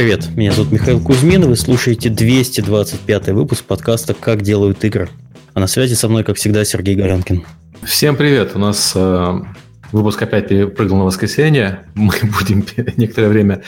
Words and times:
Привет, 0.00 0.30
меня 0.34 0.50
зовут 0.50 0.72
Михаил 0.72 0.98
Кузьмин, 0.98 1.46
вы 1.46 1.56
слушаете 1.56 2.08
225 2.08 3.28
выпуск 3.32 3.66
подкаста 3.66 4.14
«Как 4.14 4.40
делают 4.40 4.82
игры». 4.82 5.10
А 5.52 5.60
на 5.60 5.66
связи 5.66 5.92
со 5.92 6.08
мной, 6.08 6.24
как 6.24 6.38
всегда, 6.38 6.64
Сергей 6.64 6.94
Горянкин. 6.94 7.44
Всем 7.82 8.16
привет, 8.16 8.52
у 8.54 8.58
нас 8.58 8.92
э, 8.94 9.40
выпуск 9.92 10.22
опять 10.22 10.48
перепрыгнул 10.48 11.00
на 11.00 11.04
воскресенье. 11.04 11.80
Мы 11.94 12.14
будем 12.22 12.64
некоторое 12.96 13.28
время 13.28 13.60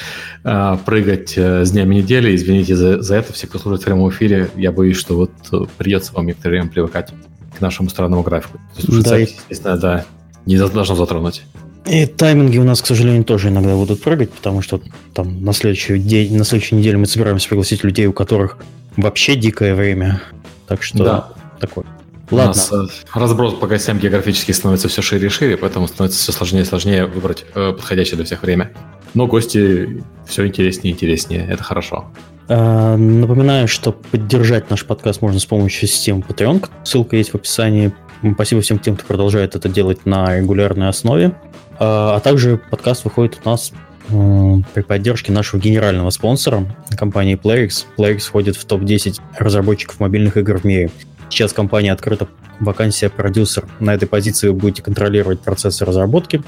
э, 0.43 0.79
прыгать 0.87 1.35
э, 1.37 1.67
с 1.67 1.73
днями 1.73 1.97
недели. 1.97 2.35
Извините 2.35 2.77
за, 2.77 3.03
за 3.03 3.17
это, 3.17 3.35
все, 3.35 3.47
кто 3.47 3.59
слушает 3.59 3.83
в 3.83 3.85
прямом 3.85 4.09
эфире. 4.09 4.49
Я 4.57 4.73
боюсь, 4.73 4.97
что 4.97 5.17
вот 5.17 5.33
э, 5.53 5.67
придется 5.77 6.15
вам 6.15 6.29
некоторое 6.29 6.61
время 6.61 6.71
привыкать 6.71 7.13
к 7.59 7.61
нашему 7.61 7.91
странному 7.91 8.23
графику. 8.23 8.59
Да, 8.89 9.19
естественно, 9.19 9.77
да, 9.77 10.07
не 10.47 10.57
должно 10.57 10.95
затронуть. 10.95 11.43
И 11.87 12.07
тайминги 12.07 12.59
у 12.59 12.65
нас, 12.65 12.81
к 12.81 12.87
сожалению, 12.87 13.25
тоже 13.25 13.49
иногда 13.49 13.75
будут 13.75 14.03
прыгать, 14.03 14.31
потому 14.31 14.63
что 14.63 14.81
там 15.15 15.45
на 15.45 15.53
следующий 15.53 15.99
день, 15.99 16.37
на 16.37 16.45
следующей 16.45 16.77
неделе 16.77 16.97
мы 16.97 17.07
собираемся 17.07 17.49
пригласить 17.49 17.83
людей, 17.83 18.07
у 18.07 18.13
которых 18.13 18.59
вообще 18.97 19.35
дикое 19.35 19.75
время. 19.75 20.23
Так 20.69 20.83
что 20.83 21.05
да. 21.05 21.29
такое. 21.61 21.85
Ладно. 22.31 22.45
У 22.45 22.47
нас 22.47 22.73
э, 22.73 22.87
разброс 23.13 23.55
по 23.55 23.67
гостям 23.67 23.99
географически 23.99 24.53
становится 24.53 24.89
все 24.89 25.03
шире 25.03 25.27
и 25.27 25.29
шире, 25.29 25.57
поэтому 25.57 25.87
становится 25.87 26.19
все 26.19 26.33
сложнее 26.33 26.63
и 26.63 26.65
сложнее 26.65 27.07
выбрать 27.07 27.45
э, 27.55 27.73
подходящее 27.73 28.17
для 28.17 28.25
всех 28.25 28.43
время. 28.43 28.73
Но 29.13 29.27
гости 29.27 30.03
все 30.27 30.47
интереснее 30.47 30.93
и 30.93 30.95
интереснее. 30.95 31.47
Это 31.47 31.63
хорошо. 31.63 32.07
Э, 32.49 32.97
напоминаю, 32.97 33.69
что 33.69 33.93
поддержать 33.93 34.71
наш 34.71 34.87
подкаст 34.87 35.21
можно 35.21 35.41
с 35.41 35.45
помощью 35.45 35.89
системы 35.89 36.25
Patreon. 36.27 36.67
Ссылка 36.85 37.17
есть 37.17 37.33
в 37.33 37.35
описании. 37.35 37.93
Спасибо 38.35 38.63
всем 38.63 38.79
тем, 38.79 38.97
кто 38.97 39.05
продолжает 39.05 39.57
это 39.57 39.69
делать 39.69 40.07
на 40.07 40.39
регулярной 40.39 40.89
основе. 40.89 41.35
А, 41.79 42.17
а 42.17 42.21
также 42.21 42.59
подкаст 42.59 43.05
выходит 43.05 43.41
у 43.45 43.49
нас 43.49 43.73
при 44.09 44.83
поддержке 44.83 45.33
нашего 45.33 45.61
генерального 45.61 46.11
спонсора, 46.11 46.67
компании 46.97 47.39
PlayX. 47.41 47.87
PlayX 47.97 48.21
входит 48.21 48.57
в 48.57 48.65
топ-10 48.65 49.21
разработчиков 49.39 50.01
мобильных 50.01 50.37
игр 50.37 50.59
в 50.59 50.65
мире. 50.65 50.91
Сейчас 51.31 51.53
компания 51.53 51.93
открыта 51.93 52.29
вакансия 52.61 53.09
продюсер. 53.09 53.67
На 53.81 53.95
этой 53.95 54.07
позиции 54.07 54.49
вы 54.49 54.55
будете 54.55 54.83
контролировать 54.83 55.41
процессы 55.41 55.85
разработки, 55.85 56.43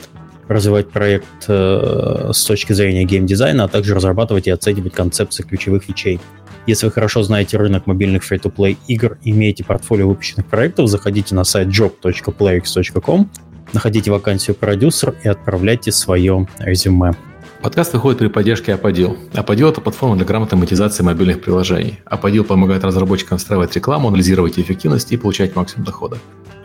развивать 0.48 0.90
проект 0.90 1.26
э, 1.48 2.30
с 2.34 2.44
точки 2.44 2.72
зрения 2.72 3.04
геймдизайна, 3.04 3.64
а 3.64 3.68
также 3.68 3.94
разрабатывать 3.94 4.46
и 4.46 4.50
оценивать 4.50 4.92
концепции 4.92 5.42
ключевых 5.42 5.84
фичей. 5.84 6.20
Если 6.66 6.86
вы 6.86 6.92
хорошо 6.92 7.22
знаете 7.22 7.56
рынок 7.56 7.86
мобильных 7.86 8.30
free-to-play 8.30 8.76
игр, 8.88 9.18
имеете 9.22 9.64
портфолио 9.64 10.08
выпущенных 10.08 10.46
проектов, 10.46 10.88
заходите 10.88 11.34
на 11.34 11.44
сайт 11.44 11.68
job.playx.com 11.68 13.30
Находите 13.74 14.12
вакансию 14.12 14.54
продюсер 14.54 15.16
и 15.24 15.28
отправляйте 15.28 15.90
свое 15.90 16.46
резюме. 16.60 17.16
Подкаст 17.60 17.92
выходит 17.92 18.20
при 18.20 18.28
поддержке 18.28 18.74
Аподил. 18.74 19.18
Аподил– 19.32 19.68
это 19.70 19.80
платформа 19.80 20.14
для 20.14 20.24
грамотной 20.24 20.58
монетизации 20.60 21.02
мобильных 21.02 21.42
приложений. 21.42 21.98
Аподил 22.04 22.44
помогает 22.44 22.84
разработчикам 22.84 23.38
встраивать 23.38 23.74
рекламу, 23.74 24.06
анализировать 24.06 24.60
эффективность 24.60 25.10
и 25.10 25.16
получать 25.16 25.56
максимум 25.56 25.86
дохода. 25.86 26.18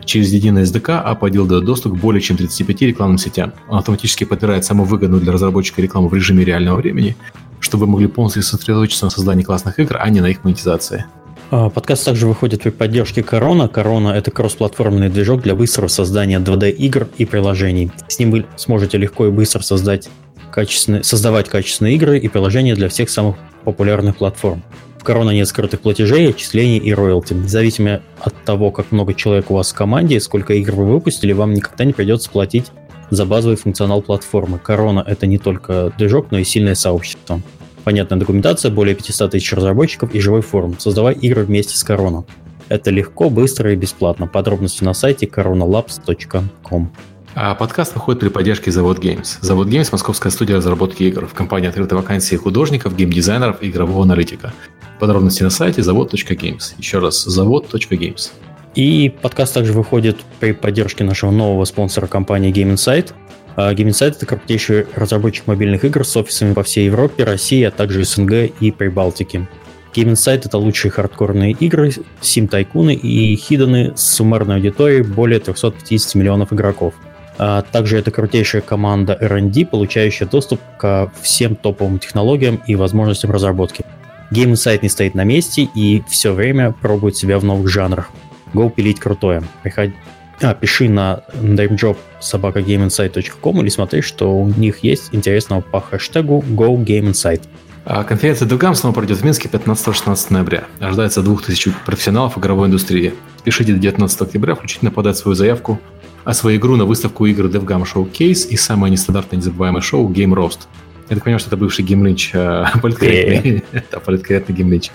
Через 0.04 0.32
единый 0.32 0.62
SDK 0.62 1.00
Аподил 1.00 1.46
дает 1.48 1.64
доступ 1.64 1.94
к 1.94 2.00
более 2.00 2.20
чем 2.20 2.36
35 2.36 2.82
рекламным 2.82 3.18
сетям. 3.18 3.54
Он 3.68 3.78
автоматически 3.78 4.22
подбирает 4.22 4.64
самую 4.64 4.86
выгодную 4.86 5.20
для 5.20 5.32
разработчика 5.32 5.82
рекламу 5.82 6.06
в 6.06 6.14
режиме 6.14 6.44
реального 6.44 6.76
времени, 6.76 7.16
чтобы 7.58 7.86
вы 7.86 7.92
могли 7.92 8.06
полностью 8.06 8.44
сосредоточиться 8.44 9.06
на 9.06 9.10
создании 9.10 9.42
классных 9.42 9.80
игр, 9.80 9.96
а 9.98 10.08
не 10.10 10.20
на 10.20 10.26
их 10.26 10.44
монетизации. 10.44 11.06
А, 11.52 11.68
подкаст 11.68 12.04
также 12.04 12.28
выходит 12.28 12.62
при 12.62 12.70
поддержке 12.70 13.24
Корона. 13.24 13.66
Корона– 13.66 14.08
это 14.16 14.30
кроссплатформенный 14.30 15.08
движок 15.08 15.42
для 15.42 15.56
быстрого 15.56 15.88
создания 15.88 16.38
2D-игр 16.38 17.08
и 17.18 17.24
приложений. 17.24 17.90
С 18.06 18.20
ним 18.20 18.30
вы 18.30 18.46
сможете 18.56 18.98
легко 18.98 19.26
и 19.26 19.30
быстро 19.30 19.60
создать 19.60 20.08
качественные, 20.52 21.02
создавать 21.02 21.48
качественные 21.48 21.96
игры 21.96 22.20
и 22.20 22.28
приложения 22.28 22.76
для 22.76 22.88
всех 22.88 23.10
самых 23.10 23.34
популярных 23.64 24.18
платформ. 24.18 24.62
В 25.00 25.02
Корона 25.02 25.30
нет 25.30 25.48
скрытых 25.48 25.80
платежей, 25.80 26.30
отчислений 26.30 26.78
и 26.78 26.94
роялти. 26.94 27.34
Независимо 27.34 28.00
от 28.20 28.34
того, 28.44 28.70
как 28.70 28.92
много 28.92 29.14
человек 29.14 29.50
у 29.50 29.54
вас 29.54 29.72
в 29.72 29.74
команде, 29.74 30.20
сколько 30.20 30.54
игр 30.54 30.74
вы 30.74 30.92
выпустили, 30.92 31.32
вам 31.32 31.52
никогда 31.52 31.84
не 31.84 31.92
придется 31.92 32.30
платить 32.30 32.66
за 33.10 33.26
базовый 33.26 33.56
функционал 33.56 34.02
платформы. 34.02 34.60
Корона– 34.60 35.04
это 35.08 35.26
не 35.26 35.38
только 35.38 35.92
движок, 35.98 36.30
но 36.30 36.38
и 36.38 36.44
сильное 36.44 36.76
сообщество. 36.76 37.40
Понятная 37.84 38.18
документация, 38.18 38.70
более 38.70 38.94
500 38.94 39.30
тысяч 39.32 39.52
разработчиков 39.52 40.14
и 40.14 40.20
живой 40.20 40.42
форум. 40.42 40.78
Создавай 40.78 41.14
игры 41.14 41.44
вместе 41.44 41.76
с 41.76 41.82
Корона. 41.82 42.24
Это 42.68 42.90
легко, 42.90 43.30
быстро 43.30 43.72
и 43.72 43.76
бесплатно. 43.76 44.26
Подробности 44.26 44.84
на 44.84 44.94
сайте 44.94 45.26
coronalabs.com. 45.26 46.92
А 47.34 47.54
подкаст 47.54 47.94
выходит 47.94 48.20
при 48.20 48.28
поддержке 48.28 48.70
Завод 48.70 48.98
Games. 48.98 49.38
Завод 49.40 49.68
Games– 49.68 49.88
московская 49.92 50.30
студия 50.30 50.56
разработки 50.56 51.04
игр. 51.04 51.26
В 51.26 51.32
компании 51.32 51.68
открыты 51.68 51.96
вакансии 51.96 52.36
художников, 52.36 52.96
геймдизайнеров 52.96 53.62
и 53.62 53.70
игрового 53.70 54.02
аналитика. 54.02 54.52
Подробности 54.98 55.42
на 55.42 55.50
сайте 55.50 55.82
завод.games. 55.82 56.74
Еще 56.78 56.98
раз, 56.98 57.24
завод.games. 57.24 58.32
И 58.74 59.12
подкаст 59.22 59.54
также 59.54 59.72
выходит 59.72 60.18
при 60.38 60.52
поддержке 60.52 61.02
нашего 61.02 61.30
нового 61.30 61.64
спонсора 61.64 62.06
компании 62.06 62.52
Game 62.52 62.74
Insight– 62.74 63.12
а 63.56 63.72
Game 63.74 63.88
Insight— 63.88 64.10
это 64.16 64.26
крупнейший 64.26 64.86
разработчик 64.94 65.46
мобильных 65.46 65.84
игр 65.84 66.04
с 66.04 66.16
офисами 66.16 66.54
по 66.54 66.62
всей 66.62 66.86
Европе, 66.86 67.24
России, 67.24 67.62
а 67.64 67.70
также 67.70 68.04
СНГ 68.04 68.52
и 68.60 68.70
Прибалтике. 68.70 69.48
Game 69.94 70.12
Insight— 70.12 70.42
это 70.44 70.58
лучшие 70.58 70.92
хардкорные 70.92 71.52
игры, 71.52 71.92
сим-тайкуны 72.20 72.94
и 72.94 73.34
хиданы 73.36 73.92
с 73.96 74.02
суммарной 74.14 74.56
аудиторией 74.56 75.02
более 75.02 75.40
350 75.40 76.14
миллионов 76.14 76.52
игроков. 76.52 76.94
А 77.38 77.62
также 77.62 77.98
это 77.98 78.10
крутейшая 78.10 78.62
команда 78.62 79.16
R&D, 79.18 79.66
получающая 79.66 80.26
доступ 80.26 80.60
ко 80.78 81.10
всем 81.22 81.56
топовым 81.56 81.98
технологиям 81.98 82.60
и 82.66 82.76
возможностям 82.76 83.30
разработки. 83.30 83.84
Game 84.30 84.52
Insight 84.52 84.80
не 84.82 84.88
стоит 84.88 85.14
на 85.14 85.24
месте 85.24 85.68
и 85.74 86.02
все 86.08 86.32
время 86.32 86.72
пробует 86.72 87.16
себя 87.16 87.38
в 87.38 87.44
новых 87.44 87.68
жанрах. 87.68 88.10
Go 88.54 88.70
пилить 88.70 89.00
крутое. 89.00 89.42
Приходи, 89.62 89.94
а, 90.40 90.54
пиши 90.54 90.88
на 90.88 91.22
namejob 91.34 91.96
собакагамeinsight.com 92.20 93.60
или 93.60 93.68
смотри, 93.68 94.02
что 94.02 94.34
у 94.34 94.48
них 94.48 94.78
есть 94.78 95.10
интересного 95.12 95.60
по 95.60 95.80
хэштегу 95.80 96.44
GoGameInsight. 96.48 97.42
А 97.84 98.04
конференция 98.04 98.46
DevGam 98.46 98.74
снова 98.74 98.94
пройдет 98.94 99.18
в 99.18 99.24
Минске 99.24 99.48
15-16 99.48 100.26
ноября. 100.30 100.64
Ожидается 100.80 101.22
2000 101.22 101.72
профессионалов 101.86 102.38
игровой 102.38 102.68
индустрии. 102.68 103.14
Спешите 103.38 103.72
до 103.72 103.78
19 103.78 104.20
октября 104.22 104.54
включительно 104.54 104.90
подать 104.90 105.16
свою 105.16 105.34
заявку 105.34 105.80
о 106.24 106.34
свою 106.34 106.58
игру 106.58 106.76
на 106.76 106.84
выставку 106.84 107.26
игр 107.26 107.46
DevGam 107.46 107.84
Showcase 107.84 108.48
и 108.48 108.56
самое 108.56 108.90
нестандартное 108.90 109.38
незабываемое 109.38 109.80
шоу 109.80 110.10
Game 110.10 110.34
Roast. 110.34 110.60
Я 111.08 111.16
так 111.16 111.24
понимаю, 111.24 111.40
что 111.40 111.48
это 111.48 111.56
бывший 111.56 111.84
Lynch, 111.84 112.30
а, 112.34 112.78
политкорректный, 112.82 113.64
политкорректный 114.04 114.54
Game 114.54 114.68
Lynch. 114.68 114.90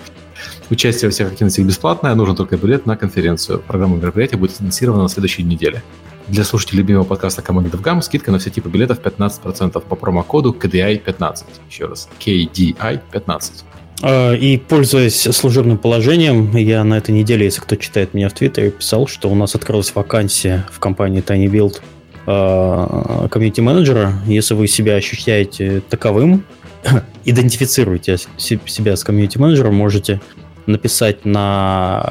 Участие 0.70 1.10
во 1.10 1.12
всех 1.12 1.32
активностях 1.32 1.66
бесплатное, 1.66 2.16
нужен 2.16 2.36
только 2.36 2.58
билет 2.58 2.86
на 2.86 2.98
конференцию. 2.98 3.60
Программа 3.60 3.98
мероприятия 3.98 4.38
будет 4.38 4.60
анонсирована 4.60 5.04
на 5.04 5.10
следующей 5.10 5.44
неделе. 5.44 5.84
Для 6.28 6.44
слушателей 6.44 6.80
любимого 6.80 7.04
подкаста 7.04 7.44
команды 7.44 7.70
DevGam 7.70 8.02
скидка 8.02 8.32
на 8.32 8.40
все 8.40 8.50
типы 8.50 8.70
билетов 8.70 9.00
15% 9.00 9.80
по 9.80 9.96
промокоду 9.96 10.56
KDI15. 10.60 11.44
Еще 11.70 11.86
раз, 11.86 12.10
KDI15. 12.20 13.64
А, 14.02 14.34
и 14.34 14.58
пользуясь 14.58 15.22
служебным 15.22 15.78
положением, 15.78 16.56
я 16.58 16.84
на 16.84 16.98
этой 16.98 17.12
неделе, 17.12 17.46
если 17.46 17.62
кто 17.62 17.76
читает 17.76 18.14
меня 18.14 18.30
в 18.30 18.34
Твиттере, 18.34 18.72
писал, 18.72 19.08
что 19.08 19.30
у 19.30 19.36
нас 19.36 19.56
открылась 19.56 19.94
вакансия 19.94 20.66
в 20.72 20.80
компании 20.80 21.24
Tiny 21.24 21.46
Build 21.46 21.82
а, 22.26 23.28
комьюнити-менеджера. 23.30 24.14
Если 24.26 24.56
вы 24.56 24.68
себя 24.68 24.96
ощущаете 24.96 25.82
таковым, 25.90 26.44
идентифицируйте 27.26 28.18
себя 28.38 28.96
с 28.96 29.04
комьюнити-менеджером, 29.04 29.76
можете 29.76 30.22
написать 30.66 31.26
на 31.26 32.04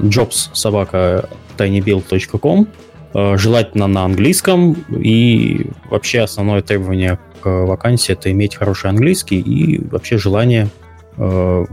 jobs 0.00 0.50
собака 0.52 1.28
tinybuild.com, 1.56 2.68
э, 3.14 3.36
желательно 3.36 3.86
на 3.86 4.04
английском, 4.04 4.72
и 4.90 5.66
вообще 5.90 6.20
основное 6.20 6.62
требование 6.62 7.18
к 7.40 7.48
вакансии 7.48 8.12
это 8.12 8.30
иметь 8.32 8.56
хороший 8.56 8.90
английский 8.90 9.40
и 9.40 9.82
вообще 9.86 10.18
желание 10.18 10.68
э, 11.16 11.64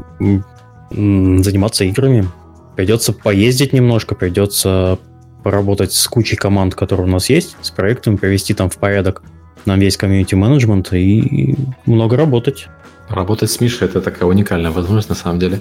заниматься 0.91 1.85
играми. 1.85 2.27
Придется 2.75 3.13
поездить 3.13 3.73
немножко, 3.73 4.15
придется 4.15 4.99
поработать 5.43 5.91
с 5.91 6.07
кучей 6.07 6.35
команд, 6.35 6.75
которые 6.75 7.07
у 7.07 7.09
нас 7.09 7.29
есть, 7.29 7.57
с 7.61 7.71
проектами, 7.71 8.15
привести 8.15 8.53
там 8.53 8.69
в 8.69 8.77
порядок 8.77 9.23
нам 9.65 9.79
весь 9.79 9.97
комьюнити-менеджмент 9.97 10.93
и 10.93 11.55
много 11.85 12.17
работать. 12.17 12.67
Работать 13.09 13.51
с 13.51 13.59
Мишей 13.59 13.87
это 13.87 14.01
такая 14.01 14.29
уникальная 14.29 14.71
возможность 14.71 15.09
на 15.09 15.15
самом 15.15 15.39
деле. 15.39 15.59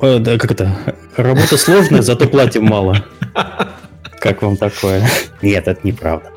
Э, 0.00 0.18
да, 0.18 0.38
как 0.38 0.50
это? 0.50 0.76
Работа 1.16 1.56
сложная, 1.56 2.02
зато 2.02 2.26
платим 2.26 2.64
мало. 2.64 3.04
Как 4.20 4.40
вам 4.42 4.56
такое? 4.56 5.06
Нет, 5.42 5.68
это 5.68 5.86
неправда. 5.86 6.30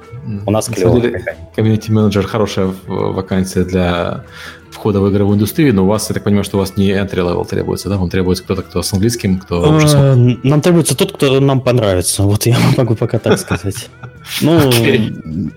У 0.45 0.51
нас 0.51 0.68
клево. 0.68 1.01
Комьюнити-менеджер 1.56 2.28
хорошая 2.28 2.74
вакансия 2.86 3.63
для 3.63 4.25
входа 4.72 5.00
в 5.00 5.10
игровую 5.10 5.36
индустрию, 5.36 5.74
но 5.74 5.86
у 5.86 5.88
вас, 5.88 6.10
я 6.10 6.13
так 6.13 6.24
понимаю, 6.24 6.44
что 6.44 6.57
у 6.57 6.60
вас 6.60 6.78
не 6.78 6.92
entry 6.92 7.16
level 7.16 7.48
требуется, 7.48 7.89
да? 7.89 7.98
Вам 7.98 8.10
требуется 8.10 8.44
кто-то, 8.44 8.62
кто 8.62 8.84
с 8.84 8.94
английским, 8.94 9.39
кто 9.39 9.62
уже 9.62 10.16
Нам 10.44 10.62
требуется 10.62 10.95
тот, 10.95 11.13
кто 11.13 11.39
нам 11.39 11.62
понравится. 11.62 12.24
Вот 12.24 12.45
я 12.45 12.57
могу 12.78 12.95
пока 12.95 13.19
так 13.19 13.39
сказать. 13.39 13.89
Ну, 14.41 14.71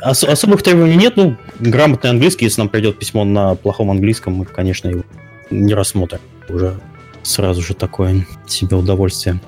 ос- 0.02 0.24
особых 0.24 0.62
требований 0.62 0.96
нет. 0.96 1.16
Ну, 1.16 1.36
грамотный 1.58 2.10
английский, 2.10 2.46
если 2.46 2.60
нам 2.60 2.68
придет 2.68 2.98
письмо 2.98 3.24
на 3.24 3.54
плохом 3.54 3.90
английском, 3.90 4.34
мы, 4.34 4.44
конечно, 4.44 4.88
его 4.88 5.02
не 5.50 5.74
рассмотрим. 5.74 6.20
Уже 6.48 6.78
сразу 7.22 7.62
же 7.62 7.74
такое 7.74 8.26
себе 8.46 8.76
удовольствие. 8.76 9.40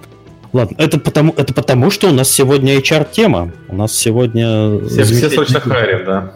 Ладно, 0.52 0.76
это 0.78 0.98
потому, 0.98 1.32
это 1.36 1.54
потому, 1.54 1.90
что 1.90 2.08
у 2.08 2.12
нас 2.12 2.30
сегодня 2.30 2.78
HR-тема. 2.78 3.52
У 3.68 3.74
нас 3.74 3.94
сегодня... 3.96 4.78
Все, 4.86 5.04
все 5.04 5.30
срочно 5.30 5.60
харим, 5.60 6.04
да. 6.04 6.34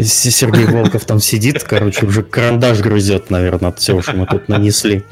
Сергей 0.00 0.66
Волков 0.66 1.04
там 1.04 1.20
сидит, 1.20 1.62
короче, 1.62 2.06
уже 2.06 2.22
карандаш 2.22 2.80
грызет, 2.80 3.30
наверное, 3.30 3.70
от 3.70 3.78
всего, 3.78 4.02
что 4.02 4.12
мы 4.16 4.26
тут 4.26 4.48
нанесли. 4.48 5.04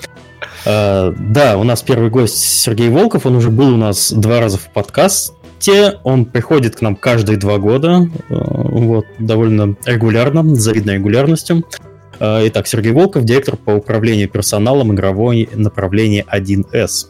Uh, 0.65 1.15
да, 1.19 1.59
у 1.59 1.65
нас 1.65 1.83
первый 1.83 2.11
гость 2.11 2.39
Сергей 2.39 2.89
Волков, 2.89 3.25
он 3.27 3.37
уже 3.37 3.51
был 3.51 3.75
у 3.75 3.77
нас 3.77 4.13
два 4.13 4.41
раза 4.41 4.59
в 4.59 4.69
подкасте, 5.57 5.99
он 6.05 6.25
приходит 6.25 6.77
к 6.77 6.83
нам 6.83 6.97
каждые 6.97 7.39
два 7.39 7.59
года, 7.59 8.09
uh, 8.29 8.69
вот, 8.71 9.07
довольно 9.19 9.77
регулярно, 9.85 10.55
с 10.55 10.61
завидной 10.61 10.95
регулярностью. 10.95 11.65
Uh, 12.19 12.49
итак, 12.49 12.67
Сергей 12.67 12.93
Волков, 12.93 13.25
директор 13.25 13.57
по 13.57 13.73
управлению 13.73 14.29
персоналом 14.29 14.93
игровой 14.93 15.49
направления 15.55 16.25
1С. 16.33 17.09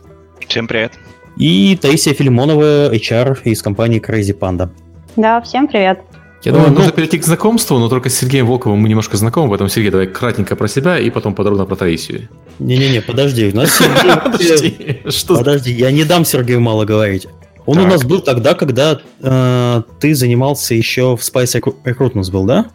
Всем 0.48 0.66
привет. 0.66 0.92
И 1.36 1.78
Таисия 1.80 2.14
Филимонова, 2.14 2.94
HR 2.94 3.38
из 3.44 3.62
компании 3.62 4.00
Crazy 4.00 4.36
Panda. 4.36 4.70
Да, 5.16 5.40
всем 5.40 5.68
привет. 5.68 6.00
Я 6.42 6.52
думаю, 6.52 6.70
ну, 6.70 6.76
нужно 6.76 6.92
перейти 6.92 7.18
к 7.18 7.24
знакомству, 7.24 7.78
но 7.78 7.88
только 7.88 8.08
с 8.08 8.14
Сергеем 8.14 8.46
Волковым 8.46 8.78
мы 8.78 8.88
немножко 8.88 9.16
знакомы, 9.16 9.48
поэтому, 9.48 9.68
Сергей, 9.68 9.90
давай 9.90 10.06
кратенько 10.06 10.54
про 10.54 10.68
себя 10.68 10.98
и 10.98 11.10
потом 11.10 11.34
подробно 11.34 11.64
про 11.64 11.74
Таисию. 11.74 12.28
Не-не-не, 12.58 13.00
подожди, 13.00 13.50
у 13.52 13.56
нас 13.56 13.82
Подожди, 14.24 15.00
подожди, 15.26 15.72
я 15.72 15.90
не 15.90 16.04
дам 16.04 16.24
Сергею 16.24 16.60
мало 16.60 16.84
говорить. 16.84 17.26
Он 17.66 17.78
у 17.78 17.86
нас 17.86 18.04
был 18.04 18.20
тогда, 18.20 18.54
когда 18.54 19.00
э, 19.20 19.82
ты 20.00 20.14
занимался 20.14 20.74
еще 20.74 21.16
в 21.16 21.20
Spice 21.20 21.60
Recruitments 21.84 22.30
был, 22.30 22.44
да? 22.44 22.66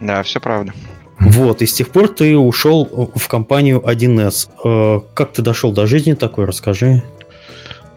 Да, 0.00 0.22
все 0.22 0.40
правда. 0.40 0.72
Вот, 1.20 1.62
и 1.62 1.66
с 1.66 1.72
тех 1.74 1.90
пор 1.90 2.08
ты 2.08 2.36
ушел 2.36 3.10
в 3.14 3.28
компанию 3.28 3.80
1С. 3.80 4.48
Э, 4.64 5.00
как 5.14 5.32
ты 5.32 5.42
дошел 5.42 5.72
до 5.72 5.86
жизни 5.86 6.14
такой, 6.14 6.46
расскажи. 6.46 7.02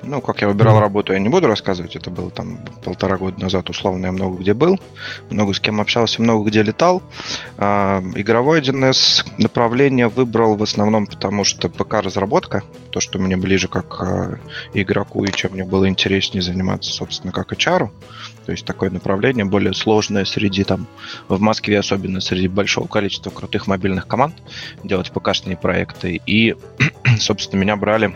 Ну, 0.07 0.21
как 0.21 0.41
я 0.41 0.47
выбирал 0.47 0.79
работу, 0.79 1.11
я 1.11 1.19
не 1.19 1.27
буду 1.27 1.47
рассказывать. 1.47 1.97
Это 1.97 2.09
было 2.09 2.31
там 2.31 2.59
полтора 2.83 3.17
года 3.17 3.41
назад, 3.41 3.69
условно, 3.69 4.05
я 4.05 4.11
много 4.13 4.37
где 4.37 4.53
был, 4.53 4.79
много 5.29 5.53
с 5.53 5.59
кем 5.59 5.81
общался, 5.81 6.21
много 6.21 6.49
где 6.49 6.63
летал. 6.63 7.03
А, 7.57 8.01
игровой 8.15 8.61
1С 8.61 9.25
направление 9.37 10.07
выбрал 10.07 10.55
в 10.55 10.63
основном 10.63 11.07
потому, 11.07 11.43
что 11.43 11.67
ПК-разработка, 11.67 12.63
то, 12.91 13.01
что 13.01 13.19
мне 13.19 13.35
ближе 13.35 13.67
как 13.67 14.01
а, 14.01 14.39
игроку 14.73 15.25
и 15.25 15.31
чем 15.31 15.51
мне 15.51 15.65
было 15.65 15.89
интереснее 15.89 16.41
заниматься, 16.41 16.89
собственно, 16.89 17.33
как 17.33 17.51
HR. 17.51 17.89
То 18.45 18.51
есть 18.53 18.65
такое 18.65 18.89
направление 18.89 19.43
более 19.43 19.73
сложное 19.73 20.23
среди 20.23 20.63
там, 20.63 20.87
в 21.27 21.41
Москве 21.41 21.79
особенно 21.79 22.21
среди 22.21 22.47
большого 22.47 22.87
количества 22.87 23.29
крутых 23.29 23.67
мобильных 23.67 24.07
команд 24.07 24.35
делать 24.85 25.11
ПК-шные 25.11 25.57
проекты. 25.57 26.21
И, 26.25 26.55
собственно, 27.19 27.59
меня 27.59 27.75
брали 27.75 28.15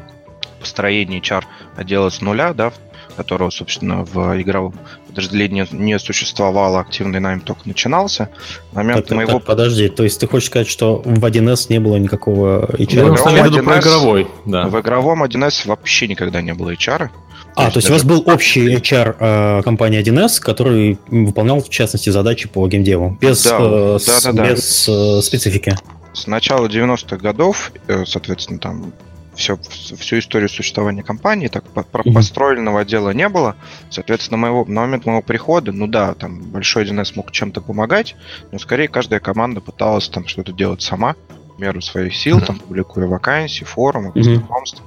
построение 0.62 1.20
HR 1.20 1.44
отдела 1.76 2.10
с 2.10 2.22
нуля, 2.22 2.54
да, 2.54 2.72
которого, 3.16 3.50
собственно, 3.50 4.04
в 4.04 4.42
игровом 4.42 4.74
подразделении 5.08 5.66
не 5.72 6.00
существовало, 6.00 6.80
активный 6.80 7.20
найм 7.20 7.42
только 7.42 7.62
начинался. 7.66 8.30
момент 8.72 9.08
так, 9.08 9.18
моего... 9.18 9.34
Так, 9.34 9.44
подожди, 9.44 9.90
то 9.90 10.04
есть 10.04 10.20
ты 10.20 10.28
хочешь 10.28 10.48
сказать, 10.48 10.68
что 10.68 11.02
в 11.04 11.24
1С 11.24 11.68
не 11.70 11.80
было 11.80 11.98
никакого 11.98 12.66
HR? 12.68 13.08
Ну, 13.08 13.16
в, 13.16 13.20
игровом 13.20 13.70
1С, 13.70 13.80
игровой, 13.80 14.28
да. 14.46 14.68
в 14.68 14.80
игровом 14.80 15.24
1С 15.24 15.68
вообще 15.68 16.08
никогда 16.08 16.42
не 16.42 16.54
было 16.54 16.74
HR. 16.74 17.10
А, 17.56 17.56
то 17.56 17.64
есть, 17.64 17.74
то 17.74 17.80
есть 17.80 17.90
у 17.90 17.94
вас 17.94 18.04
был 18.06 18.24
общий 18.32 18.76
HR 18.76 19.16
э, 19.20 19.64
компании 19.64 20.02
1С, 20.02 20.40
который 20.40 20.98
выполнял, 21.08 21.62
в 21.62 21.70
частности, 21.70 22.10
задачи 22.10 22.48
по 22.48 22.66
геймдеву, 22.68 23.18
без, 23.20 23.44
да, 23.44 23.58
э, 23.60 23.94
да, 23.94 24.00
с, 24.00 24.34
да, 24.34 24.50
без 24.50 24.88
э, 24.88 25.22
специфики. 25.22 25.76
С 26.14 26.28
начала 26.28 26.68
90-х 26.68 27.18
годов, 27.18 27.74
э, 27.88 28.06
соответственно, 28.06 28.60
там 28.60 28.94
все, 29.36 29.58
всю 29.58 30.20
историю 30.20 30.50
существования 30.50 31.04
компании, 31.04 31.48
так 31.48 31.64
mm-hmm. 31.66 32.14
построенного 32.14 32.86
дела 32.86 33.12
не 33.12 33.30
было. 33.30 33.56
Соответственно, 33.90 34.38
моего, 34.38 34.66
на 34.66 34.82
момент 34.82 35.06
моего 35.06 35.22
прихода, 35.22 35.72
ну 35.72 35.88
да, 35.88 36.14
там 36.14 36.42
большой 36.42 36.86
1С 36.86 37.14
мог 37.16 37.32
чем-то 37.32 37.62
помогать, 37.62 38.16
но 38.52 38.60
скорее 38.60 38.88
каждая 38.88 39.20
команда 39.20 39.62
пыталась 39.62 40.10
там 40.10 40.28
что-то 40.28 40.52
делать 40.52 40.82
сама, 40.82 41.16
в 41.56 41.60
меру 41.60 41.82
своих 41.82 42.16
сил, 42.16 42.40
mm-hmm. 42.40 42.46
там 42.46 42.60
публикуя 42.60 43.08
вакансии, 43.08 43.64
форумы, 43.64 44.10
mm-hmm. 44.10 44.24
знакомства. 44.24 44.86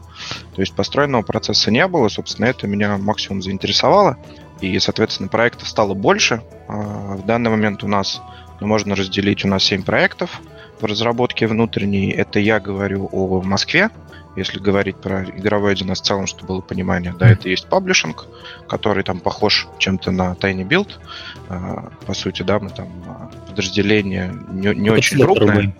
То 0.55 0.61
есть 0.61 0.75
построенного 0.75 1.23
процесса 1.23 1.71
не 1.71 1.87
было, 1.87 2.09
собственно, 2.09 2.47
это 2.47 2.67
меня 2.67 2.97
максимум 2.99 3.43
заинтересовало. 3.43 4.19
И, 4.61 4.79
соответственно, 4.79 5.29
проектов 5.29 5.69
стало 5.69 5.95
больше. 5.95 6.43
А, 6.69 7.17
в 7.17 7.27
данный 7.27 7.51
момент 7.51 7.83
у 7.83 7.89
нас 7.89 8.23
ну, 8.61 8.67
можно 8.67 8.95
разделить, 8.95 9.45
у 9.45 9.49
нас 9.49 9.65
7 9.65 9.83
проектов 9.83 10.41
в 10.81 10.85
разработке 10.85 11.47
внутренней. 11.47 12.11
Это 12.11 12.39
я 12.39 12.61
говорю 12.61 13.09
о 13.13 13.43
Москве, 13.43 13.91
если 14.37 14.59
говорить 14.59 14.97
про 14.97 15.25
игровой 15.25 15.75
1С 15.75 15.95
в 15.95 16.01
целом, 16.03 16.27
чтобы 16.27 16.49
было 16.49 16.61
понимание, 16.61 17.15
да, 17.19 17.29
это 17.29 17.49
есть 17.49 17.69
паблишинг, 17.69 18.27
который 18.69 19.05
там 19.05 19.21
похож 19.21 19.69
чем-то 19.79 20.11
на 20.11 20.33
Tiny 20.33 20.67
Build. 20.67 20.91
А, 21.49 21.91
по 22.07 22.15
сути, 22.15 22.43
да, 22.43 22.59
мы 22.59 22.71
там 22.71 22.89
а, 23.07 23.31
подразделение 23.49 24.35
не, 24.51 24.75
не 24.75 24.91
очень 24.91 25.21
крупное. 25.21 25.75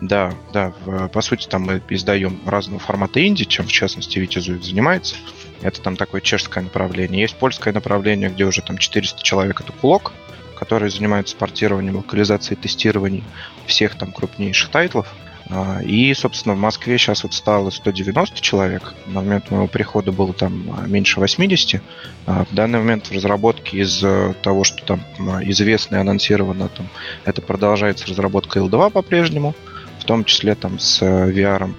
Да, 0.00 0.32
да, 0.52 0.72
в, 0.84 1.08
по 1.08 1.20
сути, 1.20 1.48
там 1.48 1.62
мы 1.62 1.82
издаем 1.88 2.40
разного 2.46 2.78
формата 2.78 3.26
инди, 3.26 3.44
чем 3.44 3.66
в 3.66 3.72
частности 3.72 4.18
Витя 4.18 4.38
Зуев 4.38 4.64
занимается. 4.64 5.16
Это 5.62 5.80
там 5.80 5.96
такое 5.96 6.20
чешское 6.20 6.62
направление. 6.62 7.22
Есть 7.22 7.36
польское 7.36 7.72
направление, 7.72 8.28
где 8.28 8.44
уже 8.44 8.62
там 8.62 8.78
400 8.78 9.22
человек, 9.22 9.60
это 9.60 9.72
кулок, 9.72 10.12
который 10.56 10.90
занимается 10.90 11.36
портированием, 11.36 11.96
локализацией, 11.96 12.60
тестированием 12.60 13.24
всех 13.66 13.96
там 13.96 14.12
крупнейших 14.12 14.70
тайтлов. 14.70 15.12
А, 15.50 15.80
и, 15.82 16.12
собственно, 16.14 16.54
в 16.54 16.58
Москве 16.58 16.96
сейчас 16.98 17.22
вот 17.22 17.34
стало 17.34 17.70
190 17.70 18.40
человек. 18.40 18.94
На 19.06 19.20
момент 19.20 19.50
моего 19.50 19.66
прихода 19.66 20.12
было 20.12 20.32
там 20.32 20.64
а, 20.76 20.86
меньше 20.86 21.20
80. 21.20 21.82
А, 22.26 22.44
в 22.44 22.54
данный 22.54 22.78
момент 22.78 23.06
в 23.08 23.12
разработке 23.12 23.78
из 23.78 24.04
того, 24.42 24.64
что 24.64 24.84
там 24.84 25.00
известно 25.42 25.96
и 25.96 25.98
анонсировано, 26.00 26.68
там, 26.68 26.88
это 27.24 27.42
продолжается 27.42 28.06
разработка 28.08 28.60
L2 28.60 28.90
по-прежнему, 28.90 29.54
в 30.00 30.04
том 30.04 30.24
числе 30.24 30.54
там 30.54 30.78
с 30.78 31.02
VR. 31.02 31.72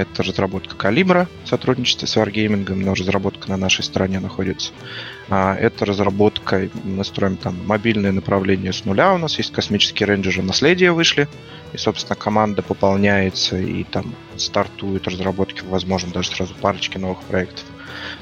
Это 0.00 0.22
разработка 0.22 0.74
Калибра, 0.76 1.28
сотрудничество 1.44 2.06
с 2.06 2.16
Wargaming, 2.16 2.74
но 2.74 2.94
разработка 2.94 3.50
на 3.50 3.58
нашей 3.58 3.84
стороне 3.84 4.18
находится. 4.18 4.72
Это 5.28 5.84
разработка, 5.84 6.70
мы 6.84 7.04
строим 7.04 7.36
там 7.36 7.66
мобильное 7.66 8.10
направление 8.10 8.72
с 8.72 8.86
нуля. 8.86 9.12
У 9.12 9.18
нас 9.18 9.36
есть 9.36 9.52
космические 9.52 10.06
рейнджеры 10.06 10.42
наследия 10.42 10.92
вышли 10.92 11.28
и, 11.74 11.76
собственно, 11.76 12.16
команда 12.16 12.62
пополняется 12.62 13.58
и 13.58 13.84
там 13.84 14.14
стартуют 14.38 15.06
разработки, 15.06 15.62
возможно, 15.68 16.10
даже 16.12 16.30
сразу 16.30 16.54
парочки 16.54 16.96
новых 16.96 17.20
проектов 17.20 17.66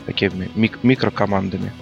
такими 0.05 0.51
мик- 0.57 0.81
микрокомандами. 0.83 1.73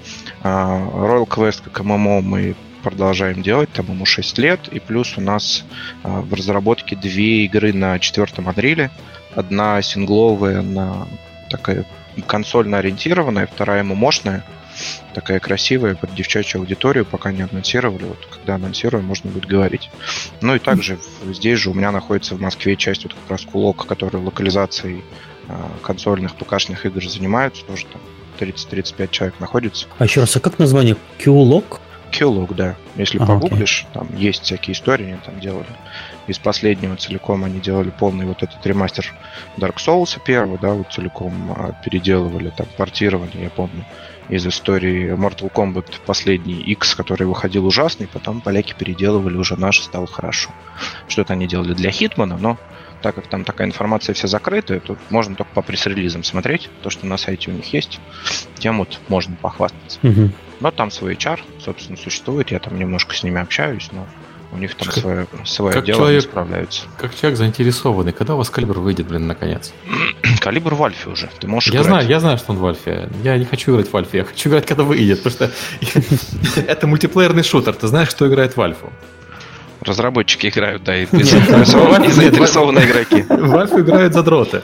А, 0.43 0.79
Royal 0.93 1.27
Quest 1.27 1.63
как 1.65 1.83
ММО 1.83 2.21
мы 2.21 2.55
продолжаем 2.87 3.43
делать, 3.43 3.69
там 3.73 3.87
ему 3.87 4.07
6 4.07 4.39
лет, 4.39 4.69
и 4.69 4.79
плюс 4.79 5.19
у 5.19 5.21
нас 5.21 5.65
а, 6.05 6.21
в 6.21 6.33
разработке 6.33 6.95
две 6.95 7.45
игры 7.45 7.73
на 7.73 7.99
четвертом 7.99 8.49
Unreal. 8.49 8.91
Одна 9.35 9.83
сингловая, 9.83 10.63
на 10.63 11.09
такая 11.51 11.85
консольно 12.29 12.79
ориентированная, 12.79 13.49
вторая 13.53 13.81
ему 13.81 13.97
мощная 13.97 14.45
такая 15.15 15.41
красивая 15.41 15.97
под 15.97 16.15
девчачью 16.15 16.61
аудиторию, 16.61 17.05
пока 17.05 17.33
не 17.33 17.43
анонсировали. 17.43 18.05
Вот 18.05 18.25
когда 18.31 18.55
анонсируем, 18.55 19.05
можно 19.05 19.31
будет 19.31 19.47
говорить. 19.47 19.91
Ну 20.41 20.55
и 20.55 20.61
также 20.61 20.99
здесь 21.33 21.59
же 21.59 21.71
у 21.71 21.75
меня 21.75 21.91
находится 21.91 22.37
в 22.37 22.41
Москве 22.41 22.77
часть 22.77 23.03
вот 23.03 23.15
как 23.15 23.31
раз 23.31 23.43
кулок, 23.43 23.85
который 23.87 24.21
локализацией 24.21 25.03
э, 25.49 25.55
консольных 25.83 26.37
ПКшных 26.37 26.87
игр 26.87 27.03
занимаются, 27.05 27.65
тоже 27.65 27.87
там 27.87 28.01
30-35 28.39 29.09
человек 29.11 29.41
находится. 29.41 29.87
А 29.99 30.05
еще 30.05 30.21
раз, 30.21 30.37
а 30.37 30.41
как 30.41 30.61
название? 30.61 30.97
Q-Log? 31.19 31.81
Q-Log, 32.13 32.55
да. 32.55 32.77
Если 32.97 33.19
ага, 33.19 33.35
погуглишь, 33.35 33.87
окей. 33.91 34.01
там 34.01 34.17
есть 34.17 34.43
всякие 34.43 34.75
истории, 34.75 35.07
они 35.07 35.19
там 35.25 35.39
делали. 35.41 35.67
Из 36.27 36.39
последнего 36.39 36.97
целиком 36.97 37.45
они 37.45 37.61
делали 37.61 37.91
полный 37.91 38.27
вот 38.27 38.43
этот 38.43 38.65
ремастер 38.67 39.13
Dark 39.57 39.77
Souls 39.77 40.19
первый, 40.25 40.59
да, 40.59 40.71
вот 40.71 40.93
целиком 40.93 41.33
а, 41.57 41.73
переделывали, 41.85 42.51
там, 42.51 42.67
портировали, 42.77 43.31
я 43.35 43.51
помню 43.51 43.85
из 44.29 44.47
истории 44.47 45.13
Mortal 45.13 45.53
Kombat 45.53 46.01
последний 46.05 46.61
X, 46.61 46.95
который 46.95 47.27
выходил 47.27 47.67
ужасный, 47.67 48.09
потом 48.09 48.41
поляки 48.41 48.75
переделывали 48.77 49.37
уже 49.37 49.57
наш, 49.57 49.81
стало 49.81 50.07
хорошо. 50.07 50.51
Что-то 51.09 51.35
они 51.35 51.47
делали 51.47 51.75
для 51.75 51.91
Хитмана, 51.91 52.37
но 52.37 52.59
так 53.03 53.15
как 53.15 53.29
там 53.29 53.45
такая 53.45 53.69
информация 53.69 54.15
вся 54.15 54.27
закрытая, 54.27 54.81
тут 54.81 54.99
можно 55.11 55.37
только 55.37 55.53
по 55.53 55.63
пресс-релизам 55.63 56.25
смотреть, 56.25 56.71
то, 56.83 56.91
что 56.91 57.07
на 57.07 57.17
сайте 57.19 57.51
у 57.51 57.55
них 57.55 57.73
есть, 57.73 58.01
тем 58.59 58.79
вот 58.79 58.99
можно 59.09 59.37
похвастаться. 59.37 59.99
Угу. 60.03 60.31
Но 60.61 60.71
там 60.71 60.91
свой 60.91 61.15
HR, 61.15 61.41
собственно, 61.61 61.99
существует, 61.99 62.51
я 62.51 62.59
там 62.59 62.79
немножко 62.79 63.15
с 63.15 63.23
ними 63.23 63.41
общаюсь, 63.41 63.89
но 63.93 64.07
у 64.53 64.59
них 64.59 64.75
там 64.75 64.89
как, 64.89 64.97
свое, 64.97 65.27
свое 65.45 65.75
как 65.75 65.85
дело, 65.85 65.99
человек, 65.99 66.23
справляются. 66.23 66.83
Как 66.99 67.15
человек 67.15 67.39
заинтересованный, 67.39 68.13
когда 68.13 68.35
у 68.35 68.39
вас 68.39 68.49
калибр 68.49 68.79
выйдет, 68.79 69.07
блин, 69.07 69.27
наконец? 69.27 69.73
калибр 70.41 70.75
в 70.75 70.83
Альфе 70.83 71.11
уже. 71.11 71.29
Ты 71.39 71.47
можешь 71.47 71.69
я 71.73 71.81
играть. 71.81 71.87
знаю, 71.87 72.09
я 72.09 72.21
знаю, 72.21 72.39
что 72.39 72.53
он 72.53 72.59
в 72.59 72.67
Альфе. 72.67 73.09
Я 73.23 73.37
не 73.37 73.45
хочу 73.45 73.73
играть 73.73 73.93
в 73.93 73.97
Альфе, 73.97 74.19
я 74.19 74.25
хочу 74.25 74.49
играть, 74.49 74.67
когда 74.67 74.85
выйдет, 74.85 75.23
потому 75.23 75.51
что 75.51 76.61
это 76.61 76.87
мультиплеерный 76.87 77.43
шутер. 77.43 77.75
Ты 77.75 77.89
знаешь, 77.89 78.11
кто 78.11 78.27
играет 78.29 78.57
в 78.57 78.61
Альфу? 78.61 78.93
Разработчики 79.87 80.49
играют, 80.49 80.83
да, 80.85 80.97
и 80.97 81.07
заинтересованные 81.11 82.87
игроки. 82.87 83.25
В 83.29 83.57
Альфу 83.57 83.81
играют 83.81 84.13
задроты. 84.13 84.63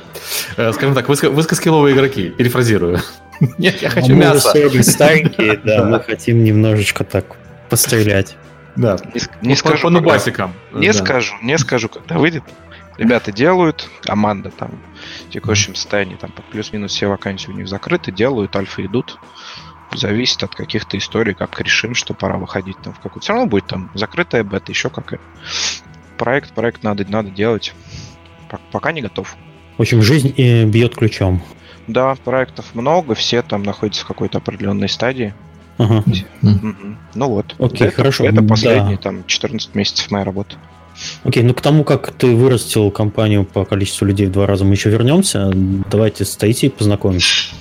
Э, 0.57 0.73
скажем 0.73 0.95
так, 0.95 1.09
высокоскилловые 1.09 1.95
игроки. 1.95 2.31
Перефразирую. 2.31 2.99
Нет, 3.59 3.81
я 3.83 3.91
хочу 3.91 4.15
мясо. 4.15 4.53
Мы 4.55 4.83
старенькие, 4.83 5.57
да, 5.65 5.85
мы 5.85 6.01
хотим 6.01 6.45
немножечко 6.45 7.05
так 7.05 7.37
пострелять. 7.69 8.37
Да, 8.77 8.97
не 9.43 9.55
скажу. 9.55 9.83
По 9.83 9.91
нубасикам. 9.91 10.55
Не 10.73 10.93
скажу, 10.93 11.35
не 11.43 11.59
скажу, 11.59 11.89
когда 11.89 12.19
выйдет. 12.19 12.43
Ребята 12.99 13.33
делают, 13.33 13.89
команда 14.03 14.51
там 14.51 14.71
в 15.27 15.31
текущем 15.31 15.75
состоянии, 15.75 16.17
там 16.17 16.31
плюс-минус 16.51 16.93
все 16.93 17.07
вакансии 17.07 17.51
у 17.51 17.55
них 17.55 17.67
закрыты, 17.67 18.13
делают, 18.13 18.55
альфа 18.55 18.85
идут. 18.85 19.19
Зависит 19.95 20.43
от 20.43 20.55
каких-то 20.55 20.97
историй, 20.97 21.35
как 21.35 21.61
решим, 21.61 21.95
что 21.95 22.15
пора 22.15 22.39
выходить 22.39 22.77
там 22.83 22.95
в 22.95 23.01
какую-то. 23.01 23.21
Все 23.21 23.33
равно 23.33 23.47
будет 23.47 23.67
там 23.67 23.91
закрытая 23.95 24.45
бета, 24.45 24.73
еще 24.73 24.91
какая. 24.91 25.21
Проект, 26.19 26.53
проект 26.53 26.83
надо, 26.83 27.05
надо 27.09 27.31
делать. 27.31 27.75
Пока 28.71 28.93
не 28.93 29.03
готов. 29.03 29.37
В 29.79 29.83
общем, 29.83 30.03
жизнь 30.03 30.33
и 30.37 30.65
бьет 30.65 30.95
ключом. 30.95 31.43
Да, 31.87 32.15
проектов 32.15 32.75
много, 32.75 33.15
все 33.15 33.43
там 33.43 33.63
находятся 33.63 34.05
в 34.05 34.07
какой-то 34.07 34.39
определенной 34.39 34.89
стадии. 34.89 35.35
Ага. 35.79 36.05
Ну 37.15 37.29
вот. 37.29 37.55
Окей, 37.59 37.89
это, 37.89 37.97
хорошо. 37.97 38.25
Это 38.25 38.43
последние 38.43 38.97
да. 38.97 39.03
там 39.03 39.27
14 39.27 39.75
месяцев 39.75 40.11
моей 40.11 40.25
работы. 40.25 40.57
Окей, 41.25 41.43
ну 41.43 41.55
к 41.55 41.61
тому, 41.61 41.85
как 41.85 42.13
ты 42.13 42.35
вырастил 42.35 42.91
компанию 42.91 43.45
по 43.45 43.65
количеству 43.65 44.05
людей 44.05 44.27
в 44.27 44.33
два 44.33 44.47
раза, 44.47 44.65
мы 44.65 44.75
еще 44.75 44.91
вернемся. 44.91 45.51
Давайте 45.91 46.25
с 46.25 46.37
Таисией 46.37 46.71
познакомимся. 46.71 47.55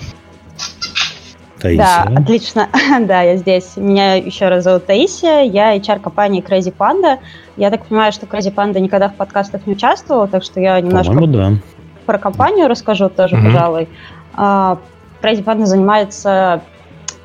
Таисия. 1.61 2.05
Да, 2.07 2.21
отлично. 2.21 2.69
да, 3.01 3.21
я 3.21 3.37
здесь. 3.37 3.77
Меня 3.77 4.15
еще 4.15 4.49
раз 4.49 4.63
зовут 4.63 4.85
Таисия. 4.85 5.43
Я 5.43 5.75
HR 5.77 5.99
компании 5.99 6.43
Crazy 6.43 6.73
Panda. 6.75 7.19
Я 7.57 7.69
так 7.69 7.85
понимаю, 7.85 8.11
что 8.11 8.25
Crazy 8.25 8.53
Panda 8.53 8.79
никогда 8.79 9.09
в 9.09 9.15
подкастах 9.15 9.67
не 9.67 9.73
участвовала, 9.73 10.27
так 10.27 10.43
что 10.43 10.59
я 10.59 10.79
немножко 10.79 11.15
да. 11.27 11.53
про 12.05 12.17
компанию 12.17 12.67
расскажу 12.67 13.09
тоже, 13.09 13.35
mm-hmm. 13.35 13.45
пожалуй. 13.45 13.89
Uh, 14.35 14.77
Crazy 15.21 15.43
Panda 15.43 15.65
занимается 15.65 16.61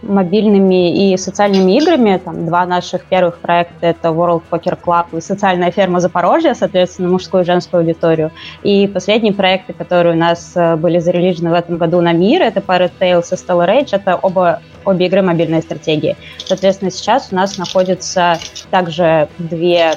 мобильными 0.02 1.12
и 1.12 1.16
социальными 1.16 1.72
играми. 1.78 2.20
Там 2.22 2.46
два 2.46 2.66
наших 2.66 3.04
первых 3.04 3.38
проекта— 3.38 3.74
это 3.86 4.08
World 4.08 4.42
Poker 4.50 4.78
Club 4.82 5.18
и 5.18 5.20
социальная 5.20 5.70
ферма 5.70 6.00
Запорожья, 6.00 6.54
соответственно, 6.54 7.08
мужскую 7.08 7.42
и 7.42 7.46
женскую 7.46 7.80
аудиторию. 7.80 8.30
И 8.62 8.86
последние 8.86 9.32
проекты, 9.32 9.72
которые 9.72 10.14
у 10.14 10.18
нас 10.18 10.52
э, 10.54 10.76
были 10.76 10.98
зарелижены 10.98 11.50
в 11.50 11.54
этом 11.54 11.76
году 11.76 12.00
на 12.00 12.12
мир, 12.12 12.42
это 12.42 12.60
Pirate 12.60 12.92
Tales 12.98 13.26
и 13.30 13.34
Stellar 13.34 13.68
Rage, 13.68 13.88
это 13.92 14.16
оба 14.16 14.60
обе 14.84 15.06
игры 15.06 15.22
мобильной 15.22 15.62
стратегии. 15.62 16.16
Соответственно, 16.44 16.90
сейчас 16.90 17.28
у 17.32 17.34
нас 17.34 17.58
находятся 17.58 18.38
также 18.70 19.28
две 19.38 19.94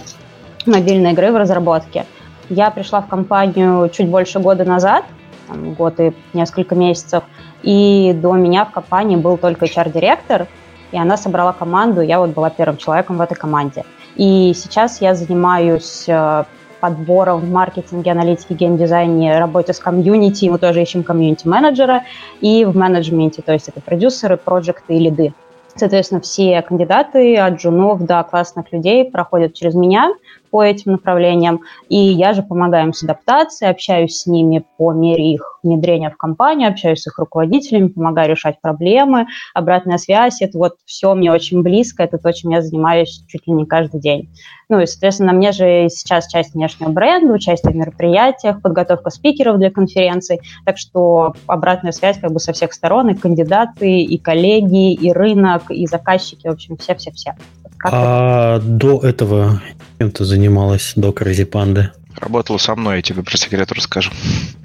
мобильные 0.66 1.14
игры 1.14 1.32
в 1.32 1.38
разработке. 1.38 2.06
Я 2.50 2.72
пришла 2.72 3.02
в 3.02 3.08
компанию 3.08 3.90
чуть 3.90 4.08
больше 4.08 4.40
года 4.40 4.66
назад, 4.66 5.06
там, 5.50 5.74
год 5.74 6.00
и 6.00 6.14
несколько 6.34 6.76
месяцев, 6.76 7.24
и 7.64 8.14
до 8.16 8.34
меня 8.34 8.66
в 8.66 8.72
компании 8.72 9.18
был 9.18 9.38
только 9.38 9.66
HR-директор, 9.66 10.48
и 10.92 10.98
она 10.98 11.18
собрала 11.18 11.54
команду, 11.54 12.02
я 12.02 12.20
вот 12.20 12.30
была 12.32 12.50
первым 12.50 12.78
человеком 12.78 13.18
в 13.18 13.22
этой 13.22 13.36
команде. 13.36 13.84
И 14.16 14.54
сейчас 14.56 15.02
я 15.02 15.14
занимаюсь 15.14 16.06
э, 16.08 16.44
подбором 16.80 17.42
в 17.42 17.52
маркетинге, 17.52 18.12
аналитике, 18.12 18.56
геймдизайне, 18.56 19.40
работе 19.40 19.74
с 19.74 19.80
комьюнити, 19.80 20.50
мы 20.50 20.58
тоже 20.58 20.82
ищем 20.82 21.04
комьюнити-менеджера, 21.04 22.04
и 22.42 22.66
в 22.66 22.76
менеджменте, 22.76 23.42
то 23.42 23.54
есть 23.54 23.68
это 23.68 23.82
продюсеры, 23.82 24.38
проекты 24.38 24.96
и 24.96 25.00
лиды. 25.00 25.34
Соответственно, 25.76 26.22
все 26.22 26.62
кандидаты 26.62 27.38
от 27.38 27.56
джунов 27.56 28.04
до 28.06 28.24
классных 28.24 28.72
людей 28.74 29.10
проходят 29.10 29.54
через 29.54 29.76
меня 29.76 30.12
по 30.52 30.64
этим 30.64 30.94
направлениям, 30.94 31.62
и 31.90 31.98
я 31.98 32.34
же 32.34 32.44
помогаю 32.44 32.88
им 32.88 32.94
с 32.94 33.04
адаптацией, 33.04 33.72
общаюсь 33.72 34.18
с 34.18 34.28
ними 34.28 34.66
по 34.78 34.92
мере 34.94 35.34
их 35.34 35.60
внедрения 35.64 36.10
в 36.10 36.18
компанию, 36.18 36.70
общаюсь 36.70 37.02
с 37.02 37.08
их 37.08 37.20
руководителями, 37.20 37.90
помогаю 37.90 38.30
решать 38.30 38.62
проблемы, 38.62 39.28
обратная 39.54 39.98
связь, 39.98 40.42
это 40.42 40.58
вот 40.58 40.74
все 40.86 41.14
мне 41.14 41.32
очень 41.32 41.62
близко, 41.62 42.04
это 42.04 42.18
то, 42.18 42.32
чем 42.32 42.52
я 42.52 42.62
занимаюсь 42.62 43.24
чуть 43.28 43.48
ли 43.48 43.54
не 43.54 43.66
каждый 43.66 44.00
день. 44.00 44.30
Ну 44.70 44.80
и, 44.80 44.86
соответственно, 44.86 45.34
мне 45.34 45.52
же 45.52 45.88
сейчас 45.90 46.28
часть 46.28 46.54
внешнего 46.54 46.90
бренда, 46.90 47.34
участие 47.34 47.74
в 47.74 47.76
мероприятиях, 47.76 48.62
подготовка 48.62 49.10
спикеров 49.10 49.58
для 49.58 49.72
конференций, 49.72 50.42
так 50.64 50.78
что 50.78 51.34
обратная 51.48 51.92
связь 51.92 52.20
как 52.20 52.32
бы 52.32 52.40
со 52.40 52.54
всех 52.54 52.74
сторон, 52.74 53.10
и 53.10 53.16
кандидаты, 53.16 54.02
и 54.02 54.18
коллеги, 54.18 54.94
и 54.94 55.12
рынок, 55.12 55.72
и 55.72 55.88
заказчики, 55.88 56.48
в 56.48 56.52
общем, 56.52 56.78
все-все-все. 56.78 57.36
А 57.84 58.60
до 58.60 59.00
этого 59.00 59.62
чем 60.00 60.12
ты 60.12 60.24
занималась, 60.24 60.94
до 60.96 61.10
Crazy 61.10 61.46
Panda? 61.50 61.90
Работала 62.16 62.58
со 62.58 62.74
мной, 62.76 62.98
я 62.98 63.02
тебе 63.02 63.22
про 63.22 63.36
секрет 63.36 63.70
расскажу. 63.72 64.12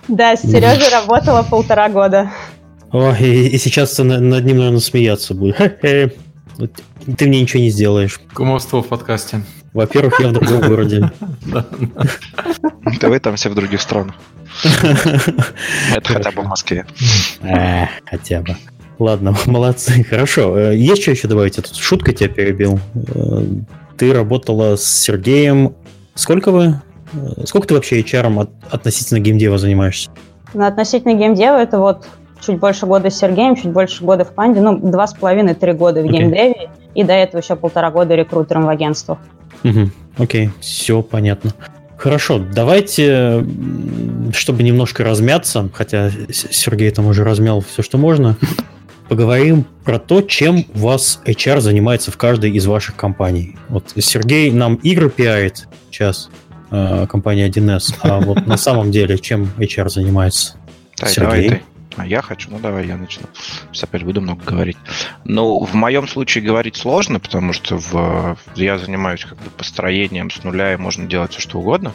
Да, 0.06 0.36
с 0.36 0.42
Сережей 0.42 0.88
работала 0.92 1.42
полтора 1.42 1.88
года. 1.88 2.30
О, 2.92 3.12
и, 3.12 3.48
и 3.48 3.58
сейчас 3.58 3.94
ты 3.94 4.04
над 4.04 4.44
ним, 4.44 4.58
наверное, 4.58 4.78
смеяться 4.78 5.34
будет. 5.34 5.56
Ты 5.80 7.26
мне 7.26 7.40
ничего 7.40 7.60
не 7.60 7.70
сделаешь. 7.70 8.20
Кумовство 8.32 8.80
в 8.80 8.86
подкасте. 8.86 9.42
Во-первых, 9.72 10.20
я 10.20 10.28
в 10.28 10.32
другом 10.32 10.60
городе. 10.68 11.10
Да 11.42 13.08
вы 13.08 13.18
там 13.18 13.34
все 13.34 13.48
в 13.48 13.56
других 13.56 13.80
странах. 13.80 14.14
Это 14.62 16.12
хотя 16.12 16.30
бы 16.30 16.42
в 16.42 16.46
Москве. 16.46 16.86
Хотя 18.06 18.40
бы. 18.42 18.56
Ладно, 18.98 19.34
молодцы, 19.46 20.04
хорошо. 20.04 20.56
Э, 20.56 20.76
есть 20.76 21.02
что 21.02 21.10
еще 21.10 21.28
добавить? 21.28 21.56
Я 21.56 21.62
тут 21.62 21.76
шутка 21.76 22.12
тебя 22.12 22.28
перебил. 22.28 22.78
Э, 22.94 23.42
ты 23.96 24.12
работала 24.12 24.76
с 24.76 24.84
Сергеем. 24.84 25.74
Сколько 26.14 26.50
вы? 26.50 26.80
Э, 27.12 27.44
сколько 27.46 27.68
ты 27.68 27.74
вообще 27.74 28.00
HR 28.00 28.40
от, 28.40 28.50
относительно 28.70 29.20
геймдева 29.20 29.58
занимаешься? 29.58 30.10
Ну, 30.52 30.64
относительно 30.64 31.14
геймдева 31.14 31.56
это 31.56 31.78
вот 31.78 32.06
чуть 32.44 32.58
больше 32.58 32.86
года 32.86 33.10
с 33.10 33.18
Сергеем, 33.18 33.56
чуть 33.56 33.72
больше 33.72 34.04
года 34.04 34.24
в 34.24 34.32
панде, 34.32 34.60
ну, 34.60 34.78
два 34.78 35.06
с 35.06 35.14
половиной-три 35.14 35.72
года 35.72 36.02
в 36.02 36.04
okay. 36.04 36.10
геймдеве, 36.10 36.70
и 36.94 37.02
до 37.02 37.12
этого 37.12 37.40
еще 37.40 37.56
полтора 37.56 37.90
года 37.90 38.14
рекрутером 38.14 38.66
в 38.66 38.68
агентствах. 38.68 39.18
Угу. 39.64 39.90
Окей, 40.18 40.50
все 40.60 41.02
понятно. 41.02 41.52
Хорошо, 41.96 42.38
давайте, 42.38 43.44
чтобы 44.32 44.62
немножко 44.62 45.04
размяться, 45.04 45.70
хотя 45.72 46.10
Сергей 46.30 46.90
там 46.90 47.06
уже 47.06 47.24
размял 47.24 47.62
все, 47.62 47.82
что 47.82 47.98
можно, 47.98 48.36
поговорим 49.08 49.66
про 49.84 49.98
то, 49.98 50.22
чем 50.22 50.64
у 50.74 50.78
вас 50.78 51.20
HR 51.24 51.60
занимается 51.60 52.10
в 52.10 52.16
каждой 52.16 52.50
из 52.52 52.66
ваших 52.66 52.96
компаний. 52.96 53.56
Вот 53.68 53.92
Сергей 53.96 54.50
нам 54.50 54.76
игры 54.76 55.10
пиарит 55.10 55.68
сейчас, 55.90 56.30
э, 56.70 57.06
компания 57.08 57.48
1С, 57.48 57.94
а 58.02 58.20
вот 58.20 58.46
на 58.46 58.56
самом 58.56 58.90
деле 58.90 59.18
чем 59.18 59.50
HR 59.58 59.88
занимается? 59.88 60.56
Сергей? 60.96 61.62
А 61.96 62.06
я 62.06 62.22
хочу, 62.22 62.50
ну 62.50 62.58
давай 62.58 62.86
я 62.86 62.96
начну. 62.96 63.26
Сейчас 63.70 63.84
опять 63.84 64.02
буду 64.02 64.20
много 64.20 64.44
говорить. 64.44 64.76
Ну, 65.24 65.62
в 65.64 65.74
моем 65.74 66.08
случае 66.08 66.44
говорить 66.44 66.76
сложно, 66.76 67.20
потому 67.20 67.52
что 67.52 67.76
в, 67.78 68.36
я 68.56 68.78
занимаюсь 68.78 69.24
как 69.24 69.38
бы 69.38 69.50
построением 69.50 70.30
с 70.30 70.42
нуля, 70.42 70.74
и 70.74 70.76
можно 70.76 71.06
делать 71.06 71.32
все, 71.32 71.40
что 71.40 71.60
угодно. 71.60 71.92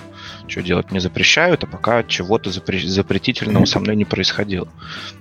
Что 0.48 0.62
делать 0.62 0.92
не 0.92 1.00
запрещают, 1.00 1.64
а 1.64 1.68
пока 1.68 2.04
чего-то 2.04 2.50
запре- 2.50 2.86
запретительного 2.86 3.66
со 3.66 3.80
мной 3.80 3.96
не 3.96 4.06
происходило. 4.06 4.66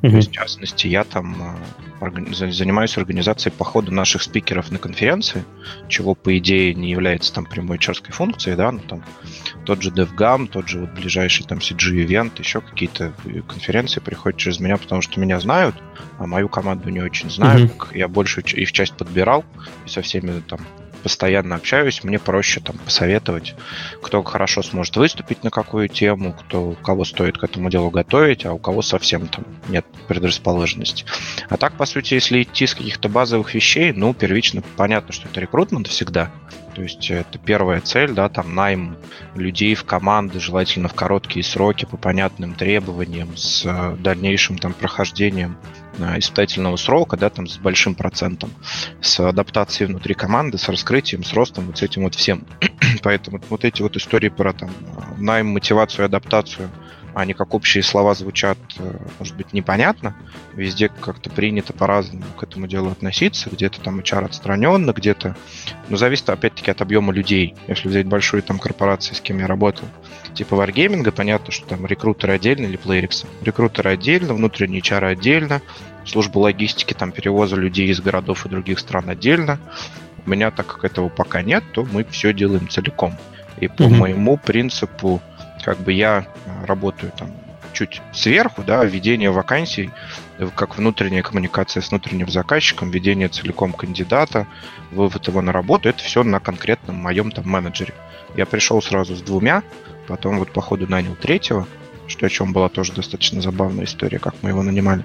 Mm-hmm. 0.01 0.11
То 0.11 0.17
есть, 0.17 0.29
в 0.31 0.33
частности, 0.33 0.87
я 0.87 1.05
там 1.05 1.59
э, 2.01 2.05
органи- 2.05 2.33
занимаюсь 2.33 2.97
организацией 2.97 3.53
похода 3.57 3.93
наших 3.93 4.23
спикеров 4.23 4.71
на 4.71 4.79
конференции, 4.79 5.45
чего, 5.89 6.15
по 6.15 6.37
идее, 6.39 6.75
не 6.75 6.91
является 6.91 7.33
там 7.33 7.45
прямой 7.45 7.79
чарской 7.79 8.13
функцией, 8.13 8.57
да, 8.57 8.71
ну 8.73 8.81
там 8.81 9.05
тот 9.65 9.83
же 9.83 9.91
DevGam, 9.91 10.47
тот 10.49 10.69
же 10.69 10.81
вот 10.81 10.91
ближайший 10.91 11.45
там 11.45 11.59
CG-ивент, 11.59 12.39
еще 12.39 12.61
какие-то 12.61 13.13
конференции 13.47 14.01
приходят 14.01 14.39
через 14.39 14.61
меня, 14.61 14.68
потому 14.77 15.01
что 15.01 15.21
меня 15.21 15.41
знают, 15.41 15.77
а 16.19 16.27
мою 16.27 16.49
команду 16.49 16.91
не 16.91 17.01
очень 17.01 17.31
знают. 17.31 17.73
Mm-hmm. 17.73 17.99
Я 17.99 18.09
больше 18.09 18.41
их 18.41 18.73
часть 18.73 18.95
подбирал 18.95 19.45
и 19.87 19.89
со 19.89 20.03
всеми 20.03 20.41
там 20.41 20.61
постоянно 21.03 21.55
общаюсь, 21.55 22.03
мне 22.05 22.19
проще 22.19 22.61
там 22.61 22.77
посоветовать, 22.79 23.55
кто 24.03 24.23
хорошо 24.23 24.63
сможет 24.63 24.97
выступить 24.97 25.45
на 25.45 25.51
какую 25.51 25.89
тему, 25.89 26.33
кто, 26.33 26.73
кого 26.83 27.05
стоит 27.05 27.39
к 27.39 27.45
этому 27.45 27.71
делу 27.71 27.91
готовить, 27.91 28.45
а 28.45 28.53
у 28.53 28.59
кого 28.59 28.83
совсем 28.83 29.27
там 29.29 29.45
нет 29.69 29.87
предрасположенности. 30.09 31.05
А 31.49 31.57
так, 31.57 31.75
по 31.75 31.87
сути, 31.87 32.15
если 32.15 32.43
идти 32.43 32.67
с 32.67 32.75
каких-то 32.75 33.09
базовых 33.09 33.55
вещей, 33.55 33.93
ну, 33.93 34.13
первично 34.13 34.63
понятно, 34.77 35.13
что 35.13 35.29
это 35.29 35.41
рекрутмент 35.41 35.87
всегда, 35.87 36.31
то 36.79 36.85
есть 36.85 37.11
это 37.11 37.41
первая 37.41 37.81
цель, 37.81 38.13
да, 38.13 38.29
там 38.29 38.55
найм 38.55 38.97
людей 39.35 39.75
в 39.75 39.83
команды, 39.83 40.39
желательно 40.39 40.89
в 40.89 40.95
короткие 40.95 41.43
сроки 41.43 41.87
по 41.87 41.97
понятным 41.97 42.55
требованиям, 42.55 43.37
с 43.37 43.65
э, 43.67 43.97
дальнейшим 43.99 44.59
там 44.59 44.75
прохождением 44.75 45.59
э, 45.99 46.21
испытательного 46.21 46.77
срока, 46.77 47.17
да, 47.17 47.31
там 47.31 47.49
с 47.49 47.59
большим 47.59 47.97
процентом, 47.97 48.51
с 49.01 49.19
адаптацией 49.19 49.89
внутри 49.89 50.15
команды, 50.15 50.57
с 50.57 50.69
раскрытием, 50.69 51.25
с 51.25 51.33
ростом, 51.33 51.67
вот 51.67 51.79
с 51.79 51.83
этим 51.83 52.05
вот 52.05 52.15
всем. 52.15 52.47
Поэтому 53.03 53.41
вот 53.49 53.65
эти 53.65 53.83
вот 53.83 53.97
истории 53.97 54.29
про 54.29 54.53
там 54.53 54.71
найм, 55.17 55.49
мотивацию, 55.49 56.07
адаптацию, 56.07 56.71
они 57.21 57.35
как 57.35 57.53
общие 57.53 57.83
слова 57.83 58.15
звучат, 58.15 58.59
э, 58.79 58.97
может 59.19 59.37
быть, 59.37 59.53
непонятно. 59.53 60.15
Везде 60.55 60.89
как-то 60.89 61.31
принято 61.31 61.73
по-разному 61.73 62.25
к 62.37 62.43
этому 62.45 62.69
делу 62.69 62.91
относиться. 62.91 63.51
Где-то 63.51 63.81
там 63.81 63.99
HR 63.99 64.27
отстраненно, 64.27 64.93
где-то... 64.93 65.37
Но 65.89 65.97
зависит, 65.97 66.31
опять-таки, 66.31 66.71
от 66.71 66.81
объема 66.81 67.13
людей. 67.13 67.57
Если 67.67 67.89
взять 67.89 68.07
большую 68.07 68.45
там 68.45 68.61
корпорацию, 68.61 69.17
с 69.17 69.21
кем 69.21 69.39
я 69.41 69.49
работал, 69.49 69.89
типа 70.35 70.55
Wargaming, 70.55 71.11
понятно, 71.11 71.51
что 71.53 71.67
там 71.67 71.87
рекрутеры 71.87 72.35
отдельно 72.35 72.67
или 72.67 72.79
Playrix. 72.79 73.27
Рекрутеры 73.43 73.91
отдельно, 73.91 74.35
внутренние 74.35 74.81
HR 74.81 75.07
отдельно, 75.07 75.61
служба 76.05 76.39
логистики, 76.39 76.95
там 76.95 77.11
перевоза 77.11 77.57
людей 77.57 77.89
из 77.89 78.01
городов 78.01 78.47
и 78.47 78.49
других 78.49 78.79
стран 78.79 79.11
отдельно. 79.11 79.59
У 80.25 80.31
меня, 80.31 80.53
так 80.53 80.67
как 80.67 80.85
этого 80.85 81.09
пока 81.09 81.43
нет, 81.43 81.65
то 81.73 81.85
мы 81.91 82.05
все 82.05 82.33
делаем 82.33 82.69
целиком. 82.69 83.17
И 83.61 83.67
по 83.67 83.83
mm-hmm. 83.83 83.97
моему 83.97 84.37
принципу, 84.37 85.21
как 85.62 85.79
бы 85.79 85.93
я 85.93 86.27
работаю 86.67 87.12
там 87.17 87.31
чуть 87.73 88.03
сверху, 88.12 88.62
да, 88.62 88.85
введение 88.85 89.31
вакансий, 89.31 89.91
как 90.55 90.77
внутренняя 90.77 91.23
коммуникация 91.23 91.81
с 91.81 91.91
внутренним 91.91 92.29
заказчиком, 92.29 92.91
введение 92.91 93.29
целиком 93.29 93.73
кандидата, 93.73 94.47
вывод 94.91 95.29
его 95.29 95.43
на 95.43 95.53
работу, 95.53 95.88
это 95.88 96.03
все 96.03 96.23
на 96.23 96.41
конкретном 96.41 96.97
моем 96.97 97.31
там 97.31 97.49
менеджере. 97.49 97.95
Я 98.37 98.47
пришел 98.47 98.83
сразу 98.83 99.15
с 99.15 99.23
двумя, 99.23 99.62
потом 100.07 100.38
вот 100.38 100.53
по 100.53 100.61
ходу 100.61 100.87
нанял 100.88 101.15
третьего, 101.15 101.67
что 102.07 102.27
о 102.27 102.31
чем 102.31 102.53
была 102.53 102.69
тоже 102.69 102.93
достаточно 102.93 103.41
забавная 103.41 103.85
история, 103.85 104.19
как 104.19 104.35
мы 104.43 104.50
его 104.50 104.62
нанимали. 104.62 105.05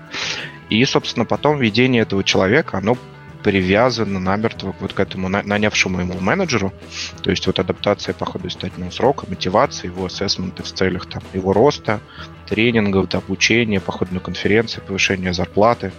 И, 0.69 0.83
собственно, 0.86 1.25
потом 1.25 1.60
ведение 1.60 2.03
этого 2.03 2.24
человека, 2.24 2.77
оно 2.77 2.98
привязано 3.43 4.19
намертво 4.19 4.73
вот 4.79 4.93
к 4.93 5.00
этому 5.00 5.27
нанявшему 5.29 6.00
ему 6.00 6.19
менеджеру. 6.19 6.73
То 7.21 7.29
есть 7.29 7.45
вот 7.45 7.59
адаптация 7.59 8.13
по 8.13 8.25
ходу 8.25 8.47
испытательного 8.47 8.91
срока, 8.91 9.25
мотивация, 9.27 9.91
его 9.91 10.05
ассессменты 10.05 10.63
в 10.63 10.71
целях 10.71 11.07
там, 11.07 11.21
его 11.33 11.53
роста, 11.53 12.00
тренингов, 12.47 13.13
обучения, 13.13 13.79
походной 13.79 14.21
конференции, 14.21 14.81
повышения 14.81 15.33
зарплаты, 15.33 15.91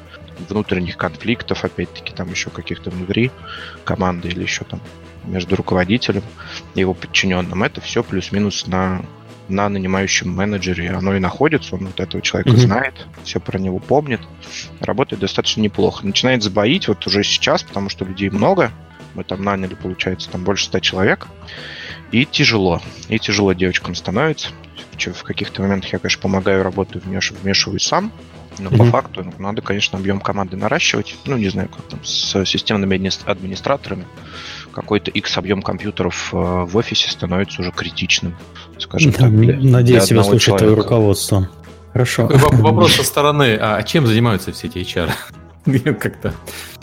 внутренних 0.48 0.96
конфликтов, 0.96 1.64
опять-таки, 1.64 2.12
там 2.12 2.30
еще 2.30 2.50
каких-то 2.50 2.90
внутри 2.90 3.30
команды 3.84 4.28
или 4.28 4.42
еще 4.42 4.64
там 4.64 4.80
между 5.24 5.56
руководителем 5.56 6.22
и 6.74 6.80
его 6.80 6.94
подчиненным. 6.94 7.62
Это 7.62 7.80
все 7.80 8.02
плюс-минус 8.02 8.66
на 8.66 9.04
на 9.48 9.68
нанимающем 9.68 10.30
менеджере 10.30 10.90
оно 10.90 11.14
и 11.14 11.18
находится, 11.18 11.74
он 11.74 11.86
вот 11.86 12.00
этого 12.00 12.22
человека 12.22 12.50
mm-hmm. 12.50 12.66
знает, 12.66 13.06
все 13.24 13.40
про 13.40 13.58
него 13.58 13.78
помнит, 13.78 14.20
работает 14.80 15.20
достаточно 15.20 15.60
неплохо. 15.60 16.06
Начинает 16.06 16.42
забоить 16.42 16.88
вот 16.88 17.06
уже 17.06 17.22
сейчас, 17.22 17.62
потому 17.62 17.88
что 17.88 18.04
людей 18.04 18.30
много, 18.30 18.70
мы 19.14 19.24
там 19.24 19.42
наняли, 19.42 19.74
получается, 19.74 20.30
там 20.30 20.44
больше 20.44 20.66
ста 20.66 20.80
человек, 20.80 21.28
и 22.10 22.24
тяжело, 22.24 22.80
и 23.08 23.18
тяжело 23.18 23.52
девочкам 23.52 23.94
становится. 23.94 24.48
В 24.98 25.22
каких-то 25.24 25.62
моментах 25.62 25.92
я, 25.92 25.98
конечно, 25.98 26.22
помогаю, 26.22 26.62
работаю, 26.62 27.02
вмешиваюсь 27.04 27.82
сам, 27.82 28.12
но 28.58 28.70
mm-hmm. 28.70 28.78
по 28.78 28.84
факту 28.84 29.24
ну, 29.24 29.32
надо, 29.38 29.60
конечно, 29.60 29.98
объем 29.98 30.20
команды 30.20 30.56
наращивать. 30.56 31.16
Ну, 31.26 31.36
не 31.36 31.48
знаю, 31.48 31.68
как 31.68 31.82
там, 31.86 32.04
с 32.04 32.44
системными 32.44 33.10
администраторами 33.26 34.06
какой-то 34.74 35.10
X 35.10 35.38
объем 35.38 35.62
компьютеров 35.62 36.30
э, 36.32 36.36
в 36.36 36.76
офисе 36.76 37.10
становится 37.10 37.62
уже 37.62 37.70
критичным, 37.70 38.34
скажем 38.78 39.12
так. 39.12 39.34
Для, 39.34 39.56
Надеюсь, 39.58 40.04
тебя 40.04 40.22
слушает 40.24 40.58
твое 40.58 40.74
руководство. 40.74 41.48
Хорошо. 41.92 42.28
Вопрос 42.52 42.94
со 42.94 43.04
стороны, 43.04 43.56
а 43.60 43.82
чем 43.82 44.06
занимаются 44.06 44.52
все 44.52 44.66
эти 44.66 44.78
HR? 44.78 45.10
Как-то. 45.98 46.34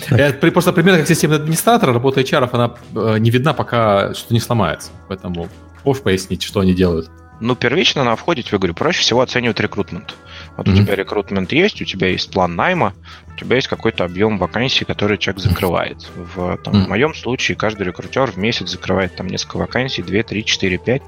Я 0.10 0.32
просто 0.34 0.74
примерно 0.74 1.00
как 1.00 1.08
системный 1.08 1.38
администратор, 1.38 1.94
работа 1.94 2.22
HR, 2.22 2.50
она 2.52 2.74
э, 2.96 3.18
не 3.20 3.30
видна, 3.30 3.54
пока 3.54 4.14
что 4.14 4.34
не 4.34 4.40
сломается. 4.40 4.90
Поэтому 5.08 5.50
можешь 5.84 6.02
пояснить, 6.02 6.42
что 6.42 6.62
они 6.62 6.74
делают? 6.74 7.12
Ну, 7.42 7.56
первично 7.56 8.04
на 8.04 8.16
входе, 8.16 8.44
тебе 8.44 8.58
говорю, 8.58 8.74
проще 8.74 9.02
всего 9.02 9.22
оценивать 9.22 9.60
рекрутмент. 9.60 10.16
Вот 10.58 10.68
mm-hmm. 10.68 10.74
у 10.74 10.76
тебя 10.76 10.96
рекрутмент 10.96 11.52
есть, 11.52 11.82
у 11.82 11.86
тебя 11.86 12.08
есть 12.08 12.32
план 12.32 12.56
найма, 12.56 12.94
у 13.34 13.38
тебя 13.38 13.56
есть 13.56 13.68
какой-то 13.68 14.04
объем 14.04 14.38
вакансий, 14.38 14.86
который 14.86 15.18
человек 15.18 15.42
закрывает. 15.42 16.10
В, 16.16 16.58
там, 16.58 16.74
mm-hmm. 16.74 16.86
в 16.86 16.90
моем 16.90 17.14
случае 17.16 17.56
каждый 17.58 17.84
рекрутер 17.84 18.32
в 18.32 18.38
месяц 18.38 18.70
закрывает 18.70 19.16
там 19.16 19.28
несколько 19.28 19.58
вакансий, 19.58 20.04
2, 20.04 20.24
3, 20.24 20.46
4, 20.46 20.78
5, 20.78 21.02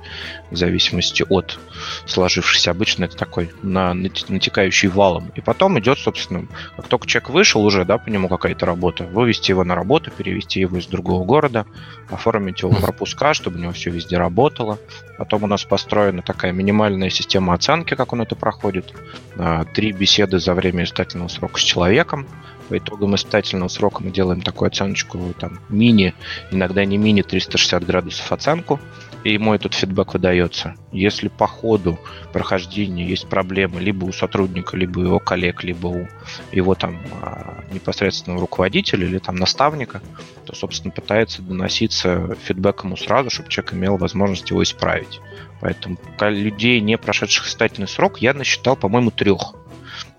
в 0.51 0.56
зависимости 0.56 1.25
от 1.27 1.60
сложившейся. 2.06 2.71
Обычно 2.71 3.06
это 3.06 3.17
такой 3.17 3.51
на, 3.62 3.93
натекающий 3.93 4.88
валом. 4.88 5.32
И 5.36 5.41
потом 5.41 5.77
идет, 5.79 5.99
собственно, 5.99 6.47
как 6.75 6.88
только 6.88 7.08
человек 7.08 7.29
вышел 7.29 7.63
уже, 7.63 7.86
да, 7.86 7.97
по 7.97 8.10
нему 8.10 8.29
какая-то 8.29 8.65
работа, 8.65 9.03
вывести 9.03 9.51
его 9.51 9.63
на 9.63 9.75
работу, 9.75 10.12
перевести 10.12 10.62
его 10.62 10.77
из 10.77 10.88
другого 10.88 11.25
города, 11.25 11.65
оформить 12.10 12.62
его 12.62 12.71
пропуска, 12.73 13.34
чтобы 13.34 13.58
у 13.58 13.62
него 13.62 13.71
все 13.73 13.89
везде 13.89 14.17
работало. 14.17 14.79
Потом 15.17 15.43
у 15.43 15.47
нас 15.47 15.63
построена 15.63 16.21
такая 16.21 16.51
минимальная 16.51 17.10
система 17.10 17.53
оценки, 17.53 17.95
как 17.95 18.13
он 18.13 18.21
это 18.21 18.36
проходит. 18.36 18.93
А, 19.38 19.63
три 19.65 19.91
беседы 19.91 20.39
за 20.39 20.54
время 20.54 20.84
испытательного 20.84 21.28
срока 21.28 21.60
с 21.60 21.63
человеком. 21.63 22.28
По 22.69 22.78
итогам 22.78 23.15
испытательного 23.15 23.67
срока 23.67 24.04
мы 24.04 24.12
делаем 24.12 24.41
такую 24.41 24.67
оценочку, 24.67 25.34
там, 25.38 25.60
мини, 25.69 26.13
иногда 26.52 26.86
не 26.86 26.98
мини, 26.98 27.22
360 27.22 27.86
градусов 27.86 28.32
оценку, 28.32 28.80
и 29.23 29.33
ему 29.33 29.53
этот 29.53 29.73
фидбэк 29.73 30.13
выдается. 30.13 30.75
Если 30.91 31.29
по 31.29 31.47
ходу 31.47 31.97
прохождения 32.33 33.05
есть 33.05 33.27
проблемы 33.27 33.79
либо 33.79 34.05
у 34.05 34.12
сотрудника, 34.12 34.75
либо 34.75 34.99
у 34.99 35.03
его 35.03 35.19
коллег, 35.19 35.63
либо 35.63 35.88
у 35.88 36.07
его 36.51 36.75
там 36.75 36.99
а, 37.21 37.63
непосредственного 37.71 38.41
руководителя 38.41 39.05
или 39.07 39.19
там 39.19 39.36
наставника, 39.36 40.01
то, 40.45 40.55
собственно, 40.55 40.91
пытается 40.91 41.41
доноситься 41.41 42.36
фидбэк 42.43 42.83
ему 42.83 42.97
сразу, 42.97 43.29
чтобы 43.29 43.49
человек 43.49 43.73
имел 43.73 43.97
возможность 43.97 44.49
его 44.49 44.62
исправить. 44.62 45.21
Поэтому 45.62 45.97
людей, 46.19 46.81
не 46.81 46.97
прошедших 46.97 47.47
испытательный 47.47 47.88
срок, 47.88 48.19
я 48.19 48.33
насчитал, 48.33 48.75
по-моему, 48.75 49.12
трех 49.12 49.55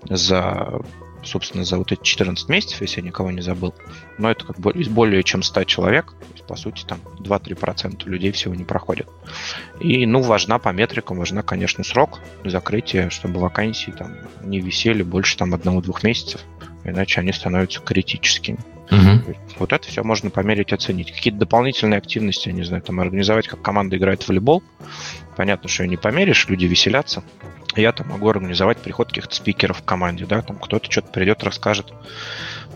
за 0.08 0.80
собственно, 1.24 1.64
за 1.64 1.78
вот 1.78 1.92
эти 1.92 2.02
14 2.02 2.48
месяцев, 2.48 2.80
если 2.80 3.00
я 3.00 3.06
никого 3.06 3.30
не 3.30 3.40
забыл. 3.40 3.74
Но 4.18 4.30
это 4.30 4.44
как 4.44 4.58
бы 4.58 4.72
из 4.72 4.88
более 4.88 5.22
чем 5.22 5.42
100 5.42 5.64
человек, 5.64 6.12
то 6.12 6.26
есть, 6.32 6.46
по 6.46 6.56
сути, 6.56 6.84
там 6.84 7.00
2-3% 7.20 8.08
людей 8.08 8.32
всего 8.32 8.54
не 8.54 8.64
проходят. 8.64 9.08
И, 9.80 10.06
ну, 10.06 10.22
важна 10.22 10.58
по 10.58 10.70
метрикам, 10.70 11.18
важна, 11.18 11.42
конечно, 11.42 11.84
срок 11.84 12.20
закрытия, 12.44 13.10
чтобы 13.10 13.40
вакансии 13.40 13.90
там 13.90 14.16
не 14.42 14.60
висели 14.60 15.02
больше 15.02 15.36
там 15.36 15.54
одного-двух 15.54 16.02
месяцев, 16.02 16.40
иначе 16.84 17.20
они 17.20 17.32
становятся 17.32 17.80
критическими. 17.80 18.58
Угу. 18.90 19.34
Вот 19.58 19.72
это 19.72 19.88
все 19.88 20.04
можно 20.04 20.30
померить, 20.30 20.72
оценить. 20.72 21.10
Какие-то 21.10 21.38
дополнительные 21.38 21.98
активности, 21.98 22.48
я 22.48 22.54
не 22.54 22.64
знаю, 22.64 22.82
там 22.82 23.00
организовать, 23.00 23.48
как 23.48 23.62
команда 23.62 23.96
играет 23.96 24.22
в 24.22 24.28
волейбол. 24.28 24.62
Понятно, 25.36 25.68
что 25.68 25.82
ее 25.82 25.88
не 25.88 25.96
померишь, 25.96 26.46
люди 26.48 26.66
веселятся 26.66 27.24
я 27.80 27.92
там 27.92 28.08
могу 28.08 28.28
организовать 28.28 28.78
приход 28.78 29.08
каких-то 29.08 29.34
спикеров 29.34 29.78
в 29.78 29.84
команде, 29.84 30.26
да, 30.26 30.42
там 30.42 30.56
кто-то 30.56 30.90
что-то 30.90 31.08
придет, 31.08 31.42
расскажет 31.44 31.92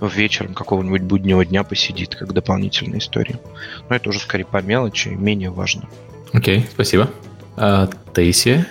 вечером 0.00 0.54
какого-нибудь 0.54 1.02
буднего 1.02 1.44
дня 1.44 1.64
посидит, 1.64 2.14
как 2.14 2.32
дополнительная 2.32 2.98
история. 2.98 3.40
Но 3.88 3.96
это 3.96 4.10
уже 4.10 4.20
скорее 4.20 4.44
по 4.44 4.62
мелочи, 4.62 5.08
менее 5.08 5.50
важно. 5.50 5.88
Окей, 6.32 6.60
okay, 6.60 6.68
спасибо. 6.70 7.10
А, 7.56 7.88
Таисия? 8.12 8.66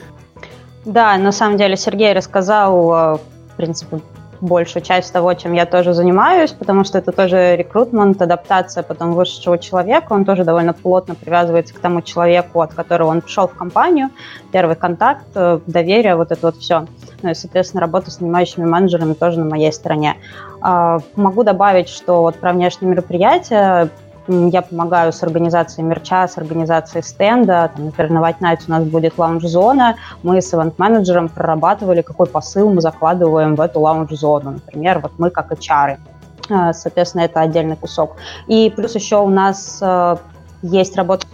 Да, 0.86 1.18
на 1.18 1.32
самом 1.32 1.58
деле 1.58 1.76
Сергей 1.76 2.14
рассказал, 2.14 2.94
э, 2.94 3.18
в 3.18 3.58
принципе, 3.58 4.00
большую 4.42 4.84
часть 4.84 5.12
того, 5.14 5.34
чем 5.34 5.54
я 5.54 5.66
тоже 5.66 5.94
занимаюсь, 5.94 6.52
потому 6.52 6.84
что 6.84 6.98
это 6.98 7.12
тоже 7.12 7.56
рекрутмент, 7.56 8.22
адаптация 8.22 8.84
потом 8.84 9.14
вышедшего 9.14 9.58
человека, 9.58 10.14
он 10.14 10.26
тоже 10.26 10.44
довольно 10.44 10.74
плотно 10.74 11.16
привязывается 11.16 11.74
к 11.74 11.80
тому 11.80 12.02
человеку, 12.02 12.62
от 12.62 12.74
которого 12.74 13.10
он 13.10 13.22
пришел 13.22 13.48
в 13.48 13.56
компанию, 13.56 14.10
первый 14.52 14.76
контакт, 14.76 15.26
э, 15.36 15.60
доверие, 15.66 16.16
вот 16.16 16.32
это 16.32 16.48
вот 16.48 16.58
все. 16.58 16.86
Ну 17.22 17.32
и, 17.32 17.34
соответственно, 17.34 17.82
работа 17.82 18.12
с 18.12 18.20
нанимающими 18.20 18.66
менеджерами 18.66 19.14
тоже 19.14 19.40
на 19.40 19.50
моей 19.50 19.72
стороне. 19.74 20.18
А, 20.62 21.00
могу 21.16 21.44
добавить, 21.44 21.90
что 21.90 22.22
вот 22.22 22.36
про 22.36 22.54
внешние 22.54 22.92
мероприятия 22.92 23.90
я 24.28 24.62
помогаю 24.62 25.12
с 25.12 25.24
организацией 25.24 25.86
мерча, 25.86 26.28
с 26.28 26.38
организацией 26.38 27.04
стенда. 27.04 27.72
Там, 27.76 27.86
например, 27.86 28.12
на 28.12 28.20
White 28.20 28.40
Night 28.42 28.60
у 28.68 28.72
нас 28.72 28.84
будет 28.84 29.18
лаунж-зона. 29.18 29.96
Мы 30.24 30.42
с 30.42 30.54
ивент-менеджером 30.54 31.30
прорабатывали, 31.30 32.02
какой 32.02 32.28
посыл 32.28 32.74
мы 32.74 32.82
закладываем 32.82 33.56
в 33.56 33.62
эту 33.62 33.80
лаунж-зону. 33.80 34.52
Например, 34.52 35.00
вот 35.00 35.14
мы 35.18 35.30
как 35.30 35.52
HR. 35.52 35.98
Э, 36.50 36.74
соответственно, 36.74 37.22
это 37.22 37.42
отдельный 37.42 37.76
кусок. 37.76 38.18
И 38.48 38.72
плюс 38.76 38.96
еще 38.96 39.18
у 39.18 39.30
нас 39.30 39.80
э, 39.82 40.18
есть 40.62 40.96
работа 40.96 41.26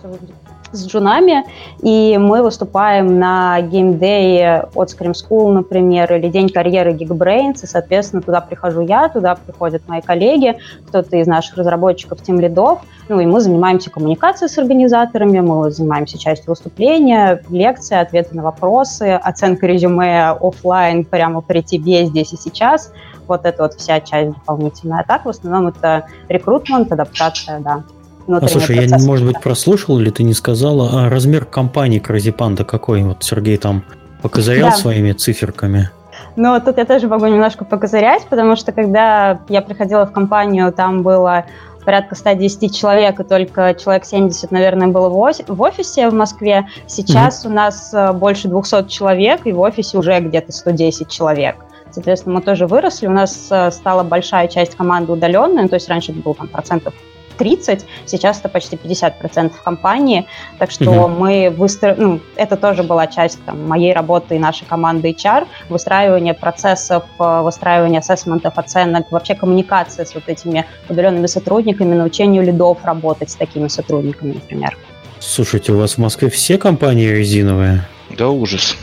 с 0.74 0.88
джунами, 0.88 1.46
и 1.82 2.18
мы 2.18 2.42
выступаем 2.42 3.20
на 3.20 3.62
геймдее 3.62 4.68
от 4.74 4.90
Scream 4.90 5.14
School, 5.14 5.52
например, 5.52 6.14
или 6.14 6.28
День 6.28 6.50
карьеры 6.50 6.94
Geekbrains, 6.94 7.64
и, 7.64 7.68
соответственно, 7.68 8.22
туда 8.22 8.42
прихожу 8.42 8.82
я, 8.82 9.08
туда 9.10 9.36
приходят 9.36 9.88
мои 9.88 10.02
коллеги, 10.02 10.58
кто-то 10.88 11.18
из 11.18 11.28
наших 11.28 11.58
разработчиков, 11.58 12.22
тем 12.22 12.40
лидов, 12.40 12.80
ну 13.10 13.20
и 13.20 13.26
мы 13.26 13.40
занимаемся 13.42 13.90
коммуникацией 13.90 14.50
с 14.50 14.58
организаторами, 14.58 15.40
мы 15.40 15.72
занимаемся 15.72 16.18
частью 16.18 16.50
выступления, 16.50 17.44
лекции, 17.50 17.98
ответы 17.98 18.36
на 18.36 18.44
вопросы, 18.44 19.20
оценка 19.22 19.68
резюме 19.68 20.30
офлайн 20.30 21.06
прямо 21.06 21.42
при 21.42 21.62
тебе 21.62 22.06
здесь 22.06 22.34
и 22.34 22.38
сейчас. 22.38 22.92
Вот 23.28 23.46
это 23.46 23.64
вот 23.64 23.74
вся 23.76 24.02
часть 24.02 24.34
дополнительная. 24.34 25.00
А 25.00 25.04
так 25.04 25.26
в 25.26 25.30
основном 25.30 25.68
это 25.68 26.08
рекрутмент, 26.28 26.92
адаптация, 26.92 27.60
да 27.60 27.84
а 28.28 28.48
слушай, 28.48 28.78
процесс. 28.78 29.02
я, 29.02 29.08
может 29.08 29.26
быть, 29.26 29.40
прослушал 29.42 30.00
или 30.00 30.10
ты 30.10 30.24
не 30.24 30.34
сказала, 30.34 31.06
а 31.06 31.10
размер 31.10 31.46
компании 31.46 32.00
Кразипанда 32.00 32.64
какой? 32.64 33.04
Вот 33.04 33.24
Сергей 33.24 33.58
там 33.58 33.84
покозырял 34.22 34.70
да. 34.70 34.76
своими 34.76 35.12
циферками? 35.12 35.90
Ну, 36.36 36.60
тут 36.60 36.78
я 36.78 36.86
тоже 36.86 37.08
могу 37.08 37.28
немножко 37.28 37.66
покозырять, 37.66 38.26
потому 38.28 38.56
что 38.56 38.72
когда 38.72 39.42
я 39.50 39.62
приходила 39.62 40.06
в 40.06 40.12
компанию, 40.12 40.72
там 40.72 41.04
было 41.04 41.46
порядка 41.86 42.16
110 42.16 42.76
человек, 42.76 43.20
и 43.20 43.24
только 43.24 43.76
человек 43.76 44.06
70, 44.06 44.52
наверное, 44.52 44.88
было 44.88 45.10
в 45.10 45.62
офисе 45.62 46.10
в 46.10 46.14
Москве. 46.14 46.68
Сейчас 46.88 47.44
mm-hmm. 47.44 47.50
у 47.50 47.54
нас 47.54 47.94
э, 47.94 48.14
больше 48.14 48.48
200 48.48 48.88
человек, 48.88 49.42
и 49.46 49.52
в 49.52 49.60
офисе 49.60 49.98
уже 49.98 50.20
где-то 50.22 50.52
110 50.52 51.10
человек. 51.10 51.58
Соответственно, 51.92 52.36
мы 52.36 52.42
тоже 52.42 52.66
выросли, 52.68 53.08
у 53.08 53.12
нас 53.12 53.48
э, 53.52 53.70
стала 53.72 54.04
большая 54.04 54.48
часть 54.48 54.76
команды 54.76 55.12
удаленная, 55.12 55.68
то 55.68 55.76
есть 55.76 55.90
раньше 55.90 56.12
это 56.14 56.22
было 56.22 56.34
там 56.34 56.48
процентов 56.48 56.94
30, 57.34 57.86
сейчас 58.06 58.40
это 58.40 58.50
почти 58.50 58.76
50% 58.76 59.52
компании, 59.64 60.26
так 60.60 60.72
что 60.72 60.92
угу. 60.92 61.08
мы 61.08 61.50
выстроили, 61.50 62.00
ну, 62.00 62.20
это 62.36 62.58
тоже 62.58 62.84
была 62.84 63.08
часть 63.08 63.44
там, 63.46 63.68
моей 63.68 63.94
работы 63.94 64.36
и 64.36 64.40
нашей 64.40 64.66
команды 64.66 65.12
HR, 65.12 65.48
выстраивание 65.70 66.34
процессов, 66.34 67.04
э, 67.20 67.42
выстраивание 67.42 68.00
ассессментов, 68.00 68.58
оценок, 68.58 69.12
вообще 69.12 69.36
коммуникация 69.36 70.06
с 70.06 70.16
вот 70.16 70.24
этими 70.28 70.66
удаленными 70.90 71.28
сотрудниками, 71.28 71.96
научению 71.96 72.44
лидов 72.44 72.80
работать 72.84 73.32
с 73.32 73.36
такими 73.36 73.68
сотрудниками, 73.68 74.34
например. 74.34 74.78
Слушайте, 75.20 75.72
у 75.72 75.78
вас 75.78 75.94
в 75.94 75.98
Москве 76.00 76.30
все 76.30 76.58
компании 76.58 77.08
резиновые? 77.08 77.88
Да 78.18 78.30
ужас. 78.30 78.76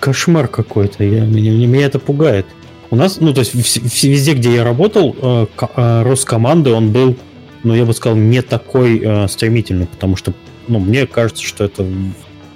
Кошмар 0.00 0.48
какой-то, 0.48 1.04
я, 1.04 1.20
меня, 1.20 1.52
меня 1.52 1.86
это 1.86 1.98
пугает. 1.98 2.46
У 2.90 2.96
нас, 2.96 3.20
ну, 3.20 3.32
то 3.32 3.40
есть 3.40 3.54
везде, 3.54 4.34
где 4.34 4.56
я 4.56 4.64
работал, 4.64 5.14
э, 5.20 5.46
э, 5.76 6.02
рост 6.02 6.24
команды, 6.24 6.72
он 6.72 6.90
был, 6.90 7.16
ну, 7.62 7.74
я 7.74 7.84
бы 7.84 7.94
сказал, 7.94 8.18
не 8.18 8.42
такой 8.42 9.00
э, 9.00 9.28
стремительный, 9.28 9.86
потому 9.86 10.16
что, 10.16 10.32
ну, 10.66 10.80
мне 10.80 11.06
кажется, 11.06 11.44
что 11.44 11.64
это 11.64 11.86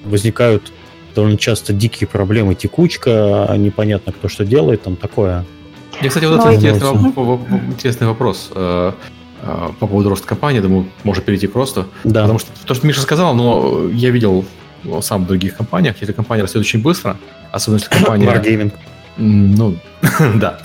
возникают 0.05 0.73
довольно 1.15 1.39
часто 1.39 1.73
дикие 1.73 2.09
проблемы, 2.09 2.57
текучка, 2.57 3.55
непонятно, 3.57 4.13
кто 4.13 4.29
что 4.29 4.45
делает, 4.45 4.83
там 4.83 4.97
такое. 4.97 5.45
Мне, 6.01 6.09
кстати, 6.09 6.25
вот 6.25 6.41
это 6.41 6.53
интересный, 6.53 7.13
интересный 7.69 8.07
вопрос 8.09 8.51
по 8.53 9.87
поводу 9.87 10.09
роста 10.09 10.27
компании, 10.27 10.59
думаю, 10.59 10.89
можно 11.05 11.23
перейти 11.23 11.47
к 11.47 11.55
росту. 11.55 11.87
Да. 12.03 12.23
Потому 12.23 12.41
что 12.41 12.49
то, 12.65 12.75
что 12.75 12.87
Миша 12.87 13.03
сказал, 13.03 13.35
но 13.35 13.89
я 13.93 14.11
видел 14.11 14.45
сам 15.01 15.25
в 15.25 15.29
других 15.29 15.57
компаниях, 15.57 15.97
если 16.01 16.13
компания 16.13 16.43
растет 16.43 16.61
очень 16.61 16.83
быстро, 16.83 17.17
особенно 17.53 17.79
если 17.79 17.91
компания... 17.97 18.27
Wargaming. 18.27 18.73
Ну, 19.17 19.77
да. 20.35 20.59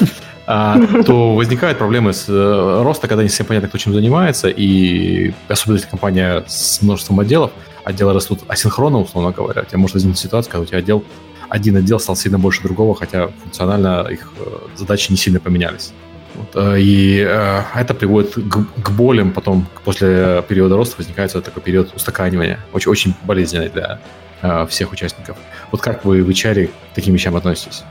А, 0.51 0.79
то 1.05 1.35
возникают 1.35 1.77
проблемы 1.77 2.11
с 2.11 2.27
э, 2.27 2.81
роста, 2.81 3.07
когда 3.07 3.21
не 3.21 3.29
совсем 3.29 3.45
понятно, 3.45 3.69
кто 3.69 3.77
чем 3.77 3.93
занимается, 3.93 4.49
и 4.49 5.31
особенно 5.47 5.77
если 5.77 5.89
компания 5.89 6.43
с 6.47 6.81
множеством 6.81 7.19
отделов, 7.19 7.51
отделы 7.83 8.13
растут 8.13 8.39
асинхронно, 8.47 8.97
условно 8.99 9.31
говоря, 9.31 9.61
у 9.61 9.65
тебя 9.65 9.77
может 9.77 9.93
возникнуть 9.93 10.17
ситуация, 10.17 10.51
когда 10.51 10.63
у 10.63 10.65
тебя 10.65 10.79
отдел, 10.79 11.03
один 11.49 11.75
отдел 11.75 11.99
стал 11.99 12.15
сильно 12.15 12.39
больше 12.39 12.63
другого, 12.63 12.95
хотя 12.95 13.27
функционально 13.27 14.07
их 14.09 14.31
э, 14.39 14.57
задачи 14.75 15.11
не 15.11 15.17
сильно 15.17 15.39
поменялись. 15.39 15.93
Вот, 16.33 16.49
э, 16.55 16.79
и 16.79 17.19
э, 17.19 17.61
это 17.75 17.93
приводит 17.93 18.33
к, 18.33 18.65
к 18.81 18.89
болям 18.89 19.33
потом, 19.33 19.67
после 19.83 20.43
периода 20.47 20.77
роста 20.77 20.95
возникает 20.97 21.31
такой 21.31 21.61
период 21.61 21.93
устаканивания, 21.95 22.59
очень, 22.73 22.91
очень 22.91 23.13
болезненный 23.23 23.69
для 23.69 23.99
э, 24.41 24.65
всех 24.67 24.91
участников. 24.91 25.37
Вот 25.71 25.81
как 25.81 26.05
вы 26.05 26.23
в 26.23 26.29
HR 26.29 26.67
к 26.67 26.95
таким 26.95 27.13
вещам 27.13 27.35
относитесь? 27.35 27.83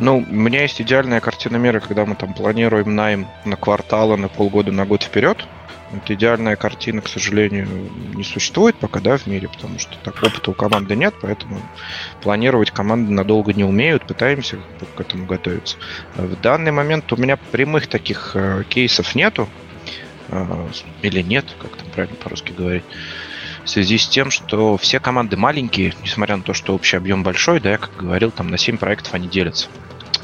Ну, 0.00 0.18
у 0.18 0.34
меня 0.34 0.62
есть 0.62 0.80
идеальная 0.80 1.20
картина 1.20 1.56
мира, 1.56 1.78
когда 1.80 2.04
мы 2.04 2.16
там 2.16 2.34
планируем 2.34 2.94
найм 2.94 3.28
на 3.44 3.56
кварталы, 3.56 4.16
на 4.16 4.28
полгода, 4.28 4.72
на 4.72 4.84
год 4.86 5.04
вперед. 5.04 5.46
Это 5.92 6.14
идеальная 6.14 6.56
картина, 6.56 7.00
к 7.00 7.08
сожалению, 7.08 7.68
не 8.14 8.24
существует 8.24 8.74
пока, 8.74 8.98
да, 8.98 9.16
в 9.16 9.28
мире, 9.28 9.48
потому 9.48 9.78
что 9.78 9.96
так 10.02 10.20
опыта 10.20 10.50
у 10.50 10.54
команды 10.54 10.96
нет, 10.96 11.14
поэтому 11.20 11.60
планировать 12.20 12.72
команды 12.72 13.12
надолго 13.12 13.52
не 13.52 13.62
умеют, 13.62 14.04
пытаемся 14.04 14.58
к 14.96 15.00
этому 15.00 15.26
готовиться. 15.26 15.76
В 16.16 16.40
данный 16.40 16.72
момент 16.72 17.12
у 17.12 17.16
меня 17.16 17.36
прямых 17.36 17.86
таких 17.86 18.32
э, 18.34 18.64
кейсов 18.68 19.14
нету, 19.14 19.48
э, 20.30 20.66
или 21.02 21.22
нет, 21.22 21.44
как 21.60 21.76
там 21.76 21.86
правильно 21.94 22.16
по-русски 22.16 22.50
говорить 22.50 22.84
в 23.64 23.68
связи 23.68 23.98
с 23.98 24.06
тем, 24.06 24.30
что 24.30 24.76
все 24.76 25.00
команды 25.00 25.36
маленькие, 25.36 25.94
несмотря 26.02 26.36
на 26.36 26.42
то, 26.42 26.52
что 26.52 26.74
общий 26.74 26.96
объем 26.96 27.22
большой, 27.22 27.60
да, 27.60 27.72
я 27.72 27.78
как 27.78 27.96
говорил, 27.96 28.30
там 28.30 28.48
на 28.48 28.58
7 28.58 28.76
проектов 28.76 29.14
они 29.14 29.28
делятся. 29.28 29.68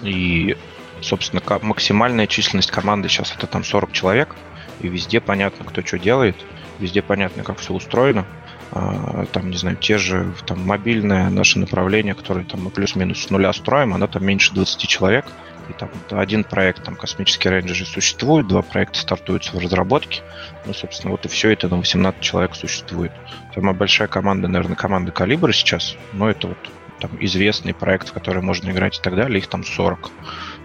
И, 0.02 0.56
собственно, 1.00 1.42
максимальная 1.62 2.26
численность 2.26 2.70
команды 2.70 3.08
сейчас 3.08 3.34
это 3.36 3.46
там 3.46 3.64
40 3.64 3.92
человек, 3.92 4.36
и 4.80 4.88
везде 4.88 5.20
понятно, 5.20 5.64
кто 5.64 5.82
что 5.82 5.98
делает, 5.98 6.36
везде 6.78 7.02
понятно, 7.02 7.42
как 7.42 7.58
все 7.58 7.72
устроено. 7.72 8.26
А, 8.72 9.26
там, 9.32 9.50
не 9.50 9.56
знаю, 9.56 9.76
те 9.76 9.98
же 9.98 10.32
там 10.46 10.64
мобильное 10.64 11.28
наше 11.28 11.58
направление, 11.58 12.14
которое 12.14 12.44
там 12.44 12.64
мы 12.64 12.70
плюс-минус 12.70 13.24
с 13.24 13.30
нуля 13.30 13.52
строим, 13.52 13.94
оно 13.94 14.06
там 14.06 14.24
меньше 14.24 14.54
20 14.54 14.86
человек, 14.86 15.26
и 15.70 15.72
там 15.72 15.90
один 16.10 16.44
проект, 16.44 16.84
там 16.84 16.96
космический 16.96 17.48
рейнджер 17.48 17.86
существует, 17.86 18.48
два 18.48 18.62
проекта 18.62 18.98
стартуются 18.98 19.56
в 19.56 19.60
разработке. 19.60 20.22
Ну, 20.66 20.74
собственно, 20.74 21.12
вот 21.12 21.24
и 21.24 21.28
все 21.28 21.50
это 21.50 21.68
на 21.68 21.76
18 21.76 22.20
человек 22.20 22.54
существует. 22.54 23.12
Самая 23.54 23.74
большая 23.74 24.08
команда, 24.08 24.48
наверное, 24.48 24.76
команда 24.76 25.12
Калибра 25.12 25.52
сейчас, 25.52 25.96
но 26.12 26.28
это 26.30 26.48
вот 26.48 26.58
там 27.00 27.10
известный 27.20 27.72
проект, 27.74 28.10
в 28.10 28.12
который 28.12 28.42
можно 28.42 28.70
играть 28.70 28.98
и 28.98 29.00
так 29.00 29.16
далее, 29.16 29.38
их 29.38 29.48
там 29.48 29.64
40. 29.64 30.10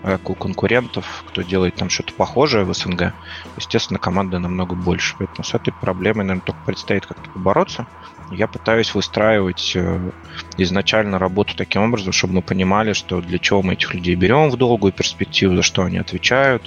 А 0.04 0.12
как 0.12 0.30
у 0.30 0.36
конкурентов, 0.36 1.24
кто 1.28 1.42
делает 1.42 1.76
там 1.76 1.90
что-то 1.90 2.14
похожее 2.14 2.66
в 2.66 2.74
СНГ, 2.74 3.14
естественно, 3.58 3.98
команда 3.98 4.40
намного 4.40 4.76
больше. 4.76 5.16
Поэтому 5.18 5.44
с 5.44 5.54
этой 5.54 5.72
проблемой, 5.72 6.26
наверное, 6.26 6.46
только 6.46 6.60
предстоит 6.66 7.06
как-то 7.06 7.30
побороться. 7.30 7.88
Я 8.32 8.48
пытаюсь 8.48 8.94
выстраивать 8.96 9.74
э, 9.76 10.12
изначально 10.58 11.20
работу 11.20 11.56
таким 11.56 11.84
образом, 11.84 12.12
чтобы 12.12 12.36
мы 12.36 12.42
понимали, 12.42 12.94
что 12.94 13.22
для 13.22 13.38
чего 13.38 13.62
мы 13.62 13.74
этих 13.74 13.94
людей 13.94 14.16
берем 14.16 14.50
в 14.50 14.58
долгую 14.58 14.94
перспективу, 14.94 15.56
за 15.56 15.62
что 15.62 15.84
они 15.84 15.98
отвечают. 15.98 16.64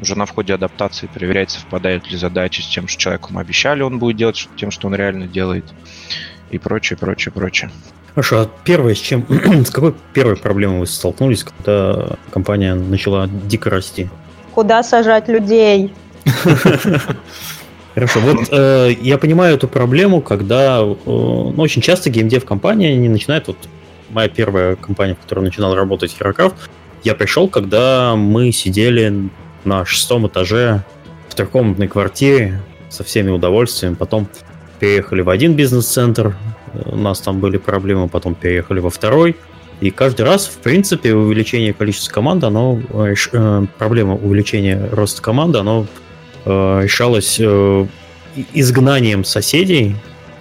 Уже 0.00 0.16
на 0.16 0.26
входе 0.26 0.54
адаптации 0.54 1.06
проверять, 1.06 1.50
совпадают 1.50 2.10
ли 2.10 2.16
задачи 2.16 2.62
с 2.62 2.66
тем, 2.66 2.88
что 2.88 3.00
человеку 3.00 3.32
мы 3.32 3.42
обещали, 3.42 3.82
он 3.82 3.98
будет 3.98 4.16
делать, 4.16 4.48
тем, 4.56 4.70
что 4.70 4.88
он 4.88 4.94
реально 4.94 5.26
делает. 5.26 5.64
И 6.50 6.58
прочее, 6.58 6.96
прочее, 6.96 7.32
прочее. 7.32 7.70
Хорошо, 8.14 8.40
а 8.42 8.50
первое, 8.64 8.94
с 8.94 8.98
чем, 8.98 9.26
с 9.64 9.70
какой 9.70 9.94
первой 10.12 10.36
проблемой 10.36 10.80
вы 10.80 10.86
столкнулись, 10.86 11.44
когда 11.44 12.16
компания 12.30 12.74
начала 12.74 13.28
дико 13.28 13.70
расти? 13.70 14.08
Куда 14.54 14.82
сажать 14.82 15.28
людей? 15.28 15.92
Хорошо, 17.94 18.18
вот 18.20 18.48
э, 18.50 18.92
я 19.00 19.18
понимаю 19.18 19.54
эту 19.54 19.68
проблему, 19.68 20.20
когда 20.20 20.80
э, 20.80 20.94
ну, 21.06 21.54
очень 21.58 21.80
часто 21.80 22.10
геймдев 22.10 22.44
компания 22.44 22.96
не 22.96 23.08
начинает, 23.08 23.46
вот 23.46 23.56
моя 24.10 24.28
первая 24.28 24.74
компания, 24.74 25.14
в 25.14 25.18
которой 25.20 25.44
начинал 25.44 25.76
работать 25.76 26.16
Herocraft, 26.18 26.54
я 27.04 27.14
пришел, 27.14 27.48
когда 27.48 28.16
мы 28.16 28.50
сидели 28.50 29.28
на 29.64 29.84
шестом 29.84 30.26
этаже 30.26 30.82
в 31.28 31.36
трехкомнатной 31.36 31.86
квартире 31.86 32.60
со 32.88 33.04
всеми 33.04 33.30
удовольствиями, 33.30 33.94
потом 33.94 34.26
переехали 34.80 35.20
в 35.20 35.30
один 35.30 35.54
бизнес-центр, 35.54 36.34
у 36.86 36.96
нас 36.96 37.20
там 37.20 37.38
были 37.38 37.58
проблемы, 37.58 38.08
потом 38.08 38.34
переехали 38.34 38.80
во 38.80 38.90
второй, 38.90 39.36
и 39.80 39.90
каждый 39.90 40.22
раз, 40.22 40.46
в 40.46 40.58
принципе, 40.58 41.14
увеличение 41.14 41.72
количества 41.72 42.12
команд, 42.12 42.42
оно, 42.42 42.80
э, 42.92 43.66
проблема 43.78 44.14
увеличения 44.14 44.88
роста 44.90 45.22
команды, 45.22 45.58
оно 45.58 45.82
э, 45.82 46.03
решалось 46.44 47.38
э, 47.40 47.86
изгнанием 48.52 49.24
соседей 49.24 49.96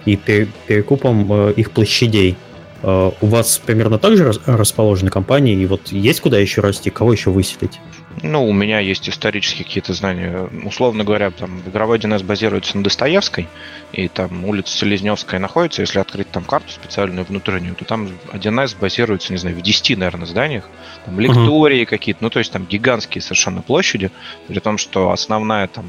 и 0.06 0.16
перекупом 0.16 1.32
э, 1.32 1.54
их 1.56 1.72
площадей. 1.72 2.36
Э, 2.82 3.12
у 3.22 3.28
вас 3.28 3.62
примерно 3.64 4.00
так 4.00 4.18
же 4.18 4.34
расположены 4.46 5.10
компании, 5.10 5.56
и 5.56 5.66
вот 5.66 5.92
есть 5.92 6.22
куда 6.22 6.38
еще 6.40 6.62
расти, 6.62 6.90
кого 6.90 7.14
еще 7.14 7.30
выселить? 7.30 7.80
Ну, 8.22 8.48
у 8.48 8.54
меня 8.54 8.80
есть 8.80 9.10
исторические 9.10 9.66
какие-то 9.66 9.94
знания. 9.94 10.50
Условно 10.64 11.04
говоря, 11.04 11.32
там 11.32 11.62
игровой 11.62 11.98
DNS 11.98 12.24
базируется 12.24 12.78
на 12.78 12.84
Достоевской, 12.84 13.48
и 13.92 14.08
там 14.08 14.46
улица 14.46 14.78
Селезневская 14.78 15.40
находится. 15.40 15.82
Если 15.82 16.00
открыть 16.00 16.30
там 16.30 16.44
карту 16.44 16.72
специальную 16.72 17.26
внутреннюю, 17.26 17.76
то 17.76 17.86
там 17.86 18.10
1С 18.32 18.78
базируется, 18.80 19.34
не 19.34 19.38
знаю, 19.38 19.56
в 19.56 19.62
10, 19.62 19.98
наверное, 19.98 20.28
зданиях. 20.28 20.70
Там 21.06 21.20
лектории 21.20 21.82
uh-huh. 21.82 21.88
какие-то, 21.88 22.24
ну, 22.24 22.30
то 22.30 22.40
есть 22.40 22.52
там 22.52 22.66
гигантские 22.66 23.22
совершенно 23.22 23.62
площади, 23.62 24.12
при 24.48 24.60
том, 24.60 24.78
что 24.78 25.12
основная 25.12 25.68
там 25.68 25.86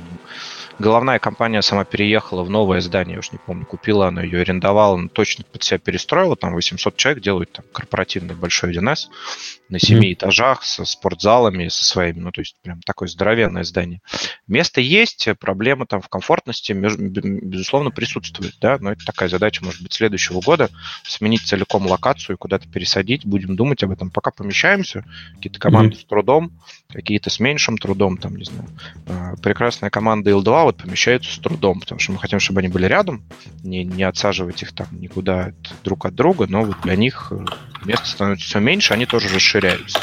Головная 0.78 1.20
компания 1.20 1.62
сама 1.62 1.84
переехала 1.84 2.42
в 2.42 2.50
новое 2.50 2.80
здание, 2.80 3.14
я 3.14 3.18
уж 3.20 3.30
не 3.30 3.38
помню, 3.38 3.64
купила 3.64 4.08
она 4.08 4.22
ее, 4.22 4.40
арендовала, 4.40 4.96
но 4.96 5.08
точно 5.08 5.44
под 5.44 5.62
себя 5.62 5.78
перестроила, 5.78 6.34
там 6.34 6.52
800 6.52 6.96
человек 6.96 7.22
делают 7.22 7.52
там 7.52 7.64
корпоративный 7.72 8.34
большой 8.34 8.74
1С 8.74 9.06
на 9.68 9.78
семи 9.78 10.10
mm-hmm. 10.10 10.14
этажах, 10.14 10.64
со 10.64 10.84
спортзалами, 10.84 11.68
со 11.68 11.84
своими, 11.84 12.18
ну, 12.18 12.32
то 12.32 12.40
есть 12.40 12.56
прям 12.62 12.80
такое 12.82 13.08
здоровенное 13.08 13.62
здание. 13.62 14.00
место 14.48 14.80
есть, 14.80 15.28
проблема 15.38 15.86
там 15.86 16.02
в 16.02 16.08
комфортности, 16.08 16.72
безусловно, 16.72 17.90
присутствует, 17.90 18.54
да, 18.60 18.76
но 18.80 18.92
это 18.92 19.04
такая 19.04 19.28
задача, 19.28 19.64
может 19.64 19.82
быть, 19.82 19.92
следующего 19.92 20.40
года, 20.40 20.70
сменить 21.04 21.42
целиком 21.42 21.86
локацию, 21.86 22.36
куда-то 22.36 22.68
пересадить, 22.68 23.24
будем 23.24 23.56
думать 23.56 23.82
об 23.84 23.92
этом, 23.92 24.10
пока 24.10 24.32
помещаемся, 24.32 25.04
какие-то 25.36 25.60
команды 25.60 25.96
mm-hmm. 25.96 26.00
с 26.00 26.04
трудом, 26.04 26.52
какие-то 26.92 27.30
с 27.30 27.40
меньшим 27.40 27.78
трудом, 27.78 28.16
там, 28.16 28.36
не 28.36 28.44
знаю. 28.44 28.68
А, 29.06 29.34
прекрасная 29.42 29.90
команда 29.90 30.30
L2 30.30 30.62
вот 30.64 30.76
помещается 30.76 31.32
с 31.32 31.38
трудом, 31.38 31.80
потому 31.80 31.98
что 31.98 32.12
мы 32.12 32.18
хотим, 32.18 32.40
чтобы 32.40 32.60
они 32.60 32.68
были 32.68 32.86
рядом, 32.86 33.24
не, 33.62 33.84
не 33.84 34.04
отсаживать 34.04 34.62
их 34.62 34.72
там 34.72 34.86
никуда 34.92 35.52
друг 35.82 36.06
от 36.06 36.14
друга, 36.14 36.46
но 36.48 36.64
вот 36.64 36.80
для 36.82 36.96
них 36.96 37.32
э, 37.32 37.44
места 37.84 38.06
становится 38.06 38.46
все 38.46 38.60
меньше, 38.60 38.94
они 38.94 39.06
тоже 39.06 39.28
расширяются. 39.34 40.00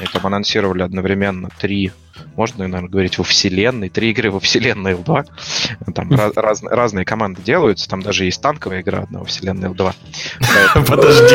И 0.00 0.06
там 0.06 0.26
анонсировали 0.26 0.82
одновременно 0.82 1.50
три 1.58 1.92
можно, 2.38 2.68
наверное, 2.68 2.88
говорить 2.88 3.18
во 3.18 3.24
вселенной, 3.24 3.88
три 3.88 4.12
игры 4.12 4.30
во 4.30 4.38
вселенной 4.38 4.92
L2. 4.92 5.26
Там 5.92 6.10
раз, 6.12 6.32
раз, 6.36 6.62
разные 6.62 7.04
команды 7.04 7.42
делаются, 7.42 7.88
там 7.88 8.00
даже 8.00 8.24
есть 8.24 8.40
танковая 8.40 8.80
игра 8.80 9.00
одна 9.00 9.18
во 9.18 9.24
вселенной 9.24 9.70
L2. 9.70 9.92
Подожди. 10.86 11.34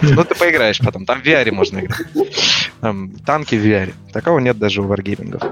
Ну, 0.00 0.24
ты 0.24 0.34
поиграешь 0.34 0.78
потом, 0.78 1.04
там 1.04 1.20
в 1.20 1.24
VR 1.26 1.50
можно 1.52 1.80
играть. 1.80 2.06
Танки 3.26 3.54
в 3.54 3.66
VR. 3.66 3.92
Такого 4.12 4.38
нет 4.38 4.58
даже 4.58 4.80
у 4.80 4.86
варгеймингов. 4.86 5.42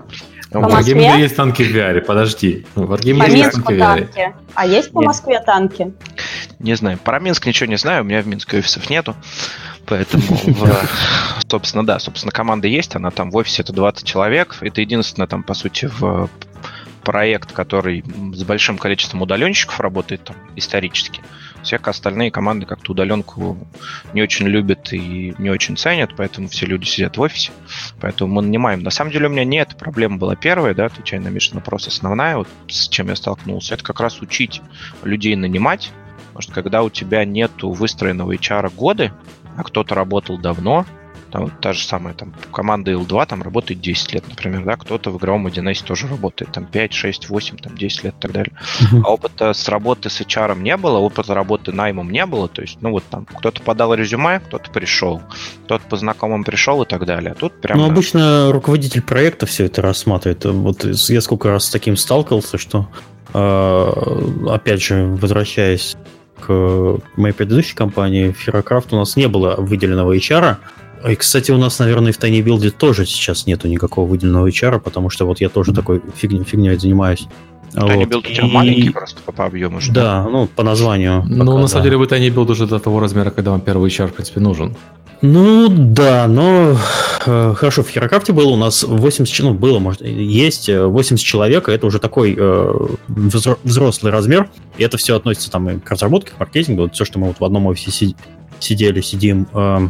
В 0.50 0.56
Wargaming 0.56 1.18
есть 1.20 1.36
танки 1.36 1.62
в 1.62 1.74
VR, 1.74 2.00
подожди. 2.00 2.66
В 2.74 2.92
Wargaming 2.92 3.30
есть 3.30 3.52
танки 3.52 3.72
в 3.72 3.78
VR. 3.78 4.34
А 4.54 4.66
есть 4.66 4.92
по 4.92 5.02
Москве 5.02 5.40
танки? 5.40 5.92
Не 6.58 6.74
знаю. 6.76 6.98
Про 6.98 7.18
Минск 7.18 7.46
ничего 7.46 7.68
не 7.68 7.76
знаю, 7.76 8.02
у 8.02 8.04
меня 8.04 8.22
в 8.22 8.26
Минске 8.26 8.58
офисов 8.58 8.88
нету. 8.90 9.16
Поэтому, 9.86 10.24
собственно, 11.48 11.84
да, 11.84 11.98
собственно, 11.98 12.32
команда 12.32 12.68
есть, 12.68 12.94
она 12.96 13.10
там 13.10 13.30
в 13.30 13.36
офисе 13.36 13.62
это 13.62 13.72
20 13.72 14.06
человек. 14.06 14.58
Это 14.60 14.80
единственное 14.80 15.26
там, 15.26 15.42
по 15.42 15.54
сути, 15.54 15.86
в 15.86 16.28
проект, 17.02 17.52
который 17.52 18.04
с 18.32 18.44
большим 18.44 18.78
количеством 18.78 19.22
удаленщиков 19.22 19.80
работает 19.80 20.24
там 20.24 20.36
исторически. 20.56 21.20
Все 21.62 21.76
остальные 21.76 22.30
команды 22.30 22.66
как-то 22.66 22.92
удаленку 22.92 23.56
не 24.14 24.22
очень 24.22 24.46
любят 24.46 24.92
и 24.92 25.34
не 25.38 25.50
очень 25.50 25.76
ценят, 25.76 26.12
поэтому 26.16 26.48
все 26.48 26.66
люди 26.66 26.84
сидят 26.86 27.16
в 27.16 27.20
офисе, 27.20 27.52
поэтому 28.00 28.34
мы 28.34 28.42
нанимаем. 28.42 28.82
На 28.82 28.90
самом 28.90 29.12
деле 29.12 29.26
у 29.26 29.30
меня 29.30 29.44
нет, 29.44 29.76
проблема 29.78 30.16
была 30.16 30.34
первая, 30.34 30.74
да, 30.74 30.86
отвечая 30.86 31.20
на 31.20 31.28
Мишин 31.28 31.56
вопрос, 31.56 31.86
основная, 31.86 32.36
вот 32.36 32.48
с 32.68 32.88
чем 32.88 33.08
я 33.08 33.16
столкнулся, 33.16 33.74
это 33.74 33.84
как 33.84 34.00
раз 34.00 34.20
учить 34.20 34.60
людей 35.04 35.36
нанимать, 35.36 35.92
потому 36.28 36.42
что 36.42 36.52
когда 36.52 36.82
у 36.82 36.90
тебя 36.90 37.24
нету 37.24 37.70
выстроенного 37.70 38.34
HR 38.34 38.74
годы, 38.74 39.12
а 39.56 39.62
кто-то 39.62 39.94
работал 39.94 40.38
давно, 40.38 40.86
там 41.32 41.50
та 41.60 41.72
же 41.72 41.82
самая 41.82 42.12
там 42.14 42.34
команда 42.52 42.92
L2 42.92 43.26
там 43.26 43.42
работает 43.42 43.80
10 43.80 44.12
лет, 44.12 44.24
например, 44.28 44.64
да, 44.64 44.76
кто-то 44.76 45.10
в 45.10 45.16
игровом 45.16 45.46
1С 45.46 45.82
тоже 45.82 46.06
работает, 46.06 46.52
там 46.52 46.66
5, 46.66 46.92
6, 46.92 47.28
8, 47.30 47.56
там 47.56 47.76
10 47.76 48.04
лет 48.04 48.14
и 48.18 48.20
так 48.20 48.32
далее. 48.32 48.52
Uh-huh. 48.80 49.02
А 49.04 49.12
опыта 49.12 49.52
с 49.54 49.66
работы 49.68 50.10
с 50.10 50.20
HR 50.20 50.60
не 50.60 50.76
было, 50.76 50.98
опыта 50.98 51.34
работы 51.34 51.72
наймом 51.72 52.10
не 52.10 52.26
было, 52.26 52.48
то 52.48 52.60
есть, 52.60 52.78
ну 52.82 52.90
вот 52.90 53.04
там 53.04 53.24
кто-то 53.24 53.62
подал 53.62 53.94
резюме, 53.94 54.40
кто-то 54.40 54.70
пришел, 54.70 55.22
кто-то 55.64 55.82
по 55.88 55.96
знакомым 55.96 56.44
пришел 56.44 56.82
и 56.82 56.86
так 56.86 57.06
далее. 57.06 57.32
А 57.32 57.34
тут 57.34 57.58
прям... 57.60 57.78
Ну, 57.78 57.86
обычно 57.86 58.52
руководитель 58.52 59.02
проекта 59.02 59.46
все 59.46 59.64
это 59.64 59.80
рассматривает. 59.80 60.44
Вот 60.44 60.84
я 60.84 61.20
сколько 61.22 61.48
раз 61.48 61.64
с 61.64 61.70
таким 61.70 61.96
сталкивался, 61.96 62.58
что 62.58 62.88
э, 63.32 64.48
опять 64.50 64.82
же, 64.82 65.06
возвращаясь 65.06 65.96
к 66.46 66.98
моей 67.16 67.34
предыдущей 67.34 67.74
компании, 67.74 68.34
Ferrocraft, 68.34 68.88
у 68.92 68.96
нас 68.96 69.16
не 69.16 69.28
было 69.28 69.56
выделенного 69.56 70.16
HR. 70.16 70.56
И, 71.08 71.14
кстати, 71.16 71.50
у 71.50 71.58
нас, 71.58 71.78
наверное, 71.78 72.12
в 72.12 72.18
Tiny 72.18 72.42
Build 72.42 72.70
тоже 72.70 73.06
сейчас 73.06 73.46
нету 73.46 73.68
никакого 73.68 74.08
выделенного 74.08 74.48
HR, 74.48 74.78
потому 74.80 75.10
что 75.10 75.26
вот 75.26 75.40
я 75.40 75.48
тоже 75.48 75.72
такой 75.72 76.00
фиг, 76.14 76.30
фигней 76.46 76.76
занимаюсь. 76.76 77.26
Tiny 77.74 77.96
вот. 77.96 78.08
Build 78.08 78.18
у 78.18 78.34
тебя 78.34 78.46
и... 78.46 78.50
маленький 78.50 78.90
просто 78.90 79.20
по, 79.24 79.32
по 79.32 79.46
объему. 79.46 79.80
Что? 79.80 79.92
Да, 79.92 80.28
ну, 80.30 80.46
по 80.46 80.62
названию. 80.62 81.24
Ну, 81.26 81.44
на 81.56 81.62
да. 81.62 81.68
самом 81.68 81.84
деле, 81.84 81.96
вы 81.96 82.04
Tiny 82.06 82.28
Build 82.28 82.50
уже 82.50 82.66
до 82.66 82.78
того 82.78 83.00
размера, 83.00 83.30
когда 83.30 83.50
вам 83.50 83.60
первый 83.60 83.90
HR, 83.90 84.08
в 84.08 84.12
принципе, 84.12 84.40
нужен. 84.40 84.76
Ну 85.22 85.68
да, 85.68 86.26
но 86.26 86.76
э, 87.26 87.54
хорошо, 87.56 87.84
в 87.84 87.88
Херокрафте 87.88 88.32
было 88.32 88.50
у 88.50 88.56
нас 88.56 88.82
80, 88.82 89.44
ну 89.44 89.54
было, 89.54 89.78
может, 89.78 90.02
есть 90.02 90.68
80 90.68 91.12
э, 91.12 91.16
человек, 91.16 91.68
это 91.68 91.86
уже 91.86 92.00
такой 92.00 92.34
э, 92.36 92.72
взрослый 93.06 94.10
размер, 94.10 94.50
и 94.78 94.82
это 94.82 94.96
все 94.96 95.14
относится 95.14 95.48
там 95.48 95.70
и 95.70 95.78
к 95.78 95.88
разработке, 95.88 96.32
к 96.32 96.40
маркетингу, 96.40 96.82
вот 96.82 96.94
все, 96.94 97.04
что 97.04 97.20
мы 97.20 97.28
вот 97.28 97.38
в 97.38 97.44
одном 97.44 97.66
офисе 97.66 98.14
сидели, 98.58 99.00
сидим. 99.00 99.46
Э, 99.54 99.88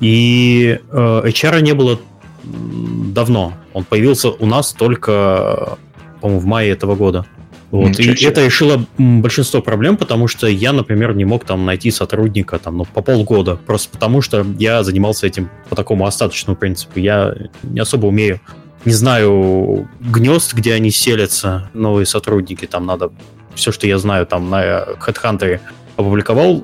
и 0.00 0.78
э, 0.90 1.22
HR 1.24 1.62
не 1.62 1.72
было 1.72 1.98
давно, 2.42 3.54
он 3.72 3.84
появился 3.84 4.28
у 4.32 4.44
нас 4.44 4.74
только, 4.74 5.78
по-моему, 6.20 6.40
в 6.42 6.44
мае 6.44 6.70
этого 6.70 6.94
года. 6.94 7.24
Вот. 7.74 7.98
И 7.98 8.24
это 8.24 8.44
решило 8.44 8.86
большинство 8.98 9.60
проблем, 9.60 9.96
потому 9.96 10.28
что 10.28 10.46
я, 10.46 10.72
например, 10.72 11.16
не 11.16 11.24
мог 11.24 11.44
там 11.44 11.66
найти 11.66 11.90
сотрудника 11.90 12.60
там, 12.60 12.76
ну, 12.76 12.84
по 12.84 13.02
полгода, 13.02 13.56
просто 13.56 13.90
потому 13.90 14.20
что 14.20 14.46
я 14.60 14.84
занимался 14.84 15.26
этим 15.26 15.50
по 15.68 15.74
такому 15.74 16.06
остаточному 16.06 16.56
принципу. 16.56 17.00
Я 17.00 17.34
не 17.64 17.80
особо 17.80 18.06
умею, 18.06 18.40
не 18.84 18.92
знаю 18.92 19.88
гнезд, 19.98 20.54
где 20.54 20.72
они 20.74 20.92
селятся, 20.92 21.68
новые 21.74 22.06
сотрудники, 22.06 22.64
там 22.66 22.86
надо 22.86 23.10
все, 23.56 23.72
что 23.72 23.88
я 23.88 23.98
знаю, 23.98 24.24
там 24.24 24.48
на 24.50 24.84
HeadHunter 25.04 25.58
опубликовал 25.96 26.62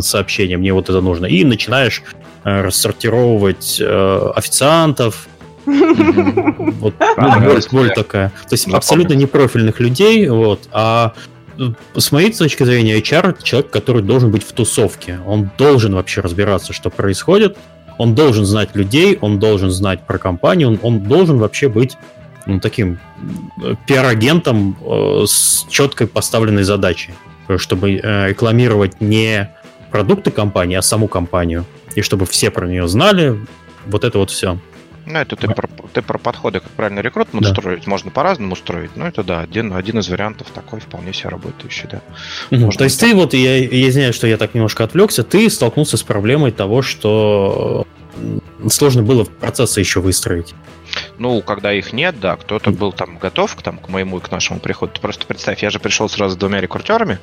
сообщение, 0.00 0.58
мне 0.58 0.72
вот 0.72 0.90
это 0.90 1.00
нужно, 1.00 1.26
и 1.26 1.44
начинаешь 1.44 2.02
э, 2.42 2.62
рассортировать 2.62 3.80
э, 3.80 4.32
официантов, 4.34 5.28
Вот 6.80 6.94
боль, 7.16 7.62
боль 7.70 7.92
такая. 7.94 8.30
То 8.48 8.52
есть 8.52 8.68
абсолютно 8.68 9.14
непрофильных 9.14 9.80
людей, 9.80 10.28
вот, 10.28 10.68
а 10.72 11.14
с 11.94 12.12
моей 12.12 12.32
точки 12.32 12.62
зрения, 12.64 12.98
HR 12.98 13.42
человек, 13.42 13.70
который 13.70 14.02
должен 14.02 14.30
быть 14.30 14.42
в 14.42 14.52
тусовке. 14.52 15.20
Он 15.26 15.50
должен 15.58 15.94
вообще 15.94 16.20
разбираться, 16.22 16.72
что 16.72 16.90
происходит. 16.90 17.58
Он 17.98 18.14
должен 18.14 18.46
знать 18.46 18.74
людей, 18.74 19.18
он 19.20 19.38
должен 19.38 19.70
знать 19.70 20.06
про 20.06 20.18
компанию, 20.18 20.68
он, 20.68 20.78
он 20.82 21.00
должен 21.00 21.38
вообще 21.38 21.68
быть 21.68 21.98
ну, 22.46 22.58
таким 22.58 22.98
э, 23.62 23.74
пиар-агентом 23.86 24.76
э, 24.80 25.24
с 25.26 25.66
четкой 25.68 26.06
поставленной 26.06 26.62
задачей, 26.62 27.12
чтобы 27.58 28.00
э, 28.02 28.28
рекламировать 28.28 29.02
не 29.02 29.54
продукты 29.90 30.30
компании, 30.30 30.76
а 30.76 30.82
саму 30.82 31.08
компанию. 31.08 31.66
И 31.94 32.00
чтобы 32.00 32.24
все 32.24 32.50
про 32.50 32.66
нее 32.66 32.88
знали. 32.88 33.38
Вот 33.86 34.04
это 34.04 34.18
вот 34.18 34.30
все. 34.30 34.58
Ну, 35.12 35.18
это 35.18 35.36
ты, 35.36 35.48
про, 35.48 35.68
ты 35.92 36.02
про 36.02 36.18
подходы, 36.18 36.60
как 36.60 36.70
правильно 36.70 37.00
рекрутмент 37.00 37.46
да. 37.46 37.52
строить. 37.52 37.86
Можно 37.86 38.10
по-разному 38.10 38.56
строить. 38.56 38.96
Но 38.96 39.06
это 39.06 39.22
да, 39.22 39.40
один, 39.40 39.72
один 39.72 39.98
из 39.98 40.08
вариантов 40.08 40.48
такой 40.54 40.80
вполне 40.80 41.12
себе 41.12 41.30
работающий, 41.30 41.88
да. 41.90 42.00
Угу. 42.50 42.72
То 42.72 42.84
есть 42.84 43.00
так. 43.00 43.10
ты 43.10 43.16
вот, 43.16 43.34
я, 43.34 43.58
я 43.58 43.92
знаю, 43.92 44.12
что 44.12 44.26
я 44.26 44.36
так 44.36 44.54
немножко 44.54 44.84
отвлекся, 44.84 45.22
ты 45.24 45.50
столкнулся 45.50 45.96
с 45.96 46.02
проблемой 46.02 46.52
того, 46.52 46.82
что 46.82 47.86
сложно 48.68 49.02
было 49.02 49.24
процессы 49.24 49.80
еще 49.80 50.00
выстроить. 50.00 50.54
Ну, 51.18 51.42
когда 51.42 51.72
их 51.72 51.92
нет, 51.92 52.18
да, 52.20 52.36
кто-то 52.36 52.70
был 52.70 52.92
там 52.92 53.18
готов 53.18 53.54
к, 53.56 53.62
там, 53.62 53.78
к 53.78 53.88
моему 53.88 54.18
и 54.18 54.20
к 54.20 54.30
нашему 54.30 54.60
приходу. 54.60 54.92
Ты 54.92 55.00
просто 55.00 55.26
представь, 55.26 55.62
я 55.62 55.70
же 55.70 55.78
пришел 55.78 56.08
сразу 56.08 56.34
с 56.34 56.38
двумя 56.38 56.60
рекрутерами. 56.60 57.18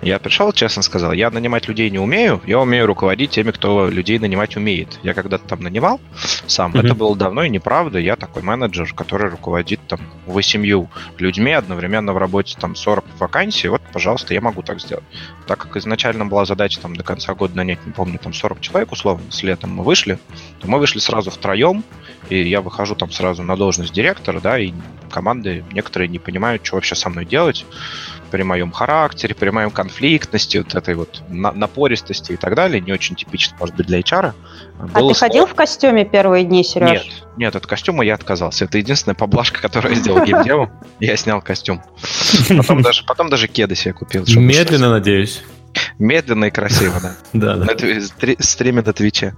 Я 0.00 0.18
пришел, 0.18 0.52
честно 0.52 0.82
сказал, 0.82 1.12
я 1.12 1.30
нанимать 1.30 1.68
людей 1.68 1.90
не 1.90 1.98
умею, 1.98 2.40
я 2.46 2.60
умею 2.60 2.86
руководить 2.86 3.30
теми, 3.30 3.50
кто 3.50 3.88
людей 3.88 4.18
нанимать 4.18 4.56
умеет. 4.56 4.98
Я 5.02 5.14
когда-то 5.14 5.46
там 5.46 5.60
нанимал 5.60 6.00
сам, 6.46 6.72
mm-hmm. 6.72 6.84
это 6.84 6.94
было 6.94 7.16
давно 7.16 7.44
и 7.44 7.50
неправда. 7.50 7.98
Я 7.98 8.16
такой 8.16 8.42
менеджер, 8.42 8.92
который 8.94 9.30
руководит 9.30 9.80
там 9.86 10.00
восемью 10.26 10.88
людьми 11.18 11.52
одновременно 11.52 12.12
в 12.12 12.18
работе 12.18 12.56
там 12.58 12.74
40 12.74 13.04
вакансий. 13.18 13.68
Вот, 13.68 13.82
пожалуйста, 13.92 14.34
я 14.34 14.40
могу 14.40 14.62
так 14.62 14.80
сделать. 14.80 15.04
Так 15.46 15.58
как 15.58 15.76
изначально 15.76 16.26
была 16.26 16.44
задача 16.44 16.80
там 16.80 16.96
до 16.96 17.04
конца 17.04 17.34
года 17.34 17.56
нанять, 17.56 17.84
не 17.86 17.92
помню, 17.92 18.18
там 18.18 18.32
40 18.32 18.60
человек 18.60 18.92
условно, 18.92 19.30
с 19.30 19.42
летом 19.42 19.74
мы 19.74 19.84
вышли, 19.84 20.18
то 20.60 20.68
мы 20.68 20.78
вышли 20.78 20.98
сразу 20.98 21.30
втроем, 21.30 21.84
и 22.28 22.48
я 22.48 22.60
выхожу 22.60 22.94
там 22.94 23.10
сразу 23.10 23.42
на 23.42 23.56
должность 23.56 23.92
директора, 23.92 24.40
да, 24.40 24.58
и 24.58 24.72
команды 25.10 25.64
некоторые 25.72 26.08
не 26.08 26.18
понимают, 26.18 26.64
что 26.64 26.76
вообще 26.76 26.94
со 26.94 27.10
мной 27.10 27.24
делать 27.24 27.66
при 28.30 28.42
моем 28.42 28.72
характере, 28.72 29.34
при 29.34 29.50
моем 29.50 29.70
конфликтности, 29.70 30.56
вот 30.58 30.74
этой 30.74 30.94
вот 30.94 31.22
напористости 31.28 32.32
и 32.32 32.36
так 32.36 32.54
далее, 32.54 32.80
не 32.80 32.92
очень 32.92 33.14
типично, 33.14 33.56
может 33.60 33.76
быть, 33.76 33.86
для 33.86 34.00
HR. 34.00 34.32
А 34.78 34.86
ты 34.86 34.92
сложно. 34.92 35.14
ходил 35.14 35.46
в 35.46 35.54
костюме 35.54 36.06
первые 36.06 36.44
дни, 36.44 36.64
Сереж? 36.64 37.04
Нет, 37.04 37.26
нет, 37.36 37.56
от 37.56 37.66
костюма 37.66 38.04
я 38.04 38.14
отказался. 38.14 38.64
Это 38.64 38.78
единственная 38.78 39.14
поблажка, 39.14 39.60
которую 39.60 39.94
я 39.94 40.00
сделал 40.00 40.24
геймдеву. 40.24 40.70
Я 40.98 41.16
снял 41.16 41.42
костюм. 41.42 41.82
Потом 42.56 42.80
даже, 42.80 43.04
потом 43.04 43.28
даже 43.28 43.48
кеды 43.48 43.74
себе 43.74 43.92
купил. 43.92 44.24
Медленно, 44.26 44.90
надеюсь. 44.90 45.42
Медленно 45.98 46.46
и 46.46 46.50
красиво, 46.50 47.00
да. 47.00 47.12
Да, 47.32 47.56
да. 47.56 47.76
Стриме 48.38 48.82
на 48.82 48.92
Твиче 48.92 49.34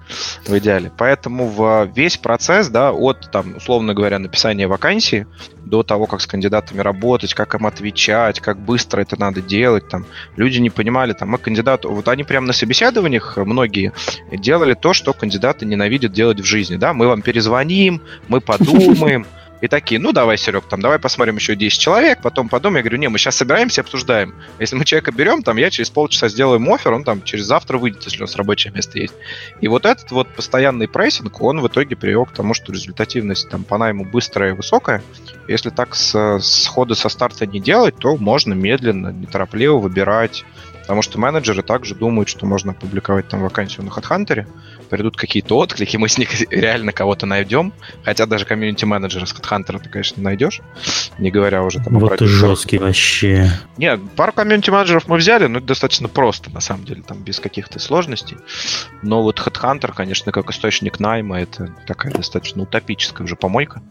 в 0.46 0.58
идеале. 0.58 0.90
Поэтому 0.96 1.48
в 1.48 1.90
весь 1.94 2.16
процесс, 2.16 2.68
да, 2.68 2.92
от, 2.92 3.30
там, 3.30 3.56
условно 3.56 3.94
говоря, 3.94 4.18
написания 4.18 4.66
вакансии 4.66 5.26
до 5.64 5.82
того, 5.82 6.06
как 6.06 6.20
с 6.20 6.26
кандидатами 6.26 6.80
работать, 6.80 7.34
как 7.34 7.54
им 7.54 7.66
отвечать, 7.66 8.40
как 8.40 8.58
быстро 8.58 9.00
это 9.00 9.18
надо 9.18 9.40
делать, 9.40 9.88
там, 9.88 10.06
люди 10.36 10.58
не 10.58 10.70
понимали, 10.70 11.12
там, 11.12 11.30
мы 11.30 11.38
кандидату, 11.38 11.90
вот 11.90 12.08
они 12.08 12.24
прямо 12.24 12.46
на 12.46 12.52
собеседованиях 12.52 13.36
многие 13.36 13.92
делали 14.30 14.74
то, 14.74 14.92
что 14.92 15.12
кандидаты 15.12 15.64
ненавидят 15.64 16.12
делать 16.12 16.40
в 16.40 16.44
жизни, 16.44 16.76
да, 16.76 16.92
мы 16.92 17.06
вам 17.06 17.22
перезвоним, 17.22 18.02
мы 18.28 18.40
подумаем, 18.42 19.26
и 19.64 19.68
такие, 19.68 19.98
ну 19.98 20.12
давай, 20.12 20.36
Серег, 20.36 20.64
там, 20.68 20.82
давай 20.82 20.98
посмотрим 20.98 21.36
еще 21.36 21.56
10 21.56 21.80
человек, 21.80 22.20
потом 22.20 22.50
подумаем, 22.50 22.76
я 22.76 22.82
говорю, 22.82 22.98
не, 22.98 23.08
мы 23.08 23.16
сейчас 23.16 23.36
собираемся 23.36 23.80
обсуждаем. 23.80 24.34
Если 24.58 24.76
мы 24.76 24.84
человека 24.84 25.10
берем, 25.10 25.42
там, 25.42 25.56
я 25.56 25.70
через 25.70 25.88
полчаса 25.88 26.28
сделаю 26.28 26.60
ему 26.60 26.74
офер, 26.74 26.92
он 26.92 27.02
там 27.02 27.22
через 27.22 27.46
завтра 27.46 27.78
выйдет, 27.78 28.04
если 28.04 28.18
у 28.18 28.24
нас 28.24 28.36
рабочее 28.36 28.74
место 28.74 28.98
есть. 28.98 29.14
И 29.62 29.68
вот 29.68 29.86
этот 29.86 30.10
вот 30.10 30.28
постоянный 30.28 30.86
прессинг, 30.86 31.40
он 31.40 31.62
в 31.62 31.68
итоге 31.68 31.96
привел 31.96 32.26
к 32.26 32.32
тому, 32.32 32.52
что 32.52 32.74
результативность 32.74 33.48
там 33.48 33.64
по 33.64 33.78
найму 33.78 34.04
быстрая 34.04 34.52
и 34.52 34.54
высокая. 34.54 35.02
Если 35.48 35.70
так 35.70 35.94
с, 35.94 36.40
схода 36.40 36.94
со 36.94 37.08
старта 37.08 37.46
не 37.46 37.58
делать, 37.58 37.96
то 37.96 38.18
можно 38.18 38.52
медленно, 38.52 39.12
неторопливо 39.12 39.78
выбирать 39.78 40.44
Потому 40.84 41.00
что 41.00 41.18
менеджеры 41.18 41.62
также 41.62 41.94
думают, 41.94 42.28
что 42.28 42.44
можно 42.44 42.72
опубликовать 42.72 43.26
там 43.26 43.40
вакансию 43.40 43.86
на 43.86 43.88
HeadHunter, 43.88 44.46
придут 44.94 45.16
какие-то 45.16 45.58
отклики, 45.58 45.96
мы 45.96 46.08
с 46.08 46.18
них 46.18 46.28
реально 46.50 46.92
кого-то 46.92 47.26
найдем. 47.26 47.72
Хотя 48.04 48.26
даже 48.26 48.44
комьюнити-менеджера 48.44 49.26
с 49.26 49.34
HeadHunter 49.34 49.82
ты, 49.82 49.88
конечно, 49.88 50.22
найдешь, 50.22 50.60
не 51.18 51.32
говоря 51.32 51.64
уже 51.64 51.80
там... 51.82 51.98
Вот 51.98 52.18
ты 52.18 52.26
жесткий 52.26 52.78
вообще. 52.78 53.50
Нет, 53.76 53.98
пару 54.14 54.32
комьюнити-менеджеров 54.32 55.08
мы 55.08 55.16
взяли, 55.16 55.46
но 55.46 55.58
это 55.58 55.66
достаточно 55.66 56.06
просто, 56.06 56.50
на 56.50 56.60
самом 56.60 56.84
деле, 56.84 57.02
там 57.02 57.18
без 57.24 57.40
каких-то 57.40 57.80
сложностей. 57.80 58.36
Но 59.02 59.24
вот 59.24 59.40
HeadHunter, 59.40 59.92
конечно, 59.92 60.30
как 60.30 60.48
источник 60.52 61.00
найма, 61.00 61.40
это 61.40 61.74
такая 61.88 62.12
достаточно 62.12 62.62
утопическая 62.62 63.24
уже 63.24 63.34
помойка, 63.34 63.82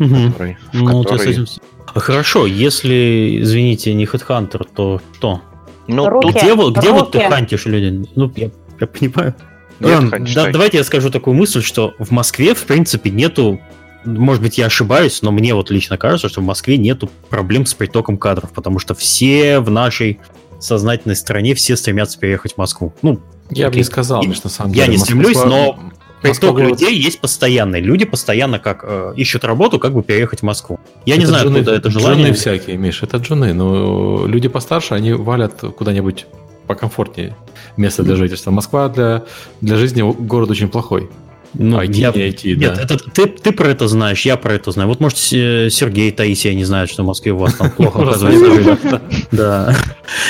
угу. 0.00 0.32
которой, 0.32 0.58
в 0.72 0.82
ну, 0.82 1.04
которой... 1.04 1.30
Этим... 1.30 1.46
Хорошо, 1.86 2.46
если, 2.46 3.38
извините, 3.40 3.94
не 3.94 4.04
HeadHunter, 4.04 4.66
то 4.74 5.00
что? 5.14 5.42
Ну, 5.86 6.08
руки, 6.08 6.30
где, 6.30 6.54
руки. 6.54 6.80
где 6.80 6.90
вот 6.90 7.12
ты 7.12 7.20
хантишь 7.20 7.66
людей? 7.66 8.08
Ну, 8.16 8.32
я, 8.34 8.50
я 8.80 8.86
понимаю. 8.88 9.36
Нет, 9.80 10.12
Ладно, 10.12 10.26
да, 10.34 10.50
давайте 10.50 10.78
я 10.78 10.84
скажу 10.84 11.10
такую 11.10 11.34
мысль, 11.34 11.62
что 11.62 11.94
в 11.98 12.10
Москве, 12.10 12.54
в 12.54 12.64
принципе, 12.64 13.10
нету 13.10 13.60
может 14.04 14.42
быть, 14.42 14.56
я 14.58 14.66
ошибаюсь, 14.66 15.20
но 15.22 15.30
мне 15.30 15.54
вот 15.54 15.70
лично 15.70 15.98
кажется, 15.98 16.28
что 16.28 16.40
в 16.40 16.44
Москве 16.44 16.78
нету 16.78 17.10
проблем 17.28 17.66
с 17.66 17.74
притоком 17.74 18.16
кадров, 18.16 18.50
потому 18.52 18.78
что 18.78 18.94
все 18.94 19.60
в 19.60 19.70
нашей 19.70 20.20
сознательной 20.58 21.16
стране 21.16 21.54
все 21.54 21.76
стремятся 21.76 22.18
переехать 22.18 22.54
в 22.54 22.58
Москву. 22.58 22.94
Ну, 23.02 23.20
я 23.50 23.68
бы 23.68 23.76
не 23.76 23.82
сказал, 23.82 24.22
что 24.22 24.46
на 24.46 24.50
самом 24.50 24.72
деле. 24.72 24.86
Я 24.86 24.90
не 24.90 24.98
Москва... 24.98 25.04
стремлюсь, 25.04 25.44
но 25.44 25.78
приток 26.22 26.54
Москва... 26.54 26.68
людей 26.68 26.98
есть 26.98 27.20
постоянный. 27.20 27.80
Люди 27.80 28.04
постоянно 28.04 28.58
как 28.58 28.84
э, 28.84 29.12
ищут 29.16 29.44
работу, 29.44 29.78
как 29.78 29.92
бы 29.92 30.02
переехать 30.02 30.40
в 30.40 30.44
Москву. 30.44 30.78
Я 31.04 31.14
это 31.14 31.20
не 31.20 31.26
знаю, 31.26 31.44
джуны, 31.44 31.58
откуда 31.58 31.76
это 31.76 31.90
желание. 31.90 32.26
Джуны 32.26 32.36
всякие, 32.36 32.76
Миш, 32.76 33.02
это 33.02 33.18
джуны. 33.18 33.52
Но 33.52 34.26
люди 34.26 34.48
постарше, 34.48 34.94
они 34.94 35.12
валят 35.12 35.60
куда-нибудь 35.76 36.26
покомфортнее 36.70 37.36
место 37.76 38.04
для 38.04 38.14
жительства. 38.14 38.52
Москва 38.52 38.88
для, 38.88 39.24
для 39.60 39.76
жизни 39.76 40.02
город 40.02 40.50
очень 40.50 40.68
плохой. 40.68 41.10
Ну, 41.54 41.82
IT, 41.82 41.94
я, 41.94 42.10
IT, 42.10 42.54
нет, 42.54 42.74
да. 42.74 42.82
это, 42.82 42.96
ты, 42.96 43.26
ты 43.26 43.50
про 43.50 43.70
это 43.70 43.88
знаешь, 43.88 44.24
я 44.24 44.36
про 44.36 44.54
это 44.54 44.70
знаю. 44.70 44.88
Вот, 44.88 45.00
может, 45.00 45.18
Сергей, 45.18 46.12
Таисия 46.12 46.54
не 46.54 46.64
знают, 46.64 46.92
что 46.92 47.02
в 47.02 47.06
Москве 47.06 47.32
у 47.32 47.38
вас 47.38 47.54
там 47.54 47.72
плохо 47.72 48.02
оказывается. 48.02 49.02
Да. 49.32 49.76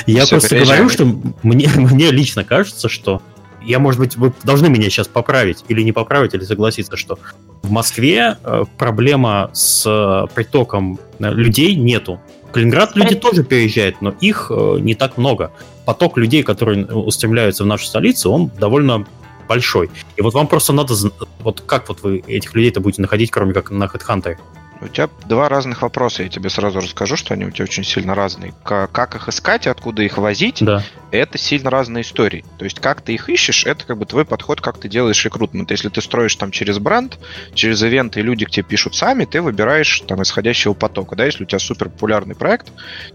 Я 0.06 0.26
просто 0.26 0.60
говорю, 0.60 0.88
что 0.88 1.04
мне, 1.42 1.68
мне 1.76 2.10
лично 2.10 2.42
кажется, 2.42 2.88
что 2.88 3.20
я, 3.62 3.78
может 3.78 4.00
быть, 4.00 4.16
вы 4.16 4.32
должны 4.44 4.70
меня 4.70 4.88
сейчас 4.88 5.08
поправить 5.08 5.62
или 5.68 5.82
не 5.82 5.92
поправить, 5.92 6.32
или 6.32 6.44
согласиться, 6.44 6.96
что 6.96 7.18
в 7.62 7.70
Москве 7.70 8.38
э, 8.42 8.64
проблема 8.78 9.50
с 9.52 9.84
э, 9.86 10.26
притоком 10.34 10.98
э, 11.18 11.30
людей 11.30 11.74
нету. 11.74 12.18
В 12.48 12.52
Калининград 12.52 12.96
люди 12.96 13.14
тоже 13.14 13.44
переезжают, 13.44 14.00
но 14.00 14.14
их 14.20 14.50
не 14.80 14.94
так 14.94 15.18
много. 15.18 15.52
Поток 15.90 16.18
людей, 16.18 16.44
которые 16.44 16.86
устремляются 16.86 17.64
в 17.64 17.66
нашу 17.66 17.84
столицу, 17.84 18.30
он 18.30 18.48
довольно 18.60 19.04
большой. 19.48 19.90
И 20.14 20.22
вот 20.22 20.34
вам 20.34 20.46
просто 20.46 20.72
надо... 20.72 20.94
Вот 21.40 21.62
как 21.62 21.88
вот 21.88 22.04
вы 22.04 22.22
этих 22.28 22.54
людей-то 22.54 22.78
будете 22.78 23.02
находить, 23.02 23.32
кроме 23.32 23.52
как 23.52 23.72
на 23.72 23.86
HeadHunter? 23.86 24.36
У 24.82 24.88
тебя 24.88 25.10
два 25.26 25.48
разных 25.48 25.82
вопроса. 25.82 26.22
Я 26.22 26.28
тебе 26.30 26.48
сразу 26.48 26.80
расскажу, 26.80 27.16
что 27.16 27.34
они 27.34 27.44
у 27.44 27.50
тебя 27.50 27.64
очень 27.64 27.84
сильно 27.84 28.14
разные. 28.14 28.54
Как 28.64 29.14
их 29.14 29.28
искать 29.28 29.66
и 29.66 29.70
откуда 29.70 30.02
их 30.02 30.16
возить, 30.16 30.58
да. 30.60 30.82
это 31.10 31.36
сильно 31.36 31.68
разные 31.68 32.02
истории. 32.02 32.44
То 32.58 32.64
есть, 32.64 32.80
как 32.80 33.02
ты 33.02 33.12
их 33.12 33.28
ищешь, 33.28 33.66
это 33.66 33.84
как 33.84 33.98
бы 33.98 34.06
твой 34.06 34.24
подход, 34.24 34.62
как 34.62 34.78
ты 34.78 34.88
делаешь 34.88 35.22
рекрутмент. 35.24 35.70
Если 35.70 35.90
ты 35.90 36.00
строишь 36.00 36.34
там 36.36 36.50
через 36.50 36.78
бренд, 36.78 37.18
через 37.54 37.82
ивенты, 37.82 38.20
и 38.20 38.22
люди 38.22 38.46
к 38.46 38.50
тебе 38.50 38.62
пишут 38.62 38.94
сами, 38.94 39.26
ты 39.26 39.42
выбираешь 39.42 40.00
там 40.06 40.22
исходящего 40.22 40.72
потока. 40.72 41.14
Да, 41.14 41.26
если 41.26 41.44
у 41.44 41.46
тебя 41.46 41.58
супер 41.58 41.90
популярный 41.90 42.34
проект, 42.34 42.68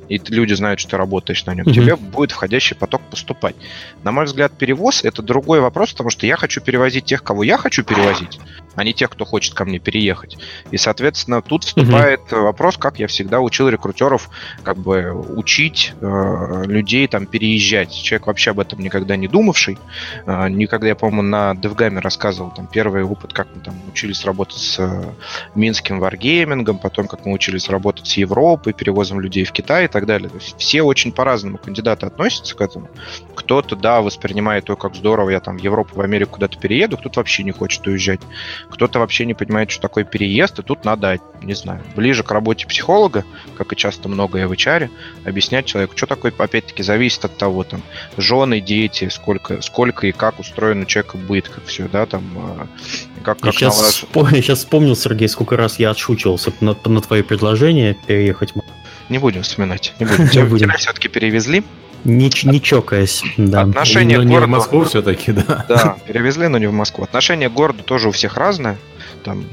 и 0.07 0.21
люди 0.27 0.53
знают, 0.53 0.79
что 0.79 0.91
ты 0.91 0.97
работаешь 0.97 1.45
на 1.45 1.55
нем, 1.55 1.65
mm-hmm. 1.65 1.73
тебе 1.73 1.95
будет 1.95 2.31
входящий 2.31 2.75
поток 2.75 3.01
поступать. 3.09 3.55
На 4.03 4.11
мой 4.11 4.25
взгляд, 4.25 4.55
перевоз 4.55 5.03
это 5.03 5.23
другой 5.23 5.61
вопрос, 5.61 5.93
потому 5.93 6.11
что 6.11 6.27
я 6.27 6.37
хочу 6.37 6.61
перевозить 6.61 7.05
тех, 7.05 7.23
кого 7.23 7.41
я 7.43 7.57
хочу 7.57 7.83
перевозить, 7.83 8.39
а 8.75 8.83
не 8.83 8.93
тех, 8.93 9.09
кто 9.09 9.25
хочет 9.25 9.55
ко 9.55 9.65
мне 9.65 9.79
переехать. 9.79 10.37
И, 10.69 10.77
соответственно, 10.77 11.41
тут 11.41 11.54
вступает 11.63 12.21
угу. 12.31 12.43
вопрос, 12.43 12.77
как 12.77 12.99
я 12.99 13.07
всегда 13.07 13.39
учил 13.39 13.69
рекрутеров, 13.69 14.29
как 14.63 14.77
бы 14.77 15.11
учить 15.13 15.93
э, 16.01 16.63
людей 16.65 17.07
там 17.07 17.25
переезжать. 17.25 17.93
Человек 17.93 18.27
вообще 18.27 18.51
об 18.51 18.59
этом 18.59 18.79
никогда 18.79 19.15
не 19.15 19.27
думавший. 19.27 19.77
Э, 20.25 20.49
никогда, 20.49 20.87
я, 20.87 20.95
по-моему, 20.95 21.21
на 21.23 21.53
DevGame 21.53 21.99
рассказывал 21.99 22.51
там 22.51 22.67
первый 22.67 23.03
опыт, 23.03 23.33
как 23.33 23.47
мы 23.55 23.61
там 23.61 23.75
учились 23.87 24.25
работать 24.25 24.57
с 24.57 24.79
э, 24.79 25.03
минским 25.55 25.99
варгеймингом, 25.99 26.79
потом 26.79 27.07
как 27.07 27.25
мы 27.25 27.33
учились 27.33 27.69
работать 27.69 28.07
с 28.07 28.17
Европой, 28.17 28.73
перевозом 28.73 29.19
людей 29.19 29.45
в 29.45 29.51
Китай 29.51 29.85
и 29.85 29.87
так 29.87 30.05
далее. 30.05 30.29
То 30.29 30.37
есть 30.37 30.55
все 30.57 30.81
очень 30.81 31.11
по-разному 31.11 31.57
кандидаты 31.57 32.05
относятся 32.05 32.55
к 32.55 32.61
этому. 32.61 32.89
Кто-то, 33.35 33.75
да, 33.75 34.01
воспринимает 34.01 34.65
то, 34.65 34.75
как 34.75 34.95
здорово, 34.95 35.29
я 35.29 35.39
там 35.39 35.57
в 35.57 35.61
Европу, 35.61 35.95
в 35.95 36.01
Америку 36.01 36.33
куда-то 36.33 36.59
перееду, 36.59 36.97
кто-то 36.97 37.19
вообще 37.19 37.43
не 37.43 37.51
хочет 37.51 37.85
уезжать. 37.87 38.21
Кто-то 38.69 38.99
вообще 38.99 39.25
не 39.25 39.33
понимает, 39.33 39.71
что 39.71 39.81
такое 39.81 40.03
переезд, 40.03 40.59
и 40.59 40.63
тут 40.63 40.85
надо, 40.85 41.19
не 41.45 41.53
знаю, 41.53 41.81
ближе 41.95 42.23
к 42.23 42.31
работе 42.31 42.65
психолога, 42.65 43.23
как 43.57 43.71
и 43.71 43.75
часто 43.75 44.09
многое 44.09 44.47
в 44.47 44.51
HR, 44.51 44.89
объяснять 45.23 45.65
человеку, 45.65 45.95
что 45.95 46.07
такое, 46.07 46.33
опять-таки, 46.37 46.83
зависит 46.83 47.25
от 47.25 47.37
того, 47.37 47.63
там, 47.63 47.81
жены, 48.17 48.59
дети, 48.59 49.09
сколько, 49.09 49.61
сколько 49.61 50.07
и 50.07 50.11
как 50.11 50.39
устроен 50.39 50.81
у 50.81 50.85
человека 50.85 51.17
быт, 51.17 51.47
как 51.47 51.65
все, 51.65 51.87
да, 51.87 52.05
там, 52.05 52.69
как, 53.23 53.39
как 53.39 53.53
я, 53.53 53.69
сейчас, 53.69 53.81
вспом... 53.81 54.27
я 54.31 54.41
сейчас 54.41 54.59
вспомнил, 54.59 54.95
Сергей, 54.95 55.29
сколько 55.29 55.55
раз 55.55 55.79
я 55.79 55.91
отшучивался 55.91 56.51
на, 56.59 56.75
на 56.85 57.01
твои 57.01 57.21
предложения 57.21 57.95
переехать. 58.07 58.53
Не 59.09 59.19
будем 59.19 59.43
вспоминать, 59.43 59.93
не 59.99 60.05
будем. 60.05 60.57
Тебя 60.57 60.77
все-таки 60.77 61.07
перевезли. 61.07 61.63
Не, 62.05 62.31
не 62.43 62.61
чокаясь, 62.61 63.23
да. 63.37 63.61
Отношение 63.61 64.19
но 64.19 64.23
к 64.23 64.27
городу... 64.27 64.45
не 64.45 64.47
в 64.47 64.57
Москву 64.57 64.83
все-таки, 64.83 65.31
да. 65.31 65.65
Да, 65.67 65.97
перевезли, 66.05 66.47
но 66.47 66.59
не 66.59 66.67
в 66.67 66.73
Москву. 66.73 67.03
Отношение 67.03 67.49
к 67.49 67.53
городу 67.53 67.83
тоже 67.83 68.09
у 68.09 68.11
всех 68.11 68.37
разное. 68.37 68.77
Там 69.23 69.45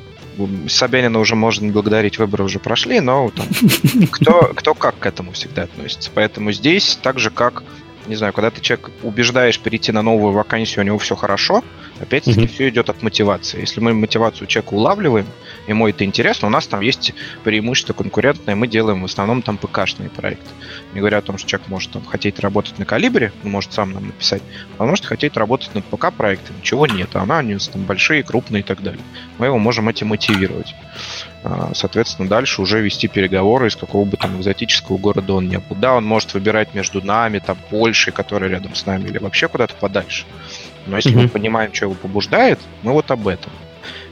Собянина 0.69 1.19
уже 1.19 1.37
можно 1.37 1.71
благодарить, 1.73 2.19
выборы 2.19 2.45
уже 2.45 2.59
прошли, 2.59 3.01
но 3.01 3.31
там, 3.31 3.47
кто, 4.11 4.53
кто 4.55 4.75
как 4.75 4.99
к 4.99 5.07
этому 5.07 5.33
всегда 5.33 5.63
относится. 5.63 6.11
Поэтому 6.15 6.53
здесь 6.53 6.99
так 7.03 7.19
же, 7.19 7.31
как, 7.31 7.65
не 8.07 8.17
знаю, 8.17 8.33
когда 8.33 8.51
ты 8.51 8.61
человек 8.61 8.91
убеждаешь 9.03 9.59
перейти 9.59 9.93
на 9.93 10.03
новую 10.03 10.33
вакансию, 10.33 10.85
у 10.85 10.87
него 10.87 10.99
все 10.99 11.17
хорошо, 11.17 11.63
Опять-таки, 12.03 12.41
mm-hmm. 12.41 12.47
все 12.49 12.69
идет 12.69 12.89
от 12.91 13.03
мотивации. 13.03 13.61
Если 13.61 13.81
мы 13.81 13.95
мотивацию 13.95 14.47
человека 14.47 14.75
улавливаем, 14.75 15.27
ему 15.67 15.89
это 15.89 16.05
интересно, 16.05 16.49
у 16.49 16.51
нас 16.51 16.67
там 16.67 16.81
есть 16.81 17.15
преимущество 17.45 17.93
конкурентное, 17.93 18.57
мы 18.57 18.67
делаем 18.67 19.03
в 19.03 19.05
основном 19.05 19.43
там 19.43 19.57
ПК-шные 19.57 20.11
проекты. 20.11 20.49
Не 20.95 21.01
говоря 21.01 21.19
о 21.19 21.23
том, 21.23 21.39
что 21.39 21.49
человек 21.49 21.69
может 21.69 21.93
там, 21.93 22.05
хотеть 22.05 22.41
работать 22.41 22.79
на 22.79 22.85
калибре, 22.85 23.33
он 23.45 23.51
может 23.51 23.73
сам 23.73 23.93
нам 23.93 24.07
написать, 24.07 24.43
а 24.79 24.83
он 24.83 24.91
может 24.91 25.05
хотеть 25.05 25.37
работать 25.37 25.75
над 25.75 25.85
ПК-проектами, 25.85 26.59
чего 26.63 26.87
нет, 26.87 27.11
а 27.15 27.23
она 27.23 27.39
у 27.39 27.43
него 27.43 27.61
там 27.73 27.83
большие, 27.85 28.23
крупные 28.23 28.61
и 28.61 28.65
так 28.65 28.83
далее. 28.83 29.03
Мы 29.39 29.47
его 29.47 29.59
можем 29.59 29.89
этим 29.89 30.09
мотивировать. 30.09 30.75
А, 31.45 31.73
соответственно, 31.75 32.29
дальше 32.29 32.63
уже 32.63 32.81
вести 32.81 33.09
переговоры 33.09 33.69
из 33.69 33.77
какого 33.77 34.05
бы 34.05 34.17
там 34.17 34.39
экзотического 34.39 34.97
города 34.97 35.35
он 35.35 35.49
не 35.49 35.59
был. 35.59 35.77
Да, 35.77 35.95
он 35.95 36.05
может 36.05 36.35
выбирать 36.35 36.75
между 36.75 37.03
нами, 37.03 37.41
там, 37.41 37.59
Польшей, 37.71 38.13
которая 38.13 38.51
рядом 38.51 38.75
с 38.75 38.87
нами, 38.87 39.09
или 39.09 39.19
вообще 39.19 39.49
куда-то 39.49 39.75
подальше. 39.75 40.25
Но 40.87 40.97
если 40.97 41.13
mm-hmm. 41.13 41.23
мы 41.23 41.29
понимаем, 41.29 41.75
что 41.75 41.87
его 41.87 41.95
побуждает, 41.95 42.59
мы 42.83 42.93
вот 42.93 43.11
об 43.11 43.29
этом 43.29 43.53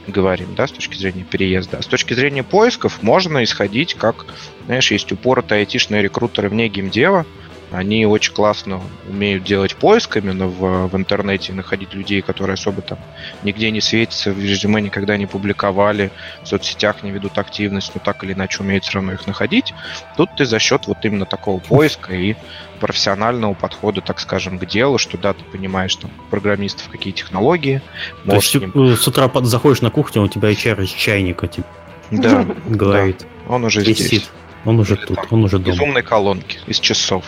говорим, 0.07 0.55
да, 0.55 0.67
с 0.67 0.71
точки 0.71 0.95
зрения 0.97 1.23
переезда. 1.23 1.77
А 1.77 1.81
с 1.81 1.85
точки 1.85 2.13
зрения 2.13 2.43
поисков 2.43 3.03
можно 3.03 3.43
исходить, 3.43 3.93
как, 3.93 4.25
знаешь, 4.65 4.91
есть 4.91 5.11
упоротые 5.11 5.59
айтишные 5.59 6.01
рекрутеры 6.01 6.49
вне 6.49 6.67
геймдева, 6.67 7.25
они 7.71 8.05
очень 8.05 8.33
классно 8.33 8.81
умеют 9.07 9.43
делать 9.43 9.75
поиск 9.75 10.17
именно 10.17 10.47
в, 10.47 10.87
в 10.87 10.95
интернете, 10.95 11.53
находить 11.53 11.93
людей, 11.93 12.21
которые 12.21 12.55
особо 12.55 12.81
там 12.81 12.99
нигде 13.43 13.71
не 13.71 13.81
светятся, 13.81 14.31
в 14.31 14.39
резюме 14.39 14.81
никогда 14.81 15.17
не 15.17 15.25
публиковали, 15.25 16.11
в 16.43 16.47
соцсетях 16.47 17.03
не 17.03 17.11
ведут 17.11 17.37
активность, 17.37 17.91
но 17.95 18.01
так 18.03 18.23
или 18.23 18.33
иначе 18.33 18.61
умеют 18.61 18.83
все 18.83 18.95
равно 18.95 19.13
их 19.13 19.25
находить. 19.25 19.73
Тут 20.17 20.29
ты 20.37 20.45
за 20.45 20.59
счет 20.59 20.87
вот 20.87 20.97
именно 21.03 21.25
такого 21.25 21.59
поиска 21.59 22.13
и 22.13 22.35
профессионального 22.79 23.53
подхода, 23.53 24.01
так 24.01 24.19
скажем, 24.19 24.59
к 24.59 24.65
делу, 24.65 24.97
что 24.97 25.17
да, 25.17 25.33
ты 25.33 25.43
понимаешь 25.43 25.95
там 25.95 26.11
программистов, 26.29 26.89
какие 26.89 27.13
технологии. 27.13 27.81
То 28.25 28.35
есть 28.35 28.55
ним... 28.55 28.71
Э, 28.75 28.95
с 28.95 29.07
утра 29.07 29.31
заходишь 29.43 29.81
на 29.81 29.91
кухню, 29.91 30.23
у 30.23 30.27
тебя 30.27 30.51
HR 30.51 30.83
из 30.83 30.89
чайника 30.89 31.47
тебе 31.47 31.63
да, 32.11 32.45
говорит. 32.67 33.19
Да, 33.19 33.55
он 33.55 33.63
уже 33.63 33.81
здесь. 33.81 34.29
Он 34.65 34.79
уже 34.79 34.95
тут, 34.95 35.17
он 35.31 35.43
уже 35.43 35.57
дома. 35.57 35.75
Из 35.75 35.79
умной 35.79 36.03
колонки, 36.03 36.59
из 36.67 36.79
часов. 36.79 37.25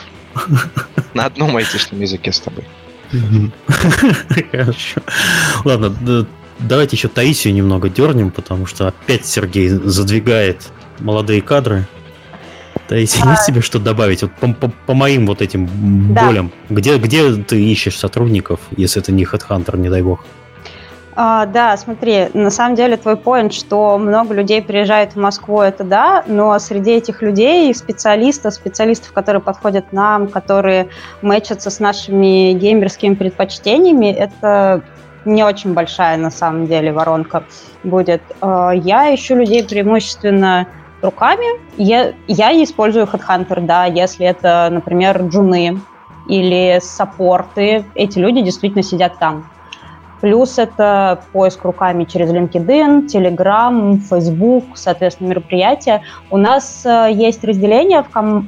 На 1.14 1.26
одном 1.26 1.56
айтишном 1.56 2.02
языке 2.02 2.32
с 2.32 2.40
тобой. 2.40 2.66
Хорошо. 4.52 5.02
Ладно, 5.64 6.28
давайте 6.60 6.96
еще 6.96 7.08
Таисию 7.08 7.54
немного 7.54 7.90
дернем, 7.90 8.32
потому 8.32 8.66
что 8.66 8.88
опять 8.88 9.26
Сергей 9.26 9.70
задвигает 9.70 10.70
молодые 11.00 11.42
кадры. 11.42 11.86
Таисия, 12.88 13.24
а... 13.24 13.32
есть 13.32 13.46
тебе 13.46 13.62
что 13.62 13.80
добавить? 13.80 14.24
Вот 14.24 14.34
по, 14.36 14.54
по, 14.54 14.70
по 14.70 14.94
моим 14.94 15.28
вот 15.28 15.42
этим 15.42 16.14
да. 16.14 16.26
болям. 16.26 16.52
Где, 16.70 16.98
где 16.98 17.36
ты 17.36 17.64
ищешь 17.64 17.98
сотрудников, 17.98 18.60
если 18.76 19.02
это 19.02 19.12
не 19.12 19.24
HeadHunter, 19.24 19.78
не 19.78 19.90
дай 19.90 20.02
бог? 20.02 20.26
А, 21.16 21.46
да, 21.46 21.78
смотри, 21.78 22.30
на 22.34 22.50
самом 22.50 22.76
деле 22.76 22.98
твой 22.98 23.18
поинт, 23.18 23.54
что 23.54 23.98
много 23.98 24.34
людей 24.34 24.62
приезжает 24.62 25.14
в 25.14 25.20
Москву, 25.20 25.62
это 25.62 25.84
да, 25.84 26.24
но 26.26 26.58
среди 26.58 26.92
этих 26.92 27.22
людей 27.22 27.74
специалистов, 27.76 28.56
специалистов, 28.56 29.14
которые 29.14 29.42
подходят 29.42 29.94
нам, 29.94 30.28
которые 30.28 30.90
мэчатся 31.22 31.70
с 31.70 31.80
нашими 31.80 32.54
геймерскими 32.54 33.14
предпочтениями, 33.14 34.12
это 34.12 34.82
не 35.26 35.44
очень 35.44 35.74
большая 35.74 36.18
на 36.18 36.32
самом 36.32 36.68
деле 36.68 36.92
воронка 36.92 37.44
будет. 37.84 38.22
А, 38.42 38.72
я 38.72 39.14
ищу 39.14 39.36
людей 39.36 39.64
преимущественно 39.64 40.68
руками. 41.02 41.46
Я, 41.78 42.14
я 42.28 42.64
использую 42.64 43.06
HeadHunter, 43.06 43.62
да, 43.62 43.86
если 43.86 44.26
это, 44.26 44.70
например, 44.72 45.22
джуны 45.24 45.80
или 46.28 46.80
саппорты. 46.82 47.86
Эти 47.96 48.18
люди 48.18 48.42
действительно 48.42 48.84
сидят 48.84 49.20
там. 49.20 49.50
Плюс 50.24 50.58
это 50.58 51.20
поиск 51.34 51.66
руками 51.66 52.06
через 52.06 52.32
LinkedIn, 52.32 53.08
Telegram, 53.08 54.00
Facebook, 54.00 54.64
соответственно, 54.76 55.28
мероприятия. 55.28 56.02
У 56.32 56.38
нас 56.38 56.86
э, 56.86 57.10
есть 57.12 57.44
разделение 57.44 58.04
в, 58.04 58.10
ком 58.10 58.48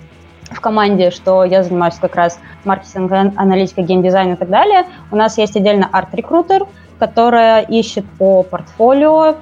в 0.50 0.62
команде, 0.62 1.12
что 1.12 1.44
я 1.44 1.64
занимаюсь 1.64 1.96
как 1.96 2.16
раз 2.16 2.40
маркетингом, 2.64 3.34
аналитикой, 3.36 3.84
геймдизайн 3.84 4.32
и 4.32 4.36
так 4.38 4.50
далее. 4.50 4.86
У 5.12 5.18
нас 5.18 5.38
есть 5.38 5.58
отдельно 5.58 5.90
арт-рекрутер, 5.92 6.66
которая 6.98 7.64
ищет 7.64 8.06
по 8.18 8.44
портфолио, 8.44 9.36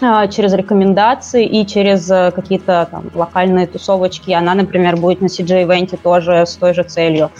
э, 0.00 0.28
через 0.28 0.52
рекомендации 0.52 1.44
и 1.44 1.66
через 1.66 2.08
э, 2.08 2.30
какие-то 2.30 2.86
там 2.88 3.10
локальные 3.12 3.66
тусовочки. 3.66 4.30
Она, 4.30 4.54
например, 4.54 4.96
будет 4.96 5.22
на 5.22 5.26
CJ-ивенте 5.26 5.96
тоже 6.00 6.46
с 6.46 6.54
той 6.54 6.72
же 6.72 6.84
целью. 6.84 7.32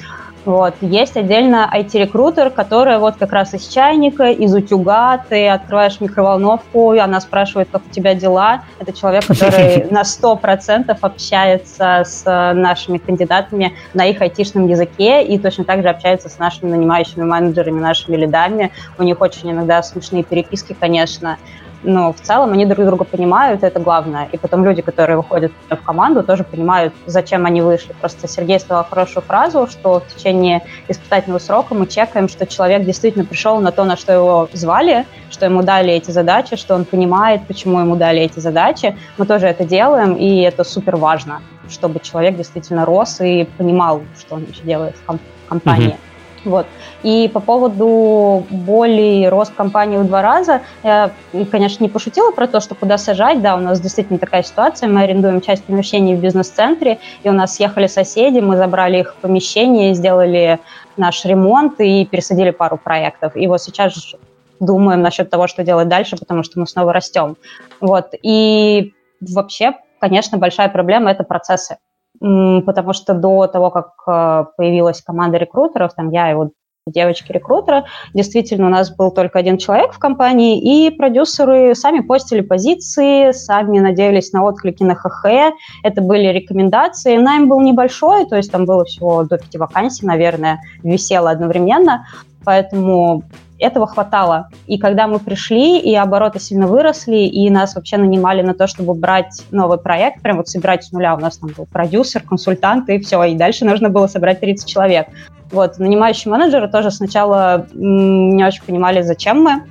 Вот. 0.44 0.74
Есть 0.80 1.16
отдельно 1.16 1.70
IT-рекрутер, 1.72 2.50
который 2.50 2.98
вот 2.98 3.16
как 3.16 3.32
раз 3.32 3.52
из 3.54 3.66
чайника, 3.68 4.30
из 4.30 4.54
утюга, 4.54 5.18
ты 5.28 5.48
открываешь 5.48 6.00
микроволновку, 6.00 6.94
и 6.94 6.98
она 6.98 7.20
спрашивает, 7.20 7.68
как 7.70 7.82
у 7.86 7.90
тебя 7.90 8.14
дела. 8.14 8.62
Это 8.78 8.92
человек, 8.92 9.26
который 9.26 9.84
на 9.90 10.02
100% 10.02 10.96
общается 11.00 12.02
с 12.04 12.24
нашими 12.54 12.98
кандидатами 12.98 13.74
на 13.92 14.06
их 14.06 14.20
айтишном 14.22 14.66
языке 14.66 15.24
и 15.24 15.38
точно 15.38 15.64
так 15.64 15.82
же 15.82 15.88
общается 15.88 16.28
с 16.28 16.38
нашими 16.38 16.70
нанимающими 16.70 17.24
менеджерами, 17.24 17.80
нашими 17.80 18.16
лидами. 18.16 18.72
У 18.98 19.02
них 19.02 19.20
очень 19.20 19.50
иногда 19.50 19.82
смешные 19.82 20.22
переписки, 20.22 20.74
конечно 20.78 21.36
но 21.82 22.12
в 22.12 22.20
целом 22.20 22.52
они 22.52 22.66
друг 22.66 22.84
друга 22.86 23.04
понимают, 23.04 23.62
это 23.62 23.80
главное. 23.80 24.28
И 24.32 24.36
потом 24.36 24.64
люди, 24.64 24.82
которые 24.82 25.16
выходят 25.16 25.52
в 25.68 25.76
команду, 25.76 26.22
тоже 26.22 26.44
понимают, 26.44 26.92
зачем 27.06 27.46
они 27.46 27.62
вышли. 27.62 27.94
Просто 28.00 28.28
Сергей 28.28 28.60
сказал 28.60 28.84
хорошую 28.84 29.22
фразу, 29.22 29.66
что 29.66 30.00
в 30.00 30.14
течение 30.14 30.62
испытательного 30.88 31.38
срока 31.38 31.74
мы 31.74 31.86
чекаем, 31.86 32.28
что 32.28 32.46
человек 32.46 32.84
действительно 32.84 33.24
пришел 33.24 33.60
на 33.60 33.72
то, 33.72 33.84
на 33.84 33.96
что 33.96 34.12
его 34.12 34.48
звали, 34.52 35.06
что 35.30 35.46
ему 35.46 35.62
дали 35.62 35.92
эти 35.92 36.10
задачи, 36.10 36.56
что 36.56 36.74
он 36.74 36.84
понимает, 36.84 37.46
почему 37.46 37.80
ему 37.80 37.96
дали 37.96 38.20
эти 38.22 38.40
задачи. 38.40 38.96
Мы 39.16 39.26
тоже 39.26 39.46
это 39.46 39.64
делаем, 39.64 40.14
и 40.14 40.40
это 40.40 40.64
супер 40.64 40.96
важно, 40.96 41.40
чтобы 41.68 42.00
человек 42.00 42.36
действительно 42.36 42.84
рос 42.84 43.20
и 43.20 43.48
понимал, 43.56 44.02
что 44.18 44.36
он 44.36 44.44
еще 44.44 44.62
делает 44.62 44.96
в 44.96 45.48
компании. 45.48 45.88
Mm-hmm. 45.88 46.09
Вот. 46.44 46.66
И 47.02 47.30
по 47.32 47.40
поводу 47.40 48.46
боли 48.50 49.26
рост 49.26 49.54
компании 49.54 49.98
в 49.98 50.06
два 50.06 50.22
раза, 50.22 50.62
я, 50.82 51.10
конечно, 51.50 51.82
не 51.84 51.90
пошутила 51.90 52.30
про 52.32 52.46
то, 52.46 52.60
что 52.60 52.74
куда 52.74 52.98
сажать. 52.98 53.42
Да, 53.42 53.56
у 53.56 53.60
нас 53.60 53.80
действительно 53.80 54.18
такая 54.18 54.42
ситуация. 54.42 54.88
Мы 54.88 55.02
арендуем 55.02 55.40
часть 55.40 55.64
помещений 55.64 56.14
в 56.14 56.20
бизнес-центре, 56.20 56.98
и 57.22 57.28
у 57.28 57.32
нас 57.32 57.56
съехали 57.56 57.86
соседи, 57.86 58.38
мы 58.38 58.56
забрали 58.56 59.00
их 59.00 59.16
помещение, 59.20 59.94
сделали 59.94 60.58
наш 60.96 61.24
ремонт 61.24 61.80
и 61.80 62.06
пересадили 62.06 62.50
пару 62.50 62.78
проектов. 62.78 63.36
И 63.36 63.46
вот 63.46 63.60
сейчас 63.60 64.14
думаем 64.60 65.02
насчет 65.02 65.30
того, 65.30 65.46
что 65.46 65.62
делать 65.62 65.88
дальше, 65.88 66.16
потому 66.16 66.42
что 66.42 66.58
мы 66.58 66.66
снова 66.66 66.92
растем. 66.92 67.36
Вот. 67.80 68.14
И 68.22 68.94
вообще, 69.20 69.74
конечно, 69.98 70.38
большая 70.38 70.68
проблема– 70.68 71.10
это 71.12 71.24
процессы 71.24 71.76
потому 72.20 72.92
что 72.92 73.14
до 73.14 73.46
того, 73.46 73.70
как 73.70 73.92
э, 74.06 74.44
появилась 74.56 75.02
команда 75.02 75.38
рекрутеров, 75.38 75.94
там 75.94 76.10
я 76.10 76.30
и 76.30 76.34
вот 76.34 76.50
девочки-рекрутера, 76.86 77.84
действительно 78.14 78.66
у 78.66 78.70
нас 78.70 78.94
был 78.94 79.10
только 79.10 79.38
один 79.38 79.58
человек 79.58 79.92
в 79.92 79.98
компании, 79.98 80.60
и 80.60 80.90
продюсеры 80.90 81.74
сами 81.74 82.00
постили 82.00 82.40
позиции, 82.40 83.32
сами 83.32 83.78
надеялись 83.78 84.32
на 84.32 84.44
отклики 84.44 84.82
на 84.82 84.94
ХХ, 84.94 85.54
это 85.82 86.02
были 86.02 86.26
рекомендации, 86.28 87.16
найм 87.16 87.48
был 87.48 87.60
небольшой, 87.60 88.26
то 88.26 88.36
есть 88.36 88.50
там 88.50 88.64
было 88.64 88.84
всего 88.84 89.24
до 89.24 89.38
пяти 89.38 89.58
вакансий, 89.58 90.06
наверное, 90.06 90.60
висело 90.82 91.30
одновременно, 91.30 92.06
поэтому 92.44 93.24
этого 93.58 93.86
хватало. 93.86 94.48
И 94.66 94.78
когда 94.78 95.06
мы 95.06 95.18
пришли, 95.18 95.78
и 95.78 95.94
обороты 95.94 96.40
сильно 96.40 96.66
выросли, 96.66 97.18
и 97.18 97.48
нас 97.50 97.74
вообще 97.74 97.98
нанимали 97.98 98.42
на 98.42 98.54
то, 98.54 98.66
чтобы 98.66 98.94
брать 98.94 99.42
новый 99.50 99.78
проект, 99.78 100.22
прям 100.22 100.38
вот 100.38 100.48
собирать 100.48 100.84
с 100.84 100.92
нуля. 100.92 101.14
У 101.14 101.18
нас 101.18 101.36
там 101.38 101.50
был 101.56 101.66
продюсер, 101.66 102.22
консультант, 102.22 102.88
и 102.88 102.98
все. 102.98 103.22
И 103.24 103.36
дальше 103.36 103.64
нужно 103.64 103.90
было 103.90 104.06
собрать 104.06 104.40
30 104.40 104.68
человек. 104.68 105.08
Вот, 105.52 105.78
нанимающие 105.78 106.30
менеджеры 106.30 106.68
тоже 106.68 106.90
сначала 106.90 107.66
не 107.74 108.44
очень 108.44 108.62
понимали, 108.62 109.02
зачем 109.02 109.42
мы, 109.42 109.64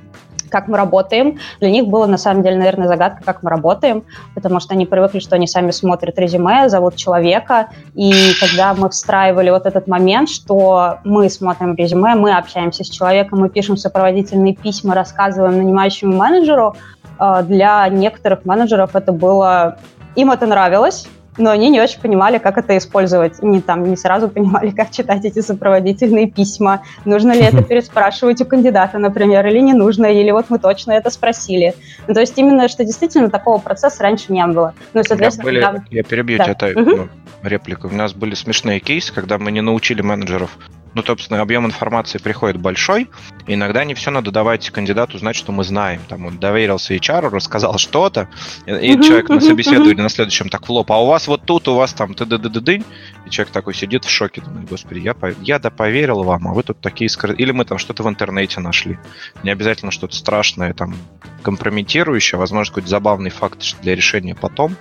как 0.50 0.68
мы 0.68 0.76
работаем. 0.76 1.38
Для 1.60 1.70
них 1.70 1.86
было, 1.86 2.06
на 2.06 2.18
самом 2.18 2.42
деле, 2.42 2.56
наверное, 2.56 2.88
загадка, 2.88 3.22
как 3.24 3.42
мы 3.42 3.50
работаем, 3.50 4.04
потому 4.34 4.60
что 4.60 4.74
они 4.74 4.86
привыкли, 4.86 5.18
что 5.18 5.36
они 5.36 5.46
сами 5.46 5.70
смотрят 5.70 6.18
резюме, 6.18 6.68
зовут 6.68 6.96
человека, 6.96 7.68
и 7.94 8.12
когда 8.40 8.74
мы 8.74 8.90
встраивали 8.90 9.50
вот 9.50 9.66
этот 9.66 9.86
момент, 9.86 10.28
что 10.28 10.98
мы 11.04 11.30
смотрим 11.30 11.74
резюме, 11.74 12.14
мы 12.14 12.36
общаемся 12.36 12.84
с 12.84 12.88
человеком, 12.88 13.40
мы 13.40 13.48
пишем 13.48 13.76
сопроводительные 13.76 14.54
письма, 14.54 14.94
рассказываем 14.94 15.58
нанимающему 15.58 16.14
менеджеру, 16.14 16.76
э, 17.18 17.42
для 17.44 17.88
некоторых 17.88 18.44
менеджеров 18.44 18.96
это 18.96 19.12
было... 19.12 19.78
Им 20.16 20.32
это 20.32 20.46
нравилось, 20.46 21.06
но 21.38 21.50
они 21.50 21.70
не 21.70 21.80
очень 21.80 22.00
понимали, 22.00 22.38
как 22.38 22.58
это 22.58 22.76
использовать. 22.76 23.42
Не, 23.42 23.60
там, 23.60 23.84
не 23.84 23.96
сразу 23.96 24.28
понимали, 24.28 24.70
как 24.76 24.90
читать 24.90 25.24
эти 25.24 25.40
сопроводительные 25.40 26.30
письма. 26.30 26.82
Нужно 27.04 27.32
ли 27.32 27.40
это 27.40 27.62
переспрашивать 27.70 28.40
у 28.40 28.44
кандидата, 28.44 28.98
например, 28.98 29.46
или 29.46 29.60
не 29.60 29.72
нужно, 29.72 30.06
или 30.06 30.30
вот 30.30 30.46
мы 30.48 30.58
точно 30.58 30.92
это 30.92 31.10
спросили. 31.10 31.74
Ну, 32.08 32.14
то 32.14 32.20
есть 32.20 32.36
именно, 32.38 32.68
что 32.68 32.84
действительно 32.84 33.30
такого 33.30 33.58
процесса 33.58 34.02
раньше 34.02 34.32
не 34.32 34.46
было. 34.46 34.74
Ну, 34.94 35.02
соответственно, 35.02 35.44
были, 35.44 35.60
когда... 35.60 35.84
Я 35.90 36.02
перебью 36.02 36.38
да. 36.38 36.54
тебя, 36.54 36.80
угу. 36.80 36.90
ну, 36.90 37.08
реплику. 37.42 37.88
У 37.88 37.94
нас 37.94 38.12
были 38.12 38.34
смешные 38.34 38.80
кейсы, 38.80 39.12
когда 39.12 39.38
мы 39.38 39.52
не 39.52 39.60
научили 39.60 40.02
менеджеров 40.02 40.58
ну, 40.94 41.02
собственно, 41.02 41.40
объем 41.40 41.66
информации 41.66 42.18
приходит 42.18 42.60
большой, 42.60 43.08
и 43.46 43.54
иногда 43.54 43.84
не 43.84 43.94
все 43.94 44.10
надо 44.10 44.30
давать 44.30 44.70
кандидату 44.70 45.18
знать, 45.18 45.36
что 45.36 45.52
мы 45.52 45.64
знаем. 45.64 46.00
Там 46.08 46.26
он 46.26 46.38
доверился 46.38 46.94
HR, 46.94 47.30
рассказал 47.30 47.78
что-то, 47.78 48.28
и 48.66 48.70
uh-huh, 48.70 49.02
человек 49.02 49.30
uh-huh, 49.30 49.34
на 49.34 49.40
собеседовании 49.40 49.94
uh-huh. 49.94 50.02
на 50.02 50.08
следующем 50.08 50.48
так 50.48 50.66
в 50.66 50.70
лоб, 50.70 50.90
а 50.90 51.02
у 51.02 51.06
вас 51.06 51.28
вот 51.28 51.42
тут, 51.44 51.68
у 51.68 51.74
вас 51.74 51.92
там 51.92 52.14
ты 52.14 52.24
ды 52.24 52.38
ды 52.38 52.48
ды 52.48 52.60
дынь 52.60 52.84
и 53.26 53.30
человек 53.30 53.52
такой 53.52 53.74
сидит 53.74 54.04
в 54.04 54.10
шоке, 54.10 54.40
думает, 54.40 54.68
господи, 54.68 54.98
я, 54.98 55.14
я 55.40 55.58
да 55.58 55.70
поверил 55.70 56.22
вам, 56.22 56.48
а 56.48 56.52
вы 56.52 56.62
тут 56.62 56.80
такие 56.80 57.08
скры... 57.08 57.34
Или 57.34 57.52
мы 57.52 57.64
там 57.64 57.78
что-то 57.78 58.02
в 58.02 58.08
интернете 58.08 58.60
нашли. 58.60 58.98
Не 59.42 59.50
обязательно 59.50 59.90
что-то 59.90 60.16
страшное, 60.16 60.74
там, 60.74 60.94
компрометирующее, 61.42 62.38
возможно, 62.38 62.70
какой-то 62.70 62.88
забавный 62.88 63.30
факт 63.30 63.76
для 63.82 63.94
решения 63.94 64.34
потом. 64.34 64.76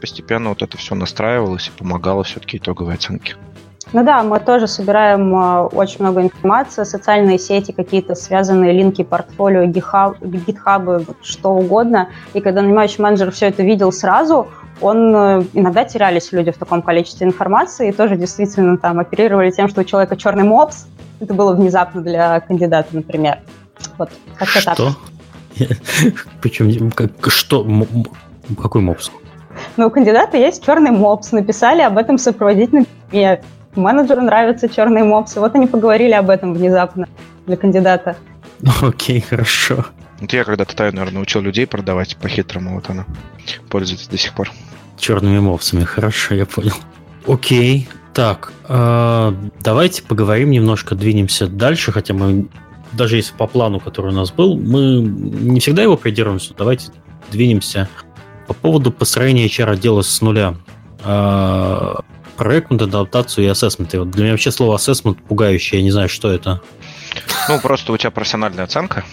Постепенно 0.00 0.50
вот 0.50 0.62
это 0.62 0.76
все 0.76 0.94
настраивалось 0.94 1.68
и 1.68 1.78
помогало 1.78 2.24
все-таки 2.24 2.58
итоговой 2.58 2.94
оценке. 2.94 3.36
Ну 3.92 4.04
да, 4.04 4.22
мы 4.22 4.38
тоже 4.38 4.68
собираем 4.68 5.34
э, 5.34 5.62
очень 5.66 5.96
много 6.00 6.22
информации, 6.22 6.84
социальные 6.84 7.38
сети, 7.38 7.72
какие-то 7.72 8.14
связанные 8.14 8.72
линки, 8.72 9.02
портфолио, 9.02 9.64
гитхабы, 9.64 11.04
что 11.22 11.50
угодно. 11.50 12.08
И 12.32 12.40
когда 12.40 12.62
нанимающий 12.62 13.02
менеджер 13.02 13.32
все 13.32 13.46
это 13.46 13.64
видел 13.64 13.90
сразу, 13.90 14.46
он 14.80 15.14
э, 15.14 15.44
иногда 15.54 15.84
терялись 15.84 16.30
люди 16.30 16.52
в 16.52 16.58
таком 16.58 16.82
количестве 16.82 17.26
информации 17.26 17.88
и 17.88 17.92
тоже 17.92 18.16
действительно 18.16 18.78
там 18.78 19.00
оперировали 19.00 19.50
тем, 19.50 19.68
что 19.68 19.80
у 19.80 19.84
человека 19.84 20.16
черный 20.16 20.44
мопс. 20.44 20.86
Это 21.18 21.34
было 21.34 21.52
внезапно 21.52 22.00
для 22.00 22.38
кандидата, 22.40 22.88
например. 22.92 23.38
Вот, 23.98 24.10
как-то 24.36 24.64
так. 24.64 24.74
Что? 24.74 24.94
Причем, 26.40 26.92
как, 26.92 27.10
что? 27.26 27.66
Какой 28.60 28.82
мопс? 28.82 29.10
Ну, 29.76 29.88
у 29.88 29.90
кандидата 29.90 30.36
есть 30.36 30.64
черный 30.64 30.92
мопс. 30.92 31.32
Написали 31.32 31.82
об 31.82 31.98
этом 31.98 32.18
сопроводительном 32.18 32.86
письме 33.10 33.42
менеджеру 33.74 34.22
нравятся 34.22 34.68
черные 34.68 35.04
мопсы. 35.04 35.40
Вот 35.40 35.54
они 35.54 35.66
поговорили 35.66 36.12
об 36.12 36.30
этом 36.30 36.54
внезапно 36.54 37.08
для 37.46 37.56
кандидата. 37.56 38.16
Окей, 38.82 39.20
хорошо. 39.20 39.86
Вот 40.20 40.32
я 40.32 40.44
когда-то 40.44 40.76
тайно, 40.76 40.98
наверное, 40.98 41.22
учил 41.22 41.40
людей 41.40 41.66
продавать 41.66 42.16
по-хитрому, 42.16 42.74
вот 42.74 42.90
она 42.90 43.06
пользуется 43.70 44.10
до 44.10 44.18
сих 44.18 44.34
пор. 44.34 44.50
Черными 44.98 45.38
мопсами, 45.38 45.84
хорошо, 45.84 46.34
я 46.34 46.44
понял. 46.44 46.74
Окей, 47.26 47.88
так, 48.12 48.52
э, 48.68 49.32
давайте 49.62 50.02
поговорим 50.02 50.50
немножко, 50.50 50.94
двинемся 50.94 51.46
дальше, 51.46 51.90
хотя 51.90 52.12
мы 52.12 52.48
даже 52.92 53.16
если 53.16 53.34
по 53.34 53.46
плану, 53.46 53.80
который 53.80 54.12
у 54.12 54.14
нас 54.14 54.32
был, 54.32 54.56
мы 54.56 55.00
не 55.00 55.60
всегда 55.60 55.82
его 55.82 55.96
придерживаемся. 55.96 56.54
Давайте 56.56 56.90
двинемся 57.30 57.88
по 58.46 58.54
поводу 58.54 58.90
построения 58.90 59.46
HR-отдела 59.46 60.02
с 60.02 60.20
нуля. 60.20 60.56
А, 61.04 62.00
проект, 62.40 62.72
адаптацию 62.72 63.44
и 63.44 63.48
ассессмент. 63.48 63.92
Вот 63.92 64.10
для 64.12 64.22
меня 64.22 64.32
вообще 64.32 64.50
слово 64.50 64.76
ассессмент 64.76 65.22
пугающее, 65.24 65.78
я 65.80 65.84
не 65.84 65.90
знаю, 65.90 66.08
что 66.08 66.32
это. 66.32 66.62
Ну, 67.50 67.60
просто 67.60 67.92
у 67.92 67.98
тебя 67.98 68.10
профессиональная 68.10 68.64
оценка, 68.64 69.04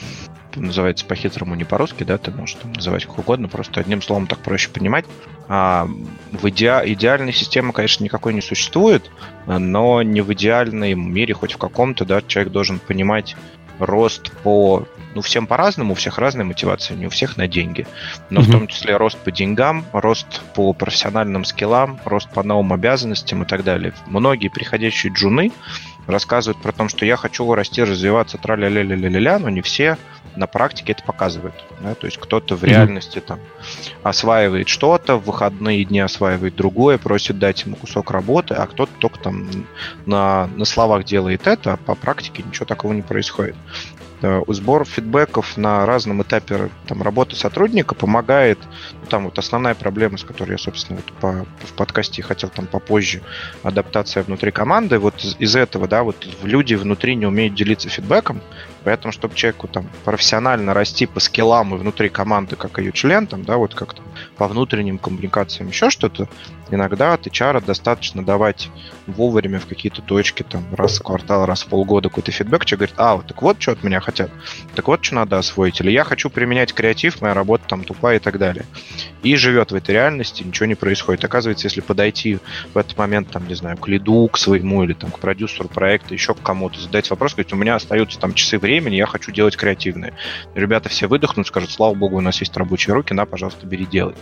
называется 0.56 1.06
по-хитрому, 1.06 1.54
не 1.56 1.66
по-русски, 1.66 2.06
да, 2.06 2.18
ты 2.18 2.32
можешь 2.32 2.56
там 2.56 2.72
называть 2.72 3.06
как 3.06 3.20
угодно, 3.20 3.50
просто 3.50 3.82
одним 3.82 4.02
словом 4.02 4.28
так 4.28 4.40
проще 4.40 4.70
понимать. 4.70 5.04
А 5.50 5.90
в 6.32 6.48
иде... 6.48 6.82
идеальной 6.86 7.34
системы, 7.34 7.74
конечно, 7.74 8.02
никакой 8.06 8.34
не 8.34 8.40
существует, 8.40 9.12
но 9.46 10.02
не 10.04 10.22
в 10.22 10.32
идеальном 10.32 11.14
мире, 11.14 11.34
хоть 11.34 11.52
в 11.52 11.58
каком-то, 11.58 12.06
да, 12.06 12.22
человек 12.26 12.54
должен 12.54 12.80
понимать 12.80 13.36
рост 13.78 14.32
по 14.44 14.88
ну, 15.18 15.24
всем 15.24 15.48
по-разному, 15.48 15.94
у 15.94 15.96
всех 15.96 16.20
разные 16.20 16.46
мотивации, 16.46 16.94
не 16.94 17.08
у 17.08 17.10
всех 17.10 17.38
на 17.38 17.48
деньги. 17.48 17.88
Но 18.30 18.40
mm-hmm. 18.40 18.44
в 18.44 18.52
том 18.52 18.68
числе 18.68 18.98
рост 18.98 19.18
по 19.18 19.32
деньгам, 19.32 19.84
рост 19.92 20.44
по 20.54 20.74
профессиональным 20.74 21.44
скиллам, 21.44 22.00
рост 22.06 22.30
по 22.30 22.44
новым 22.44 22.72
обязанностям 22.72 23.42
и 23.42 23.48
так 23.48 23.64
далее. 23.64 23.94
Многие 24.06 24.50
приходящие 24.50 25.12
джуны 25.12 25.52
рассказывают 26.06 26.62
про 26.62 26.72
то, 26.72 26.88
что 26.88 27.04
я 27.04 27.16
хочу 27.18 27.52
расти, 27.52 27.82
развиваться, 27.82 28.38
тра-ля-ля-ля-ля-ля, 28.38 29.40
но 29.40 29.50
не 29.50 29.62
все 29.62 29.98
на 30.36 30.46
практике 30.46 30.92
это 30.92 31.04
показывает. 31.04 31.56
Да? 31.82 31.96
То 31.96 32.06
есть 32.06 32.20
кто-то 32.20 32.56
в 32.56 32.64
mm-hmm. 32.64 32.70
реальности 32.70 33.20
там 33.20 33.40
осваивает 34.04 34.70
что-то, 34.70 35.18
в 35.18 35.26
выходные 35.26 35.84
дни 35.84 36.00
осваивает 36.00 36.56
другое, 36.56 37.00
просит 37.00 37.40
дать 37.40 37.64
ему 37.64 37.76
кусок 37.76 38.12
работы, 38.12 38.54
а 38.54 38.68
кто-то 38.68 38.92
только 39.00 39.18
там 39.18 39.50
на, 40.06 40.48
на 40.56 40.66
словах 40.66 41.06
делает 41.06 41.48
это, 41.48 41.74
а 41.74 41.78
по 41.78 41.96
практике 41.96 42.44
ничего 42.44 42.66
такого 42.68 42.94
не 42.94 43.02
происходит. 43.02 43.56
Э, 44.22 44.42
сбор 44.48 44.84
фидбэков 44.84 45.58
на 45.58 45.86
разном 45.86 46.24
этапе 46.24 46.70
там, 46.88 47.04
работы 47.04 47.36
сотрудника 47.36 47.94
помогает. 47.94 48.58
Ну, 48.94 49.08
там 49.08 49.26
вот 49.26 49.38
основная 49.38 49.76
проблема, 49.76 50.18
с 50.18 50.24
которой 50.24 50.52
я, 50.52 50.58
собственно, 50.58 51.00
вот 51.06 51.14
по, 51.20 51.46
в 51.66 51.74
подкасте 51.74 52.24
хотел 52.24 52.50
там 52.50 52.66
попозже, 52.66 53.22
адаптация 53.62 54.24
внутри 54.24 54.52
команды. 54.52 54.98
Вот 54.98 55.24
из, 55.24 55.36
из 55.38 55.56
этого, 55.56 55.88
да, 55.88 56.02
вот 56.02 56.28
люди 56.42 56.74
внутри 56.74 57.16
не 57.16 57.28
умеют 57.28 57.54
делиться 57.54 57.90
фидбэком, 57.90 58.42
поэтому, 58.84 59.12
чтобы 59.12 59.36
человеку 59.36 59.68
там 59.68 59.90
профессионально 60.06 60.74
расти 60.74 61.06
по 61.06 61.20
скиллам 61.20 61.76
и 61.76 61.78
внутри 61.78 62.10
команды, 62.10 62.56
как 62.56 62.80
ее 62.80 62.92
член, 62.92 63.28
там, 63.28 63.44
да, 63.44 63.58
вот 63.58 63.76
как-то 63.76 64.02
по 64.38 64.48
внутренним 64.48 64.98
коммуникациям, 64.98 65.70
еще 65.70 65.90
что-то, 65.90 66.28
иногда 66.72 67.14
от 67.14 67.28
HR 67.28 67.64
достаточно 67.66 68.24
давать 68.24 68.70
вовремя 69.06 69.60
в 69.60 69.66
какие-то 69.66 70.02
точки, 70.02 70.44
там, 70.44 70.64
раз 70.76 71.00
в 71.00 71.04
квартал, 71.04 71.46
раз 71.46 71.64
в 71.64 71.68
полгода 71.68 72.10
какой-то 72.10 72.32
фидбэк, 72.32 72.66
человек 72.66 72.92
говорит, 72.92 72.96
а, 72.98 73.16
вот 73.16 73.28
так 73.28 73.42
вот, 73.42 73.62
что 73.62 73.72
от 73.72 73.84
меня 73.84 74.00
хотят, 74.00 74.32
так 74.76 74.88
вот, 74.88 75.04
что 75.04 75.16
надо 75.16 75.38
освоить, 75.38 75.80
или 75.82 75.92
я 75.92 76.04
хочу 76.04 76.30
применять 76.30 76.74
креатив, 76.74 77.22
моя 77.22 77.34
работа 77.34 77.66
там 77.68 77.84
тупая 77.84 78.18
и 78.18 78.20
так 78.20 78.38
далее. 78.38 78.66
И 79.24 79.36
живет 79.36 79.72
в 79.72 79.76
этой 79.76 79.92
реальности, 79.92 80.44
ничего 80.44 80.68
не 80.68 80.76
происходит. 80.76 81.24
Оказывается, 81.26 81.68
если 81.68 81.82
подойти 81.82 82.40
в 82.74 82.78
этот 82.78 82.98
момент, 82.98 83.30
там, 83.32 83.48
не 83.48 83.56
знаю, 83.56 83.78
к 83.78 83.88
лиду, 83.88 84.28
к 84.28 84.38
своему, 84.38 84.84
или 84.84 84.94
там 84.94 85.12
к 85.12 85.20
продюсеру 85.20 85.70
проекта, 85.70 86.14
еще 86.14 86.34
к 86.34 86.42
кому-то, 86.42 86.80
задать 86.80 87.10
вопрос, 87.10 87.34
говорить, 87.34 87.54
у 87.54 87.58
меня 87.58 87.76
остаются 87.76 88.20
там 88.20 88.34
часы 88.34 88.58
времени, 88.58 88.67
я 88.76 89.06
хочу 89.06 89.32
делать 89.32 89.56
креативные. 89.56 90.14
Ребята 90.56 90.90
все 90.90 91.08
выдохнут, 91.08 91.48
скажут, 91.48 91.72
слава 91.72 91.94
богу, 91.94 92.18
у 92.18 92.22
нас 92.22 92.40
есть 92.40 92.56
рабочие 92.58 92.94
руки, 92.94 93.14
на, 93.14 93.26
пожалуйста, 93.26 93.66
бери, 93.66 93.86
делай. 93.86 94.16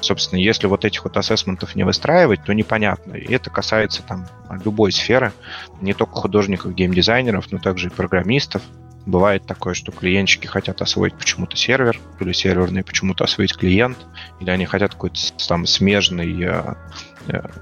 Собственно, 0.00 0.40
если 0.40 0.66
вот 0.66 0.84
этих 0.84 1.04
вот 1.04 1.16
ассессментов 1.16 1.74
не 1.74 1.84
выстраивать, 1.84 2.44
то 2.44 2.52
непонятно. 2.52 3.14
И 3.14 3.32
это 3.32 3.50
касается 3.50 4.02
там 4.02 4.26
любой 4.64 4.92
сферы, 4.92 5.32
не 5.80 5.94
только 5.94 6.14
художников, 6.14 6.74
геймдизайнеров, 6.74 7.50
но 7.52 7.58
также 7.58 7.88
и 7.88 7.90
программистов. 7.90 8.62
Бывает 9.04 9.44
такое, 9.46 9.74
что 9.74 9.90
клиентчики 9.90 10.46
хотят 10.46 10.80
освоить 10.80 11.14
почему-то 11.14 11.56
сервер, 11.56 11.98
или 12.20 12.30
серверные 12.32 12.84
почему-то 12.84 13.24
освоить 13.24 13.56
клиент, 13.56 13.98
или 14.38 14.48
они 14.48 14.64
хотят 14.64 14.92
какой-то 14.92 15.18
там 15.48 15.66
смежный 15.66 16.32
Э, 16.52 16.74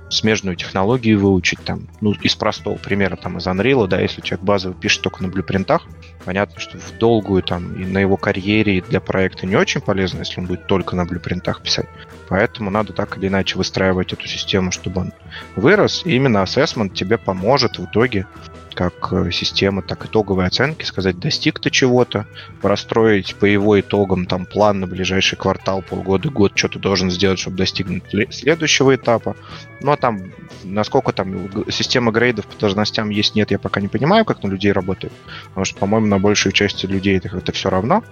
смежную 0.09 0.57
технологию 0.57 1.19
выучить 1.21 1.61
там, 1.65 1.89
ну, 2.01 2.13
из 2.13 2.35
простого 2.35 2.77
примера, 2.77 3.17
там, 3.17 3.39
из 3.39 3.47
Unreal, 3.47 3.87
да, 3.87 4.01
если 4.01 4.21
человек 4.21 4.45
базово 4.45 4.75
пишет 4.75 5.03
только 5.03 5.23
на 5.23 5.29
блюпринтах, 5.29 5.87
понятно, 6.25 6.61
что 6.61 6.79
в 6.79 6.99
долгую 6.99 7.43
там 7.43 7.75
и 7.75 7.85
на 7.85 7.99
его 7.99 8.17
карьере 8.17 8.79
и 8.79 8.81
для 8.81 9.01
проекта 9.01 9.47
не 9.47 9.57
очень 9.57 9.81
полезно, 9.81 10.21
если 10.21 10.41
он 10.41 10.47
будет 10.47 10.67
только 10.67 10.97
на 10.97 11.05
блюпринтах 11.05 11.63
писать. 11.63 11.89
Поэтому 12.29 12.71
надо 12.71 12.93
так 12.93 13.19
или 13.19 13.29
иначе 13.29 13.57
выстраивать 13.57 14.13
эту 14.13 14.27
систему, 14.27 14.71
чтобы 14.71 15.01
он 15.01 15.13
вырос, 15.57 16.03
и 16.05 16.15
именно 16.15 16.39
assessment 16.39 16.95
тебе 16.95 17.19
поможет 17.19 17.79
в 17.79 17.85
итоге 17.85 18.27
как 18.75 19.13
э, 19.13 19.31
система, 19.31 19.83
так 19.83 20.07
итоговой 20.07 20.47
оценки, 20.47 20.85
сказать, 20.85 21.19
достиг 21.19 21.61
ты 21.61 21.71
чего-то, 21.71 22.27
простроить 22.61 23.35
по 23.35 23.45
его 23.45 23.79
итогам 23.81 24.27
там 24.27 24.47
план 24.47 24.81
на 24.81 24.87
ближайший 24.87 25.37
квартал, 25.37 25.83
полгода, 25.83 26.31
год, 26.31 26.53
что 26.55 26.69
ты 26.69 26.79
должен 26.79 27.11
сделать, 27.11 27.39
чтобы 27.39 27.57
достигнуть 27.57 28.05
следующего 28.31 28.95
этапа. 28.95 29.37
Ну 29.81 29.93
а 29.93 29.97
там, 29.97 30.33
насколько 30.65 31.13
там 31.13 31.49
система 31.71 32.13
грейдов 32.13 32.47
по 32.47 32.59
должностям 32.59 33.11
есть, 33.11 33.35
нет, 33.35 33.51
я 33.51 33.59
пока 33.59 33.81
не 33.81 33.89
понимаю, 33.89 34.25
как 34.25 34.43
на 34.43 34.49
людей 34.49 34.73
работает. 34.73 35.13
Потому 35.49 35.65
что, 35.65 35.79
по-моему, 35.79 36.07
на 36.07 36.19
большую 36.19 36.53
часть 36.53 36.85
людей 36.85 37.17
это 37.17 37.29
как-то 37.29 37.53
все 37.53 37.71
равно. 37.71 38.03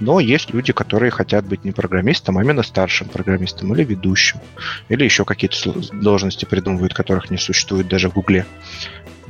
Но 0.00 0.20
есть 0.20 0.52
люди, 0.52 0.72
которые 0.72 1.10
хотят 1.10 1.46
быть 1.46 1.64
не 1.64 1.72
программистом, 1.72 2.38
а 2.38 2.42
именно 2.42 2.62
старшим 2.62 3.08
программистом 3.08 3.74
или 3.74 3.84
ведущим. 3.84 4.40
Или 4.88 5.04
еще 5.04 5.24
какие-то 5.24 5.56
должности 5.92 6.44
придумывают, 6.44 6.94
которых 6.94 7.30
не 7.30 7.38
существует 7.38 7.88
даже 7.88 8.10
в 8.10 8.14
Гугле 8.14 8.46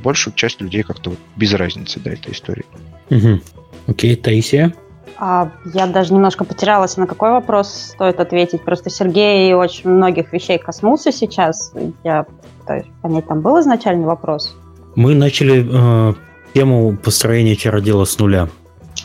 большую 0.07 0.33
часть 0.35 0.61
людей 0.61 0.83
как-то 0.83 1.09
вот 1.09 1.19
без 1.35 1.53
разницы 1.53 1.99
до 1.99 2.11
этой 2.11 2.31
истории. 2.31 2.63
Угу. 3.09 3.41
Окей, 3.87 4.15
Таисия? 4.15 4.73
А, 5.17 5.51
я 5.73 5.85
даже 5.85 6.13
немножко 6.13 6.45
потерялась, 6.45 6.95
на 6.95 7.07
какой 7.07 7.31
вопрос 7.31 7.91
стоит 7.93 8.21
ответить. 8.21 8.63
Просто 8.63 8.89
Сергей 8.89 9.53
очень 9.53 9.89
многих 9.89 10.31
вещей 10.31 10.59
коснулся 10.59 11.11
сейчас. 11.11 11.73
Я 12.05 12.25
пытаюсь 12.61 12.85
понять, 13.01 13.27
там 13.27 13.41
был 13.41 13.59
изначальный 13.59 14.05
вопрос? 14.05 14.55
Мы 14.95 15.13
начали 15.13 15.67
э, 15.69 16.13
тему 16.53 16.95
построения 16.95 17.57
чародела 17.57 18.05
с 18.05 18.17
нуля. 18.17 18.47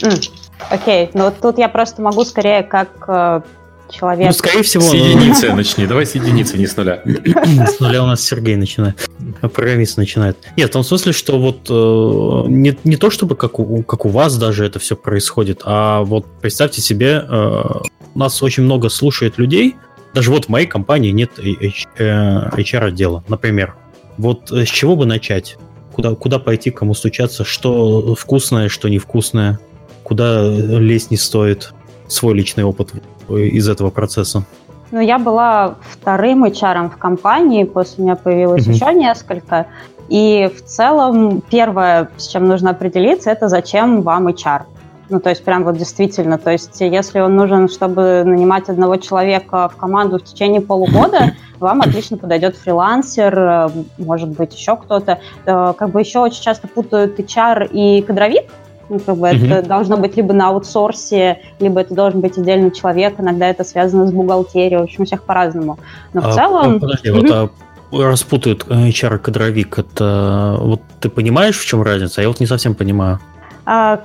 Mm, 0.03 0.30
окей, 0.70 1.11
ну 1.14 1.32
тут 1.32 1.59
я 1.59 1.68
просто 1.68 2.00
могу 2.00 2.24
скорее 2.24 2.62
как 2.62 2.90
э, 3.09 3.40
человек... 3.93 4.26
Ну, 4.26 4.32
скорее 4.32 4.62
всего... 4.62 4.82
С 4.82 4.93
единицы 4.93 5.53
начни, 5.53 5.86
давай 5.86 6.07
с 6.07 6.14
единицы, 6.14 6.59
не 6.59 6.66
с 6.66 6.76
нуля. 6.76 7.03
С 7.66 7.80
нуля 7.80 8.03
у 8.03 8.07
нас 8.07 8.22
Сергей 8.22 8.57
начинает. 8.57 9.09
Программист 9.40 9.97
начинает. 9.97 10.36
Нет, 10.57 10.70
в 10.70 10.72
том 10.72 10.82
смысле, 10.82 11.12
что 11.12 11.38
вот 11.38 11.68
э, 11.68 12.51
не, 12.51 12.76
не 12.84 12.97
то, 12.97 13.11
чтобы 13.11 13.36
как 13.36 13.59
у, 13.59 13.82
как 13.82 14.07
у 14.07 14.09
вас 14.09 14.36
даже 14.36 14.64
это 14.64 14.78
все 14.78 14.97
происходит, 14.97 15.62
а 15.64 16.03
вот 16.03 16.26
представьте 16.40 16.80
себе, 16.80 17.24
э, 17.28 17.62
у 18.14 18.18
нас 18.18 18.43
очень 18.43 18.64
много 18.64 18.88
слушает 18.88 19.38
людей, 19.38 19.76
даже 20.14 20.30
вот 20.30 20.47
в 20.47 20.49
моей 20.49 20.66
компании 20.66 21.11
нет 21.11 21.38
HR-отдела, 21.38 23.18
э, 23.18 23.30
например. 23.30 23.76
Вот 24.18 24.51
с 24.51 24.68
чего 24.68 24.97
бы 24.97 25.07
начать? 25.07 25.57
Куда, 25.93 26.14
куда 26.14 26.38
пойти, 26.38 26.70
кому 26.70 26.95
стучаться, 26.95 27.45
что 27.45 28.14
вкусное, 28.14 28.68
что 28.68 28.88
невкусное, 28.88 29.59
куда 30.03 30.43
лезть 30.49 31.11
не 31.11 31.16
стоит, 31.16 31.72
свой 32.12 32.34
личный 32.34 32.64
опыт 32.64 32.92
из 33.28 33.68
этого 33.68 33.90
процесса? 33.90 34.44
Ну, 34.90 35.00
я 35.00 35.18
была 35.18 35.76
вторым 35.80 36.44
HR 36.44 36.90
в 36.90 36.98
компании, 36.98 37.64
после 37.64 38.04
меня 38.04 38.16
появилось 38.16 38.66
mm-hmm. 38.66 38.72
еще 38.72 38.94
несколько. 38.94 39.66
И 40.08 40.50
в 40.54 40.62
целом 40.64 41.40
первое, 41.40 42.10
с 42.18 42.28
чем 42.28 42.46
нужно 42.46 42.70
определиться, 42.70 43.30
это 43.30 43.48
зачем 43.48 44.02
вам 44.02 44.28
HR. 44.28 44.64
Ну, 45.08 45.20
то 45.20 45.30
есть 45.30 45.44
прям 45.44 45.64
вот 45.64 45.76
действительно, 45.76 46.38
то 46.38 46.50
есть 46.50 46.80
если 46.80 47.20
он 47.20 47.36
нужен, 47.36 47.68
чтобы 47.68 48.22
нанимать 48.24 48.68
одного 48.68 48.96
человека 48.96 49.68
в 49.68 49.76
команду 49.76 50.18
в 50.18 50.24
течение 50.24 50.60
полугода, 50.60 51.32
вам 51.58 51.80
отлично 51.80 52.18
подойдет 52.18 52.56
фрилансер, 52.56 53.38
э, 53.38 53.68
может 53.98 54.30
быть, 54.30 54.54
еще 54.54 54.76
кто-то. 54.76 55.20
Э, 55.46 55.72
как 55.76 55.90
бы 55.90 56.00
еще 56.00 56.20
очень 56.20 56.42
часто 56.42 56.68
путают 56.68 57.18
HR 57.18 57.70
и 57.72 58.02
кадровик, 58.02 58.50
ну, 58.93 59.01
как 59.01 59.16
бы 59.16 59.28
mm-hmm. 59.28 59.55
это 59.55 59.68
должно 59.68 59.97
быть 59.97 60.16
либо 60.16 60.34
на 60.34 60.49
аутсорсе, 60.49 61.40
либо 61.61 61.80
это 61.80 61.95
должен 61.95 62.20
быть 62.20 62.36
отдельный 62.36 62.70
человек, 62.70 63.14
иногда 63.18 63.49
это 63.49 63.64
связано 63.64 64.07
с 64.07 64.12
бухгалтерией, 64.12 64.80
в 64.80 64.82
общем, 64.82 65.03
у 65.03 65.07
всех 65.07 65.22
по-разному. 65.22 65.78
Но 66.12 66.20
в 66.20 66.26
а, 66.26 66.32
целом... 66.32 66.78
Подожди, 66.78 67.09
mm-hmm. 67.09 67.20
вот 67.20 67.51
а 67.93 68.11
распутают 68.11 68.64
HR 68.64 69.18
кадровик, 69.18 69.78
это 69.78 70.57
вот 70.61 70.82
ты 71.01 71.09
понимаешь, 71.09 71.59
в 71.59 71.64
чем 71.64 71.82
разница? 71.82 72.20
Я 72.20 72.28
вот 72.28 72.40
не 72.40 72.47
совсем 72.47 72.74
понимаю. 72.74 73.18
А, 73.64 74.01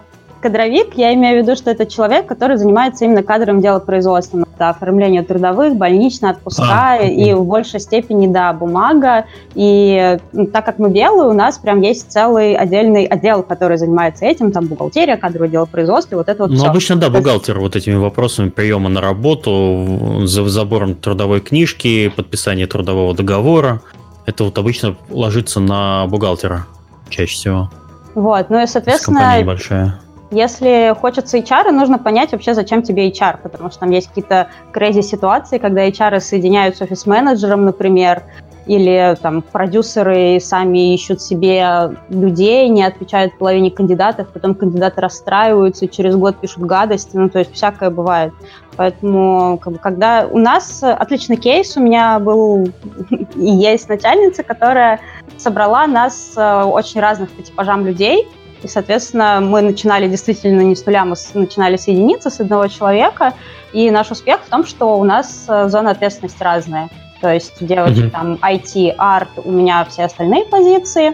кадровик, 0.47 0.93
я 0.95 1.13
имею 1.13 1.39
в 1.39 1.43
виду, 1.43 1.57
что 1.57 1.71
это 1.71 1.85
человек, 1.85 2.25
который 2.25 2.57
занимается 2.57 3.03
именно 3.03 3.21
кадровым 3.21 3.61
делопроизводством. 3.61 4.45
Это 4.55 4.69
оформление 4.69 5.21
трудовых, 5.21 5.75
больничные 5.75 6.31
отпуска 6.31 6.93
а, 6.93 6.97
и 6.97 7.33
в 7.33 7.43
большей 7.43 7.81
степени, 7.81 8.27
да, 8.27 8.53
бумага. 8.53 9.25
И 9.55 10.17
так 10.53 10.65
как 10.65 10.79
мы 10.79 10.89
белые, 10.89 11.29
у 11.29 11.33
нас 11.33 11.57
прям 11.57 11.81
есть 11.81 12.11
целый 12.11 12.55
отдельный 12.55 13.05
отдел, 13.05 13.43
который 13.43 13.77
занимается 13.77 14.25
этим, 14.25 14.51
там 14.51 14.67
бухгалтерия, 14.67 15.17
кадровое 15.17 15.49
делопроизводство, 15.49 16.15
вот 16.15 16.29
это 16.29 16.43
вот 16.43 16.51
Ну, 16.51 16.57
все. 16.57 16.67
обычно, 16.67 16.95
да, 16.95 17.09
бухгалтер 17.09 17.59
вот 17.59 17.75
этими 17.75 17.95
вопросами 17.95 18.49
приема 18.49 18.89
на 18.89 19.01
работу, 19.01 20.23
за 20.23 20.47
забором 20.47 20.95
трудовой 20.95 21.41
книжки, 21.41 22.07
подписание 22.07 22.67
трудового 22.67 23.13
договора. 23.13 23.81
Это 24.25 24.45
вот 24.45 24.57
обычно 24.57 24.95
ложится 25.09 25.59
на 25.59 26.07
бухгалтера 26.07 26.65
чаще 27.09 27.33
всего. 27.33 27.69
Вот, 28.15 28.49
ну 28.49 28.63
и, 28.63 28.65
соответственно... 28.65 29.43
большая 29.45 29.99
Если 30.31 30.93
хочется 30.99 31.37
HR, 31.37 31.71
нужно 31.71 31.97
понять 31.97 32.33
вообще, 32.33 32.53
зачем 32.53 32.83
тебе 32.83 33.09
HR, 33.09 33.37
потому 33.41 33.69
что 33.69 33.81
там 33.81 33.91
есть 33.91 34.09
какие-то 34.09 34.47
crazy 34.73 35.01
ситуации, 35.01 35.57
когда 35.57 35.87
HR 35.87 36.19
соединяют 36.19 36.75
с 36.75 36.81
офис-менеджером, 36.81 37.63
например, 37.63 38.23
или 38.67 39.15
там 39.21 39.41
продюсеры 39.41 40.39
сами 40.41 40.93
ищут 40.93 41.21
себе 41.21 41.91
людей, 42.09 42.67
не 42.67 42.83
отвечают 42.83 43.37
половине 43.37 43.71
кандидатов, 43.71 44.27
потом 44.33 44.55
кандидаты 44.55 44.99
расстраиваются 44.99 45.87
через 45.87 46.15
год 46.15 46.35
пишут 46.37 46.63
гадости, 46.63 47.15
ну, 47.15 47.29
то 47.29 47.39
есть 47.39 47.53
всякое 47.53 47.89
бывает. 47.89 48.33
Поэтому, 48.75 49.57
как 49.57 49.73
бы, 49.73 49.79
когда 49.79 50.27
у 50.29 50.37
нас 50.37 50.83
отличный 50.83 51.37
кейс, 51.37 51.77
у 51.77 51.81
меня 51.81 52.19
был 52.19 52.67
и 53.35 53.49
есть 53.49 53.87
начальница, 53.87 54.43
которая 54.43 54.99
собрала 55.37 55.87
нас 55.87 56.33
э, 56.35 56.63
очень 56.63 56.99
разных 56.99 57.31
по 57.31 57.41
типажам 57.41 57.85
людей, 57.85 58.27
и, 58.63 58.67
соответственно, 58.67 59.39
мы 59.41 59.61
начинали 59.61 60.07
действительно 60.07 60.61
не 60.61 60.75
с 60.75 60.85
нуля, 60.85 61.05
мы 61.05 61.15
начинали 61.33 61.77
с 61.77 61.87
единицы, 61.87 62.29
с 62.29 62.39
одного 62.39 62.67
человека. 62.67 63.33
И 63.73 63.91
наш 63.91 64.09
успех 64.11 64.41
в 64.41 64.49
том, 64.49 64.65
что 64.65 64.97
у 64.97 65.03
нас 65.03 65.45
э, 65.47 65.69
зона 65.69 65.91
ответственности 65.91 66.41
разная. 66.41 66.89
То 67.21 67.31
есть 67.31 67.53
девочки 67.65 68.05
mm-hmm. 68.05 68.09
там 68.09 68.33
IT, 68.35 68.95
арт, 68.97 69.29
у 69.43 69.51
меня 69.51 69.85
все 69.85 70.05
остальные 70.05 70.45
позиции. 70.45 71.13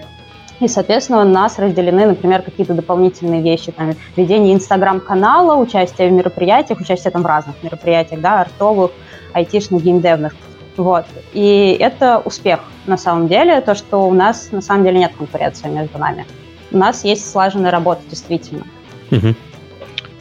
И, 0.60 0.68
соответственно, 0.68 1.22
у 1.22 1.26
нас 1.26 1.60
разделены, 1.60 2.06
например, 2.06 2.42
какие-то 2.42 2.74
дополнительные 2.74 3.42
вещи, 3.42 3.72
там, 3.72 3.94
ведение 4.16 4.54
инстаграм-канала, 4.54 5.56
участие 5.56 6.10
в 6.10 6.12
мероприятиях, 6.14 6.80
участие 6.80 7.12
там 7.12 7.24
в 7.24 7.26
разных 7.26 7.62
мероприятиях, 7.64 8.22
да, 8.22 8.42
артовых, 8.42 8.92
айтишных, 9.34 9.84
геймдевных. 9.84 10.34
Вот. 10.78 11.06
И 11.34 11.76
это 11.80 12.22
успех 12.24 12.62
на 12.86 12.98
самом 12.98 13.28
деле, 13.28 13.60
то, 13.62 13.76
что 13.76 14.08
у 14.08 14.14
нас 14.14 14.52
на 14.52 14.62
самом 14.62 14.86
деле 14.86 15.00
нет 15.00 15.12
конкуренции 15.18 15.68
между 15.68 15.98
нами 15.98 16.26
у 16.74 16.78
нас 16.78 17.04
есть 17.04 17.30
слаженная 17.30 17.72
работа, 17.72 18.02
действительно. 18.10 18.66
Угу. 19.12 19.36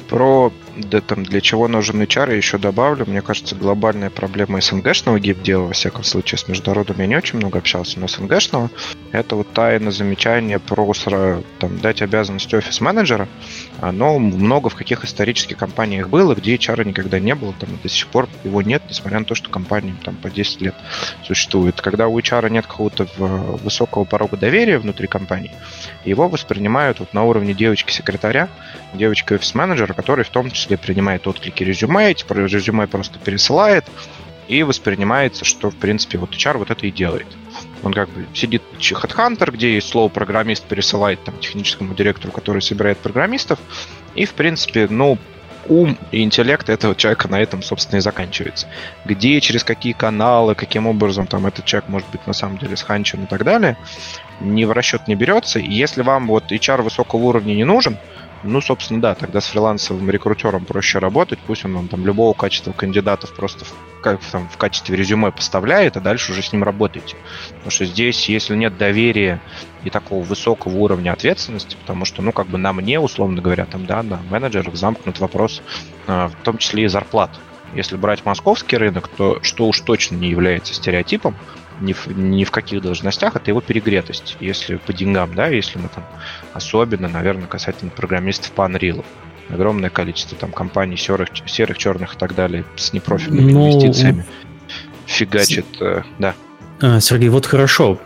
Про 0.09 0.53
да, 0.77 1.01
там, 1.01 1.23
для 1.23 1.41
чего 1.41 1.69
нужен 1.69 2.01
HR, 2.01 2.37
еще 2.37 2.59
добавлю. 2.59 3.05
Мне 3.07 3.23
кажется, 3.23 3.55
глобальная 3.55 4.11
проблема 4.11 4.61
СНГшного 4.61 5.21
гип-дела, 5.21 5.65
во 5.65 5.73
всяком 5.73 6.05
случае, 6.05 6.39
с 6.39 6.49
международным 6.49 6.99
я 7.01 7.07
не 7.07 7.17
очень 7.17 7.39
много 7.39 7.59
общался, 7.59 8.01
но 8.01 8.09
СНГшного, 8.09 8.71
это 9.13 9.37
вот 9.37 9.53
тайное 9.53 9.93
замечание 9.93 10.59
про 10.59 10.93
там, 11.59 11.79
дать 11.79 12.03
обязанности 12.03 12.55
офис-менеджера. 12.55 13.29
Оно 13.81 14.19
много 14.19 14.69
в 14.69 14.75
каких 14.75 15.05
исторических 15.05 15.57
компаниях 15.57 16.09
было, 16.09 16.35
где 16.35 16.55
HR 16.55 16.87
никогда 16.87 17.19
не 17.19 17.35
было, 17.35 17.53
там 17.59 17.71
до 17.83 17.89
сих 17.89 18.07
пор 18.09 18.29
его 18.45 18.63
нет, 18.63 18.83
несмотря 18.89 19.19
на 19.19 19.25
то, 19.25 19.35
что 19.35 19.51
компания 19.51 19.95
там 20.05 20.15
по 20.17 20.31
10 20.31 20.61
лет 20.63 20.75
существует. 21.25 21.81
Когда 21.81 22.09
у 22.09 22.19
HR 22.19 22.51
нет 22.51 22.67
какого-то 22.67 23.07
высокого 23.17 24.05
порога 24.05 24.37
доверия 24.37 24.79
внутри 24.79 25.07
компании, 25.07 25.53
его 26.05 26.29
воспринимают 26.29 27.01
вот 27.01 27.13
на 27.15 27.25
уровне 27.25 27.55
девочки-секретаря, 27.55 28.49
девочки-офис-менеджера, 28.95 29.93
который 29.95 30.25
в 30.25 30.31
том 30.31 30.51
числе 30.51 30.77
принимает 30.77 31.27
отклики 31.27 31.63
резюме, 31.63 32.11
эти 32.11 32.25
резюме 32.33 32.87
просто 32.87 33.19
пересылает, 33.19 33.85
и 34.49 34.63
воспринимается, 34.65 35.45
что, 35.45 35.71
в 35.71 35.77
принципе, 35.77 36.19
вот 36.19 36.33
HR 36.33 36.59
вот 36.59 36.71
это 36.71 36.87
и 36.87 36.91
делает. 36.91 37.27
Он 37.83 37.93
как 37.93 38.09
бы 38.11 38.27
сидит 38.35 38.63
HeadHunter, 38.79 39.51
где 39.51 39.75
есть 39.75 39.89
слово 39.89 40.09
программист, 40.09 40.65
пересылает 40.65 41.23
там 41.25 41.39
техническому 41.39 41.95
директору, 41.95 42.33
который 42.33 42.61
собирает 42.61 42.99
программистов, 42.99 43.59
и, 44.15 44.25
в 44.25 44.35
принципе, 44.35 44.89
ну, 44.91 45.19
ум 45.69 45.97
и 46.11 46.23
интеллект 46.23 46.69
этого 46.69 46.95
человека 46.95 47.29
на 47.29 47.41
этом, 47.41 47.63
собственно, 47.63 47.99
и 47.99 48.03
заканчивается. 48.03 48.69
Где, 49.05 49.41
через 49.41 49.65
какие 49.65 49.93
каналы, 49.93 50.55
каким 50.55 50.87
образом 50.87 51.27
там 51.27 51.47
этот 51.47 51.65
человек 51.65 51.89
может 51.89 52.09
быть 52.11 52.27
на 52.27 52.33
самом 52.33 52.59
деле 52.59 52.77
сханчен 52.77 53.25
и 53.25 53.27
так 53.27 53.45
далее, 53.45 53.77
ни 54.41 54.65
в 54.65 54.73
расчет 54.73 55.07
не 55.09 55.15
берется. 55.15 55.59
Если 55.59 56.03
вам 56.03 56.27
вот 56.27 56.51
HR 56.51 56.83
высокого 56.83 57.21
уровня 57.21 57.55
не 57.55 57.65
нужен, 57.65 57.97
ну, 58.45 58.61
собственно, 58.61 59.01
да, 59.01 59.15
тогда 59.15 59.41
с 59.41 59.47
фрилансовым 59.47 60.11
рекрутером 60.11 60.65
проще 60.65 60.99
работать, 60.99 61.39
пусть 61.47 61.65
он 61.65 61.75
вам 61.75 61.89
там 61.89 62.05
любого 62.05 62.33
качества 62.35 62.73
кандидатов 62.73 63.35
просто 63.35 63.65
в, 63.65 63.73
как, 64.01 64.21
там, 64.25 64.49
в 64.49 64.57
качестве 64.57 64.97
резюме 64.97 65.31
поставляет, 65.31 65.97
а 65.97 66.01
дальше 66.01 66.33
уже 66.33 66.43
с 66.43 66.53
ним 66.53 66.65
работаете. 66.65 67.17
Потому 67.51 67.71
что 67.71 67.85
здесь, 67.85 68.29
если 68.29 68.57
нет 68.57 68.77
доверия 68.77 69.41
и 69.85 69.91
такого 69.91 70.23
высокого 70.23 70.77
уровня 70.77 71.13
ответственности, 71.13 71.77
потому 71.81 72.05
что, 72.05 72.23
ну, 72.23 72.33
как 72.33 72.49
бы 72.49 72.59
на 72.59 72.73
мне, 72.73 72.99
условно 73.01 73.41
говоря, 73.41 73.65
там, 73.65 73.87
да, 73.87 74.03
на 74.03 74.21
менеджерах 74.31 74.75
замкнут 74.75 75.19
вопрос, 75.21 75.63
э, 76.07 76.29
в 76.29 76.45
том 76.45 76.59
числе 76.59 76.85
и 76.85 76.89
зарплат. 76.89 77.31
Если 77.75 77.97
брать 77.97 78.25
московский 78.25 78.77
рынок, 78.77 79.09
то 79.09 79.39
что 79.43 79.67
уж 79.67 79.81
точно 79.81 80.17
не 80.17 80.29
является 80.29 80.75
стереотипом, 80.75 81.37
ни 81.83 81.93
в, 81.93 82.07
ни 82.09 82.45
в 82.45 82.51
каких 82.51 82.81
должностях, 82.83 83.37
это 83.37 83.51
его 83.51 83.61
перегретость. 83.61 84.37
Если 84.41 84.77
по 84.77 84.93
деньгам, 84.93 85.35
да, 85.35 85.49
если 85.49 85.79
мы 85.79 85.89
там 85.89 86.05
особенно, 86.55 87.09
наверное, 87.09 87.47
касательно 87.47 87.91
программистов 87.91 88.53
по 88.53 88.63
Unreal. 88.63 89.05
Огромное 89.51 89.91
количество 89.91 90.39
там 90.39 90.53
компаний 90.53 90.97
серых, 90.97 91.29
серых, 91.47 91.77
черных 91.77 92.15
и 92.15 92.19
так 92.19 92.35
далее 92.35 92.65
с 92.77 92.93
непрофильными 92.93 93.53
ну, 93.53 93.71
инвестициями 93.71 94.25
фигачит, 95.07 95.67
с... 95.79 95.83
э, 95.83 96.03
да. 96.19 96.35
А, 96.81 97.01
Сергей, 97.01 97.29
вот 97.29 97.47
хорошо. 97.47 97.99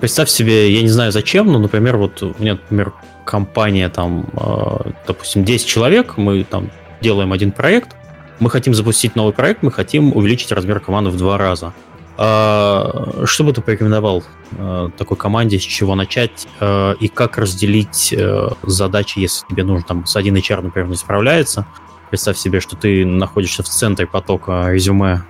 Представь 0.00 0.28
себе, 0.28 0.72
я 0.72 0.82
не 0.82 0.88
знаю 0.88 1.12
зачем, 1.12 1.46
но, 1.46 1.58
например, 1.58 1.96
вот 1.96 2.22
у 2.22 2.34
меня, 2.38 2.52
например, 2.52 2.92
компания 3.24 3.88
там, 3.88 4.26
э, 4.32 4.90
допустим, 5.06 5.44
10 5.44 5.66
человек, 5.66 6.16
мы 6.16 6.44
там 6.44 6.70
делаем 7.00 7.32
один 7.32 7.52
проект, 7.52 7.94
мы 8.40 8.50
хотим 8.50 8.74
запустить 8.74 9.16
новый 9.16 9.32
проект, 9.32 9.62
мы 9.62 9.70
хотим 9.70 10.16
увеличить 10.16 10.52
размер 10.52 10.80
команды 10.80 11.10
в 11.10 11.16
два 11.16 11.38
раза. 11.38 11.72
А, 12.20 13.22
что 13.26 13.44
бы 13.44 13.52
ты 13.52 13.60
порекомендовал 13.60 14.24
а, 14.58 14.90
такой 14.98 15.16
команде, 15.16 15.60
с 15.60 15.62
чего 15.62 15.94
начать 15.94 16.48
а, 16.58 16.94
и 16.94 17.06
как 17.06 17.38
разделить 17.38 18.14
задачи, 18.62 19.20
если 19.20 19.46
тебе 19.48 19.62
нужно 19.62 19.86
там 19.86 20.06
с 20.06 20.16
один 20.16 20.34
HR, 20.34 20.62
например, 20.62 20.88
не 20.88 20.96
справляется? 20.96 21.66
Представь 22.10 22.36
себе, 22.36 22.58
что 22.58 22.74
ты 22.74 23.06
находишься 23.06 23.62
в 23.62 23.68
центре 23.68 24.06
потока 24.06 24.72
резюме 24.72 25.22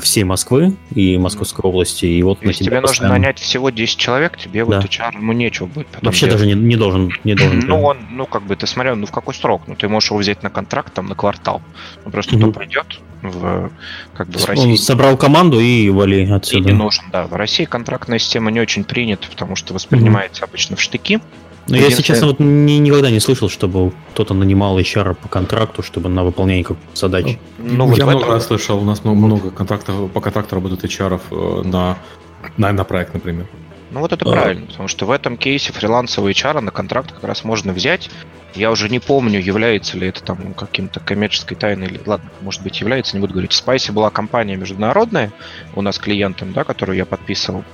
всей 0.00 0.22
Москвы 0.22 0.76
и 0.94 1.16
Московской 1.16 1.62
области. 1.68 2.04
И 2.04 2.22
вот 2.22 2.40
То 2.40 2.46
на 2.46 2.52
тебе 2.52 2.80
постоянно... 2.80 2.86
нужно 2.86 3.08
нанять 3.08 3.38
всего 3.40 3.70
10 3.70 3.96
человек, 3.96 4.36
тебе 4.36 4.64
да. 4.64 4.76
вот 4.76 4.84
HR, 4.84 5.14
ему 5.14 5.32
нечего 5.32 5.66
будет 5.66 5.88
Вообще 6.02 6.26
делать. 6.26 6.42
даже 6.42 6.54
не, 6.54 6.62
не 6.62 6.76
должен. 6.76 7.10
Не 7.24 7.34
должен 7.34 7.60
ну, 7.60 7.82
он, 7.82 7.96
ну, 8.10 8.26
как 8.26 8.42
бы, 8.42 8.54
ты 8.54 8.66
смотрел, 8.66 8.94
ну, 8.96 9.06
в 9.06 9.10
какой 9.10 9.34
срок? 9.34 9.62
Ну, 9.66 9.74
ты 9.74 9.88
можешь 9.88 10.10
его 10.10 10.20
взять 10.20 10.42
на 10.42 10.50
контракт, 10.50 10.92
там, 10.92 11.06
на 11.06 11.14
квартал. 11.14 11.62
Ну, 12.04 12.10
просто 12.10 12.36
угу. 12.36 12.50
кто 12.50 12.60
придет 12.60 13.00
в, 13.22 13.70
как 14.14 14.28
бы, 14.28 14.38
в 14.38 14.44
России. 14.46 14.70
Он 14.70 14.76
собрал 14.78 15.16
команду 15.16 15.60
и 15.60 15.88
вали 15.90 16.30
отсюда. 16.30 16.68
И 16.68 16.72
не 16.72 16.78
нужен, 16.78 17.04
да. 17.12 17.26
В 17.26 17.34
России 17.34 17.64
контрактная 17.64 18.18
система 18.18 18.50
не 18.50 18.60
очень 18.60 18.84
принята, 18.84 19.28
потому 19.28 19.56
что 19.56 19.74
воспринимается 19.74 20.44
угу. 20.44 20.50
обычно 20.50 20.76
в 20.76 20.80
штыки. 20.80 21.20
Но 21.68 21.76
я, 21.76 21.84
если 21.84 22.02
честно, 22.02 22.28
вот 22.28 22.40
ни, 22.40 22.72
никогда 22.72 23.10
не 23.10 23.20
слышал, 23.20 23.50
чтобы 23.50 23.92
кто-то 24.12 24.32
нанимал 24.32 24.78
HR 24.78 25.14
по 25.14 25.28
контракту, 25.28 25.82
чтобы 25.82 26.08
на 26.08 26.24
выполнение 26.24 26.64
какой-то 26.64 26.82
задачи. 26.94 27.38
Ну, 27.58 27.86
ну 27.86 27.94
я 27.94 28.06
много 28.06 28.26
раз 28.26 28.46
слышал, 28.46 28.78
у 28.78 28.84
нас 28.84 29.04
много 29.04 29.50
контрактов, 29.50 30.10
по 30.10 30.20
контракту 30.20 30.54
работают 30.54 30.82
HR 30.84 31.20
э, 31.30 31.68
на, 31.68 31.98
на, 32.56 32.72
на 32.72 32.84
проект, 32.84 33.12
например. 33.12 33.46
Ну 33.90 34.00
вот 34.00 34.12
это 34.12 34.24
а. 34.24 34.32
правильно, 34.32 34.66
потому 34.66 34.88
что 34.88 35.04
в 35.04 35.10
этом 35.10 35.36
кейсе 35.36 35.72
фрилансовый 35.72 36.32
HR 36.32 36.60
на 36.60 36.70
контракт 36.70 37.12
как 37.12 37.24
раз 37.24 37.44
можно 37.44 37.72
взять. 37.72 38.10
Я 38.54 38.70
уже 38.70 38.88
не 38.88 38.98
помню, 38.98 39.40
является 39.40 39.96
ли 39.98 40.08
это 40.08 40.22
там 40.22 40.54
каким-то 40.54 41.00
коммерческой 41.00 41.54
тайной 41.56 41.86
или, 41.86 42.00
ладно, 42.06 42.30
может 42.40 42.62
быть 42.62 42.80
является, 42.80 43.16
не 43.16 43.20
буду 43.20 43.34
говорить. 43.34 43.52
В 43.52 43.66
Spice 43.66 43.92
была 43.92 44.10
компания 44.10 44.56
международная 44.56 45.32
у 45.74 45.82
нас 45.82 45.98
клиентом, 45.98 46.52
да, 46.52 46.64
которую 46.64 46.96
я 46.96 47.04
подписывал 47.04 47.64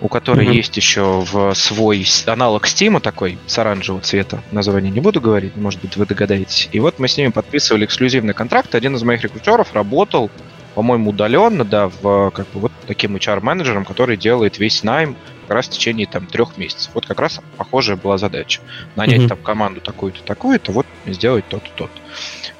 у 0.00 0.08
которой 0.08 0.46
mm-hmm. 0.46 0.54
есть 0.54 0.76
еще 0.76 1.24
в 1.30 1.54
свой 1.54 2.06
аналог 2.26 2.66
Steam 2.66 3.00
такой 3.00 3.38
с 3.46 3.58
оранжевого 3.58 4.02
цвета. 4.02 4.42
Название 4.50 4.90
не 4.90 5.00
буду 5.00 5.20
говорить, 5.20 5.56
может 5.56 5.80
быть, 5.80 5.96
вы 5.96 6.06
догадаетесь. 6.06 6.68
И 6.72 6.80
вот 6.80 6.98
мы 6.98 7.08
с 7.08 7.16
ними 7.16 7.28
подписывали 7.28 7.84
эксклюзивный 7.84 8.34
контракт. 8.34 8.74
Один 8.74 8.96
из 8.96 9.02
моих 9.02 9.22
рекрутеров 9.22 9.74
работал, 9.74 10.30
по-моему, 10.74 11.10
удаленно, 11.10 11.64
да, 11.64 11.88
в 11.88 12.30
как 12.30 12.46
бы 12.48 12.60
вот 12.60 12.72
таким 12.86 13.16
HR-менеджером, 13.16 13.84
который 13.84 14.16
делает 14.16 14.58
весь 14.58 14.82
найм 14.82 15.16
как 15.50 15.56
раз 15.56 15.66
в 15.66 15.70
течение 15.70 16.06
там 16.06 16.26
трех 16.26 16.56
месяцев. 16.58 16.92
Вот 16.94 17.06
как 17.06 17.18
раз 17.18 17.40
похожая 17.56 17.96
была 17.96 18.18
задача. 18.18 18.60
Нанять 18.94 19.22
mm-hmm. 19.22 19.28
там 19.28 19.38
команду 19.38 19.80
такую-то, 19.80 20.22
такую-то, 20.22 20.70
вот 20.70 20.86
сделать 21.06 21.44
то-то, 21.48 21.68
то-то. 21.74 22.00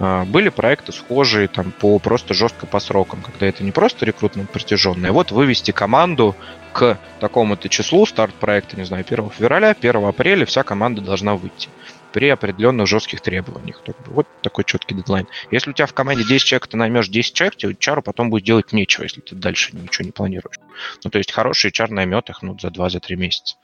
А, 0.00 0.24
были 0.24 0.48
проекты 0.48 0.90
схожие 0.90 1.46
там 1.46 1.70
по 1.70 2.00
просто 2.00 2.34
жестко 2.34 2.66
по 2.66 2.80
срокам, 2.80 3.22
когда 3.22 3.46
это 3.46 3.62
не 3.62 3.70
просто 3.70 4.04
рекрутмент 4.06 4.50
протяженный, 4.50 5.10
а 5.10 5.12
вот 5.12 5.30
вывести 5.30 5.70
команду 5.70 6.34
к 6.72 6.98
такому-то 7.20 7.68
числу, 7.68 8.04
старт 8.06 8.34
проекта, 8.34 8.76
не 8.76 8.84
знаю, 8.84 9.04
1 9.08 9.30
февраля, 9.38 9.76
1 9.80 10.04
апреля 10.04 10.44
вся 10.44 10.64
команда 10.64 11.00
должна 11.00 11.36
выйти 11.36 11.68
при 12.12 12.28
определенных 12.28 12.86
жестких 12.86 13.20
требованиях. 13.20 13.82
Вот 14.06 14.26
такой 14.42 14.64
четкий 14.64 14.94
дедлайн. 14.94 15.26
Если 15.50 15.70
у 15.70 15.72
тебя 15.72 15.86
в 15.86 15.94
команде 15.94 16.24
10 16.24 16.44
человек, 16.46 16.66
ты 16.66 16.76
наймешь 16.76 17.08
10 17.08 17.34
человек, 17.34 17.56
тебе 17.56 17.74
чару 17.74 18.02
потом 18.02 18.30
будет 18.30 18.44
делать 18.44 18.72
нечего, 18.72 19.04
если 19.04 19.20
ты 19.20 19.34
дальше 19.34 19.76
ничего 19.76 20.04
не 20.04 20.12
планируешь. 20.12 20.58
Ну, 21.04 21.10
то 21.10 21.18
есть 21.18 21.32
хороший 21.32 21.70
чар 21.70 21.90
наймет 21.90 22.30
их 22.30 22.42
ну, 22.42 22.58
за 22.58 22.68
2-3 22.68 23.16
месяца. 23.16 23.56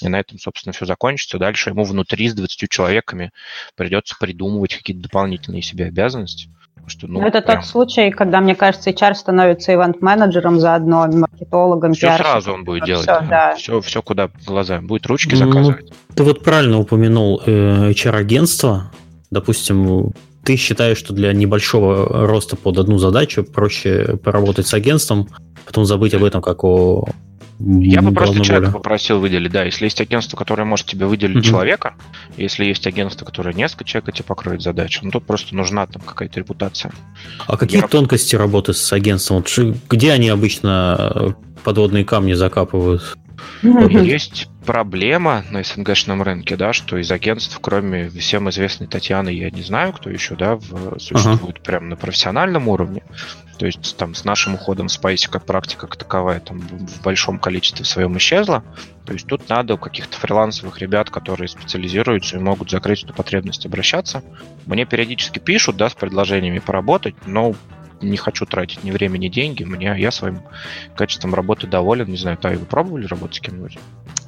И 0.00 0.08
на 0.08 0.20
этом, 0.20 0.38
собственно, 0.38 0.72
все 0.72 0.86
закончится. 0.86 1.38
Дальше 1.38 1.70
ему 1.70 1.84
внутри 1.84 2.28
с 2.28 2.34
20 2.34 2.70
человеками 2.70 3.32
придется 3.74 4.16
придумывать 4.18 4.74
какие-то 4.74 5.02
дополнительные 5.02 5.62
себе 5.62 5.86
обязанности. 5.86 6.50
Что, 6.86 7.08
ну, 7.08 7.20
это 7.26 7.40
прям... 7.40 7.58
тот 7.58 7.66
случай, 7.66 8.10
когда, 8.10 8.40
мне 8.40 8.54
кажется, 8.54 8.90
HR 8.90 9.14
становится 9.14 9.72
ивент-менеджером 9.72 10.60
заодно, 10.60 11.06
маркетологом, 11.06 11.94
Все 11.94 12.06
пиарщиком. 12.06 12.30
сразу 12.32 12.52
он 12.52 12.64
будет 12.64 12.84
делать. 12.84 13.02
Все, 13.02 13.20
да. 13.28 13.54
все, 13.56 13.80
все 13.80 14.02
куда 14.02 14.30
глаза. 14.46 14.80
Будет 14.80 15.06
ручки 15.06 15.34
ну, 15.34 15.46
заказывать. 15.46 15.92
Ты 16.14 16.22
вот 16.22 16.44
правильно 16.44 16.78
упомянул 16.78 17.42
э, 17.44 17.90
HR-агентство. 17.90 18.92
допустим, 19.30 20.12
ты 20.44 20.56
считаешь, 20.56 20.98
что 20.98 21.12
для 21.12 21.32
небольшого 21.32 22.26
роста 22.26 22.54
под 22.56 22.78
одну 22.78 22.98
задачу 22.98 23.42
проще 23.42 24.16
поработать 24.22 24.68
с 24.68 24.74
агентством, 24.74 25.28
потом 25.66 25.84
забыть 25.84 26.14
об 26.14 26.22
этом 26.22 26.40
как 26.40 26.62
о 26.62 27.08
я 27.58 28.02
бы 28.02 28.12
просто 28.12 28.40
человека 28.40 28.72
попросил 28.72 29.18
выделить, 29.18 29.52
да, 29.52 29.64
если 29.64 29.84
есть 29.84 30.00
агентство, 30.00 30.36
которое 30.36 30.64
может 30.64 30.86
тебе 30.86 31.06
выделить 31.06 31.38
mm 31.38 31.46
человека, 31.46 31.94
если 32.36 32.64
есть 32.64 32.86
агентство, 32.86 33.24
которое 33.24 33.54
несколько 33.54 33.84
человек 33.84 34.14
тебе 34.14 34.24
покроет 34.24 34.62
задачу, 34.62 35.00
ну 35.02 35.10
тут 35.10 35.24
просто 35.24 35.54
нужна 35.54 35.86
там 35.86 36.02
какая-то 36.02 36.40
репутация. 36.40 36.92
А 37.46 37.56
какие 37.56 37.80
Я... 37.80 37.88
тонкости 37.88 38.36
работы 38.36 38.72
с 38.74 38.92
агентством? 38.92 39.44
Где 39.88 40.12
они 40.12 40.28
обычно 40.28 41.36
подводные 41.64 42.04
камни 42.04 42.34
закапывают? 42.34 43.16
Есть 43.62 44.48
проблема 44.64 45.44
на 45.50 45.62
СНГшном 45.62 46.22
рынке, 46.22 46.56
да, 46.56 46.72
что 46.72 46.96
из 46.98 47.10
агентств, 47.10 47.58
кроме 47.60 48.08
всем 48.10 48.50
известной 48.50 48.86
Татьяны, 48.86 49.30
я 49.30 49.50
не 49.50 49.62
знаю, 49.62 49.92
кто 49.92 50.10
еще, 50.10 50.34
да, 50.34 50.56
в, 50.56 50.98
существует 50.98 51.58
uh-huh. 51.58 51.62
прямо 51.62 51.86
на 51.86 51.96
профессиональном 51.96 52.68
уровне. 52.68 53.02
То 53.58 53.64
есть 53.64 53.96
там 53.96 54.14
с 54.14 54.24
нашим 54.24 54.54
уходом 54.54 54.88
в 54.88 54.90
Spice 54.90 55.30
как 55.30 55.46
практика 55.46 55.86
как 55.86 55.96
таковая 55.96 56.40
там 56.40 56.58
в 56.60 57.02
большом 57.02 57.38
количестве 57.38 57.84
своем 57.84 58.16
исчезла. 58.18 58.64
То 59.06 59.12
есть 59.12 59.26
тут 59.26 59.48
надо 59.48 59.74
у 59.74 59.78
каких-то 59.78 60.18
фрилансовых 60.18 60.78
ребят, 60.78 61.10
которые 61.10 61.48
специализируются 61.48 62.36
и 62.36 62.40
могут 62.40 62.70
закрыть 62.70 63.04
эту 63.04 63.14
потребность, 63.14 63.64
обращаться. 63.64 64.22
Мне 64.66 64.84
периодически 64.84 65.38
пишут, 65.38 65.76
да, 65.76 65.88
с 65.88 65.94
предложениями 65.94 66.58
поработать, 66.58 67.14
но 67.24 67.54
не 68.00 68.16
хочу 68.16 68.46
тратить 68.46 68.84
ни 68.84 68.90
время, 68.90 69.18
ни 69.18 69.28
деньги. 69.28 69.64
Мне, 69.64 69.94
я 69.98 70.10
своим 70.10 70.40
качеством 70.96 71.34
работы 71.34 71.66
доволен. 71.66 72.08
Не 72.08 72.16
знаю, 72.16 72.36
Тай, 72.36 72.56
вы 72.56 72.66
пробовали 72.66 73.06
работать 73.06 73.36
с 73.36 73.40
кем-нибудь? 73.40 73.78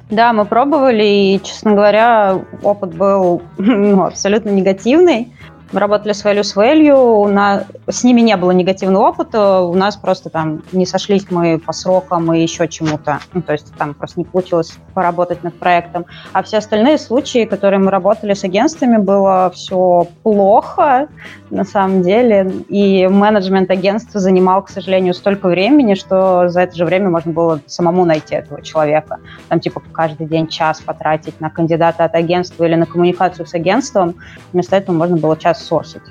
Да, 0.09 0.33
мы 0.33 0.45
пробовали, 0.45 1.03
и, 1.03 1.41
честно 1.43 1.73
говоря, 1.73 2.41
опыт 2.63 2.95
был 2.95 3.43
ну, 3.57 4.03
абсолютно 4.05 4.49
негативный. 4.49 5.31
Мы 5.71 5.79
работали 5.79 6.13
с 6.13 6.25
Value 6.25 6.43
с 6.43 6.55
Value, 6.55 7.27
на... 7.27 7.65
с 7.87 8.03
ними 8.03 8.21
не 8.21 8.35
было 8.37 8.49
негативного 8.51 9.09
опыта, 9.09 9.61
у 9.61 9.75
нас 9.75 9.97
просто 9.97 10.31
там 10.31 10.63
не 10.71 10.87
сошлись 10.87 11.27
мы 11.29 11.59
по 11.59 11.73
срокам 11.73 12.33
и 12.33 12.41
еще 12.41 12.67
чему-то. 12.67 13.19
Ну, 13.33 13.43
то 13.43 13.53
есть 13.53 13.71
там 13.77 13.93
просто 13.93 14.19
не 14.19 14.25
получилось 14.25 14.77
поработать 14.95 15.43
над 15.43 15.53
проектом. 15.59 16.05
А 16.33 16.41
все 16.41 16.57
остальные 16.57 16.97
случаи, 16.97 17.45
которые 17.45 17.79
мы 17.79 17.91
работали 17.91 18.33
с 18.33 18.43
агентствами, 18.43 18.97
было 18.97 19.51
все 19.53 20.07
плохо 20.23 21.07
на 21.51 21.63
самом 21.63 22.01
деле. 22.01 22.51
И 22.67 23.07
менеджмент 23.07 23.69
агентства 23.69 24.19
занимал, 24.19 24.63
к 24.63 24.69
сожалению, 24.69 25.13
столько 25.13 25.47
времени, 25.47 25.93
что 25.93 26.49
за 26.49 26.61
это 26.61 26.75
же 26.75 26.85
время 26.85 27.09
можно 27.09 27.31
было 27.31 27.59
самому 27.67 28.05
найти 28.05 28.33
этого 28.33 28.63
человека. 28.63 29.17
Там 29.49 29.59
типа 29.59 29.83
каждый 29.91 30.25
день 30.25 30.47
час 30.47 30.81
потратить 30.81 31.39
на 31.39 31.51
кандидата 31.51 32.05
от 32.05 32.15
агентства 32.15 32.63
или 32.63 32.73
на 32.73 32.87
коммуникацию 32.87 33.45
с 33.45 33.53
агентством. 33.53 34.15
Вместо 34.51 34.75
этого 34.75 34.95
можно 34.95 35.17
было 35.17 35.37
час 35.37 35.58
сорсить, 35.59 36.01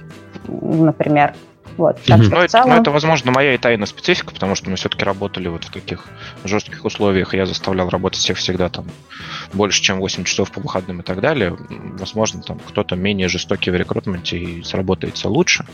например. 0.46 1.34
Вот. 1.76 2.02
Так 2.02 2.24
что 2.24 2.34
ну, 2.34 2.46
целом... 2.48 2.66
это, 2.66 2.74
ну, 2.76 2.80
это, 2.82 2.90
возможно, 2.90 3.30
моя 3.30 3.54
и 3.54 3.58
тайная 3.58 3.86
специфика, 3.86 4.32
потому 4.34 4.56
что 4.56 4.68
мы 4.68 4.76
все-таки 4.76 5.04
работали 5.04 5.46
вот 5.46 5.64
в 5.64 5.70
таких 5.70 6.06
жестких 6.44 6.84
условиях, 6.84 7.34
и 7.34 7.36
я 7.36 7.46
заставлял 7.46 7.88
работать 7.88 8.20
всех 8.20 8.38
всегда 8.38 8.68
там 8.68 8.86
больше, 9.52 9.82
чем 9.82 10.00
8 10.00 10.24
часов 10.24 10.50
по 10.50 10.60
выходным 10.60 11.00
и 11.00 11.02
так 11.02 11.20
далее. 11.20 11.56
Возможно, 11.98 12.42
там 12.42 12.58
кто-то 12.58 12.96
менее 12.96 13.28
жестокий 13.28 13.70
в 13.70 13.74
рекрутменте 13.74 14.38
и 14.38 14.62
сработается 14.62 15.28
лучше. 15.28 15.64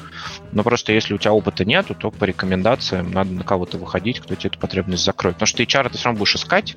Но 0.53 0.62
просто 0.62 0.93
если 0.93 1.14
у 1.14 1.18
тебя 1.18 1.33
опыта 1.33 1.64
нету, 1.64 1.95
то 1.95 2.11
по 2.11 2.25
рекомендациям 2.25 3.11
надо 3.11 3.33
на 3.33 3.45
кого-то 3.45 3.79
выходить, 3.79 4.20
кто 4.20 4.35
тебе 4.35 4.49
эту 4.49 4.59
потребность 4.59 5.05
закроет. 5.05 5.37
Потому 5.37 5.47
что 5.47 5.62
HR 5.62 5.91
ты 5.91 5.99
все 5.99 6.07
равно 6.07 6.18
будешь 6.18 6.37
искать, 6.37 6.77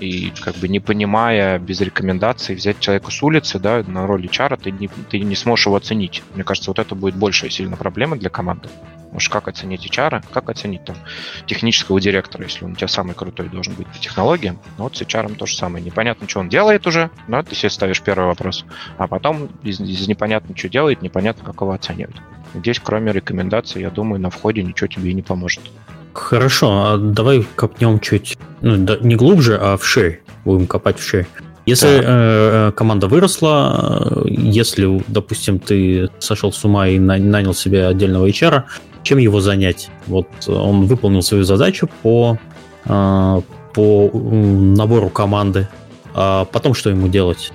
и 0.00 0.32
как 0.40 0.56
бы 0.56 0.68
не 0.68 0.80
понимая 0.80 1.58
без 1.58 1.80
рекомендаций 1.80 2.54
взять 2.54 2.80
человека 2.80 3.10
с 3.10 3.22
улицы, 3.22 3.58
да, 3.58 3.82
на 3.86 4.06
роль 4.06 4.26
HR, 4.26 4.60
ты 4.62 4.70
не, 4.70 4.88
ты 4.88 5.20
не 5.20 5.36
сможешь 5.36 5.66
его 5.66 5.76
оценить. 5.76 6.22
Мне 6.34 6.44
кажется, 6.44 6.70
вот 6.70 6.78
это 6.78 6.94
будет 6.94 7.16
большая 7.16 7.50
сильно 7.50 7.76
проблема 7.76 8.16
для 8.16 8.30
команды. 8.30 8.68
Что 9.18 9.30
как 9.30 9.48
оценить 9.48 9.86
HR, 9.86 10.24
как 10.32 10.50
оценить 10.50 10.84
там 10.84 10.96
технического 11.46 12.00
директора, 12.00 12.44
если 12.44 12.64
он 12.64 12.72
у 12.72 12.74
тебя 12.74 12.88
самый 12.88 13.14
крутой 13.14 13.48
должен 13.48 13.74
быть 13.74 13.86
по 13.86 13.98
технологиям. 13.98 14.58
Ну, 14.78 14.84
вот 14.84 14.96
с 14.96 15.02
HR 15.02 15.34
то 15.36 15.46
же 15.46 15.56
самое. 15.56 15.84
Непонятно, 15.84 16.28
что 16.28 16.40
он 16.40 16.48
делает 16.48 16.86
уже, 16.86 17.10
но 17.28 17.42
ты 17.42 17.54
себе 17.54 17.70
ставишь 17.70 18.00
первый 18.02 18.26
вопрос. 18.26 18.64
А 18.98 19.06
потом 19.06 19.48
из, 19.62 19.80
из 19.80 20.08
непонятно, 20.08 20.56
что 20.56 20.68
делает, 20.68 21.02
непонятно, 21.02 21.44
как 21.44 21.60
его 21.60 21.72
оценивать. 21.72 22.16
Здесь, 22.54 22.80
кроме 22.82 23.12
рекомендаций, 23.12 23.82
я 23.82 23.90
думаю, 23.90 24.20
на 24.20 24.30
входе 24.30 24.62
ничего 24.62 24.86
тебе 24.86 25.12
не 25.12 25.22
поможет. 25.22 25.62
Хорошо, 26.12 26.68
а 26.70 26.96
давай 26.96 27.44
копнем 27.56 27.98
чуть, 27.98 28.38
ну, 28.60 28.76
да, 28.76 28.98
не 29.00 29.16
глубже, 29.16 29.58
а 29.60 29.76
в 29.76 29.84
шею. 29.84 30.18
Будем 30.44 30.66
копать 30.66 30.98
в 30.98 31.06
шею. 31.06 31.26
Если 31.66 32.00
да. 32.00 32.02
э, 32.04 32.72
команда 32.76 33.08
выросла, 33.08 34.22
если, 34.26 35.02
допустим, 35.08 35.58
ты 35.58 36.10
сошел 36.18 36.52
с 36.52 36.62
ума 36.64 36.88
и 36.88 36.98
нанял 36.98 37.54
себе 37.54 37.86
отдельного 37.86 38.28
HR, 38.28 38.64
чем 39.04 39.18
его 39.18 39.40
занять? 39.40 39.90
Вот 40.06 40.28
он 40.48 40.86
выполнил 40.86 41.22
свою 41.22 41.44
задачу 41.44 41.88
по, 42.02 42.38
э, 42.84 43.40
по 43.72 44.10
набору 44.12 45.10
команды, 45.10 45.68
а 46.14 46.44
потом 46.46 46.74
что 46.74 46.90
ему 46.90 47.08
делать? 47.08 47.52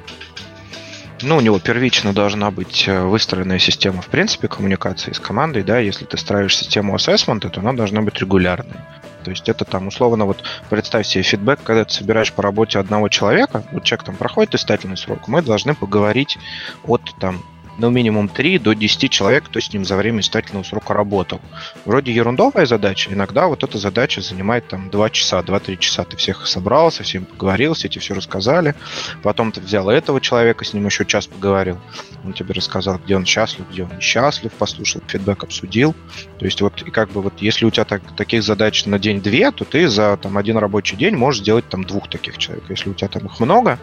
ну, 1.23 1.37
у 1.37 1.41
него 1.41 1.59
первично 1.59 2.13
должна 2.13 2.51
быть 2.51 2.85
э, 2.87 3.03
выстроенная 3.03 3.59
система, 3.59 4.01
в 4.01 4.07
принципе, 4.07 4.47
коммуникации 4.47 5.11
с 5.11 5.19
командой, 5.19 5.63
да, 5.63 5.79
если 5.79 6.05
ты 6.05 6.17
строишь 6.17 6.55
систему 6.55 6.95
ассессмента, 6.95 7.49
то 7.49 7.59
она 7.59 7.73
должна 7.73 8.01
быть 8.01 8.19
регулярной. 8.19 8.77
То 9.23 9.31
есть 9.31 9.49
это 9.49 9.65
там 9.65 9.87
условно 9.87 10.25
вот 10.25 10.43
представь 10.69 11.05
себе 11.05 11.23
фидбэк, 11.23 11.59
когда 11.63 11.83
ты 11.85 11.93
собираешь 11.93 12.31
по 12.31 12.41
работе 12.41 12.79
одного 12.79 13.09
человека, 13.09 13.63
вот 13.71 13.83
человек 13.83 14.05
там 14.05 14.15
проходит 14.15 14.55
испытательный 14.55 14.97
срок, 14.97 15.27
мы 15.27 15.41
должны 15.41 15.75
поговорить 15.75 16.37
от 16.85 17.01
там 17.19 17.43
ну, 17.79 17.89
минимум 17.89 18.27
3 18.27 18.59
до 18.59 18.73
10 18.73 19.09
человек, 19.09 19.45
кто 19.45 19.59
с 19.59 19.71
ним 19.73 19.85
за 19.85 19.95
время 19.95 20.19
испытательного 20.19 20.63
срока 20.63 20.93
работал. 20.93 21.39
Вроде 21.85 22.11
ерундовая 22.11 22.65
задача, 22.65 23.11
иногда 23.11 23.47
вот 23.47 23.63
эта 23.63 23.77
задача 23.77 24.21
занимает 24.21 24.67
там 24.67 24.89
2 24.89 25.09
часа, 25.09 25.39
2-3 25.39 25.77
часа. 25.77 26.03
Ты 26.03 26.17
всех 26.17 26.45
собрал, 26.45 26.91
со 26.91 27.03
всеми 27.03 27.23
поговорил, 27.23 27.73
все 27.73 27.87
тебе 27.87 28.01
все 28.01 28.13
рассказали. 28.13 28.75
Потом 29.23 29.51
ты 29.51 29.61
взял 29.61 29.89
этого 29.89 30.19
человека, 30.19 30.65
с 30.65 30.73
ним 30.73 30.85
еще 30.85 31.05
час 31.05 31.27
поговорил. 31.27 31.79
Он 32.25 32.33
тебе 32.33 32.53
рассказал, 32.53 32.99
где 33.03 33.15
он 33.15 33.25
счастлив, 33.25 33.65
где 33.71 33.83
он 33.83 33.95
несчастлив, 33.95 34.51
послушал 34.51 35.01
фидбэк, 35.07 35.43
обсудил. 35.43 35.95
То 36.37 36.45
есть 36.45 36.61
вот 36.61 36.81
и 36.81 36.91
как 36.91 37.11
бы 37.11 37.21
вот 37.21 37.41
если 37.41 37.65
у 37.65 37.71
тебя 37.71 37.85
так, 37.85 38.01
таких 38.15 38.43
задач 38.43 38.85
на 38.85 38.99
день-две, 38.99 39.51
то 39.51 39.63
ты 39.63 39.87
за 39.87 40.17
там 40.17 40.37
один 40.37 40.57
рабочий 40.57 40.97
день 40.97 41.15
можешь 41.15 41.41
сделать 41.41 41.67
там 41.69 41.85
двух 41.85 42.09
таких 42.09 42.37
человек. 42.37 42.65
Если 42.69 42.89
у 42.89 42.93
тебя 42.93 43.07
там 43.07 43.25
их 43.25 43.39
много, 43.39 43.79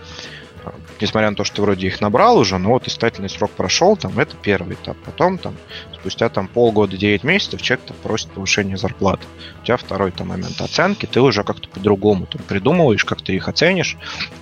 несмотря 1.00 1.30
на 1.30 1.36
то, 1.36 1.44
что 1.44 1.56
ты 1.56 1.62
вроде 1.62 1.86
их 1.86 2.00
набрал 2.00 2.38
уже, 2.38 2.58
но 2.58 2.70
вот 2.70 2.86
испытательный 2.86 3.28
срок 3.28 3.50
прошел, 3.50 3.96
там, 3.96 4.18
это 4.18 4.36
первый 4.36 4.74
этап. 4.74 4.96
Потом, 5.04 5.38
там, 5.38 5.54
спустя 5.94 6.28
там 6.28 6.48
полгода, 6.48 6.96
9 6.96 7.24
месяцев, 7.24 7.62
человек 7.62 7.86
там, 7.86 7.96
просит 8.02 8.30
повышение 8.30 8.76
зарплаты. 8.76 9.24
У 9.62 9.64
тебя 9.64 9.76
второй 9.76 10.12
там 10.12 10.28
момент 10.28 10.60
оценки, 10.60 11.06
ты 11.06 11.20
уже 11.20 11.44
как-то 11.44 11.68
по-другому 11.68 12.26
там 12.26 12.42
придумываешь, 12.42 13.04
как 13.04 13.22
ты 13.22 13.34
их 13.34 13.48
оценишь. 13.48 13.96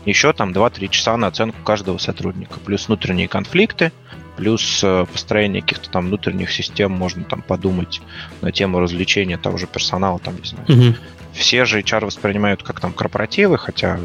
Еще 0.05 0.33
там 0.33 0.53
2-3 0.53 0.89
часа 0.89 1.17
на 1.17 1.29
оценку 1.29 1.63
каждого 1.63 1.99
сотрудника. 1.99 2.59
Плюс 2.61 2.89
внутренние 2.89 3.29
конфликты, 3.29 3.93
плюс 4.37 4.83
э, 4.83 5.07
построение 5.11 5.63
каких-то 5.63 5.91
там 5.91 6.07
внутренних 6.07 6.51
систем, 6.51 6.93
можно 6.93 7.25
там 7.25 7.43
подумать 7.43 8.01
на 8.41 8.53
тему 8.53 8.81
развлечения 8.81 9.39
того 9.39 9.57
же 9.57 9.67
персонала, 9.67 10.19
там, 10.19 10.37
не 10.37 10.49
знаю. 10.49 10.67
Угу. 10.69 10.97
Все 11.33 11.65
же 11.65 11.81
HR 11.81 12.07
воспринимают 12.07 12.63
как 12.63 12.81
там 12.81 12.93
корпоративы, 12.93 13.59
хотя 13.59 13.99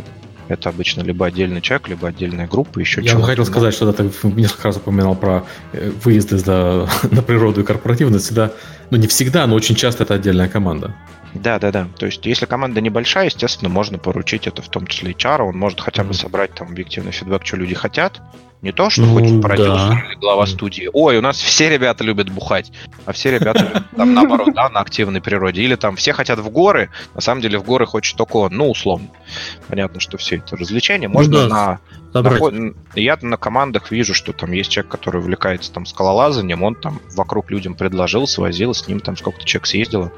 это 0.49 0.69
обычно 0.69 1.01
либо 1.01 1.25
отдельный 1.25 1.61
человек, 1.61 1.87
либо 1.87 2.07
отдельная 2.07 2.47
группа, 2.47 2.79
еще 2.79 3.01
Я 3.01 3.15
хотел 3.21 3.45
сказать, 3.45 3.73
что 3.73 3.91
ты 3.93 4.09
несколько 4.23 4.63
раз 4.63 4.77
упоминал 4.77 5.15
про 5.15 5.45
э, 5.73 5.91
выезды 6.03 6.37
за, 6.37 6.89
на 7.11 7.21
природу 7.21 7.61
и 7.61 7.63
корпоративность. 7.63 8.25
Всегда, 8.25 8.51
ну 8.89 8.97
не 8.97 9.07
всегда, 9.07 9.47
но 9.47 9.55
очень 9.55 9.75
часто 9.75 10.03
это 10.03 10.15
отдельная 10.15 10.49
команда. 10.49 10.95
Да, 11.35 11.59
да, 11.59 11.71
да. 11.71 11.87
То 11.97 12.07
есть, 12.07 12.25
если 12.25 12.47
команда 12.47 12.81
небольшая, 12.81 13.25
естественно, 13.25 13.69
можно 13.69 13.99
поручить 13.99 14.47
это 14.47 14.63
в 14.63 14.69
том 14.69 14.87
числе 14.87 15.11
HR, 15.11 15.43
он 15.43 15.57
может 15.57 15.79
хотя 15.79 16.03
бы 16.03 16.15
собрать 16.15 16.55
там 16.55 16.69
объективный 16.69 17.11
фидбэк, 17.11 17.45
что 17.45 17.57
люди 17.57 17.75
хотят, 17.75 18.19
не 18.62 18.74
то, 18.74 18.89
что 18.89 19.03
ну, 19.03 19.14
хочет 19.14 19.41
продюсер 19.41 19.89
да. 19.89 20.03
или 20.05 20.16
глава 20.16 20.45
студии. 20.45 20.89
Ой, 20.91 21.18
у 21.18 21.22
нас 21.22 21.38
все 21.38 21.70
ребята 21.70 22.03
любят 22.03 22.30
бухать, 22.30 22.72
а 23.05 23.14
все 23.14 23.32
ребята 23.32 23.86
там 23.95 24.14
наоборот, 24.14 24.53
да, 24.53 24.70
на 24.70 24.82
активной 24.82 25.22
природе. 25.22 25.62
Или 25.62 25.76
там 25.76 25.95
все 25.95 26.12
хотят 26.12 26.39
в 26.39 26.49
горы, 26.49 26.89
на 27.16 27.22
самом 27.22 27.41
деле 27.41 27.57
в 27.57 27.64
горы 27.64 27.86
хочет 27.86 28.18
только 28.18 28.36
он, 28.36 28.53
ну, 28.53 28.70
условно. 28.70 29.07
Понятно, 29.70 30.01
что 30.01 30.18
все 30.18 30.38
это 30.38 30.57
развлечения. 30.57 31.07
Ну 31.07 31.14
Можно 31.14 31.43
ну, 31.43 31.49
да. 31.49 31.80
на, 32.14 32.22
на... 32.22 32.74
Я 32.95 33.18
на 33.22 33.38
командах 33.38 33.91
вижу, 33.91 34.14
что 34.14 34.34
там 34.34 34.51
есть 34.51 34.72
человек, 34.72 34.91
который 34.91 35.22
увлекается 35.22 35.72
там 35.72 35.86
скалолазанием, 35.86 36.62
он 36.62 36.76
там 36.76 36.99
вокруг 37.16 37.51
людям 37.51 37.76
предложил, 37.76 38.28
свозил, 38.28 38.74
с 38.74 38.88
ним 38.88 38.99
там 38.99 39.16
сколько-то 39.16 39.45
человек 39.45 39.68
съездило. 39.68 40.12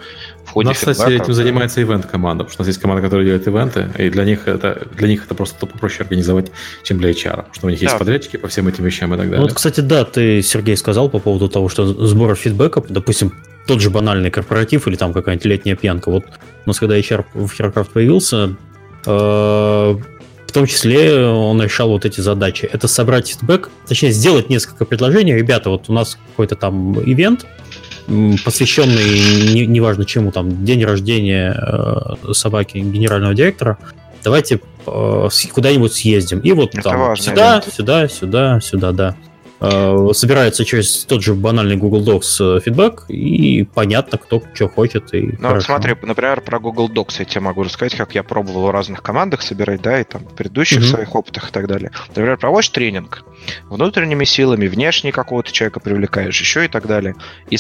Ходе 0.52 0.68
у 0.68 0.70
нас, 0.70 0.80
фидбэка, 0.80 1.00
кстати, 1.00 1.22
этим 1.22 1.34
занимается 1.34 1.82
ивент-команда, 1.82 2.44
потому 2.44 2.54
что 2.54 2.62
у 2.62 2.64
нас 2.64 2.68
есть 2.68 2.82
команда, 2.82 3.02
которая 3.02 3.26
делает 3.26 3.48
ивенты, 3.48 3.90
и 3.98 4.10
для 4.10 4.26
них 4.26 4.48
это, 4.48 4.88
для 4.98 5.08
них 5.08 5.24
это 5.26 5.34
просто 5.34 5.66
проще 5.66 6.04
организовать, 6.04 6.52
чем 6.84 6.98
для 6.98 7.12
HR, 7.12 7.38
потому 7.38 7.54
что 7.54 7.68
у 7.68 7.70
них 7.70 7.80
да. 7.80 7.86
есть 7.86 7.98
подрядчики, 7.98 8.38
по 8.38 8.48
всем 8.50 8.68
этим 8.68 8.84
вещам 8.84 9.14
и 9.14 9.18
так 9.18 9.26
далее. 9.28 9.40
Ну, 9.40 9.48
вот, 9.48 9.54
кстати, 9.54 9.80
да, 9.80 10.04
ты, 10.04 10.42
Сергей, 10.42 10.76
сказал 10.76 11.10
по 11.10 11.20
поводу 11.20 11.48
того, 11.48 11.70
что 11.70 11.86
сбора 11.86 12.36
фидбэка, 12.36 12.84
допустим, 12.90 13.34
тот 13.66 13.80
же 13.80 13.90
банальный 13.90 14.30
корпоратив 14.30 14.88
или 14.88 14.96
там 14.96 15.14
какая-нибудь 15.14 15.46
летняя 15.46 15.76
пьянка. 15.76 16.12
Вот 16.12 16.26
у 16.66 16.70
нас 16.70 16.80
когда 16.80 16.98
HR 16.98 17.26
в 17.34 17.60
HeroCraft 17.60 17.92
появился, 17.94 18.56
э, 19.06 19.96
В 20.52 20.54
том 20.54 20.66
числе 20.68 21.26
он 21.28 21.62
решал 21.62 21.88
вот 21.90 22.04
эти 22.04 22.20
задачи. 22.20 22.70
Это 22.70 22.90
собрать 22.90 23.30
фидбэк, 23.30 23.70
точнее, 23.88 24.12
сделать 24.12 24.50
несколько 24.50 24.84
предложений. 24.84 25.36
Ребята, 25.36 25.70
вот 25.70 25.86
у 25.88 25.94
нас 25.94 26.18
какой-то 26.32 26.56
там 26.56 27.00
ивент, 27.00 27.46
посвященный, 28.44 29.54
не, 29.54 29.66
неважно 29.66 30.06
чему, 30.06 30.32
там, 30.32 30.64
день 30.66 30.84
рождения 30.84 31.54
э, 31.54 32.34
собаки 32.34 32.78
генерального 32.78 33.34
директора, 33.34 33.78
давайте 34.24 34.60
э, 34.86 35.30
куда-нибудь 35.54 35.94
съездим. 35.94 36.40
И 36.40 36.52
вот 36.52 36.74
Это 36.76 36.90
там 36.90 37.16
сюда, 37.16 37.60
ивент. 37.60 37.74
сюда, 37.74 38.08
сюда, 38.08 38.60
сюда, 38.62 38.92
да. 38.92 39.16
Э, 39.62 40.10
собирается 40.14 40.66
через 40.66 41.06
тот 41.06 41.22
же 41.22 41.36
банальный 41.36 41.76
Google 41.76 42.04
Docs 42.04 42.58
э, 42.58 42.60
фидбэк, 42.62 43.06
и 43.10 43.64
понятно, 43.64 44.18
кто 44.18 44.42
что 44.56 44.68
хочет. 44.68 45.14
И 45.14 45.36
ну, 45.38 45.54
вот 45.54 45.64
смотри, 45.64 45.96
например, 46.02 46.42
про 46.42 46.60
Google 46.60 46.90
Docs 46.90 47.18
я 47.20 47.26
тебе 47.26 47.42
могу 47.42 47.62
рассказать, 47.62 47.96
как 47.96 48.16
я 48.16 48.24
пробовал 48.24 48.66
в 48.66 48.72
разных 48.72 49.04
командах 49.04 49.44
собирать, 49.44 49.84
да, 49.84 50.02
и 50.02 50.04
там 50.04 50.24
в 50.24 50.34
предыдущих 50.34 50.80
mm-hmm. 50.80 50.96
своих 50.96 51.16
опытах 51.16 51.50
и 51.50 51.52
так 51.52 51.68
далее. 51.68 51.92
Например, 52.08 52.38
проводишь 52.38 52.70
тренинг, 52.70 53.24
внутренними 53.70 54.24
силами, 54.24 54.66
внешне 54.66 55.12
какого-то 55.12 55.52
человека 55.52 55.80
привлекаешь, 55.80 56.40
еще 56.40 56.66
и 56.66 56.68
так 56.68 56.88
далее. 56.88 57.16
И 57.52 57.58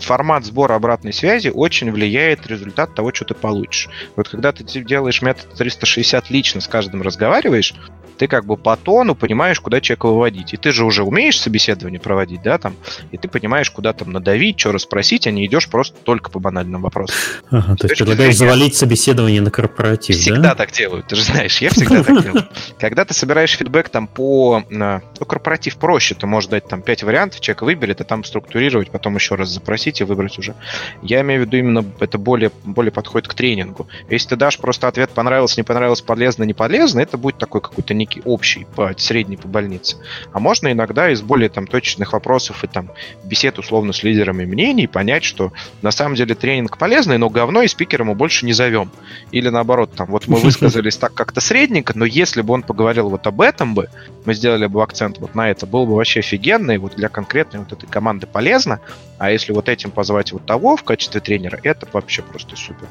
формат 0.00 0.44
сбора 0.44 0.74
обратной 0.74 1.12
связи 1.12 1.52
очень 1.54 1.92
влияет 1.92 2.44
результат 2.48 2.96
того, 2.96 3.14
что 3.14 3.24
ты 3.24 3.34
получишь. 3.34 3.88
Вот 4.16 4.28
когда 4.28 4.50
ты 4.50 4.64
делаешь 4.64 5.22
метод 5.22 5.54
360 5.54 6.28
лично 6.30 6.60
с 6.60 6.66
каждым 6.66 7.02
разговариваешь, 7.02 7.74
ты 8.16 8.26
как 8.28 8.46
бы 8.46 8.56
по 8.56 8.76
тону 8.76 9.14
понимаешь, 9.14 9.60
куда 9.60 9.80
человека 9.80 10.06
выводить. 10.06 10.54
И 10.54 10.56
ты 10.56 10.72
же 10.72 10.84
уже 10.84 11.02
умеешь 11.02 11.40
собеседование 11.40 12.00
проводить, 12.00 12.42
да, 12.42 12.58
там, 12.58 12.74
и 13.12 13.18
ты 13.18 13.28
понимаешь, 13.28 13.70
куда 13.70 13.92
там 13.92 14.12
надавить, 14.12 14.58
что 14.58 14.72
расспросить, 14.72 15.26
а 15.26 15.30
не 15.30 15.46
идешь 15.46 15.68
просто 15.68 15.96
только 16.02 16.30
по 16.30 16.38
банальным 16.38 16.82
вопросам. 16.82 17.16
Ага, 17.50 17.76
то 17.76 17.86
есть 17.86 17.98
предлагаешь 17.98 18.36
завалить 18.36 18.74
собеседование 18.76 19.40
на 19.40 19.50
корпоратив, 19.50 20.16
Всегда 20.16 20.50
да? 20.50 20.54
так 20.54 20.72
делают, 20.72 21.06
ты 21.06 21.16
же 21.16 21.22
знаешь, 21.22 21.58
я 21.60 21.70
всегда 21.70 22.02
так 22.02 22.22
делаю. 22.22 22.48
Когда 22.78 23.04
ты 23.04 23.14
собираешь 23.14 23.52
фидбэк 23.52 23.88
там 23.88 24.06
по... 24.06 24.62
Ну, 24.70 25.00
корпоратив 25.26 25.76
проще, 25.76 26.14
ты 26.14 26.26
можешь 26.26 26.50
дать 26.50 26.68
там 26.68 26.82
5 26.82 27.02
вариантов, 27.02 27.40
человек 27.40 27.62
выберет, 27.62 28.00
и 28.00 28.04
там 28.04 28.24
структурировать, 28.24 28.90
потом 28.90 29.14
еще 29.16 29.34
раз 29.34 29.48
запросить 29.48 30.00
и 30.00 30.04
выбрать 30.04 30.38
уже. 30.38 30.54
Я 31.02 31.20
имею 31.20 31.42
в 31.42 31.46
виду 31.46 31.56
именно 31.56 31.84
это 32.00 32.18
более, 32.18 32.50
более 32.64 32.92
подходит 32.92 33.28
к 33.28 33.34
тренингу. 33.34 33.88
Если 34.08 34.30
ты 34.30 34.36
дашь 34.36 34.58
просто 34.58 34.88
ответ 34.88 35.10
понравилось, 35.10 35.56
не 35.56 35.62
понравилось, 35.62 36.00
полезно, 36.00 36.44
не 36.44 36.54
полезно, 36.54 37.00
это 37.00 37.18
будет 37.18 37.38
такой 37.38 37.60
какой-то 37.60 37.94
некий 38.06 38.22
общий, 38.24 38.66
по, 38.76 38.94
средний 38.96 39.36
по 39.36 39.48
больнице. 39.48 39.96
А 40.32 40.38
можно 40.38 40.70
иногда 40.70 41.10
из 41.10 41.22
более 41.22 41.48
там 41.48 41.66
точечных 41.66 42.12
вопросов 42.12 42.62
и 42.62 42.68
там 42.68 42.90
бесед 43.24 43.58
условно 43.58 43.92
с 43.92 44.02
лидерами 44.04 44.44
мнений 44.44 44.86
понять, 44.86 45.24
что 45.24 45.52
на 45.82 45.90
самом 45.90 46.14
деле 46.14 46.34
тренинг 46.34 46.78
полезный, 46.78 47.18
но 47.18 47.28
говно 47.28 47.62
и 47.62 47.68
спикера 47.68 48.04
мы 48.04 48.14
больше 48.14 48.46
не 48.46 48.52
зовем. 48.52 48.90
Или 49.32 49.48
наоборот, 49.48 49.92
там 49.96 50.06
вот 50.06 50.28
мы 50.28 50.36
высказались 50.40 50.96
так 50.96 51.14
как-то 51.14 51.40
средненько, 51.40 51.92
но 51.96 52.04
если 52.04 52.42
бы 52.42 52.54
он 52.54 52.62
поговорил 52.62 53.08
вот 53.08 53.26
об 53.26 53.40
этом 53.40 53.74
бы, 53.74 53.88
мы 54.24 54.34
сделали 54.34 54.66
бы 54.66 54.82
акцент 54.82 55.18
вот 55.18 55.34
на 55.34 55.50
это, 55.50 55.66
было 55.66 55.84
бы 55.84 55.96
вообще 55.96 56.20
офигенно, 56.20 56.72
и 56.72 56.78
вот 56.78 56.94
для 56.94 57.08
конкретной 57.08 57.60
вот 57.60 57.72
этой 57.72 57.86
команды 57.86 58.26
полезно, 58.26 58.80
а 59.18 59.30
если 59.30 59.52
вот 59.52 59.68
этим 59.68 59.90
позвать 59.90 60.32
вот 60.32 60.46
того 60.46 60.76
в 60.76 60.84
качестве 60.84 61.20
тренера, 61.20 61.58
это 61.62 61.88
вообще 61.92 62.22
просто 62.22 62.54
супер. 62.56 62.88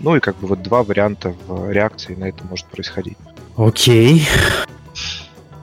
Ну 0.00 0.16
и 0.16 0.20
как 0.20 0.36
бы 0.36 0.48
вот 0.48 0.62
два 0.62 0.82
варианта 0.82 1.34
в 1.46 1.70
реакции 1.70 2.14
на 2.14 2.28
это 2.28 2.44
может 2.44 2.66
происходить. 2.66 3.16
Окей. 3.60 4.26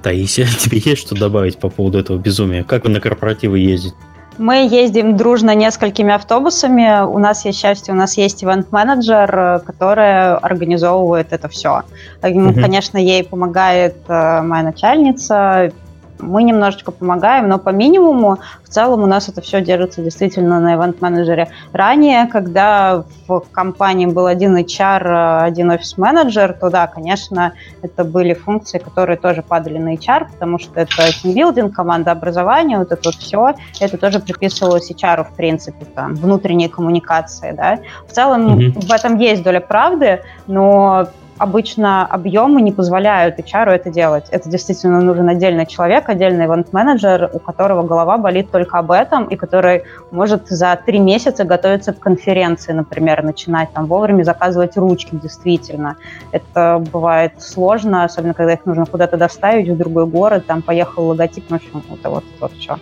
Таисия, 0.03 0.45
тебе 0.59 0.77
есть 0.77 1.01
что 1.01 1.15
добавить 1.15 1.57
по 1.57 1.69
поводу 1.69 1.97
этого 1.97 2.17
безумия? 2.17 2.63
Как 2.63 2.83
вы 2.83 2.91
на 2.91 2.99
корпоративы 2.99 3.57
ездите? 3.57 3.95
Мы 4.37 4.67
ездим 4.67 5.17
дружно 5.17 5.55
несколькими 5.55 6.13
автобусами. 6.13 7.03
У 7.03 7.17
нас 7.17 7.43
есть 7.43 7.59
счастье, 7.59 7.91
у 7.91 7.97
нас 7.97 8.15
есть 8.17 8.43
ивент-менеджер, 8.43 9.63
который 9.65 10.35
организовывает 10.35 11.33
это 11.33 11.47
все. 11.47 11.81
Mm-hmm. 12.21 12.61
Конечно, 12.61 12.99
ей 12.99 13.23
помогает 13.23 13.95
э, 14.07 14.41
моя 14.43 14.61
начальница, 14.61 15.71
мы 16.19 16.43
немножечко 16.43 16.91
помогаем, 16.91 17.47
но 17.47 17.59
по 17.59 17.69
минимуму 17.69 18.39
в 18.63 18.69
целом 18.69 19.03
у 19.03 19.05
нас 19.05 19.29
это 19.29 19.41
все 19.41 19.61
держится 19.61 20.01
действительно 20.01 20.59
на 20.59 20.75
ивент-менеджере. 20.75 21.49
Ранее, 21.73 22.27
когда 22.27 23.03
в 23.27 23.41
компании 23.51 24.05
был 24.05 24.25
один 24.25 24.57
HR, 24.57 25.43
один 25.43 25.71
офис-менеджер, 25.71 26.53
то 26.53 26.69
да, 26.69 26.87
конечно, 26.87 27.53
это 27.81 28.03
были 28.03 28.33
функции, 28.33 28.77
которые 28.77 29.17
тоже 29.17 29.41
падали 29.41 29.77
на 29.77 29.95
HR, 29.95 30.31
потому 30.31 30.59
что 30.59 30.79
это 30.79 31.11
тимбилдинг, 31.21 31.75
команда 31.75 32.11
образования, 32.11 32.77
вот 32.77 32.91
это 32.91 33.01
вот 33.05 33.15
все, 33.15 33.53
это 33.79 33.97
тоже 33.97 34.19
приписывалось 34.19 34.91
HR, 34.91 35.23
в 35.23 35.35
принципе, 35.35 35.85
там, 35.85 36.15
внутренние 36.15 36.69
коммуникации, 36.69 37.51
да. 37.51 37.79
В 38.07 38.11
целом 38.11 38.59
mm-hmm. 38.59 38.87
в 38.87 38.91
этом 38.91 39.17
есть 39.17 39.43
доля 39.43 39.59
правды, 39.59 40.21
но 40.47 41.07
обычно 41.37 42.05
объемы 42.05 42.61
не 42.61 42.71
позволяют 42.71 43.39
HR 43.39 43.69
это 43.69 43.89
делать. 43.89 44.25
Это 44.31 44.49
действительно 44.49 45.01
нужен 45.01 45.29
отдельный 45.29 45.65
человек, 45.65 46.09
отдельный 46.09 46.45
ивент-менеджер, 46.45 47.29
у 47.33 47.39
которого 47.39 47.83
голова 47.83 48.17
болит 48.17 48.51
только 48.51 48.77
об 48.79 48.91
этом, 48.91 49.25
и 49.25 49.35
который 49.35 49.83
может 50.11 50.47
за 50.47 50.79
три 50.85 50.99
месяца 50.99 51.43
готовиться 51.43 51.93
к 51.93 51.99
конференции, 51.99 52.73
например, 52.73 53.23
начинать 53.23 53.71
там 53.73 53.85
вовремя 53.85 54.23
заказывать 54.23 54.77
ручки, 54.77 55.09
действительно. 55.11 55.95
Это 56.31 56.83
бывает 56.91 57.33
сложно, 57.39 58.03
особенно 58.03 58.33
когда 58.33 58.53
их 58.53 58.65
нужно 58.65 58.85
куда-то 58.85 59.17
доставить 59.17 59.69
в 59.69 59.77
другой 59.77 60.05
город, 60.05 60.45
там 60.45 60.61
поехал 60.61 61.07
логотип, 61.07 61.45
ну, 61.49 61.57
в 61.57 61.61
общем, 61.61 61.83
это 61.93 62.09
вот, 62.09 62.23
вот 62.39 62.51
все. 62.53 62.77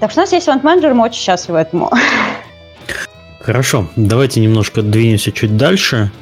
Так 0.00 0.10
что 0.10 0.20
у 0.20 0.22
нас 0.22 0.32
есть 0.32 0.48
ивент-менеджер, 0.48 0.94
мы 0.94 1.04
очень 1.04 1.20
счастливы 1.20 1.58
этому. 1.60 1.90
Хорошо, 3.40 3.88
давайте 3.96 4.40
немножко 4.40 4.82
двинемся 4.82 5.32
чуть 5.32 5.56
дальше. 5.56 6.12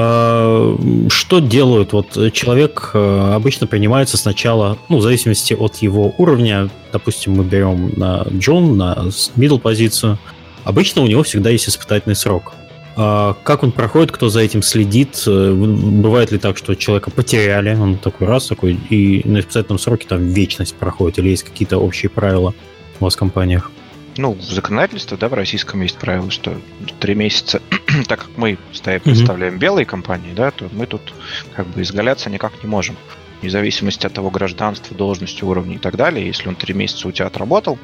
А, 0.00 0.76
что 1.08 1.40
делают? 1.40 1.92
Вот 1.92 2.32
человек 2.32 2.90
э, 2.94 3.32
обычно 3.34 3.66
принимается 3.66 4.16
сначала, 4.16 4.78
ну, 4.88 4.98
в 4.98 5.02
зависимости 5.02 5.54
от 5.54 5.78
его 5.78 6.14
уровня. 6.18 6.70
Допустим, 6.92 7.32
мы 7.32 7.42
берем 7.42 7.94
на 7.96 8.24
Джон, 8.30 8.76
на 8.76 9.08
middle 9.36 9.58
позицию. 9.58 10.16
Обычно 10.62 11.02
у 11.02 11.08
него 11.08 11.24
всегда 11.24 11.50
есть 11.50 11.68
испытательный 11.68 12.14
срок. 12.14 12.52
А 12.94 13.34
как 13.42 13.64
он 13.64 13.72
проходит, 13.72 14.12
кто 14.12 14.28
за 14.28 14.38
этим 14.38 14.62
следит? 14.62 15.24
Э, 15.26 15.52
бывает 15.52 16.30
ли 16.30 16.38
так, 16.38 16.56
что 16.58 16.76
человека 16.76 17.10
потеряли, 17.10 17.74
он 17.74 17.98
такой 17.98 18.28
раз 18.28 18.46
такой, 18.46 18.78
и 18.90 19.22
на 19.24 19.40
испытательном 19.40 19.80
сроке 19.80 20.06
там 20.06 20.28
вечность 20.28 20.76
проходит, 20.76 21.18
или 21.18 21.30
есть 21.30 21.42
какие-то 21.42 21.78
общие 21.78 22.08
правила 22.08 22.54
у 23.00 23.04
вас 23.04 23.16
в 23.16 23.18
компаниях? 23.18 23.72
Ну, 24.18 24.32
в 24.32 24.42
законодательстве, 24.42 25.16
да, 25.16 25.28
в 25.28 25.34
российском 25.34 25.80
есть 25.80 25.96
правило, 25.96 26.30
что 26.30 26.60
три 26.98 27.14
месяца, 27.14 27.62
так 28.08 28.20
как 28.20 28.30
мы 28.36 28.58
стоим, 28.72 29.00
представляем 29.00 29.54
mm-hmm. 29.54 29.58
белые 29.58 29.86
компании, 29.86 30.34
да, 30.34 30.50
то 30.50 30.68
мы 30.72 30.86
тут 30.86 31.14
как 31.54 31.66
бы 31.68 31.82
изгаляться 31.82 32.28
никак 32.28 32.52
не 32.62 32.68
можем. 32.68 32.96
Вне 33.40 33.50
зависимости 33.50 34.06
от 34.06 34.12
того 34.12 34.30
гражданства, 34.30 34.96
должности, 34.96 35.44
уровня 35.44 35.76
и 35.76 35.78
так 35.78 35.96
далее, 35.96 36.26
если 36.26 36.48
он 36.48 36.56
три 36.56 36.74
месяца 36.74 37.06
у 37.06 37.12
тебя 37.12 37.26
отработал, 37.26 37.78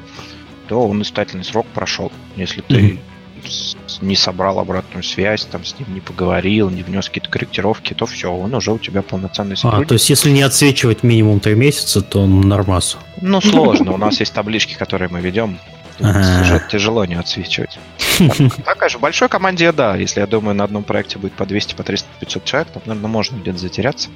то 0.67 0.85
он 0.85 1.01
испытательный 1.01 1.45
срок 1.45 1.65
прошел. 1.73 2.11
Если 2.35 2.59
ты 2.59 2.75
mm-hmm. 2.75 4.01
не 4.01 4.17
собрал 4.17 4.59
обратную 4.59 5.03
связь, 5.03 5.45
там 5.45 5.63
с 5.63 5.79
ним 5.79 5.93
не 5.93 6.01
поговорил, 6.01 6.69
не 6.69 6.83
внес 6.83 7.07
какие-то 7.07 7.29
корректировки, 7.29 7.93
то 7.93 8.05
все, 8.05 8.29
он 8.29 8.53
уже 8.53 8.73
у 8.73 8.77
тебя 8.77 9.03
полноценный 9.03 9.55
сотрудник. 9.55 9.85
А, 9.85 9.87
то 9.87 9.93
есть 9.93 10.09
если 10.09 10.31
не 10.31 10.41
отсвечивать 10.41 11.03
минимум 11.03 11.39
три 11.39 11.55
месяца, 11.55 12.01
то 12.01 12.23
он 12.23 12.41
нормас. 12.41 12.97
Ну, 13.21 13.39
сложно. 13.39 13.93
У 13.93 13.97
нас 13.97 14.19
есть 14.19 14.33
таблички, 14.33 14.73
которые 14.73 15.07
мы 15.07 15.21
ведем 15.21 15.59
Ага. 15.99 16.59
Тяжело 16.69 17.05
не 17.05 17.15
отсвечивать. 17.15 17.79
Такая 18.65 18.89
же 18.89 18.97
в 18.97 19.01
большой 19.01 19.29
команде, 19.29 19.71
да. 19.71 19.95
Если, 19.95 20.19
я 20.19 20.27
думаю, 20.27 20.55
на 20.55 20.63
одном 20.63 20.83
проекте 20.83 21.17
будет 21.19 21.33
по 21.33 21.45
200, 21.45 21.75
по 21.75 21.83
300, 21.83 22.07
по 22.07 22.19
500 22.19 22.43
человек, 22.45 22.71
там, 22.71 22.83
наверное, 22.85 23.09
можно 23.09 23.37
где-то 23.37 23.57
затеряться 23.57 24.09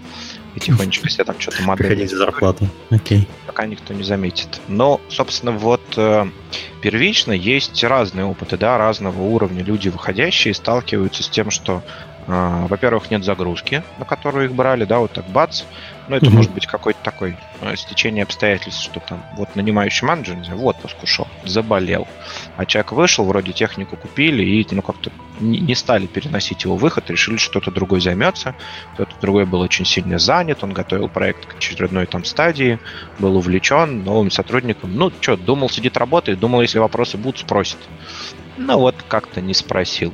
и 0.55 0.59
тихонечко 0.59 1.09
себе 1.09 1.23
там 1.23 1.39
что-то 1.39 1.63
модель. 1.63 2.07
зарплату. 2.07 2.67
Окей. 2.89 3.27
Пока 3.45 3.65
никто 3.65 3.93
не 3.93 4.03
заметит. 4.03 4.59
Но, 4.67 4.99
собственно, 5.09 5.51
вот 5.51 5.81
э, 5.97 6.27
первично 6.81 7.31
есть 7.31 7.83
разные 7.83 8.25
опыты, 8.25 8.57
да, 8.57 8.77
разного 8.77 9.21
уровня. 9.21 9.63
Люди, 9.63 9.89
выходящие, 9.89 10.53
сталкиваются 10.53 11.23
с 11.23 11.29
тем, 11.29 11.51
что 11.51 11.83
во-первых, 12.29 13.09
нет 13.09 13.23
загрузки, 13.23 13.81
на 13.97 14.05
которую 14.05 14.45
их 14.45 14.53
брали, 14.53 14.85
да, 14.85 14.99
вот 14.99 15.13
так 15.13 15.25
бац, 15.25 15.63
ну, 16.09 16.15
это 16.15 16.25
mm-hmm. 16.25 16.29
может 16.29 16.51
быть 16.53 16.65
какой-то 16.65 16.99
такой 17.03 17.35
э, 17.61 17.75
стечение 17.75 18.23
обстоятельств, 18.23 18.83
что 18.83 18.99
там 18.99 19.23
вот 19.35 19.55
нанимающий 19.55 20.07
менеджер 20.07 20.35
не 20.35 20.43
знаю, 20.43 20.59
в 20.59 20.65
отпуск 20.65 20.95
ушел, 21.03 21.27
заболел. 21.43 22.07
А 22.57 22.65
человек 22.65 22.91
вышел, 22.91 23.25
вроде 23.25 23.51
технику 23.51 23.95
купили 23.95 24.43
и 24.43 24.67
ну 24.71 24.81
как-то 24.81 25.11
не, 25.39 25.59
не 25.59 25.75
стали 25.75 26.07
переносить 26.07 26.63
его 26.63 26.75
выход, 26.75 27.09
решили, 27.09 27.37
что 27.37 27.59
кто-то 27.59 27.71
другой 27.71 28.01
займется. 28.01 28.55
Кто-то 28.93 29.13
другой 29.21 29.45
был 29.45 29.61
очень 29.61 29.85
сильно 29.85 30.17
занят, 30.19 30.63
он 30.63 30.73
готовил 30.73 31.09
проект 31.09 31.45
к 31.45 31.57
очередной 31.57 32.07
там 32.07 32.25
стадии, 32.25 32.79
был 33.19 33.37
увлечен 33.37 34.03
новым 34.03 34.31
сотрудником. 34.31 34.95
Ну, 34.95 35.11
что, 35.21 35.37
думал, 35.37 35.69
сидит 35.69 35.97
работает, 35.97 36.39
думал, 36.39 36.61
если 36.61 36.79
вопросы 36.79 37.17
будут, 37.17 37.39
спросит. 37.39 37.77
Ну 38.59 38.77
вот 38.77 38.95
как-то 39.07 39.41
не 39.41 39.53
спросил. 39.53 40.13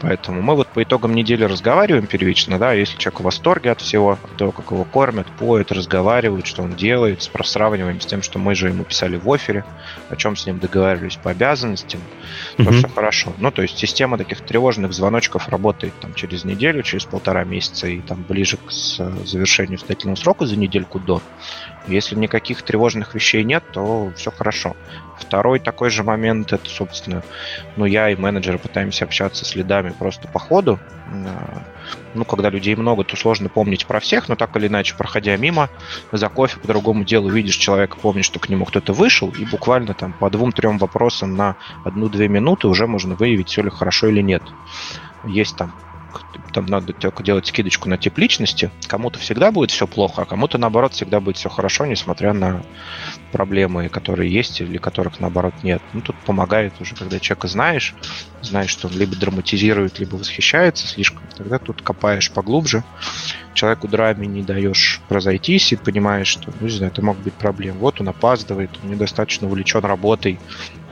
Поэтому 0.00 0.40
мы 0.40 0.54
вот 0.54 0.68
по 0.68 0.82
итогам 0.82 1.14
недели 1.14 1.44
разговариваем 1.44 2.06
первично, 2.06 2.58
да, 2.58 2.72
если 2.72 2.96
человек 2.96 3.20
в 3.20 3.24
восторге 3.24 3.72
от 3.72 3.80
всего, 3.80 4.12
от 4.12 4.36
того, 4.36 4.52
как 4.52 4.70
его 4.70 4.84
кормят, 4.84 5.26
поют, 5.38 5.72
разговаривают, 5.72 6.46
что 6.46 6.62
он 6.62 6.74
делает, 6.74 7.28
сравниваем 7.44 8.00
с 8.00 8.06
тем, 8.06 8.22
что 8.22 8.38
мы 8.38 8.54
же 8.54 8.68
ему 8.68 8.84
писали 8.84 9.16
в 9.16 9.30
офере, 9.30 9.64
о 10.08 10.16
чем 10.16 10.36
с 10.36 10.46
ним 10.46 10.58
договаривались 10.58 11.16
по 11.16 11.30
обязанностям, 11.30 12.00
то 12.56 12.62
mm-hmm. 12.62 12.72
все 12.78 12.88
хорошо. 12.88 13.32
Ну, 13.38 13.50
то 13.50 13.62
есть 13.62 13.76
система 13.76 14.18
таких 14.18 14.40
тревожных 14.42 14.92
звоночков 14.92 15.48
работает 15.48 15.92
там 16.00 16.14
через 16.14 16.44
неделю, 16.44 16.82
через 16.82 17.04
полтора 17.04 17.44
месяца 17.44 17.88
и 17.88 18.00
там 18.00 18.24
ближе 18.28 18.56
к 18.56 18.70
завершению 18.70 19.78
испытательного 19.78 20.16
срока 20.16 20.46
за 20.46 20.56
недельку 20.56 21.00
до. 21.00 21.20
Если 21.86 22.14
никаких 22.14 22.62
тревожных 22.62 23.14
вещей 23.14 23.42
нет, 23.42 23.64
то 23.72 24.12
все 24.16 24.30
хорошо. 24.30 24.76
Второй 25.18 25.58
такой 25.60 25.90
же 25.90 26.02
момент, 26.02 26.52
это, 26.52 26.68
собственно, 26.68 27.22
ну, 27.76 27.84
я 27.84 28.10
и 28.10 28.16
менеджеры 28.16 28.58
пытаемся 28.58 29.04
общаться 29.04 29.44
с 29.44 29.54
лидами 29.54 29.90
просто 29.90 30.28
по 30.28 30.38
ходу. 30.38 30.78
А, 31.10 31.62
ну, 32.14 32.24
когда 32.24 32.50
людей 32.50 32.74
много, 32.76 33.04
то 33.04 33.16
сложно 33.16 33.48
помнить 33.48 33.86
про 33.86 34.00
всех, 34.00 34.28
но 34.28 34.36
так 34.36 34.56
или 34.56 34.66
иначе, 34.66 34.94
проходя 34.96 35.36
мимо, 35.36 35.68
за 36.12 36.28
кофе 36.28 36.60
по 36.60 36.66
другому 36.66 37.04
делу 37.04 37.30
видишь 37.30 37.56
человека, 37.56 37.96
помнишь, 38.00 38.26
что 38.26 38.40
к 38.40 38.48
нему 38.48 38.64
кто-то 38.64 38.92
вышел, 38.92 39.30
и 39.30 39.44
буквально 39.44 39.94
там 39.94 40.12
по 40.12 40.30
двум-трем 40.30 40.78
вопросам 40.78 41.34
на 41.34 41.56
одну-две 41.84 42.28
минуты 42.28 42.68
уже 42.68 42.86
можно 42.86 43.14
выявить, 43.14 43.48
все 43.48 43.62
ли 43.62 43.70
хорошо 43.70 44.08
или 44.08 44.20
нет. 44.20 44.42
Есть 45.24 45.56
там 45.56 45.72
там 46.52 46.66
надо 46.66 46.92
только 46.92 47.22
делать 47.22 47.46
скидочку 47.46 47.88
на 47.88 47.96
тип 47.96 48.18
личности. 48.18 48.70
Кому-то 48.86 49.18
всегда 49.18 49.50
будет 49.50 49.70
все 49.70 49.86
плохо, 49.86 50.22
а 50.22 50.24
кому-то, 50.24 50.58
наоборот, 50.58 50.94
всегда 50.94 51.20
будет 51.20 51.36
все 51.36 51.48
хорошо, 51.48 51.86
несмотря 51.86 52.32
на 52.32 52.62
проблемы, 53.32 53.88
которые 53.88 54.32
есть 54.32 54.60
или 54.60 54.78
которых, 54.78 55.20
наоборот, 55.20 55.54
нет. 55.62 55.82
Ну, 55.92 56.00
тут 56.00 56.16
помогает 56.16 56.80
уже, 56.80 56.94
когда 56.94 57.20
человека 57.20 57.48
знаешь, 57.48 57.94
знаешь, 58.42 58.70
что 58.70 58.88
он 58.88 58.94
либо 58.94 59.16
драматизирует, 59.16 59.98
либо 59.98 60.16
восхищается 60.16 60.86
слишком, 60.86 61.22
тогда 61.36 61.58
тут 61.58 61.82
копаешь 61.82 62.30
поглубже, 62.30 62.82
человеку 63.54 63.88
драме 63.88 64.26
не 64.26 64.42
даешь 64.42 65.00
разойтись 65.08 65.72
и 65.72 65.76
понимаешь, 65.76 66.28
что, 66.28 66.52
ну, 66.60 66.66
не 66.66 66.72
знаю, 66.72 66.92
это 66.92 67.02
могут 67.02 67.22
быть 67.22 67.34
проблемы. 67.34 67.78
Вот 67.78 68.00
он 68.00 68.08
опаздывает, 68.08 68.70
он 68.82 68.90
недостаточно 68.90 69.46
увлечен 69.46 69.84
работой, 69.84 70.38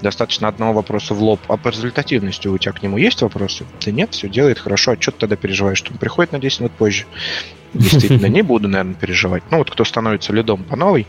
достаточно 0.00 0.48
одного 0.48 0.74
вопроса 0.74 1.14
в 1.14 1.22
лоб. 1.22 1.40
А 1.48 1.56
по 1.56 1.68
результативности 1.68 2.48
у 2.48 2.58
тебя 2.58 2.72
к 2.72 2.82
нему 2.82 2.98
есть 2.98 3.22
вопросы? 3.22 3.66
Да 3.84 3.90
нет, 3.90 4.12
все 4.12 4.28
делает 4.28 4.58
хорошо. 4.58 4.92
А 4.92 5.00
что 5.00 5.12
ты 5.12 5.18
тогда 5.18 5.36
переживаешь, 5.36 5.78
что 5.78 5.92
он 5.92 5.98
приходит 5.98 6.32
на 6.32 6.38
10 6.38 6.60
минут 6.60 6.72
позже? 6.72 7.04
Действительно, 7.74 8.26
не 8.26 8.42
буду, 8.42 8.68
наверное, 8.68 8.94
переживать. 8.94 9.42
Ну, 9.50 9.58
вот 9.58 9.70
кто 9.70 9.84
становится 9.84 10.32
лидом 10.32 10.64
по 10.64 10.76
новой, 10.76 11.06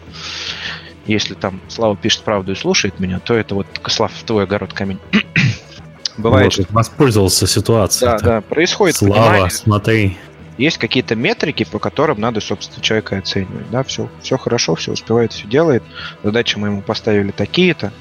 если 1.06 1.34
там 1.34 1.62
Слава 1.68 1.96
пишет 1.96 2.24
правду 2.24 2.52
и 2.52 2.56
слушает 2.56 3.00
меня, 3.00 3.20
то 3.20 3.34
это 3.34 3.56
вот, 3.56 3.68
Слав, 3.88 4.12
в 4.14 4.24
твой 4.24 4.44
огород 4.44 4.74
камень. 4.74 5.00
Бывает. 6.18 6.46
Может, 6.46 6.72
воспользовался 6.72 7.48
ситуацией. 7.48 8.12
Да, 8.12 8.20
да, 8.20 8.42
происходит. 8.42 8.98
Слава, 8.98 9.16
понимание. 9.16 9.50
смотри 9.50 10.18
есть 10.60 10.78
какие-то 10.78 11.16
метрики, 11.16 11.64
по 11.64 11.80
которым 11.80 12.20
надо, 12.20 12.42
собственно, 12.42 12.84
человека 12.84 13.18
оценивать. 13.18 13.70
Да, 13.72 13.82
все, 13.84 14.10
все 14.22 14.38
хорошо, 14.38 14.76
все 14.76 14.92
успевает, 14.92 15.32
все 15.32 15.48
делает. 15.48 15.84
Задачи 16.22 16.58
мы 16.58 16.68
ему 16.68 16.82
поставили 16.82 17.32
такие-то. 17.32 17.94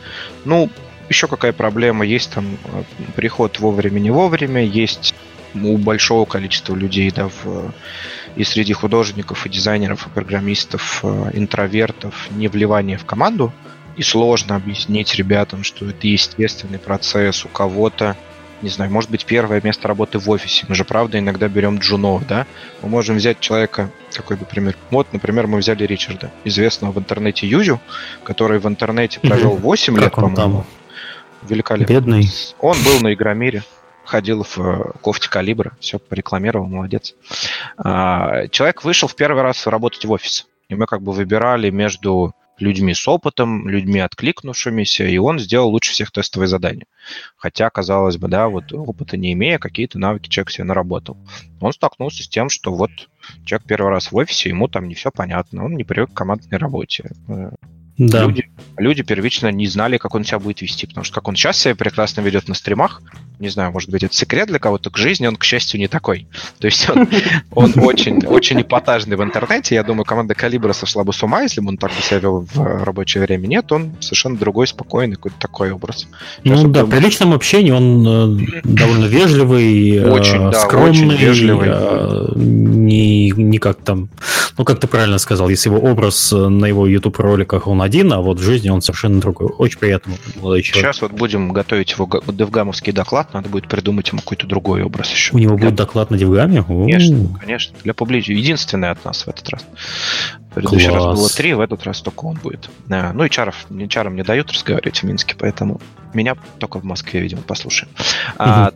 Ну, 0.45 0.69
еще 1.09 1.29
какая 1.29 1.53
проблема? 1.53 2.05
Есть 2.05 2.33
там 2.33 2.59
э, 2.65 2.83
приход 3.15 3.61
вовремя, 3.61 4.01
не 4.01 4.11
вовремя, 4.11 4.65
есть 4.65 5.15
у 5.55 5.79
большого 5.79 6.25
количества 6.25 6.75
людей, 6.75 7.11
да, 7.11 7.29
в, 7.29 7.73
и 8.35 8.45
среди 8.45 8.73
художников, 8.73 9.47
и 9.47 9.49
дизайнеров, 9.49 10.07
и 10.07 10.11
программистов, 10.11 11.01
э, 11.05 11.31
интровертов, 11.35 12.29
не 12.33 12.49
вливание 12.49 12.99
в 12.99 13.05
команду, 13.05 13.53
и 13.97 14.03
сложно 14.03 14.57
объяснить 14.57 15.15
ребятам, 15.15 15.63
что 15.63 15.87
это 15.87 16.09
естественный 16.09 16.79
процесс 16.79 17.45
у 17.45 17.49
кого-то, 17.49 18.17
не 18.63 18.69
знаю, 18.69 18.91
может 18.91 19.11
быть, 19.11 19.25
первое 19.25 19.61
место 19.63 19.89
работы 19.89 20.19
в 20.19 20.29
офисе. 20.31 20.67
Мы 20.69 20.75
же, 20.75 20.85
правда, 20.85 21.19
иногда 21.19 21.49
берем 21.49 21.79
джунов, 21.79 22.27
да? 22.27 22.47
Мы 22.83 22.89
можем 22.89 23.17
взять 23.17 23.41
человека, 23.41 23.91
какой 24.13 24.37
бы 24.37 24.45
пример. 24.45 24.77
Вот, 24.91 25.13
например, 25.13 25.47
мы 25.47 25.59
взяли 25.59 25.85
Ричарда, 25.85 26.31
известного 26.45 26.93
в 26.93 26.99
интернете 26.99 27.47
Юзю, 27.47 27.81
который 28.25 28.59
в 28.59 28.67
интернете 28.67 29.21
провел 29.21 29.57
8 29.57 29.95
как 29.95 30.03
лет, 30.03 30.13
по-моему. 30.13 30.65
Великолепно. 31.49 31.93
Бедный. 31.93 32.29
Он 32.59 32.77
был 32.85 33.01
на 33.01 33.15
Игромире 33.15 33.63
ходил 34.09 34.43
в 34.43 34.59
э, 34.59 34.93
кофте 35.03 35.29
калибра, 35.29 35.77
все 35.81 35.99
порекламировал, 35.99 36.67
молодец. 36.67 37.15
А, 37.77 38.49
человек 38.49 38.83
вышел 38.83 39.07
в 39.07 39.15
первый 39.15 39.43
раз 39.43 39.67
работать 39.67 40.05
в 40.07 40.11
офис. 40.11 40.47
И 40.69 40.75
мы 40.75 40.87
как 40.87 41.03
бы 41.03 41.13
выбирали 41.13 41.69
между 41.71 42.35
людьми 42.59 42.95
с 42.95 43.07
опытом, 43.09 43.69
людьми 43.69 44.01
откликнувшимися, 44.01 45.05
и 45.05 45.19
он 45.19 45.39
сделал 45.39 45.71
лучше 45.71 45.93
всех 45.93 46.11
тестовые 46.11 46.49
задания. 46.49 46.87
Хотя, 47.37 47.71
казалось 47.71 48.17
бы, 48.17 48.29
да, 48.29 48.49
вот 48.49 48.73
опыта 48.73 49.17
не 49.17 49.33
имея, 49.33 49.59
какие-то 49.59 49.99
навыки 49.99 50.29
человек 50.29 50.51
себе 50.51 50.65
наработал. 50.65 51.17
Он 51.61 51.73
столкнулся 51.73 52.23
с 52.23 52.29
тем, 52.29 52.49
что 52.49 52.75
вот 52.75 52.91
человек 53.45 53.67
первый 53.67 53.91
раз 53.91 54.13
в 54.13 54.17
офисе, 54.17 54.49
ему 54.49 54.69
там 54.69 54.89
не 54.89 54.95
все 54.95 55.11
понятно, 55.11 55.65
он 55.65 55.77
не 55.77 55.85
привык 55.85 56.11
к 56.11 56.17
командной 56.17 56.59
работе. 56.59 57.11
Э, 57.29 57.51
да. 57.99 58.23
Люди, 58.23 58.49
люди 58.77 59.03
первично 59.03 59.49
не 59.49 59.67
знали, 59.67 59.99
как 59.99 60.15
он 60.15 60.25
себя 60.25 60.39
будет 60.39 60.63
вести, 60.63 60.87
потому 60.87 61.05
что 61.05 61.15
как 61.17 61.29
он 61.29 61.35
сейчас 61.35 61.59
себя 61.59 61.75
прекрасно 61.75 62.21
ведет 62.21 62.49
на 62.49 62.55
стримах, 62.55 63.03
не 63.39 63.49
знаю, 63.49 63.71
может 63.73 63.91
быть, 63.91 64.03
это 64.03 64.15
секрет 64.15 64.49
для 64.49 64.59
кого-то, 64.59 64.91
к 64.91 64.97
жизни 64.97 65.27
он, 65.27 65.37
к 65.37 65.45
счастью, 65.45 65.79
не 65.79 65.89
такой. 65.89 66.27
То 66.59 66.67
есть 66.67 66.89
он, 66.91 67.09
он 67.53 67.73
очень, 67.77 68.25
очень 68.27 68.61
эпатажный 68.61 69.17
в 69.17 69.23
интернете. 69.23 69.75
Я 69.75 69.85
думаю, 69.85 70.05
команда 70.05 70.35
Калибра 70.35 70.73
сошла 70.73 71.05
бы 71.05 71.13
с 71.13 71.23
ума, 71.23 71.43
если 71.43 71.61
бы 71.61 71.69
он 71.69 71.77
так 71.77 71.91
бы 71.93 72.03
себя 72.03 72.19
вел 72.19 72.47
в 72.53 72.85
рабочее 72.85 73.23
время. 73.23 73.47
Нет, 73.47 73.71
он 73.71 73.93
совершенно 74.01 74.37
другой, 74.37 74.67
спокойный, 74.67 75.17
какой-то 75.17 75.39
такой 75.39 75.71
образ. 75.71 76.09
Сейчас 76.43 76.63
ну 76.63 76.69
да, 76.69 76.85
при 76.85 76.99
личном 76.99 77.33
общении 77.33 77.71
он 77.71 78.39
э, 78.39 78.61
довольно 78.65 79.05
вежливый, 79.05 79.97
э, 79.97 80.11
очень, 80.11 80.51
да, 80.51 80.61
скромный, 80.61 80.91
очень 80.91 81.13
вежливый. 81.13 81.69
Э, 81.71 82.33
не, 82.35 83.31
не 83.31 83.59
как 83.59 83.79
там, 83.83 84.09
ну 84.57 84.65
как 84.65 84.81
ты 84.81 84.87
правильно 84.89 85.19
сказал, 85.19 85.49
если 85.49 85.69
его 85.69 85.79
образ 85.79 86.33
на 86.33 86.67
его 86.67 86.87
YouTube 86.87 87.19
роликах 87.19 87.67
он 87.69 87.83
один, 87.83 88.13
а 88.13 88.21
вот 88.21 88.41
в 88.41 88.43
жизни 88.43 88.69
он 88.69 88.83
совершенно 88.83 89.21
другой. 89.21 89.49
Очень 89.59 89.79
приятный 89.79 90.17
молодой 90.37 90.63
человек. 90.63 90.87
Сейчас 90.87 91.03
вот 91.03 91.13
будем 91.13 91.53
готовить 91.53 91.93
его 91.93 92.09
девгамовский 92.27 92.93
доклад 92.93 93.28
надо 93.33 93.49
будет 93.49 93.69
придумать 93.69 94.09
ему 94.09 94.21
какой-то 94.21 94.47
другой 94.47 94.83
образ 94.83 95.11
еще. 95.11 95.35
У 95.35 95.39
него 95.39 95.57
для... 95.57 95.67
будет 95.67 95.77
доклад 95.77 96.11
на 96.11 96.19
Девгаме? 96.19 96.63
Конечно, 96.63 97.39
конечно. 97.41 97.77
Для 97.83 97.95
публичного. 97.95 98.39
Единственный 98.39 98.91
от 98.91 99.05
нас 99.05 99.27
в 99.27 99.29
этот 99.29 99.49
раз. 99.51 99.67
В 100.51 100.55
предыдущий 100.55 100.89
Класс. 100.89 101.05
раз 101.05 101.19
было 101.19 101.29
три, 101.29 101.55
в 101.55 101.61
этот 101.61 101.85
раз 101.85 102.01
только 102.01 102.25
он 102.25 102.37
будет. 102.37 102.71
Ну 102.89 103.25
и 103.25 103.31
чаров, 103.31 103.67
чарам 103.89 104.17
не 104.17 104.23
дают 104.23 104.51
разговаривать 104.53 104.99
в 104.99 105.03
Минске, 105.05 105.37
поэтому 105.39 105.81
меня 106.15 106.37
только 106.59 106.79
в 106.81 106.85
Москве, 106.85 107.21
видимо, 107.21 107.43
послушаем. 107.43 107.91
Угу. 107.95 108.35
А, 108.39 108.73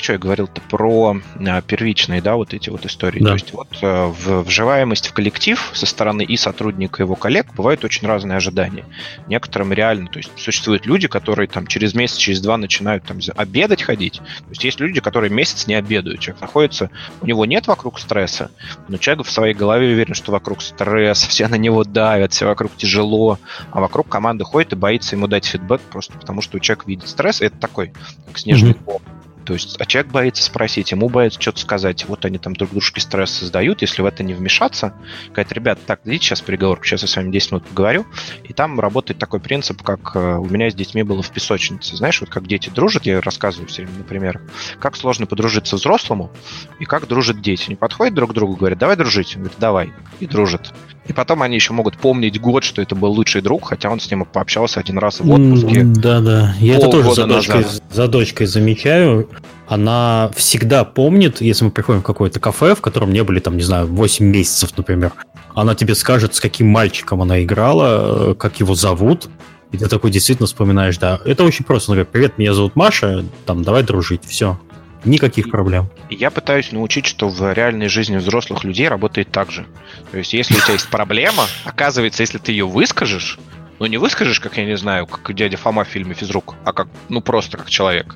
так 0.00 0.04
что 0.04 0.12
я 0.14 0.18
говорил-то 0.18 0.62
про 0.62 1.20
а, 1.46 1.60
первичные, 1.60 2.22
да, 2.22 2.36
вот 2.36 2.54
эти 2.54 2.70
вот 2.70 2.86
истории. 2.86 3.20
Да. 3.20 3.28
То 3.28 3.34
есть 3.34 3.52
вот 3.52 3.68
а, 3.82 4.06
в, 4.06 4.44
вживаемость 4.44 5.08
в 5.08 5.12
коллектив 5.12 5.70
со 5.74 5.84
стороны 5.84 6.22
и 6.22 6.38
сотрудника, 6.38 7.02
и 7.02 7.04
его 7.04 7.16
коллег 7.16 7.52
бывают 7.54 7.84
очень 7.84 8.08
разные 8.08 8.38
ожидания. 8.38 8.86
Некоторым 9.26 9.74
реально, 9.74 10.08
то 10.08 10.18
есть 10.18 10.30
существуют 10.38 10.86
люди, 10.86 11.06
которые 11.06 11.48
там 11.48 11.66
через 11.66 11.92
месяц, 11.92 12.16
через 12.16 12.40
два 12.40 12.56
начинают 12.56 13.04
там 13.04 13.18
обедать 13.36 13.82
ходить. 13.82 14.14
То 14.14 14.48
есть 14.48 14.64
есть 14.64 14.80
люди, 14.80 15.02
которые 15.02 15.28
месяц 15.30 15.66
не 15.66 15.74
обедают. 15.74 16.20
Человек 16.20 16.40
находится, 16.40 16.90
у 17.20 17.26
него 17.26 17.44
нет 17.44 17.66
вокруг 17.66 17.98
стресса, 17.98 18.50
но 18.88 18.96
человек 18.96 19.26
в 19.26 19.30
своей 19.30 19.52
голове 19.52 19.92
уверен, 19.92 20.14
что 20.14 20.32
вокруг 20.32 20.62
стресс, 20.62 21.24
все 21.24 21.46
на 21.46 21.56
него 21.56 21.84
давят, 21.84 22.32
все 22.32 22.46
вокруг 22.46 22.74
тяжело, 22.74 23.38
а 23.70 23.80
вокруг 23.82 24.08
команды 24.08 24.44
ходит 24.44 24.72
и 24.72 24.76
боится 24.76 25.14
ему 25.14 25.26
дать 25.26 25.44
фидбэк 25.44 25.82
просто 25.82 26.14
потому, 26.16 26.40
что 26.40 26.58
человек 26.58 26.86
видит 26.86 27.06
стресс, 27.06 27.42
и 27.42 27.44
это 27.44 27.58
такой, 27.58 27.92
как 28.26 28.38
снежный 28.38 28.70
mm-hmm. 28.70 29.02
То 29.50 29.54
есть, 29.54 29.74
а 29.80 29.84
человек 29.84 30.12
боится 30.12 30.44
спросить, 30.44 30.92
ему 30.92 31.08
боится 31.08 31.42
что-то 31.42 31.58
сказать. 31.58 32.04
Вот 32.06 32.24
они 32.24 32.38
там 32.38 32.54
друг 32.54 32.70
дружке 32.70 33.00
стресс 33.00 33.32
создают. 33.32 33.82
Если 33.82 34.00
в 34.00 34.04
это 34.04 34.22
не 34.22 34.32
вмешаться, 34.32 34.94
сказать, 35.32 35.50
ребят, 35.50 35.80
так, 35.84 36.02
дайте 36.04 36.24
сейчас 36.24 36.40
переговорку, 36.40 36.84
сейчас 36.84 37.02
я 37.02 37.08
с 37.08 37.16
вами 37.16 37.32
10 37.32 37.50
минут 37.50 37.66
поговорю. 37.66 38.06
И 38.44 38.52
там 38.52 38.78
работает 38.78 39.18
такой 39.18 39.40
принцип, 39.40 39.82
как 39.82 40.14
э, 40.14 40.36
у 40.36 40.44
меня 40.44 40.70
с 40.70 40.74
детьми 40.76 41.02
было 41.02 41.20
в 41.20 41.30
песочнице. 41.30 41.96
Знаешь, 41.96 42.20
вот 42.20 42.30
как 42.30 42.46
дети 42.46 42.70
дружат, 42.70 43.06
я 43.06 43.20
рассказываю 43.20 43.66
все 43.66 43.82
время 43.82 44.04
на 44.08 44.40
как 44.78 44.94
сложно 44.94 45.26
подружиться 45.26 45.74
взрослому 45.74 46.30
и 46.78 46.84
как 46.84 47.08
дружат 47.08 47.42
дети. 47.42 47.64
Они 47.66 47.74
подходят 47.74 48.14
друг 48.14 48.30
к 48.30 48.34
другу, 48.34 48.54
говорят, 48.54 48.78
давай 48.78 48.94
дружить. 48.94 49.34
Он 49.34 49.42
говорит, 49.42 49.58
давай. 49.58 49.92
И 50.20 50.28
дружат. 50.28 50.72
И 51.10 51.12
потом 51.12 51.42
они 51.42 51.56
еще 51.56 51.72
могут 51.72 51.98
помнить 51.98 52.40
год, 52.40 52.62
что 52.62 52.80
это 52.80 52.94
был 52.94 53.10
лучший 53.10 53.42
друг, 53.42 53.66
хотя 53.66 53.90
он 53.90 53.98
с 53.98 54.08
ним 54.08 54.24
пообщался 54.24 54.78
один 54.78 54.96
раз 54.96 55.18
в 55.18 55.28
отпуске. 55.28 55.82
Да, 55.82 56.20
да. 56.20 56.54
Я 56.60 56.76
это 56.76 56.88
тоже 56.88 57.12
за 57.14 57.26
дочкой, 57.26 57.66
за 57.90 58.06
дочкой 58.06 58.46
замечаю. 58.46 59.28
Она 59.66 60.30
всегда 60.36 60.84
помнит, 60.84 61.40
если 61.40 61.64
мы 61.64 61.72
приходим 61.72 62.02
в 62.02 62.04
какое-то 62.04 62.38
кафе, 62.38 62.76
в 62.76 62.80
котором 62.80 63.12
не 63.12 63.24
были, 63.24 63.40
там, 63.40 63.56
не 63.56 63.64
знаю, 63.64 63.88
8 63.88 64.24
месяцев, 64.24 64.70
например. 64.76 65.10
Она 65.52 65.74
тебе 65.74 65.96
скажет, 65.96 66.36
с 66.36 66.40
каким 66.40 66.68
мальчиком 66.68 67.22
она 67.22 67.42
играла, 67.42 68.34
как 68.34 68.60
его 68.60 68.76
зовут. 68.76 69.28
И 69.72 69.78
ты 69.78 69.88
такой 69.88 70.12
действительно 70.12 70.46
вспоминаешь, 70.46 70.96
да. 70.98 71.18
Это 71.24 71.42
очень 71.42 71.64
просто. 71.64 71.90
Она 71.90 71.96
говорит, 71.96 72.12
привет, 72.12 72.38
меня 72.38 72.54
зовут 72.54 72.76
Маша, 72.76 73.24
там, 73.46 73.64
давай 73.64 73.82
дружить, 73.82 74.22
все. 74.24 74.60
Никаких 75.04 75.50
проблем. 75.50 75.88
Я 76.10 76.30
пытаюсь 76.30 76.72
научить, 76.72 77.06
что 77.06 77.28
в 77.28 77.52
реальной 77.52 77.88
жизни 77.88 78.16
взрослых 78.16 78.64
людей 78.64 78.88
работает 78.88 79.30
так 79.30 79.50
же. 79.50 79.66
То 80.10 80.18
есть, 80.18 80.32
если 80.32 80.54
у 80.54 80.60
тебя 80.60 80.74
есть 80.74 80.90
проблема, 80.90 81.44
оказывается, 81.64 82.22
если 82.22 82.38
ты 82.38 82.52
ее 82.52 82.66
выскажешь, 82.66 83.38
Ну, 83.80 83.86
не 83.86 83.96
выскажешь, 83.96 84.40
как, 84.40 84.58
я 84.58 84.66
не 84.66 84.76
знаю, 84.76 85.06
как 85.06 85.34
дядя 85.34 85.56
Фома 85.56 85.84
в 85.84 85.88
фильме 85.88 86.12
«Физрук», 86.12 86.54
а 86.66 86.74
как, 86.74 86.88
ну, 87.08 87.22
просто 87.22 87.56
как 87.56 87.70
человек. 87.70 88.14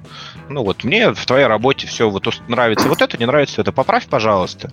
Ну, 0.51 0.63
вот 0.63 0.85
мне 0.85 1.11
в 1.15 1.25
твоей 1.25 1.47
работе 1.47 1.87
все 1.87 2.11
вот 2.11 2.29
нравится 2.49 2.87
вот 2.87 3.01
это, 3.01 3.17
не 3.17 3.25
нравится 3.25 3.63
это. 3.63 3.73
Поправь, 3.73 4.07
пожалуйста. 4.07 4.71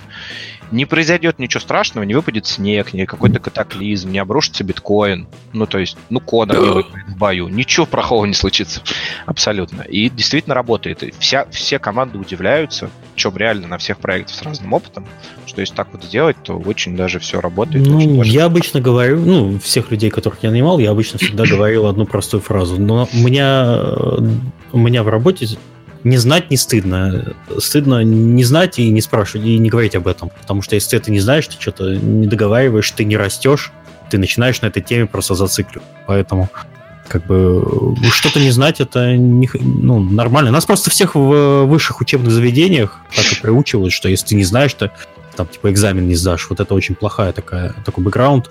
Не 0.71 0.85
произойдет 0.85 1.37
ничего 1.39 1.59
страшного, 1.59 2.05
не 2.05 2.13
выпадет 2.13 2.47
снег, 2.47 2.93
не 2.93 3.05
какой-то 3.05 3.39
катаклизм, 3.39 4.09
не 4.11 4.19
обрушится 4.19 4.63
биткоин. 4.63 5.27
Ну, 5.53 5.65
то 5.65 5.77
есть, 5.79 5.97
ну, 6.09 6.19
кода 6.19 6.57
не 6.57 6.69
выпадет 6.69 7.07
в 7.07 7.17
бою. 7.17 7.47
Ничего 7.49 7.85
плохого 7.85 8.25
не 8.25 8.33
случится. 8.33 8.81
Абсолютно. 9.25 9.81
И 9.81 10.09
действительно 10.09 10.55
работает. 10.55 11.03
И 11.03 11.13
вся, 11.19 11.45
все 11.51 11.77
команды 11.77 12.17
удивляются, 12.17 12.89
чем 13.15 13.35
реально 13.37 13.67
на 13.67 13.77
всех 13.77 13.97
проектах 13.97 14.35
с 14.35 14.41
разным 14.41 14.73
опытом, 14.73 15.05
что 15.45 15.61
если 15.61 15.75
так 15.75 15.89
вот 15.91 16.03
сделать, 16.03 16.37
то 16.43 16.57
очень 16.57 16.95
даже 16.95 17.19
все 17.19 17.41
работает. 17.41 17.85
Ну, 17.85 18.23
я 18.23 18.45
обычно 18.45 18.79
говорю, 18.79 19.19
ну, 19.19 19.59
всех 19.59 19.91
людей, 19.91 20.09
которых 20.09 20.41
я 20.41 20.51
нанимал, 20.51 20.79
я 20.79 20.91
обычно 20.91 21.19
всегда 21.19 21.45
говорил 21.49 21.87
одну 21.87 22.05
простую 22.05 22.41
фразу. 22.41 22.79
Но 22.79 23.09
у 23.13 23.17
меня, 23.17 23.79
у 24.71 24.77
меня 24.77 25.03
в 25.03 25.09
работе 25.09 25.47
не 26.03 26.17
знать 26.17 26.49
не 26.49 26.57
стыдно. 26.57 27.35
Стыдно 27.59 28.03
не 28.03 28.43
знать 28.43 28.79
и 28.79 28.89
не 28.89 29.01
спрашивать, 29.01 29.47
и 29.47 29.57
не 29.57 29.69
говорить 29.69 29.95
об 29.95 30.07
этом. 30.07 30.29
Потому 30.29 30.61
что 30.61 30.75
если 30.75 30.97
ты 30.97 31.11
не 31.11 31.19
знаешь, 31.19 31.47
ты 31.47 31.55
что-то 31.59 31.95
не 31.95 32.27
договариваешь, 32.27 32.89
ты 32.91 33.03
не 33.03 33.17
растешь, 33.17 33.71
ты 34.09 34.17
начинаешь 34.17 34.61
на 34.61 34.67
этой 34.67 34.81
теме 34.81 35.05
просто 35.05 35.35
зацикливать. 35.35 35.87
Поэтому 36.07 36.49
как 37.07 37.25
бы 37.25 37.95
что-то 38.11 38.39
не 38.39 38.51
знать, 38.51 38.79
это 38.79 39.17
не, 39.17 39.49
ну, 39.59 39.99
нормально. 39.99 40.49
Нас 40.49 40.65
просто 40.65 40.89
всех 40.89 41.15
в 41.15 41.65
высших 41.65 41.99
учебных 41.99 42.31
заведениях 42.31 42.97
так 43.15 43.25
и 43.31 43.41
приучивают, 43.41 43.93
что 43.93 44.07
если 44.07 44.27
ты 44.27 44.35
не 44.35 44.45
знаешь, 44.45 44.73
то 44.73 44.91
там 45.35 45.47
типа 45.47 45.71
экзамен 45.71 46.07
не 46.07 46.15
сдашь. 46.15 46.49
Вот 46.49 46.59
это 46.59 46.73
очень 46.73 46.95
плохая 46.95 47.33
такая, 47.33 47.75
такой 47.85 48.03
бэкграунд, 48.03 48.49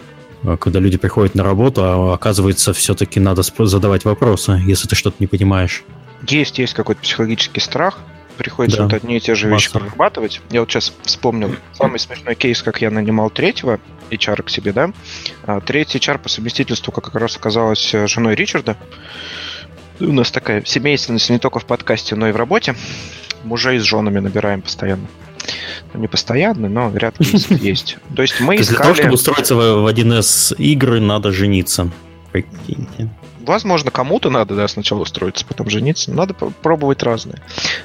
когда 0.58 0.78
люди 0.78 0.98
приходят 0.98 1.34
на 1.34 1.42
работу, 1.42 1.82
а 1.82 2.14
оказывается 2.14 2.72
все-таки 2.72 3.18
надо 3.18 3.42
задавать 3.58 4.04
вопросы, 4.04 4.60
если 4.66 4.88
ты 4.88 4.94
что-то 4.94 5.16
не 5.20 5.26
понимаешь. 5.26 5.84
Есть, 6.26 6.58
есть 6.58 6.74
какой-то 6.74 7.00
психологический 7.00 7.60
страх, 7.60 7.98
приходится 8.36 8.78
да. 8.78 8.84
вот 8.84 8.94
одни 8.94 9.18
и 9.18 9.20
те 9.20 9.34
же 9.34 9.48
вещи 9.48 9.66
Масса. 9.66 9.78
прорабатывать. 9.80 10.40
Я 10.50 10.60
вот 10.60 10.70
сейчас 10.70 10.94
вспомнил 11.02 11.54
самый 11.74 11.98
смешной 11.98 12.34
кейс, 12.34 12.62
как 12.62 12.80
я 12.80 12.90
нанимал 12.90 13.28
третьего 13.28 13.78
HR 14.10 14.42
к 14.42 14.50
себе, 14.50 14.72
да. 14.72 14.92
А, 15.44 15.60
третий 15.60 15.98
HR 15.98 16.18
по 16.18 16.30
совместительству, 16.30 16.90
как 16.90 17.14
раз 17.14 17.36
оказалась 17.36 17.94
э, 17.94 18.06
женой 18.06 18.34
Ричарда. 18.34 18.78
У 20.00 20.12
нас 20.12 20.30
такая 20.30 20.64
семейственность 20.64 21.28
не 21.28 21.38
только 21.38 21.58
в 21.58 21.66
подкасте, 21.66 22.16
но 22.16 22.28
и 22.28 22.32
в 22.32 22.36
работе. 22.36 22.74
Мужей 23.44 23.78
с 23.78 23.82
женами 23.82 24.20
набираем 24.20 24.62
постоянно. 24.62 25.06
Ну, 25.92 26.00
не 26.00 26.08
постоянно, 26.08 26.68
но 26.68 26.90
ряд 26.96 27.18
кейсов 27.18 27.50
есть. 27.60 27.98
То 28.16 28.22
есть 28.22 28.40
мы 28.40 28.56
искали... 28.56 28.76
Для 28.76 28.84
того, 28.84 28.94
чтобы 28.94 29.14
устроиться 29.14 29.54
в 29.54 29.86
1С 29.86 30.56
игры, 30.56 31.00
надо 31.00 31.30
жениться. 31.30 31.90
Прикиньте. 32.32 33.10
Возможно, 33.40 33.90
кому-то 33.90 34.30
надо 34.30 34.54
да, 34.54 34.68
сначала 34.68 35.00
устроиться, 35.00 35.46
потом 35.46 35.70
жениться. 35.70 36.12
Надо 36.12 36.34
пробовать 36.34 37.02
разные. 37.02 37.38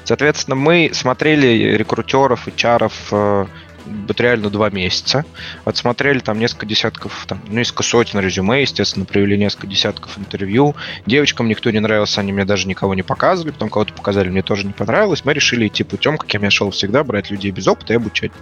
Соответственно, 0.04 0.54
мы 0.54 0.90
смотрели 0.92 1.76
рекрутеров, 1.76 2.46
HR, 2.46 2.92
э, 3.10 3.46
вот 3.86 4.20
реально 4.20 4.50
два 4.50 4.70
месяца. 4.70 5.24
Отсмотрели 5.64 6.18
там 6.18 6.38
несколько 6.38 6.66
десятков, 6.66 7.26
там, 7.28 7.40
ну, 7.48 7.58
несколько 7.58 7.82
сотен 7.82 8.20
резюме, 8.20 8.62
естественно, 8.62 9.04
провели 9.04 9.36
несколько 9.38 9.66
десятков 9.66 10.18
интервью. 10.18 10.74
Девочкам 11.06 11.48
никто 11.48 11.70
не 11.70 11.80
нравился, 11.80 12.20
они 12.20 12.32
мне 12.32 12.44
даже 12.44 12.68
никого 12.68 12.94
не 12.94 13.02
показывали, 13.02 13.52
потом 13.52 13.70
кого-то 13.70 13.92
показали, 13.92 14.28
мне 14.28 14.42
тоже 14.42 14.66
не 14.66 14.72
понравилось. 14.72 15.24
Мы 15.24 15.34
решили 15.34 15.66
идти 15.66 15.84
путем, 15.84 16.18
каким 16.18 16.42
я 16.42 16.50
шел 16.50 16.70
всегда, 16.70 17.04
брать 17.04 17.30
людей 17.30 17.50
без 17.50 17.66
опыта 17.66 17.92
и 17.92 17.96
обучать. 17.96 18.32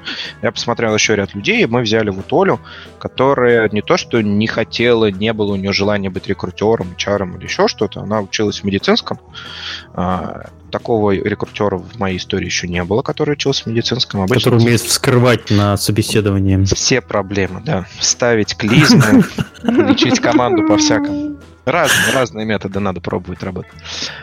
Я 0.43 0.53
посмотрел 0.53 0.95
еще 0.95 1.17
ряд 1.17 1.35
людей, 1.35 1.63
и 1.63 1.67
мы 1.67 1.83
взяли 1.83 2.11
вот 2.11 2.27
Олю, 2.33 2.61
которая 2.99 3.69
не 3.71 3.83
то, 3.83 3.97
что 3.97 4.21
не 4.21 4.47
хотела, 4.47 5.11
не 5.11 5.33
было 5.33 5.53
у 5.53 5.57
нее 5.57 5.73
желания 5.73 6.11
быть 6.11 6.27
рекрутером, 6.27 6.97
чаром 6.97 7.37
или 7.37 7.45
еще 7.45 7.69
что-то, 7.69 8.01
она 8.01 8.21
училась 8.21 8.61
в 8.61 8.65
медицинском, 8.65 9.19
а, 9.93 10.47
такого 10.75 11.13
рекрутера 11.13 11.77
в 11.77 12.01
моей 12.01 12.17
истории 12.17 12.47
еще 12.47 12.67
не 12.67 12.83
было, 12.83 13.03
который 13.03 13.35
учился 13.35 13.63
в 13.63 13.67
медицинском. 13.69 14.23
Обычно 14.23 14.51
который 14.51 14.61
умеет 14.61 14.81
вскрывать 14.81 15.49
на 15.49 15.77
собеседовании. 15.77 16.65
Все 16.65 17.01
проблемы, 17.01 17.63
да. 17.65 17.87
Ставить 18.01 18.57
клизмы, 18.57 19.23
лечить 19.63 20.19
команду 20.19 20.67
по-всякому. 20.67 21.37
Разные, 21.65 22.13
разные 22.13 22.45
методы 22.45 22.81
надо 22.81 23.01
пробовать 23.01 23.45
работать. 23.45 23.73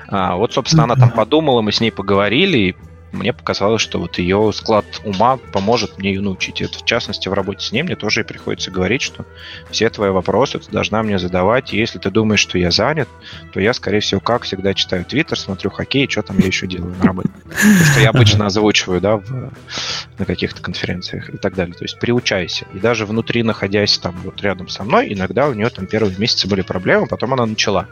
А, 0.10 0.36
вот, 0.36 0.52
собственно, 0.54 0.84
она 0.84 0.95
там 0.95 1.10
подумала, 1.10 1.62
мы 1.62 1.72
с 1.72 1.80
ней 1.80 1.89
поговорили, 1.89 2.58
и 2.58 2.76
мне 3.12 3.34
показалось, 3.34 3.82
что 3.82 3.99
вот 3.99 4.18
ее 4.18 4.51
склад 4.53 4.86
ума 5.03 5.38
поможет 5.38 5.97
мне 5.97 6.14
ее 6.14 6.22
научить. 6.22 6.62
Это, 6.62 6.80
в 6.80 6.86
частности, 6.86 7.28
в 7.28 7.34
работе 7.34 7.66
с 7.66 7.72
ней 7.72 7.84
мне 7.84 7.95
тоже 7.95 8.22
и 8.22 8.24
приходится 8.24 8.72
говорить, 8.72 9.01
что 9.01 9.26
все 9.70 9.89
твои 9.89 10.09
вопросы 10.09 10.59
ты 10.59 10.72
должна 10.72 11.03
мне 11.03 11.20
задавать. 11.20 11.74
И 11.74 11.78
если 11.78 11.99
ты 11.99 12.09
думаешь, 12.09 12.39
что 12.39 12.57
я 12.57 12.72
занят, 12.72 13.09
то 13.53 13.59
я, 13.59 13.74
скорее 13.74 13.99
всего, 13.99 14.22
как 14.22 14.43
всегда 14.43 14.74
читаю 14.74 15.05
Твиттер, 15.05 15.38
смотрю 15.38 15.72
хоккей, 15.72 16.07
что 16.09 16.22
там 16.22 16.38
я 16.39 16.47
еще 16.47 16.68
делаю 16.68 16.95
на 16.95 17.05
работе. 17.05 17.30
Потому 17.43 17.86
что 17.86 17.99
я 17.99 18.09
обычно 18.09 18.45
озвучиваю, 18.45 19.01
да, 19.01 19.18
в, 19.18 19.51
на 20.18 20.26
каких-то 20.26 20.62
конференциях 20.62 21.30
и 21.30 21.38
так 21.38 21.55
далее. 21.55 21.76
То 21.76 21.84
есть 21.84 21.99
приучайся. 21.99 22.66
И 22.74 22.80
даже 22.80 23.05
внутри, 23.05 23.43
находясь 23.43 23.97
там 23.97 24.16
вот 24.24 24.41
рядом 24.41 24.70
со 24.70 24.84
мной, 24.84 25.14
иногда 25.14 25.47
у 25.47 25.53
нее 25.53 25.70
там 25.70 25.88
первые 25.88 26.16
месяцы 26.18 26.47
были 26.47 26.62
проблемы, 26.62 27.07
потом 27.07 27.34
она 27.34 27.45
начала. 27.45 27.88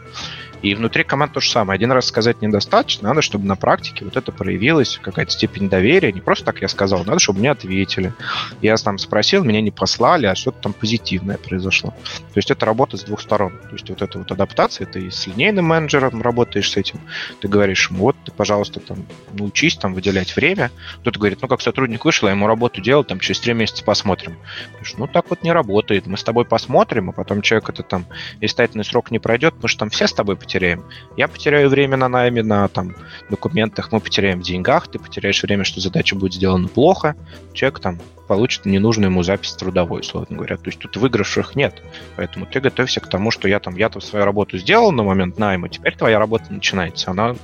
И 0.62 0.76
внутри 0.76 1.03
команд 1.03 1.34
то 1.34 1.39
же 1.39 1.49
самое. 1.49 1.76
Один 1.76 1.91
раз 1.91 2.07
сказать 2.07 2.41
недостаточно, 2.41 3.10
надо, 3.10 3.22
чтобы 3.22 3.45
на 3.45 3.55
практике 3.55 4.05
вот 4.05 4.18
это 4.18 4.32
проявилось, 4.32 4.99
какая-то 5.01 5.32
степень 5.32 5.70
доверия. 5.70 6.12
Не 6.12 6.22
просто 6.22 6.45
так 6.45 6.62
я 6.62 6.68
сказал, 6.68 7.05
надо, 7.05 7.20
чтобы 7.20 7.39
мне 7.39 7.51
ответили. 7.51 8.14
Я 8.62 8.76
там 8.76 8.97
спросил, 8.97 9.43
меня 9.43 9.62
не 9.62 9.72
послали, 9.72 10.26
а 10.26 10.36
что-то 10.36 10.60
там 10.62 10.74
позитивное 10.74 11.38
произошло. 11.38 11.91
То 11.91 12.38
есть 12.38 12.51
это 12.51 12.66
работа 12.66 12.97
с 12.97 13.03
двух 13.03 13.22
сторон. 13.22 13.57
То 13.57 13.74
есть 13.74 13.89
вот 13.89 14.01
эта 14.01 14.18
вот 14.18 14.32
адаптация, 14.32 14.86
ты 14.86 15.10
с 15.12 15.28
линейным 15.28 15.66
менеджером 15.66 16.22
работаешь 16.22 16.70
с 16.70 16.78
этим, 16.78 16.99
ты 17.39 17.47
говоришь 17.47 17.89
ему, 17.89 18.05
вот 18.05 18.18
ты, 18.26 18.32
пожалуйста, 18.32 18.80
там, 18.80 19.05
научись 19.32 19.76
там 19.76 19.93
выделять 19.93 20.36
время. 20.36 20.72
Кто-то 21.01 21.20
говорит, 21.20 21.39
ну 21.41 21.47
как 21.47 21.62
сотрудник 21.62 22.05
вышел, 22.05 22.28
я 22.28 22.34
ему 22.34 22.47
работу 22.47 22.82
делал, 22.82 23.03
там 23.03 23.20
через 23.20 23.39
три 23.39 23.53
месяца 23.53 23.84
посмотрим. 23.84 24.38
Говоришь, 24.72 24.95
ну 24.97 25.07
так 25.07 25.30
вот 25.30 25.43
не 25.43 25.51
работает. 25.51 26.07
Мы 26.07 26.18
с 26.18 26.24
тобой 26.24 26.45
посмотрим, 26.45 27.10
а 27.10 27.14
потом 27.14 27.41
человек 27.41 27.70
это 27.70 27.84
там, 27.84 28.05
испытательный 28.41 28.84
срок 28.84 29.12
не 29.12 29.20
пройдет, 29.20 29.55
мы 29.62 29.70
же 29.70 29.78
там 29.78 29.89
все 29.89 30.07
с 30.07 30.14
тобой 30.14 30.36
потеряем. 30.50 30.84
Я 31.16 31.28
потеряю 31.28 31.70
время 31.70 31.95
на 31.95 32.10
найме, 32.10 32.41
на 32.41 32.68
там, 32.70 32.95
документах, 33.30 33.91
мы 33.91 34.00
потеряем 34.00 34.39
в 34.39 34.43
деньгах, 34.43 34.88
ты 34.88 34.97
потеряешь 34.97 35.43
время, 35.43 35.64
что 35.64 35.80
задача 35.80 36.16
будет 36.16 36.34
сделана 36.34 36.68
плохо, 36.68 37.16
человек 37.54 37.80
там 37.80 38.00
получит 38.28 38.66
ненужную 38.66 39.12
ему 39.12 39.22
запись 39.22 39.54
трудовой, 39.54 40.02
условно 40.02 40.36
говоря. 40.36 40.58
То 40.58 40.68
есть 40.68 40.80
тут 40.80 40.97
выигравших 40.97 41.56
нет. 41.56 41.82
Поэтому 42.16 42.45
ты 42.45 42.60
готовься 42.60 43.00
к 43.00 43.08
тому, 43.08 43.32
что 43.32 43.47
я 43.47 43.60
там, 43.60 43.76
я-то 43.76 44.00
свою 44.00 44.26
работу 44.26 44.58
сделал 44.58 44.91
на 44.91 45.04
момент 45.04 45.38
найма, 45.38 45.70
теперь 45.70 45.95
твоя 45.95 46.18
работа 46.20 46.45
начинается. 46.52 47.12
Она 47.12 47.36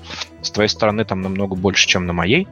с 0.42 0.50
твоей 0.52 0.70
стороны 0.70 1.06
там 1.06 1.22
намного 1.22 1.56
больше, 1.56 1.88
чем 1.88 2.08
на 2.08 2.14
моей. 2.14 2.48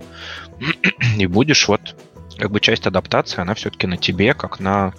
И 1.18 1.26
будешь 1.26 1.68
вот 1.68 1.95
как 2.38 2.51
бы 2.51 2.59
часть 2.59 2.88
адаптации, 2.88 3.41
она 3.41 3.53
все-таки 3.53 3.88
на 3.88 3.97
тебе, 3.97 4.34
как 4.34 4.59
на 4.59 4.93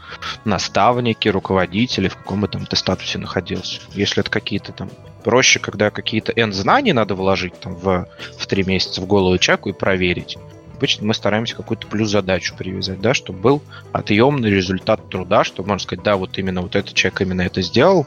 наставнике, 0.45 1.31
руководителе, 1.31 2.09
в 2.09 2.17
каком 2.17 2.41
бы 2.41 2.49
там 2.49 2.67
ты 2.67 2.77
статусе 2.77 3.19
находился. 3.19 3.81
Если 3.95 4.21
это 4.21 4.31
какие-то 4.31 4.73
там 4.73 4.91
проще, 5.23 5.59
когда 5.59 5.91
какие-то 5.91 6.33
N 6.37 6.53
знаний 6.53 6.93
надо 6.93 7.15
вложить 7.15 7.59
там 7.59 7.75
в, 7.75 8.07
в 8.39 8.47
три 8.47 8.63
месяца 8.63 9.01
в 9.01 9.07
голову 9.07 9.39
человеку 9.39 9.71
и 9.71 9.73
проверить. 9.73 10.37
Обычно 10.77 11.07
мы 11.07 11.15
стараемся 11.15 11.57
какую-то 11.57 11.87
плюс 11.87 12.11
задачу 12.11 12.55
привязать, 12.57 13.01
да, 13.01 13.15
чтобы 13.15 13.39
был 13.39 13.63
отъемный 13.93 14.51
результат 14.51 15.09
труда, 15.09 15.45
чтобы 15.45 15.69
можно 15.69 15.83
сказать, 15.83 16.05
да, 16.05 16.17
вот 16.17 16.39
именно 16.39 16.63
вот 16.63 16.77
этот 16.77 16.95
человек 16.95 17.21
именно 17.23 17.43
это 17.43 17.63
сделал. 17.63 18.07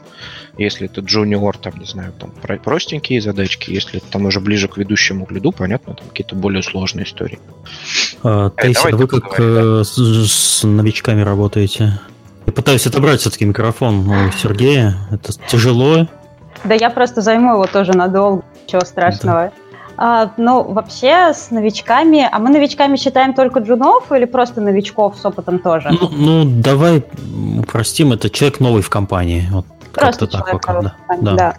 Если 0.56 0.86
это 0.86 1.00
джуниор, 1.00 1.56
там, 1.56 1.78
не 1.78 1.86
знаю, 1.86 2.12
там 2.12 2.30
простенькие 2.58 3.20
задачки, 3.20 3.70
если 3.70 3.98
это 3.98 4.06
там 4.10 4.26
уже 4.26 4.40
ближе 4.40 4.68
к 4.68 4.76
ведущему 4.76 5.24
гляду, 5.24 5.52
понятно, 5.52 5.94
там 5.94 6.08
какие-то 6.08 6.34
более 6.34 6.62
сложные 6.62 7.04
истории. 7.04 7.38
А, 8.22 8.52
э, 8.56 8.62
Тейси, 8.62 8.92
а 8.92 8.96
вы 8.96 9.06
как 9.08 9.36
да? 9.38 9.84
с, 9.84 9.96
с 9.96 10.64
новичками 10.64 11.22
работаете? 11.22 12.00
Я 12.46 12.52
пытаюсь 12.52 12.86
отобрать 12.86 13.20
все-таки 13.20 13.44
микрофон 13.44 14.08
у 14.08 14.32
Сергея. 14.32 14.96
Это 15.10 15.32
тяжело, 15.48 16.08
да 16.64 16.74
я 16.74 16.90
просто 16.90 17.20
займу 17.20 17.54
его 17.54 17.66
тоже 17.66 17.92
надолго, 17.92 18.44
ничего 18.64 18.80
страшного. 18.84 19.44
Да. 19.44 19.67
А, 20.00 20.30
ну, 20.36 20.62
вообще 20.62 21.32
с 21.34 21.50
новичками, 21.50 22.28
а 22.30 22.38
мы 22.38 22.50
новичками 22.50 22.96
считаем 22.96 23.34
только 23.34 23.58
джунов 23.58 24.12
или 24.12 24.26
просто 24.26 24.60
новичков 24.60 25.16
с 25.18 25.26
опытом 25.26 25.58
тоже? 25.58 25.90
Ну, 25.90 26.08
ну 26.08 26.44
давай 26.44 27.02
упростим, 27.58 28.12
это 28.12 28.30
человек 28.30 28.60
новый 28.60 28.82
в 28.82 28.90
компании. 28.90 29.48
Вот 29.50 29.66
просто 29.92 30.28
так 30.28 30.52
пока, 30.52 30.82
да. 30.82 30.94
да. 31.20 31.34
да. 31.34 31.54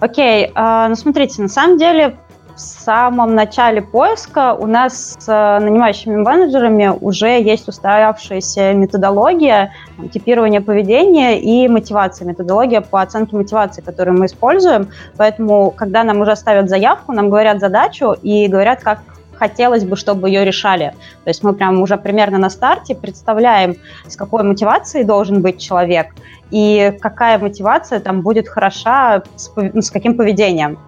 Окей, 0.00 0.50
а, 0.56 0.88
ну 0.88 0.96
смотрите, 0.96 1.40
на 1.40 1.48
самом 1.48 1.78
деле 1.78 2.16
в 2.56 2.60
самом 2.60 3.34
начале 3.34 3.82
поиска 3.82 4.54
у 4.54 4.66
нас 4.66 5.14
с 5.18 5.28
э, 5.28 5.58
нанимающими 5.62 6.16
менеджерами 6.16 6.90
уже 7.00 7.40
есть 7.42 7.68
устоявшаяся 7.68 8.72
методология 8.72 9.74
типирования 10.10 10.62
поведения 10.62 11.38
и 11.38 11.68
мотивации, 11.68 12.24
методология 12.24 12.80
по 12.80 13.02
оценке 13.02 13.36
мотивации, 13.36 13.82
которую 13.82 14.18
мы 14.18 14.26
используем. 14.26 14.88
Поэтому, 15.18 15.70
когда 15.70 16.02
нам 16.02 16.20
уже 16.20 16.34
ставят 16.34 16.70
заявку, 16.70 17.12
нам 17.12 17.28
говорят 17.28 17.60
задачу 17.60 18.16
и 18.22 18.48
говорят, 18.48 18.82
как 18.82 19.00
хотелось 19.34 19.84
бы, 19.84 19.96
чтобы 19.96 20.30
ее 20.30 20.42
решали. 20.46 20.94
То 21.24 21.28
есть 21.28 21.42
мы 21.42 21.52
прям 21.52 21.82
уже 21.82 21.98
примерно 21.98 22.38
на 22.38 22.48
старте 22.48 22.94
представляем, 22.94 23.76
с 24.06 24.16
какой 24.16 24.44
мотивацией 24.44 25.04
должен 25.04 25.42
быть 25.42 25.60
человек 25.60 26.14
и 26.50 26.96
какая 27.02 27.38
мотивация 27.38 28.00
там 28.00 28.22
будет 28.22 28.48
хороша 28.48 29.22
с, 29.36 29.52
с 29.74 29.90
каким 29.90 30.16
поведением. 30.16 30.78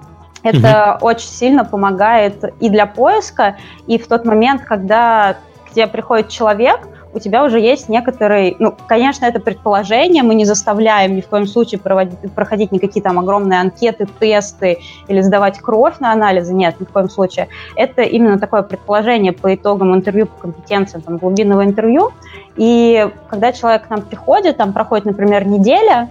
Это 0.43 0.97
угу. 0.97 1.07
очень 1.07 1.29
сильно 1.29 1.65
помогает 1.65 2.45
и 2.61 2.69
для 2.69 2.87
поиска, 2.87 3.57
и 3.87 3.99
в 3.99 4.07
тот 4.07 4.25
момент, 4.25 4.63
когда 4.63 5.37
к 5.67 5.75
тебе 5.75 5.87
приходит 5.87 6.29
человек, 6.29 6.81
у 7.15 7.19
тебя 7.19 7.45
уже 7.45 7.59
есть 7.59 7.89
некоторый, 7.89 8.57
ну, 8.59 8.75
конечно, 8.87 9.25
это 9.25 9.41
предположение, 9.41 10.23
мы 10.23 10.35
не 10.35 10.45
заставляем 10.45 11.17
ни 11.17 11.21
в 11.21 11.27
коем 11.27 11.47
случае 11.47 11.81
проводить, 11.81 12.19
проходить 12.35 12.71
никакие 12.71 13.03
там 13.03 13.19
огромные 13.19 13.61
анкеты, 13.61 14.07
тесты 14.21 14.79
или 15.09 15.21
сдавать 15.23 15.59
кровь 15.59 15.99
на 16.01 16.13
анализы, 16.13 16.55
нет, 16.55 16.79
ни 16.81 16.85
в 16.85 16.91
коем 16.91 17.09
случае. 17.09 17.49
Это 17.77 18.03
именно 18.03 18.39
такое 18.39 18.63
предположение 18.63 19.33
по 19.33 19.55
итогам 19.55 19.95
интервью 19.95 20.27
по 20.27 20.43
компетенциям, 20.43 21.03
там, 21.03 21.17
глубинного 21.17 21.65
интервью, 21.65 22.13
и 22.57 23.09
когда 23.29 23.53
человек 23.53 23.87
к 23.87 23.91
нам 23.91 24.03
приходит, 24.03 24.57
там 24.57 24.73
проходит, 24.73 25.07
например, 25.07 25.47
неделя, 25.47 26.11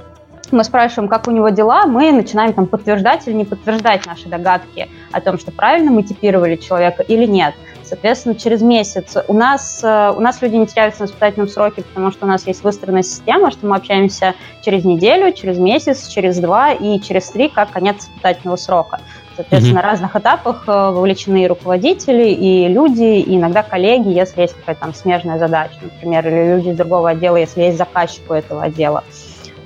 мы 0.51 0.63
спрашиваем, 0.63 1.09
как 1.09 1.27
у 1.27 1.31
него 1.31 1.49
дела, 1.49 1.85
мы 1.85 2.11
начинаем 2.11 2.53
там 2.53 2.67
подтверждать 2.67 3.27
или 3.27 3.33
не 3.33 3.45
подтверждать 3.45 4.05
наши 4.05 4.27
догадки 4.27 4.89
о 5.11 5.21
том, 5.21 5.37
что 5.37 5.51
правильно 5.51 5.91
мы 5.91 6.03
типировали 6.03 6.55
человека 6.55 7.03
или 7.03 7.25
нет. 7.25 7.53
Соответственно, 7.87 8.35
через 8.35 8.61
месяц 8.61 9.15
у 9.27 9.33
нас, 9.33 9.81
э, 9.81 10.13
у 10.15 10.19
нас 10.19 10.41
люди 10.41 10.55
не 10.55 10.67
теряются 10.67 11.03
на 11.03 11.05
испытательном 11.05 11.47
сроке, 11.47 11.83
потому 11.83 12.11
что 12.11 12.25
у 12.25 12.27
нас 12.27 12.45
есть 12.45 12.63
выстроенная 12.63 13.01
система, 13.03 13.49
что 13.49 13.65
мы 13.65 13.77
общаемся 13.77 14.35
через 14.61 14.83
неделю, 14.83 15.31
через 15.31 15.57
месяц, 15.57 16.07
через 16.07 16.37
два 16.39 16.73
и 16.73 16.99
через 16.99 17.29
три, 17.29 17.47
как 17.47 17.71
конец 17.71 18.03
испытательного 18.03 18.57
срока. 18.57 18.99
Соответственно, 19.37 19.79
mm-hmm. 19.79 19.81
на 19.83 19.89
разных 19.89 20.15
этапах 20.15 20.63
э, 20.67 20.71
вовлечены 20.71 21.43
и 21.43 21.47
руководители, 21.47 22.29
и 22.29 22.67
люди, 22.67 23.21
и 23.21 23.35
иногда 23.35 23.63
коллеги, 23.63 24.09
если 24.09 24.41
есть 24.41 24.55
какая-то 24.55 24.81
там 24.81 24.93
смежная 24.93 25.39
задача, 25.39 25.75
например, 25.81 26.27
или 26.27 26.55
люди 26.55 26.69
из 26.69 26.77
другого 26.77 27.11
отдела, 27.11 27.37
если 27.37 27.61
есть 27.61 27.77
заказчик 27.77 28.23
у 28.29 28.33
этого 28.33 28.63
отдела. 28.63 29.03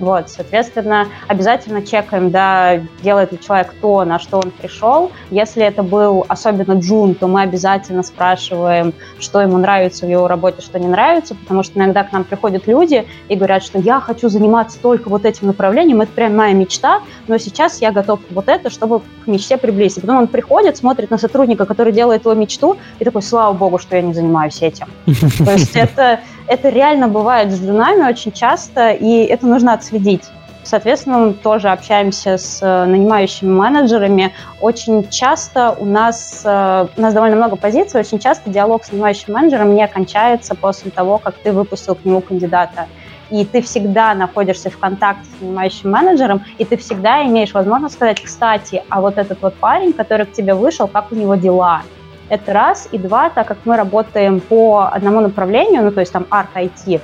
Вот, 0.02 0.30
соответственно, 0.30 1.08
обязательно 1.28 1.86
чекаем, 1.86 2.32
да, 2.32 2.82
делает 3.04 3.32
ли 3.32 3.40
человек 3.40 3.72
то, 3.82 4.04
на 4.04 4.18
что 4.18 4.38
он 4.38 4.50
пришел. 4.50 5.12
Если 5.30 5.64
это 5.64 5.84
был 5.84 6.26
особенно 6.28 6.74
джун, 6.74 7.14
то 7.14 7.28
мы 7.28 7.44
обязательно 7.44 8.02
спрашиваем, 8.02 8.94
что 9.20 9.42
ему 9.42 9.60
нравится 9.60 10.08
в 10.08 10.10
его 10.10 10.28
работе, 10.28 10.64
что 10.64 10.80
не 10.80 10.88
нравится, 10.88 11.36
потому 11.36 11.62
что 11.62 11.78
иногда 11.78 12.04
к 12.04 12.12
нам 12.12 12.24
приходят 12.24 12.66
люди 12.66 13.06
и 13.30 13.36
говорят, 13.36 13.64
что 13.64 13.78
я 13.78 14.00
хочу 14.00 14.28
заниматься 14.28 14.80
только 14.82 15.08
вот 15.08 15.24
этим 15.24 15.46
направлением, 15.48 16.02
это 16.02 16.12
прям 16.12 16.36
моя 16.36 16.54
мечта, 16.54 17.02
но 17.28 17.38
сейчас 17.38 17.80
я 17.80 17.92
готов 17.92 18.22
вот 18.32 18.48
это, 18.48 18.72
чтобы 18.72 19.02
к 19.24 19.28
мечте 19.28 19.56
приблизиться. 19.58 20.02
Потом 20.02 20.18
он 20.18 20.28
приходит, 20.28 20.78
смотрит 20.78 21.12
на 21.12 21.20
сотрудника, 21.20 21.66
который 21.66 21.94
делает 21.94 22.22
его 22.22 22.34
мечту, 22.34 22.78
и 22.98 23.06
такой, 23.06 23.22
слава 23.22 23.54
богу, 23.54 23.78
что 23.78 23.96
я 23.96 24.02
не 24.02 24.16
занимаюсь 24.16 24.64
этим. 24.64 24.88
То 25.46 25.52
есть 25.52 25.76
это 25.76 26.22
это 26.52 26.68
реально 26.68 27.08
бывает 27.08 27.50
с 27.50 27.62
джунами 27.62 28.10
очень 28.10 28.34
часто, 28.34 28.92
и 28.92 29.24
это 29.24 29.48
нужно 29.48 29.72
отследить. 29.72 30.24
Соответственно, 30.64 31.18
мы 31.18 31.34
тоже 31.34 31.70
общаемся 31.70 32.38
с 32.38 32.62
э, 32.62 32.86
нанимающими 32.86 33.50
менеджерами. 33.50 34.34
Очень 34.60 35.08
часто 35.10 35.72
у 35.72 35.86
нас, 35.86 36.42
э, 36.44 36.88
у 36.96 37.02
нас 37.02 37.14
довольно 37.14 37.38
много 37.38 37.56
позиций, 37.56 38.02
очень 38.02 38.20
часто 38.20 38.50
диалог 38.50 38.84
с 38.84 38.92
нанимающим 38.92 39.34
менеджером 39.34 39.74
не 39.74 39.82
окончается 39.82 40.54
после 40.54 40.92
того, 40.92 41.20
как 41.20 41.36
ты 41.36 41.54
выпустил 41.54 41.96
к 41.96 42.04
нему 42.04 42.20
кандидата. 42.20 42.88
И 43.30 43.46
ты 43.46 43.62
всегда 43.62 44.14
находишься 44.14 44.70
в 44.70 44.78
контакте 44.78 45.24
с 45.24 45.42
нанимающим 45.42 45.90
менеджером, 45.90 46.44
и 46.58 46.66
ты 46.66 46.76
всегда 46.76 47.26
имеешь 47.28 47.54
возможность 47.54 47.96
сказать, 47.96 48.22
кстати, 48.22 48.84
а 48.90 49.00
вот 49.00 49.18
этот 49.18 49.42
вот 49.42 49.56
парень, 49.56 49.94
который 49.94 50.26
к 50.26 50.34
тебе 50.34 50.54
вышел, 50.54 50.90
как 50.90 51.14
у 51.14 51.16
него 51.16 51.36
дела? 51.36 51.84
Это 52.32 52.54
раз. 52.54 52.88
И 52.94 52.98
два, 52.98 53.30
так 53.30 53.46
как 53.46 53.58
мы 53.66 53.76
работаем 53.76 54.40
по 54.40 54.90
одному 54.90 55.20
направлению, 55.20 55.84
ну, 55.84 55.92
то 55.92 56.00
есть 56.00 56.14
там 56.14 56.26
ARC 56.32 56.48
IT, 56.56 57.02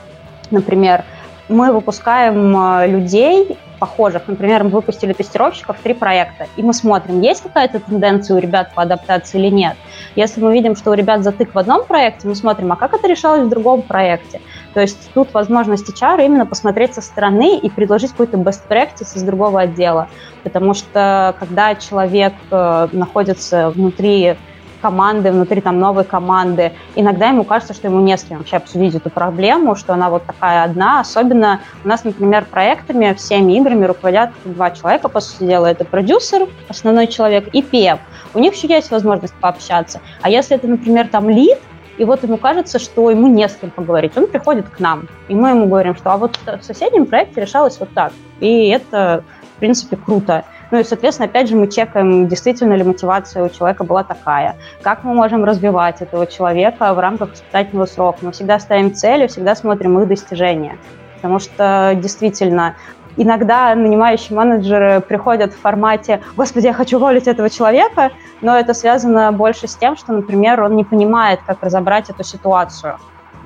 например, 0.51 1.03
мы 1.49 1.73
выпускаем 1.73 2.55
э, 2.57 2.87
людей 2.87 3.57
похожих. 3.77 4.23
Например, 4.27 4.63
мы 4.63 4.69
выпустили 4.69 5.11
тестировщиков 5.11 5.75
три 5.83 5.93
проекта, 5.93 6.47
и 6.55 6.63
мы 6.63 6.73
смотрим, 6.73 7.19
есть 7.19 7.43
какая-то 7.43 7.81
тенденция 7.81 8.37
у 8.37 8.39
ребят 8.39 8.73
по 8.73 8.83
адаптации 8.83 9.37
или 9.37 9.49
нет. 9.49 9.75
Если 10.15 10.41
мы 10.41 10.53
видим, 10.53 10.77
что 10.77 10.91
у 10.91 10.93
ребят 10.93 11.23
затык 11.23 11.53
в 11.53 11.59
одном 11.59 11.83
проекте, 11.83 12.29
мы 12.29 12.33
смотрим, 12.33 12.71
а 12.71 12.77
как 12.77 12.93
это 12.93 13.05
решалось 13.05 13.41
в 13.41 13.49
другом 13.49 13.81
проекте. 13.81 14.39
То 14.73 14.79
есть 14.79 15.11
тут 15.13 15.33
возможность 15.33 15.89
HR 15.89 16.25
именно 16.25 16.45
посмотреть 16.45 16.95
со 16.95 17.01
стороны 17.01 17.57
и 17.57 17.69
предложить 17.69 18.11
какой-то 18.11 18.37
best 18.37 18.61
practice 18.69 19.13
из 19.13 19.23
другого 19.23 19.59
отдела. 19.59 20.07
Потому 20.43 20.73
что 20.73 21.35
когда 21.37 21.75
человек 21.75 22.33
э, 22.49 22.87
находится 22.93 23.69
внутри 23.71 24.37
команды, 24.81 25.31
внутри 25.31 25.61
там 25.61 25.79
новой 25.79 26.03
команды. 26.03 26.73
Иногда 26.95 27.29
ему 27.29 27.43
кажется, 27.43 27.73
что 27.73 27.87
ему 27.87 27.99
не 27.99 28.17
с 28.17 28.23
кем 28.23 28.37
вообще 28.37 28.57
обсудить 28.57 28.95
эту 28.95 29.09
проблему, 29.09 29.75
что 29.75 29.93
она 29.93 30.09
вот 30.09 30.25
такая 30.25 30.63
одна. 30.63 30.99
Особенно 30.99 31.61
у 31.83 31.87
нас, 31.87 32.03
например, 32.03 32.45
проектами, 32.45 33.13
всеми 33.13 33.53
играми 33.53 33.85
руководят 33.85 34.31
два 34.45 34.71
человека, 34.71 35.09
по 35.09 35.19
сути 35.19 35.47
дела. 35.47 35.67
Это 35.67 35.85
продюсер, 35.85 36.47
основной 36.69 37.07
человек, 37.07 37.49
и 37.53 37.61
PM. 37.61 37.99
У 38.33 38.39
них 38.39 38.53
еще 38.53 38.67
есть 38.67 38.91
возможность 38.91 39.33
пообщаться. 39.35 40.01
А 40.21 40.29
если 40.29 40.55
это, 40.55 40.67
например, 40.67 41.07
там 41.07 41.29
лид, 41.29 41.59
и 41.97 42.05
вот 42.05 42.23
ему 42.23 42.37
кажется, 42.37 42.79
что 42.79 43.09
ему 43.09 43.27
не 43.27 43.47
с 43.47 43.55
кем 43.55 43.71
поговорить. 43.71 44.15
Он 44.15 44.27
приходит 44.27 44.69
к 44.69 44.79
нам, 44.79 45.07
и 45.27 45.35
мы 45.35 45.49
ему 45.49 45.65
говорим, 45.65 45.95
что 45.95 46.13
а 46.13 46.17
вот 46.17 46.37
в 46.45 46.63
соседнем 46.63 47.05
проекте 47.05 47.41
решалось 47.41 47.79
вот 47.79 47.89
так. 47.93 48.13
И 48.39 48.67
это, 48.67 49.23
в 49.55 49.59
принципе, 49.59 49.97
круто. 49.97 50.45
Ну 50.69 50.79
и, 50.79 50.83
соответственно, 50.83 51.29
опять 51.29 51.47
же, 51.47 51.55
мы 51.55 51.67
чекаем, 51.67 52.27
действительно 52.27 52.73
ли 52.73 52.83
мотивация 52.83 53.43
у 53.43 53.49
человека 53.49 53.83
была 53.83 54.03
такая, 54.03 54.57
как 54.81 55.03
мы 55.03 55.13
можем 55.13 55.45
развивать 55.45 56.01
этого 56.01 56.27
человека 56.27 56.93
в 56.93 56.99
рамках 56.99 57.33
испытательного 57.33 57.85
срока. 57.85 58.19
Мы 58.21 58.31
всегда 58.33 58.59
ставим 58.59 58.93
цели, 58.93 59.27
всегда 59.27 59.55
смотрим 59.55 59.97
их 59.99 60.07
достижения. 60.07 60.77
Потому 61.15 61.39
что 61.39 61.93
действительно 61.95 62.75
иногда 63.15 63.73
нанимающие 63.75 64.37
менеджеры 64.37 65.01
приходят 65.01 65.53
в 65.53 65.59
формате 65.59 66.21
«Господи, 66.35 66.65
я 66.67 66.73
хочу 66.73 66.97
уволить 66.97 67.27
этого 67.27 67.49
человека», 67.49 68.11
но 68.41 68.57
это 68.57 68.73
связано 68.73 69.31
больше 69.31 69.67
с 69.67 69.75
тем, 69.75 69.95
что, 69.95 70.13
например, 70.13 70.61
он 70.61 70.75
не 70.75 70.83
понимает, 70.83 71.39
как 71.45 71.63
разобрать 71.63 72.09
эту 72.09 72.23
ситуацию. 72.23 72.97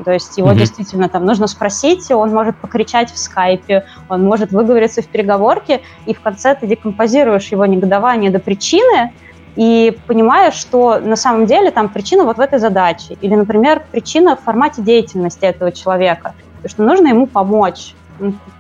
То 0.04 0.12
есть 0.12 0.38
его 0.38 0.52
mm-hmm. 0.52 0.58
действительно 0.58 1.10
там 1.10 1.26
нужно 1.26 1.48
спросить, 1.48 2.10
он 2.12 2.34
может 2.34 2.56
покричать 2.58 3.12
в 3.12 3.18
скайпе, 3.18 3.86
он 4.10 4.24
может 4.24 4.52
выговориться 4.52 5.02
в 5.02 5.08
переговорке, 5.08 5.82
и 6.06 6.14
в 6.14 6.22
конце 6.22 6.56
ты 6.56 6.68
декомпозируешь 6.68 7.48
его 7.50 7.66
негодование 7.66 8.32
до 8.32 8.40
причины, 8.40 9.12
и 9.56 9.98
понимаешь, 10.08 10.54
что 10.54 11.00
на 11.00 11.16
самом 11.16 11.46
деле 11.46 11.72
там 11.72 11.90
причина 11.90 12.24
вот 12.24 12.38
в 12.38 12.40
этой 12.40 12.60
задаче. 12.60 13.18
Или, 13.22 13.36
например, 13.36 13.84
причина 13.92 14.36
в 14.36 14.42
формате 14.42 14.82
деятельности 14.82 15.44
этого 15.44 15.72
человека. 15.72 16.34
что 16.66 16.84
нужно 16.84 17.08
ему 17.08 17.26
помочь. 17.26 17.96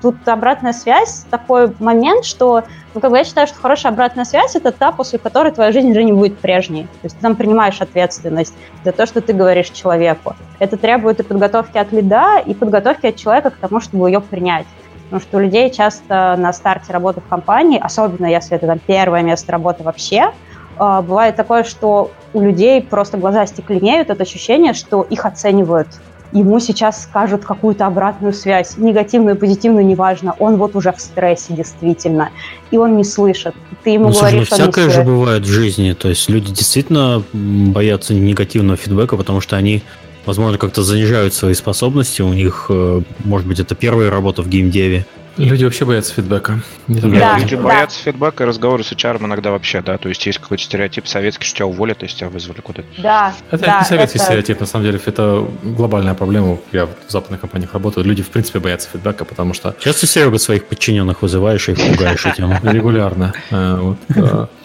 Тут 0.01 0.27
обратная 0.27 0.73
связь 0.73 1.25
такой 1.29 1.73
момент, 1.79 2.25
что, 2.25 2.63
ну, 2.93 3.01
как 3.01 3.11
бы 3.11 3.17
я 3.17 3.23
считаю, 3.23 3.47
что 3.47 3.59
хорошая 3.59 3.91
обратная 3.91 4.25
связь 4.25 4.55
это 4.55 4.71
та, 4.71 4.91
после 4.91 5.19
которой 5.19 5.51
твоя 5.51 5.71
жизнь 5.71 5.91
уже 5.91 6.03
не 6.03 6.11
будет 6.11 6.39
прежней. 6.39 6.83
То 6.83 7.05
есть 7.05 7.15
ты 7.17 7.21
там 7.21 7.35
принимаешь 7.35 7.81
ответственность 7.81 8.53
за 8.83 8.91
то, 8.91 9.05
что 9.05 9.21
ты 9.21 9.33
говоришь 9.33 9.69
человеку. 9.69 10.35
Это 10.59 10.77
требует 10.77 11.19
и 11.19 11.23
подготовки 11.23 11.77
от 11.77 11.91
лида, 11.91 12.39
и 12.45 12.53
подготовки 12.53 13.07
от 13.07 13.15
человека 13.15 13.51
к 13.51 13.57
тому, 13.57 13.79
чтобы 13.79 14.09
ее 14.09 14.21
принять. 14.21 14.65
Потому 15.05 15.21
что 15.21 15.37
у 15.37 15.39
людей 15.41 15.69
часто 15.71 16.35
на 16.37 16.53
старте 16.53 16.93
работы 16.93 17.21
в 17.21 17.27
компании, 17.27 17.79
особенно 17.79 18.27
если 18.27 18.55
это 18.55 18.65
там 18.65 18.79
первое 18.79 19.23
место 19.23 19.51
работы 19.51 19.83
вообще, 19.83 20.31
а, 20.77 21.01
бывает 21.01 21.35
такое, 21.35 21.63
что 21.63 22.11
у 22.33 22.41
людей 22.41 22.81
просто 22.81 23.17
глаза 23.17 23.45
стекленеют 23.45 24.09
от 24.09 24.21
ощущения, 24.21 24.73
что 24.73 25.03
их 25.03 25.25
оценивают 25.25 25.87
ему 26.31 26.59
сейчас 26.59 27.03
скажут 27.03 27.43
какую-то 27.43 27.85
обратную 27.85 28.33
связь, 28.33 28.77
негативную, 28.77 29.35
позитивную, 29.35 29.85
неважно, 29.85 30.35
он 30.39 30.57
вот 30.57 30.75
уже 30.75 30.91
в 30.91 30.99
стрессе 30.99 31.53
действительно, 31.53 32.29
и 32.71 32.77
он 32.77 32.97
не 32.97 33.03
слышит. 33.03 33.55
Ты 33.83 33.91
ему 33.91 34.09
ну, 34.09 34.13
говоришь, 34.13 34.47
слушай, 34.47 34.65
ну, 34.65 34.71
всякое 34.71 34.89
же 34.89 35.03
бывает 35.03 35.43
в 35.43 35.49
жизни, 35.49 35.93
то 35.93 36.09
есть 36.09 36.29
люди 36.29 36.51
действительно 36.51 37.23
боятся 37.33 38.13
негативного 38.13 38.77
фидбэка, 38.77 39.17
потому 39.17 39.41
что 39.41 39.55
они 39.57 39.83
возможно, 40.25 40.57
как-то 40.57 40.83
занижают 40.83 41.33
свои 41.33 41.55
способности. 41.55 42.21
У 42.21 42.31
них, 42.33 42.67
э, 42.69 43.01
может 43.23 43.47
быть, 43.47 43.59
это 43.59 43.73
первая 43.73 44.11
работа 44.11 44.43
в 44.43 44.49
геймдеве, 44.49 45.05
Люди 45.41 45.63
вообще 45.63 45.85
боятся 45.85 46.13
фидбэка. 46.13 46.61
да, 46.87 47.37
люди 47.39 47.55
да. 47.55 47.61
боятся 47.61 47.99
фидбэка 47.99 48.43
и 48.43 48.47
разговоры 48.47 48.83
с 48.83 48.91
HR 48.91 49.23
иногда 49.23 49.51
вообще, 49.51 49.81
да. 49.81 49.97
То 49.97 50.09
есть 50.09 50.23
есть 50.25 50.37
какой-то 50.37 50.63
стереотип 50.63 51.07
советский, 51.07 51.45
что 51.45 51.57
тебя 51.57 51.65
уволят, 51.65 52.03
если 52.03 52.17
тебя 52.17 52.29
вызвали 52.29 52.61
куда-то. 52.61 52.87
Да. 52.99 53.33
Это 53.49 53.65
да, 53.65 53.79
не 53.79 53.85
советский 53.85 54.19
это... 54.19 54.25
стереотип, 54.25 54.59
на 54.59 54.65
самом 54.67 54.85
деле, 54.85 55.01
это 55.03 55.47
глобальная 55.63 56.13
проблема. 56.13 56.59
Я 56.71 56.85
в 56.85 56.91
западных 57.07 57.41
компаниях 57.41 57.73
работаю. 57.73 58.05
Люди, 58.05 58.21
в 58.21 58.29
принципе, 58.29 58.59
боятся 58.59 58.89
фидбэка, 58.93 59.25
потому 59.25 59.53
что. 59.53 59.75
Часто 59.79 60.05
Серега 60.05 60.37
своих 60.37 60.65
подчиненных 60.65 61.23
вызываешь 61.23 61.69
и 61.69 61.71
их 61.71 61.79
пугаешь 61.79 62.25
этим. 62.25 62.53
Регулярно. 62.63 63.33
Э, 63.49 63.95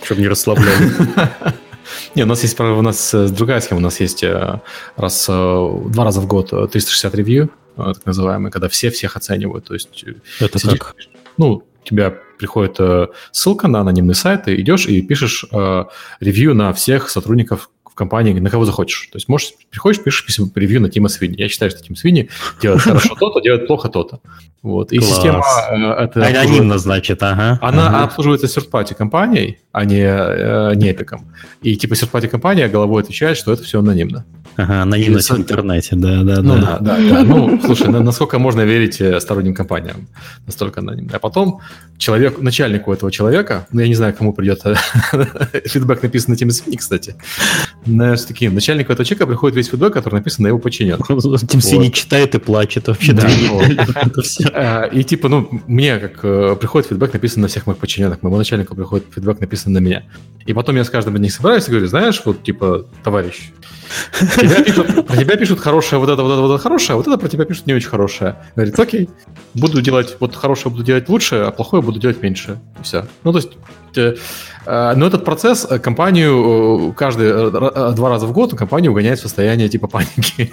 Чтобы 0.02 0.20
не 0.20 0.28
расслабляли. 0.28 0.74
Не, 2.14 2.24
у 2.24 2.26
нас 2.26 2.42
есть 2.42 2.58
у 2.58 2.82
нас 2.82 3.14
э, 3.14 3.28
другая 3.28 3.60
схема. 3.60 3.78
У 3.78 3.82
нас 3.82 4.00
есть 4.00 4.22
э, 4.24 4.60
раз 4.96 5.26
два 5.26 6.04
раза 6.04 6.20
в 6.20 6.26
год 6.26 6.50
360 6.50 7.14
ревью, 7.14 7.50
Э, 7.65 7.65
так 7.76 8.06
называемый, 8.06 8.50
когда 8.50 8.68
все 8.68 8.90
всех 8.90 9.16
оценивают. 9.16 9.66
То 9.66 9.74
есть 9.74 10.04
э, 10.04 10.14
это 10.40 10.58
сидишь, 10.58 10.78
как? 10.78 10.96
Ну, 11.36 11.62
тебя 11.84 12.10
приходит 12.38 12.76
э, 12.78 13.08
ссылка 13.32 13.68
на 13.68 13.80
анонимный 13.80 14.14
сайт, 14.14 14.44
ты 14.44 14.60
идешь 14.60 14.86
и 14.86 15.00
пишешь 15.02 15.44
э, 15.50 15.84
ревью 16.20 16.54
на 16.54 16.72
всех 16.72 17.08
сотрудников 17.08 17.70
компании, 17.96 18.38
на 18.38 18.50
кого 18.50 18.64
захочешь. 18.64 19.08
То 19.10 19.16
есть 19.16 19.28
можешь, 19.28 19.54
приходишь, 19.70 20.02
пишешь 20.02 20.24
письмо 20.24 20.48
ревью 20.54 20.80
на 20.80 20.88
Тима 20.88 21.08
Свини. 21.08 21.34
Я 21.36 21.48
считаю, 21.48 21.70
что 21.70 21.82
Тим 21.82 21.96
Свини 21.96 22.28
делает 22.62 22.82
хорошо 22.82 23.16
то-то, 23.18 23.40
делает 23.40 23.66
плохо 23.66 23.88
то-то. 23.88 24.20
Вот. 24.62 24.92
И 24.92 25.00
система... 25.00 25.42
Э, 25.70 26.04
это 26.04 26.24
Анонимно, 26.26 26.78
значит, 26.78 27.22
ага. 27.22 27.58
Она 27.62 28.04
обслуживается 28.04 28.46
third 28.46 28.94
компанией, 28.94 29.58
а 29.72 29.84
не, 29.84 30.02
э, 30.02 30.74
не 30.74 30.92
Epic. 30.92 31.18
И 31.62 31.76
типа 31.76 31.94
third 31.94 32.28
компания 32.28 32.68
головой 32.68 33.02
отвечает, 33.02 33.36
что 33.36 33.52
это 33.52 33.62
все 33.62 33.78
анонимно. 33.78 34.24
Ага, 34.56 34.82
анонимность 34.82 35.30
в 35.30 35.36
интернете, 35.36 35.96
да, 35.96 36.22
да, 36.22 36.42
ну, 36.42 36.54
да. 36.54 36.78
да, 36.80 36.96
да, 36.96 36.98
да. 36.98 37.22
Ну, 37.24 37.60
слушай, 37.62 37.88
насколько 37.88 38.38
можно 38.38 38.62
верить 38.62 39.00
э, 39.00 39.20
сторонним 39.20 39.54
компаниям? 39.54 40.08
Настолько 40.46 40.80
анонимно. 40.80 41.10
А 41.14 41.18
потом 41.18 41.60
человек, 41.98 42.38
начальнику 42.38 42.92
этого 42.92 43.10
человека, 43.10 43.66
ну, 43.72 43.80
я 43.80 43.88
не 43.88 43.94
знаю, 43.94 44.14
кому 44.14 44.32
придет 44.32 44.62
фидбэк 45.64 46.02
написан 46.02 46.32
на 46.32 46.36
Тим 46.36 46.50
Свини, 46.50 46.76
кстати, 46.76 47.16
с 47.86 48.24
таким, 48.24 48.54
начальнику 48.54 48.92
этого 48.92 49.04
человека 49.04 49.26
приходит 49.26 49.56
весь 49.56 49.68
фидбэк, 49.68 49.92
который 49.92 50.16
написан 50.16 50.42
на 50.44 50.48
его 50.48 50.58
подчиненных. 50.58 51.06
Тим 51.48 51.60
Свини 51.60 51.90
читает 51.90 52.34
и 52.34 52.38
плачет 52.38 52.88
вообще. 52.88 53.12
Да, 53.12 53.28
э, 54.88 54.90
И 54.92 55.04
типа, 55.04 55.28
ну, 55.28 55.48
мне 55.66 55.98
как 55.98 56.24
э, 56.24 56.56
приходит 56.60 56.88
фидбэк, 56.88 57.12
написан 57.12 57.42
на 57.42 57.48
всех 57.48 57.66
моих 57.66 57.78
подчиненных, 57.78 58.22
моему 58.22 58.36
начальнику 58.36 58.74
приходит 58.74 59.06
фидбэк, 59.14 59.40
написан 59.40 59.72
на 59.72 59.78
меня. 59.78 60.04
И 60.46 60.52
потом 60.52 60.76
я 60.76 60.84
с 60.84 60.90
каждым 60.90 61.16
из 61.16 61.20
них 61.20 61.32
собираюсь 61.32 61.66
и 61.66 61.70
говорю, 61.70 61.86
знаешь, 61.88 62.22
вот 62.24 62.42
типа, 62.42 62.86
товарищ, 63.02 63.50
тебя 64.36 64.62
пишут, 64.62 65.06
про 65.06 65.16
тебя 65.16 65.36
пишут 65.36 65.60
хорошее, 65.60 65.98
вот 65.98 66.08
это, 66.08 66.22
вот 66.22 66.32
это, 66.32 66.40
вот 66.40 66.54
это 66.54 66.62
хорошее, 66.62 66.94
а 66.94 66.96
вот 66.96 67.08
это 67.08 67.18
про 67.18 67.28
тебя 67.28 67.44
пишут 67.44 67.66
не 67.66 67.74
очень 67.74 67.88
хорошее. 67.88 68.36
Говорит, 68.54 68.78
окей, 68.78 69.08
буду 69.54 69.82
делать, 69.82 70.16
вот 70.20 70.36
хорошее 70.36 70.70
буду 70.70 70.84
делать 70.84 71.08
лучше, 71.08 71.36
а 71.36 71.50
плохое 71.50 71.82
буду 71.86 71.98
делать 71.98 72.22
меньше. 72.22 72.58
И 72.80 72.82
все. 72.82 73.06
Ну, 73.24 73.32
то 73.32 73.38
есть, 73.38 73.50
э, 73.96 74.16
э, 74.66 74.94
но 74.94 75.06
этот 75.06 75.24
процесс 75.24 75.66
э, 75.68 75.78
компанию 75.78 76.92
каждые 76.96 77.50
два 77.50 78.08
раза 78.08 78.26
в 78.26 78.32
год 78.32 78.54
компанию 78.54 78.92
угоняет 78.92 79.18
в 79.18 79.22
состояние 79.22 79.68
типа 79.68 79.86
паники. 79.88 80.52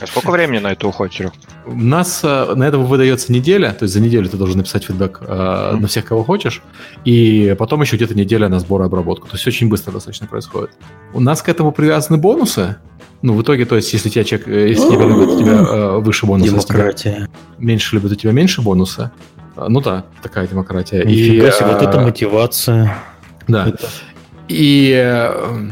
А 0.00 0.06
сколько 0.06 0.30
времени 0.30 0.60
на 0.60 0.72
это 0.72 0.86
уходит, 0.86 1.14
Серег? 1.14 1.32
У 1.66 1.74
нас 1.74 2.22
на 2.22 2.62
это 2.62 2.78
выдается 2.78 3.32
неделя, 3.32 3.72
то 3.72 3.84
есть 3.84 3.94
за 3.94 4.00
неделю 4.00 4.28
ты 4.28 4.36
должен 4.36 4.58
написать 4.58 4.84
фидбэк 4.84 5.20
mm-hmm. 5.20 5.76
на 5.76 5.88
всех, 5.88 6.04
кого 6.04 6.24
хочешь, 6.24 6.62
и 7.04 7.54
потом 7.58 7.82
еще 7.82 7.96
где-то 7.96 8.14
неделя 8.14 8.48
на 8.48 8.60
сбор 8.60 8.82
и 8.82 8.84
обработку. 8.84 9.28
То 9.28 9.34
есть 9.34 9.46
очень 9.46 9.68
быстро 9.68 9.92
достаточно 9.92 10.26
происходит. 10.26 10.70
У 11.12 11.20
нас 11.20 11.42
к 11.42 11.48
этому 11.48 11.72
привязаны 11.72 12.18
бонусы, 12.18 12.76
ну, 13.22 13.34
в 13.34 13.42
итоге, 13.42 13.66
то 13.66 13.76
есть, 13.76 13.92
если 13.92 14.08
тебя 14.08 14.24
человек, 14.24 14.48
если 14.48 14.88
тебя 14.88 15.04
любят, 15.04 15.28
у 15.28 15.38
тебя 15.38 15.52
э, 15.52 15.98
выше 15.98 16.24
бонусы. 16.24 16.50
Демократия. 16.50 17.28
меньше 17.58 17.96
любят, 17.96 18.12
у 18.12 18.14
тебя 18.14 18.32
меньше 18.32 18.62
бонуса. 18.62 19.12
А, 19.56 19.68
ну 19.68 19.80
да, 19.80 20.04
такая 20.22 20.46
демократия. 20.46 21.04
Нифига 21.04 21.48
и, 21.48 21.52
себе, 21.52 21.66
вот 21.66 21.82
это 21.82 22.00
мотивация. 22.00 22.96
Да. 23.48 23.68
Это... 23.68 23.88
И 24.48 24.92
э, 24.96 25.68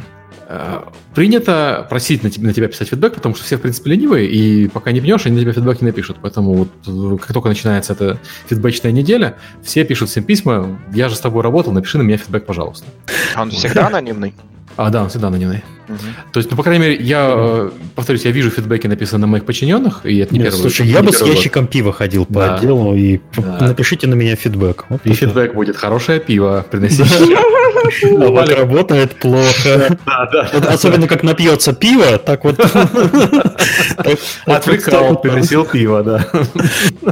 э, 0.49 0.81
принято 1.15 1.87
просить 1.91 2.23
на 2.23 2.31
тебя, 2.31 2.47
на 2.49 2.53
тебя 2.53 2.69
писать 2.69 2.89
фидбэк, 2.89 3.15
потому 3.15 3.35
что 3.35 3.45
все, 3.45 3.57
в 3.57 3.61
принципе, 3.61 3.91
ленивые, 3.91 4.29
и 4.29 4.69
пока 4.69 4.93
не 4.93 5.01
пнешь, 5.01 5.27
они 5.27 5.37
на 5.37 5.43
тебя 5.43 5.53
фидбэк 5.53 5.81
не 5.81 5.89
напишут. 5.89 6.19
Поэтому 6.23 6.55
вот 6.55 7.21
как 7.21 7.33
только 7.33 7.49
начинается 7.49 7.93
эта 7.93 8.19
фидбэчная 8.49 8.93
неделя, 8.93 9.37
все 9.63 9.85
пишут 9.85 10.11
всем 10.11 10.25
письма, 10.25 10.79
я 10.93 11.09
же 11.09 11.17
с 11.17 11.21
тобой 11.21 11.43
работал, 11.43 11.73
напиши 11.73 11.99
на 11.99 12.03
меня 12.03 12.19
фидбэк, 12.19 12.47
пожалуйста. 12.47 12.87
А 13.35 13.43
он 13.43 13.51
всегда 13.51 13.89
анонимный? 13.89 14.35
А, 14.77 14.91
да, 14.91 15.03
он 15.03 15.09
всегда 15.09 15.29
анонимный. 15.29 15.65
Угу. 15.89 15.99
То 16.33 16.39
есть, 16.39 16.51
ну, 16.51 16.57
по 16.57 16.63
крайней 16.63 16.83
мере, 16.85 16.97
я, 17.03 17.33
э, 17.35 17.71
повторюсь, 17.95 18.25
я 18.25 18.31
вижу 18.31 18.51
фидбэки, 18.51 18.87
написанные 18.87 19.23
на 19.23 19.27
моих 19.27 19.45
подчиненных, 19.45 20.05
и 20.05 20.19
это 20.19 20.35
не 20.35 20.41
Нет, 20.41 20.51
первый 20.51 20.61
Слушай, 20.61 20.87
я 20.87 21.03
бы 21.03 21.13
с 21.13 21.23
ящиком 21.23 21.65
год. 21.65 21.73
пива 21.73 21.93
ходил 21.93 22.27
по 22.27 22.35
да. 22.35 22.55
отделу 22.57 22.95
и 22.95 23.21
да. 23.37 23.69
напишите 23.69 24.07
на 24.07 24.15
меня 24.15 24.37
фидбэк. 24.37 24.87
Вот 24.89 25.01
и 25.05 25.11
это. 25.11 25.19
фидбэк 25.19 25.55
будет 25.55 25.77
хорошее 25.77 26.21
пиво, 26.21 26.65
приносите. 26.71 27.37
А 27.89 27.91
вот 28.03 28.49
работает 28.49 29.17
плохо. 29.17 29.99
Да, 30.07 30.29
да. 30.33 30.71
Особенно 30.71 31.07
как 31.07 31.23
напьется 31.23 31.73
пиво, 31.73 32.19
так 32.19 32.45
вот. 32.45 32.59
Отвлекал, 34.47 35.21
приносил 35.21 35.65
пиво, 35.65 36.03
да. 36.03 36.27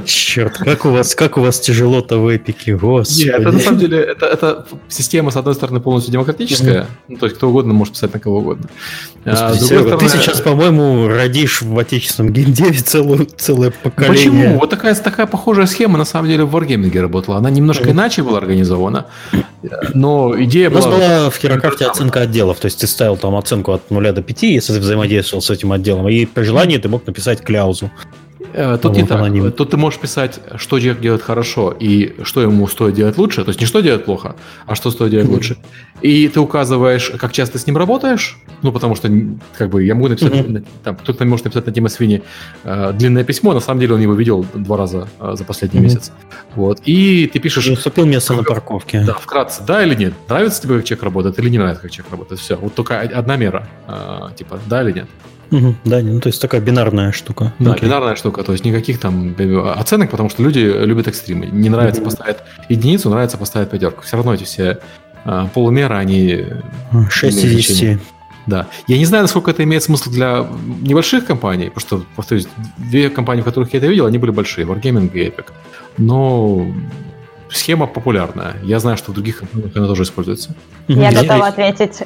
Черт, 0.05 0.59
как 0.59 0.85
у 0.85 0.91
вас, 0.91 1.15
как 1.15 1.39
у 1.39 1.41
вас 1.41 1.61
тяжело-то 1.61 2.19
в 2.19 2.35
эпике, 2.35 2.77
господи. 2.77 3.25
Нет, 3.25 3.41
это 3.41 3.53
на 3.53 3.59
самом 3.59 3.79
деле, 3.79 3.99
это, 4.01 4.27
это 4.27 4.67
система, 4.89 5.31
с 5.31 5.37
одной 5.37 5.55
стороны, 5.55 5.81
полностью 5.81 6.13
демократическая, 6.13 6.87
ну, 7.09 7.17
то 7.17 7.27
есть 7.27 7.37
кто 7.37 7.49
угодно 7.49 7.73
может 7.73 7.95
писать 7.95 8.13
на 8.13 8.21
кого 8.21 8.39
угодно. 8.39 8.66
А, 9.25 9.49
Господи, 9.49 9.69
Серега, 9.69 9.89
стороны... 9.89 10.09
ты 10.09 10.19
сейчас, 10.19 10.41
по-моему, 10.41 11.09
родишь 11.09 11.63
в 11.63 11.77
отечественном 11.77 12.33
геймдеве 12.33 12.79
целую, 12.79 13.27
целое 13.27 13.71
поколение. 13.71 14.31
Почему? 14.31 14.59
Вот 14.61 14.71
такая, 14.71 14.95
такая 14.95 15.27
похожая 15.27 15.67
схема 15.67 15.99
на 15.99 16.05
самом 16.05 16.29
деле 16.29 16.45
в 16.45 16.55
Wargaming 16.55 17.01
работала. 17.01 17.39
Она 17.39 17.51
немножко 17.51 17.91
иначе 17.91 18.23
была 18.23 18.39
организована, 18.39 19.07
но 19.95 20.35
идея 20.45 20.71
была... 20.71 20.81
У 20.81 20.91
нас 20.91 21.01
была 21.01 21.31
в 21.31 21.37
Херокрафте 21.37 21.87
оценка 21.87 22.21
отделов, 22.21 22.61
то 22.61 22.67
есть 22.67 22.81
ты 22.81 22.87
ставил 22.87 23.17
там 23.17 23.35
оценку 23.35 23.73
от 23.73 23.91
0 23.91 24.13
до 24.13 24.23
5, 24.23 24.43
если 24.43 24.79
взаимодействовал 24.79 25.43
с 25.43 25.51
этим 25.51 25.73
отделом, 25.73 26.09
и 26.09 26.25
при 26.25 26.45
желании 26.45 26.79
ты 26.79 26.89
мог 26.89 27.05
написать 27.07 27.41
кляузу. 27.41 27.91
Э, 28.57 28.79
тут 28.79 28.93
вот 28.93 28.97
не 28.97 29.07
так. 29.07 29.19
Аноним. 29.19 29.53
Тут 29.53 29.71
ты 29.71 29.77
можешь 29.77 30.01
писать, 30.01 30.41
что 30.57 30.81
человек 30.81 31.01
делает 31.01 31.23
хорошо 31.23 31.77
и 31.79 32.15
что 32.23 32.41
ему 32.41 32.67
стоит 32.69 32.95
делать 32.95 33.19
лучше. 33.19 33.45
То 33.45 33.51
есть 33.51 33.61
не 33.61 33.67
что 33.67 33.81
делать 33.81 34.07
плохо, 34.07 34.35
а 34.67 34.75
что 34.75 34.91
стоит 34.91 35.11
делать 35.11 35.29
лучше. 35.29 35.59
И 36.01 36.29
ты 36.29 36.41
указываешь, 36.41 37.13
как 37.19 37.33
часто 37.33 37.59
с 37.59 37.67
ним 37.67 37.77
работаешь. 37.77 38.39
Ну, 38.63 38.73
потому 38.73 38.95
что, 38.95 39.11
как 39.59 39.69
бы, 39.69 39.85
я 39.85 39.95
могу 39.95 40.09
написать, 40.09 40.33
mm-hmm. 40.33 40.67
там, 40.83 40.97
кто-то 40.97 41.25
может 41.27 41.45
написать 41.45 41.67
на 41.67 41.73
Дима 41.73 41.91
Свини 41.91 42.23
э, 42.65 42.93
длинное 42.95 43.25
письмо, 43.25 43.53
на 43.53 43.61
самом 43.61 43.81
деле 43.81 43.95
он 43.95 44.01
его 44.01 44.15
видел 44.15 44.47
два 44.55 44.79
раза 44.79 45.09
э, 45.21 45.35
за 45.37 45.45
последний 45.45 45.81
mm-hmm. 45.81 45.83
месяц. 45.83 46.13
Вот. 46.55 46.81
И 46.87 47.31
ты 47.31 47.39
пишешь... 47.39 47.69
Уступил 47.69 48.07
место 48.07 48.33
на 48.33 48.43
парковке. 48.43 49.05
Да, 49.07 49.13
вкратце, 49.13 49.63
да 49.67 49.85
или 49.85 49.95
нет. 49.95 50.15
Нравится 50.29 50.63
тебе, 50.63 50.77
как 50.77 50.85
человек 50.85 51.05
работает, 51.05 51.39
или 51.39 51.51
не 51.51 51.59
нравится, 51.59 51.83
как 51.83 51.91
человек 51.91 52.13
работает. 52.13 52.41
Все. 52.41 52.57
Вот 52.57 52.75
только 52.75 53.01
одна 53.01 53.37
мера. 53.37 53.69
Э, 53.87 54.31
типа, 54.35 54.59
да 54.67 54.83
или 54.83 54.93
нет. 54.93 55.09
Угу, 55.51 55.75
да, 55.85 56.01
ну 56.01 56.21
то 56.21 56.29
есть 56.29 56.41
такая 56.41 56.61
бинарная 56.61 57.13
штука. 57.13 57.53
Да, 57.59 57.73
Окей. 57.73 57.89
бинарная 57.89 58.17
штука, 58.17 58.43
то 58.43 58.53
есть 58.53 58.65
никаких 58.65 58.99
там 58.99 59.35
э, 59.39 59.73
оценок, 59.73 60.11
потому 60.11 60.29
что 60.29 60.43
люди 60.43 60.59
любят 60.61 61.09
экстримы. 61.09 61.47
Не 61.47 61.69
нравится 61.69 62.01
угу. 62.01 62.11
поставить 62.11 62.39
единицу, 62.69 63.11
нравится 63.11 63.39
поставить 63.39 63.71
пятерку. 63.71 64.03
Все 64.03 64.17
равно 64.17 64.35
эти 64.35 64.45
все 64.45 64.79
а, 65.25 65.49
полумеры, 65.49 65.97
они... 65.97 66.45
6 67.11 67.45
из 67.45 67.69
10. 67.69 67.99
Да. 68.47 68.69
Я 68.87 68.97
не 68.97 69.05
знаю, 69.05 69.25
насколько 69.25 69.51
это 69.51 69.65
имеет 69.65 69.83
смысл 69.83 70.11
для 70.11 70.47
небольших 70.83 71.27
компаний, 71.27 71.69
потому 71.69 71.81
что, 71.81 72.05
повторюсь, 72.15 72.47
две 72.77 73.11
компании, 73.11 73.43
в 73.43 73.45
которых 73.45 73.73
я 73.73 73.79
это 73.79 73.89
видел, 73.89 74.07
они 74.07 74.19
были 74.19 74.31
большие, 74.31 74.65
Wargaming 74.67 75.11
и 75.13 75.27
Epic. 75.27 75.47
Но 75.99 76.67
схема 77.57 77.87
популярная. 77.87 78.55
Я 78.63 78.79
знаю, 78.79 78.97
что 78.97 79.11
в 79.11 79.15
других 79.15 79.39
компаниях 79.39 79.77
она 79.77 79.87
тоже 79.87 80.05
используется. 80.05 80.55
Я 80.89 81.13
готова 81.13 81.49
ответить. 81.49 82.03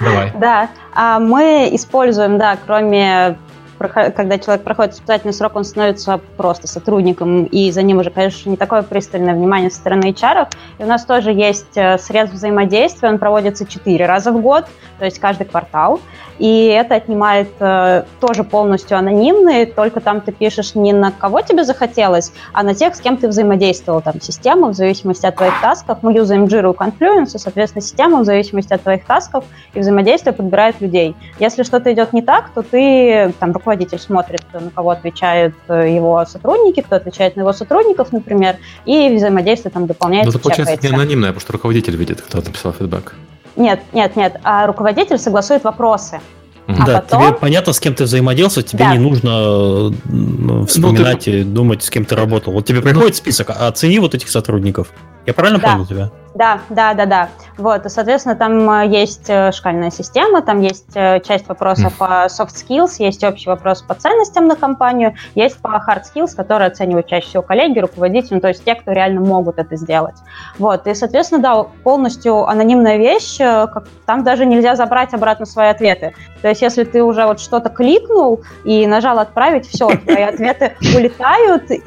Давай. 0.00 0.32
Да. 0.38 0.68
А 0.94 1.18
мы 1.18 1.70
используем, 1.72 2.38
да, 2.38 2.56
кроме 2.66 3.36
когда 3.78 4.38
человек 4.38 4.64
проходит 4.64 4.94
испытательный 4.94 5.32
срок, 5.32 5.56
он 5.56 5.64
становится 5.64 6.20
просто 6.36 6.68
сотрудником, 6.68 7.44
и 7.44 7.70
за 7.70 7.82
ним 7.82 7.98
уже, 7.98 8.10
конечно, 8.10 8.50
не 8.50 8.56
такое 8.56 8.82
пристальное 8.82 9.34
внимание 9.34 9.70
со 9.70 9.76
стороны 9.76 10.06
HR. 10.10 10.48
И 10.78 10.82
у 10.84 10.86
нас 10.86 11.04
тоже 11.04 11.32
есть 11.32 11.76
э, 11.76 11.98
средств 11.98 12.36
взаимодействия, 12.36 13.08
он 13.08 13.18
проводится 13.18 13.66
четыре 13.66 14.06
раза 14.06 14.32
в 14.32 14.40
год, 14.40 14.66
то 14.98 15.04
есть 15.04 15.18
каждый 15.18 15.46
квартал 15.46 16.00
и 16.42 16.66
это 16.66 16.96
отнимает 16.96 17.50
э, 17.60 18.02
тоже 18.20 18.42
полностью 18.42 18.98
анонимные, 18.98 19.64
только 19.64 20.00
там 20.00 20.20
ты 20.20 20.32
пишешь 20.32 20.74
не 20.74 20.92
на 20.92 21.12
кого 21.12 21.40
тебе 21.40 21.62
захотелось, 21.62 22.32
а 22.52 22.64
на 22.64 22.74
тех, 22.74 22.96
с 22.96 23.00
кем 23.00 23.16
ты 23.16 23.28
взаимодействовал, 23.28 24.00
там, 24.00 24.20
система 24.20 24.68
в 24.68 24.74
зависимости 24.74 25.24
от 25.24 25.36
твоих 25.36 25.60
тасков. 25.60 25.98
Мы 26.02 26.14
юзаем 26.14 26.46
Jira 26.46 26.72
и 26.72 26.76
Confluence, 26.76 27.38
соответственно, 27.38 27.82
система 27.82 28.20
в 28.20 28.24
зависимости 28.24 28.72
от 28.72 28.82
твоих 28.82 29.04
тасков 29.04 29.44
и 29.74 29.78
взаимодействия 29.78 30.32
подбирает 30.32 30.80
людей. 30.80 31.14
Если 31.38 31.62
что-то 31.62 31.92
идет 31.92 32.12
не 32.12 32.22
так, 32.22 32.50
то 32.50 32.62
ты, 32.62 33.32
там, 33.38 33.52
руководитель 33.62 33.98
смотрит, 34.00 34.42
на 34.52 34.70
кого 34.70 34.90
отвечают 34.90 35.54
э, 35.68 35.94
его 35.94 36.24
сотрудники, 36.26 36.80
кто 36.80 36.96
отвечает 36.96 37.36
на 37.36 37.42
его 37.42 37.52
сотрудников, 37.52 38.12
например, 38.12 38.56
и 38.84 39.14
взаимодействие 39.14 39.70
там 39.70 39.86
дополняется. 39.86 40.32
Но 40.32 40.38
это 40.38 40.42
получается 40.42 40.78
не 40.82 40.92
анонимное, 40.92 41.30
потому 41.30 41.40
что 41.40 41.52
руководитель 41.52 41.96
видит, 41.96 42.20
кто 42.20 42.38
написал 42.38 42.72
фидбэк. 42.72 43.14
Нет, 43.54 43.80
нет, 43.92 44.16
нет. 44.16 44.40
А 44.42 44.66
руководитель 44.66 45.18
согласует 45.18 45.62
вопросы. 45.62 46.20
А 46.66 46.86
да, 46.86 47.00
потом... 47.00 47.22
тебе 47.22 47.32
понятно, 47.34 47.72
с 47.72 47.80
кем 47.80 47.94
ты 47.94 48.04
взаимодействовал, 48.04 48.66
тебе 48.66 48.84
да. 48.84 48.92
не 48.92 48.98
нужно 48.98 49.94
ну, 50.04 50.66
вспоминать 50.66 51.26
ну, 51.26 51.32
ты... 51.32 51.40
и 51.40 51.44
думать, 51.44 51.82
с 51.84 51.90
кем 51.90 52.04
ты 52.04 52.16
работал. 52.16 52.52
Вот 52.52 52.66
тебе 52.66 52.80
приходит 52.80 53.14
список, 53.16 53.50
оцени 53.50 53.98
вот 53.98 54.14
этих 54.14 54.28
сотрудников. 54.28 54.88
Я 55.26 55.34
правильно 55.34 55.60
да. 55.60 55.72
понял 55.72 55.86
тебя? 55.86 56.10
Да, 56.34 56.60
да, 56.70 56.94
да, 56.94 57.06
да. 57.06 57.28
Вот, 57.58 57.82
соответственно, 57.86 58.36
там 58.36 58.68
э, 58.70 58.86
есть 58.86 59.28
э, 59.28 59.52
шкальная 59.52 59.90
система, 59.90 60.40
там 60.40 60.60
есть 60.60 60.90
э, 60.94 61.20
часть 61.20 61.46
вопросов 61.46 61.96
по 61.98 62.26
soft 62.26 62.54
skills, 62.54 62.94
есть 62.98 63.22
общий 63.22 63.50
вопрос 63.50 63.82
по 63.82 63.94
ценностям 63.94 64.46
на 64.46 64.56
компанию, 64.56 65.14
есть 65.34 65.58
по 65.60 65.68
hard 65.68 66.02
skills, 66.02 66.34
которые 66.34 66.68
оценивают 66.68 67.06
чаще 67.06 67.26
всего 67.26 67.42
коллеги, 67.42 67.80
руководители, 67.80 68.34
ну, 68.34 68.40
то 68.40 68.48
есть 68.48 68.64
те, 68.64 68.74
кто 68.74 68.92
реально 68.92 69.20
могут 69.20 69.58
это 69.58 69.76
сделать. 69.76 70.16
Вот, 70.58 70.86
и, 70.86 70.94
соответственно, 70.94 71.42
да, 71.42 71.64
полностью 71.82 72.48
анонимная 72.48 72.96
вещь, 72.96 73.36
как, 73.38 73.86
там 74.06 74.24
даже 74.24 74.46
нельзя 74.46 74.74
забрать 74.74 75.12
обратно 75.12 75.44
свои 75.44 75.68
ответы. 75.68 76.14
То 76.40 76.48
есть 76.48 76.62
если 76.62 76.84
ты 76.84 77.02
уже 77.02 77.26
вот 77.26 77.40
что-то 77.40 77.68
кликнул 77.68 78.40
и 78.64 78.86
нажал 78.86 79.18
отправить, 79.18 79.66
все, 79.66 79.88
твои 79.88 80.22
ответы 80.22 80.72
улетают, 80.80 81.70
и 81.70 81.82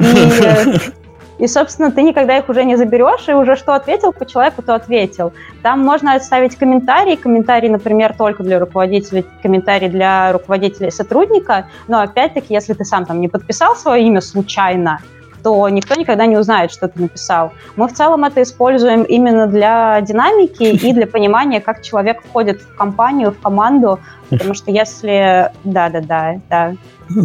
и, 1.37 1.47
собственно, 1.47 1.91
ты 1.91 2.01
никогда 2.01 2.37
их 2.37 2.49
уже 2.49 2.63
не 2.63 2.75
заберешь, 2.75 3.27
и 3.27 3.33
уже 3.33 3.55
что 3.55 3.73
ответил 3.73 4.13
по 4.13 4.25
человеку, 4.25 4.61
то 4.61 4.75
ответил. 4.75 5.33
Там 5.61 5.79
можно 5.79 6.13
оставить 6.15 6.55
комментарий, 6.55 7.17
комментарий, 7.17 7.69
например, 7.69 8.13
только 8.17 8.43
для 8.43 8.59
руководителя, 8.59 9.23
комментарий 9.41 9.89
для 9.89 10.31
руководителя 10.31 10.87
и 10.87 10.91
сотрудника, 10.91 11.67
но 11.87 12.01
опять-таки, 12.01 12.53
если 12.53 12.73
ты 12.73 12.85
сам 12.85 13.05
там 13.05 13.19
не 13.21 13.27
подписал 13.27 13.75
свое 13.75 14.03
имя 14.03 14.21
случайно, 14.21 14.99
то 15.45 15.69
никто 15.69 15.93
никогда 15.93 16.26
не 16.26 16.38
узнает, 16.38 16.72
что 16.72 16.88
ты 16.88 17.03
написал. 17.03 17.53
Мы 17.76 17.88
в 17.88 17.93
целом 17.93 18.23
это 18.23 18.41
используем 18.41 19.03
именно 19.03 19.45
для 19.45 20.01
динамики 20.01 20.63
и 20.63 20.91
для 20.91 21.05
понимания, 21.05 21.61
как 21.61 21.84
человек 21.84 22.23
входит 22.23 22.61
в 22.63 22.76
компанию, 22.76 23.30
в 23.30 23.39
команду, 23.39 23.99
потому 24.31 24.55
что 24.55 24.72
если... 24.72 25.51
Да-да-да, 25.63 26.41
да. 26.49 26.73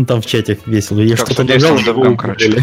Там 0.06 0.20
в 0.20 0.26
чате 0.26 0.58
весело. 0.66 1.00
Я 1.00 1.16
что-то 1.16 1.44
нажал, 1.44 1.76
DevGam, 1.76 2.16
короче. 2.16 2.62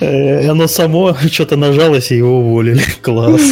Э, 0.00 0.48
оно 0.48 0.66
само 0.68 1.14
что-то 1.30 1.56
нажалось, 1.56 2.12
и 2.12 2.16
его 2.16 2.38
уволили. 2.38 2.82
Класс. 3.02 3.42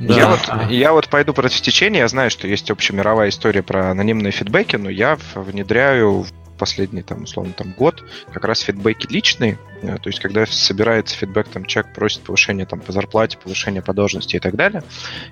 Да. 0.00 0.14
Я, 0.14 0.28
вот, 0.28 0.70
я 0.70 0.92
вот 0.92 1.08
пойду 1.08 1.32
против 1.32 1.60
течения, 1.60 2.00
я 2.00 2.08
знаю, 2.08 2.30
что 2.30 2.48
есть 2.48 2.70
общемировая 2.72 3.28
история 3.28 3.62
про 3.62 3.92
анонимные 3.92 4.32
фидбэки, 4.32 4.74
но 4.74 4.90
я 4.90 5.16
внедряю 5.36 6.26
последний, 6.56 7.02
там, 7.02 7.24
условно, 7.24 7.52
там, 7.52 7.72
год 7.72 8.04
как 8.32 8.44
раз 8.44 8.60
фидбэки 8.60 9.06
личные, 9.10 9.58
то 9.80 10.08
есть 10.08 10.20
когда 10.20 10.46
собирается 10.46 11.16
фидбэк, 11.16 11.48
там, 11.48 11.64
человек 11.64 11.94
просит 11.94 12.22
повышение 12.22 12.66
там, 12.66 12.80
по 12.80 12.92
зарплате, 12.92 13.38
повышение 13.38 13.82
по 13.82 13.92
должности 13.92 14.36
и 14.36 14.38
так 14.38 14.56
далее, 14.56 14.82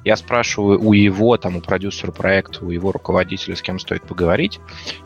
я 0.05 0.17
спрашиваю 0.17 0.81
у 0.81 0.93
его, 0.93 1.37
там, 1.37 1.57
у 1.57 1.61
продюсера 1.61 2.13
проекта, 2.13 2.65
у 2.65 2.71
его 2.71 2.93
руководителя, 2.93 3.57
с 3.57 3.63
кем 3.63 3.79
стоит 3.79 4.03
поговорить, 4.03 4.61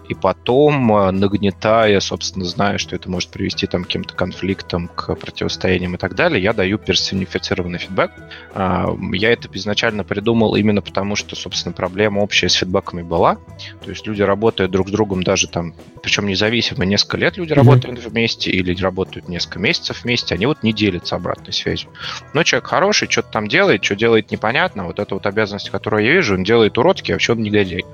и 0.08 0.14
потом, 0.14 0.92
э, 0.92 1.10
нагнетая, 1.10 2.00
собственно, 2.00 2.44
зная, 2.44 2.78
что 2.78 2.96
это 2.96 3.10
может 3.10 3.30
привести 3.30 3.66
там, 3.66 3.84
к 3.84 3.86
каким-то 3.86 4.14
конфликтам, 4.14 4.88
к 4.88 5.14
противостояниям 5.14 5.94
и 5.94 5.98
так 5.98 6.14
далее, 6.14 6.42
я 6.42 6.52
даю 6.52 6.78
персонифицированный 6.78 7.78
фидбэк. 7.78 8.10
А, 8.54 8.96
я 9.12 9.32
это 9.32 9.48
изначально 9.52 10.04
придумал 10.04 10.56
именно 10.56 10.80
потому, 10.80 11.14
что, 11.16 11.36
собственно, 11.36 11.74
проблема 11.74 12.20
общая 12.20 12.48
с 12.48 12.54
фидбэками 12.54 13.02
была. 13.02 13.36
То 13.84 13.90
есть 13.90 14.06
люди 14.06 14.22
работают 14.22 14.70
друг 14.70 14.88
с 14.88 14.90
другом 14.90 15.22
даже 15.22 15.48
там, 15.48 15.74
причем 16.02 16.26
независимо, 16.26 16.84
несколько 16.84 17.18
лет 17.18 17.36
люди 17.36 17.52
mm-hmm. 17.52 17.56
работают 17.56 18.04
вместе 18.04 18.50
или 18.50 18.74
работают 18.80 19.27
несколько 19.28 19.58
месяцев 19.58 20.04
вместе, 20.04 20.34
они 20.34 20.46
вот 20.46 20.62
не 20.62 20.72
делятся 20.72 21.16
обратной 21.16 21.52
связью. 21.52 21.90
Но 22.32 22.42
человек 22.42 22.68
хороший, 22.68 23.10
что-то 23.10 23.30
там 23.30 23.48
делает, 23.48 23.84
что 23.84 23.96
делает 23.96 24.30
непонятно, 24.30 24.84
вот 24.84 24.98
эта 24.98 25.14
вот 25.14 25.26
обязанность, 25.26 25.70
которую 25.70 26.04
я 26.04 26.12
вижу, 26.12 26.34
он 26.34 26.44
делает 26.44 26.78
уродки, 26.78 27.12
а 27.12 27.14
вообще 27.14 27.32
он 27.32 27.42
негодяй. 27.42 27.84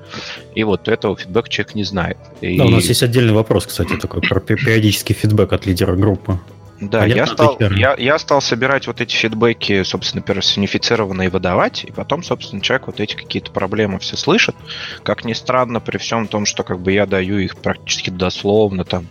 И 0.53 0.63
вот 0.63 0.87
этого 0.87 1.17
фидбэка 1.17 1.49
человек 1.49 1.75
не 1.75 1.83
знает 1.83 1.95
знает. 1.95 2.17
И... 2.41 2.57
Да, 2.57 2.65
у 2.65 2.69
нас 2.69 2.85
есть 2.85 3.03
отдельный 3.03 3.33
вопрос, 3.33 3.65
кстати, 3.65 3.95
такой 3.95 4.21
про 4.21 4.39
периодический 4.39 5.15
фидбэк 5.15 5.53
от 5.53 5.65
лидера 5.65 5.95
группы. 5.95 6.39
Да, 6.81 7.05
я 7.05 7.25
стал, 7.25 7.57
я, 7.59 7.95
я 7.97 8.19
стал 8.19 8.41
собирать 8.41 8.87
вот 8.87 8.99
эти 8.99 9.15
фидбэки, 9.15 9.83
собственно, 9.83 10.21
персонифицированные 10.21 11.29
выдавать, 11.29 11.85
и 11.85 11.91
потом, 11.91 12.21
собственно, 12.21 12.61
человек 12.61 12.87
вот 12.87 12.99
эти 12.99 13.15
какие-то 13.15 13.51
проблемы 13.51 13.99
все 13.99 14.17
слышит. 14.17 14.55
Как 15.03 15.23
ни 15.23 15.31
странно, 15.31 15.79
при 15.79 15.97
всем 15.97 16.27
том, 16.27 16.45
что 16.45 16.63
как 16.63 16.81
бы 16.81 16.91
я 16.91 17.05
даю 17.05 17.37
их 17.37 17.55
практически 17.57 18.09
дословно, 18.09 18.83
там, 18.83 19.07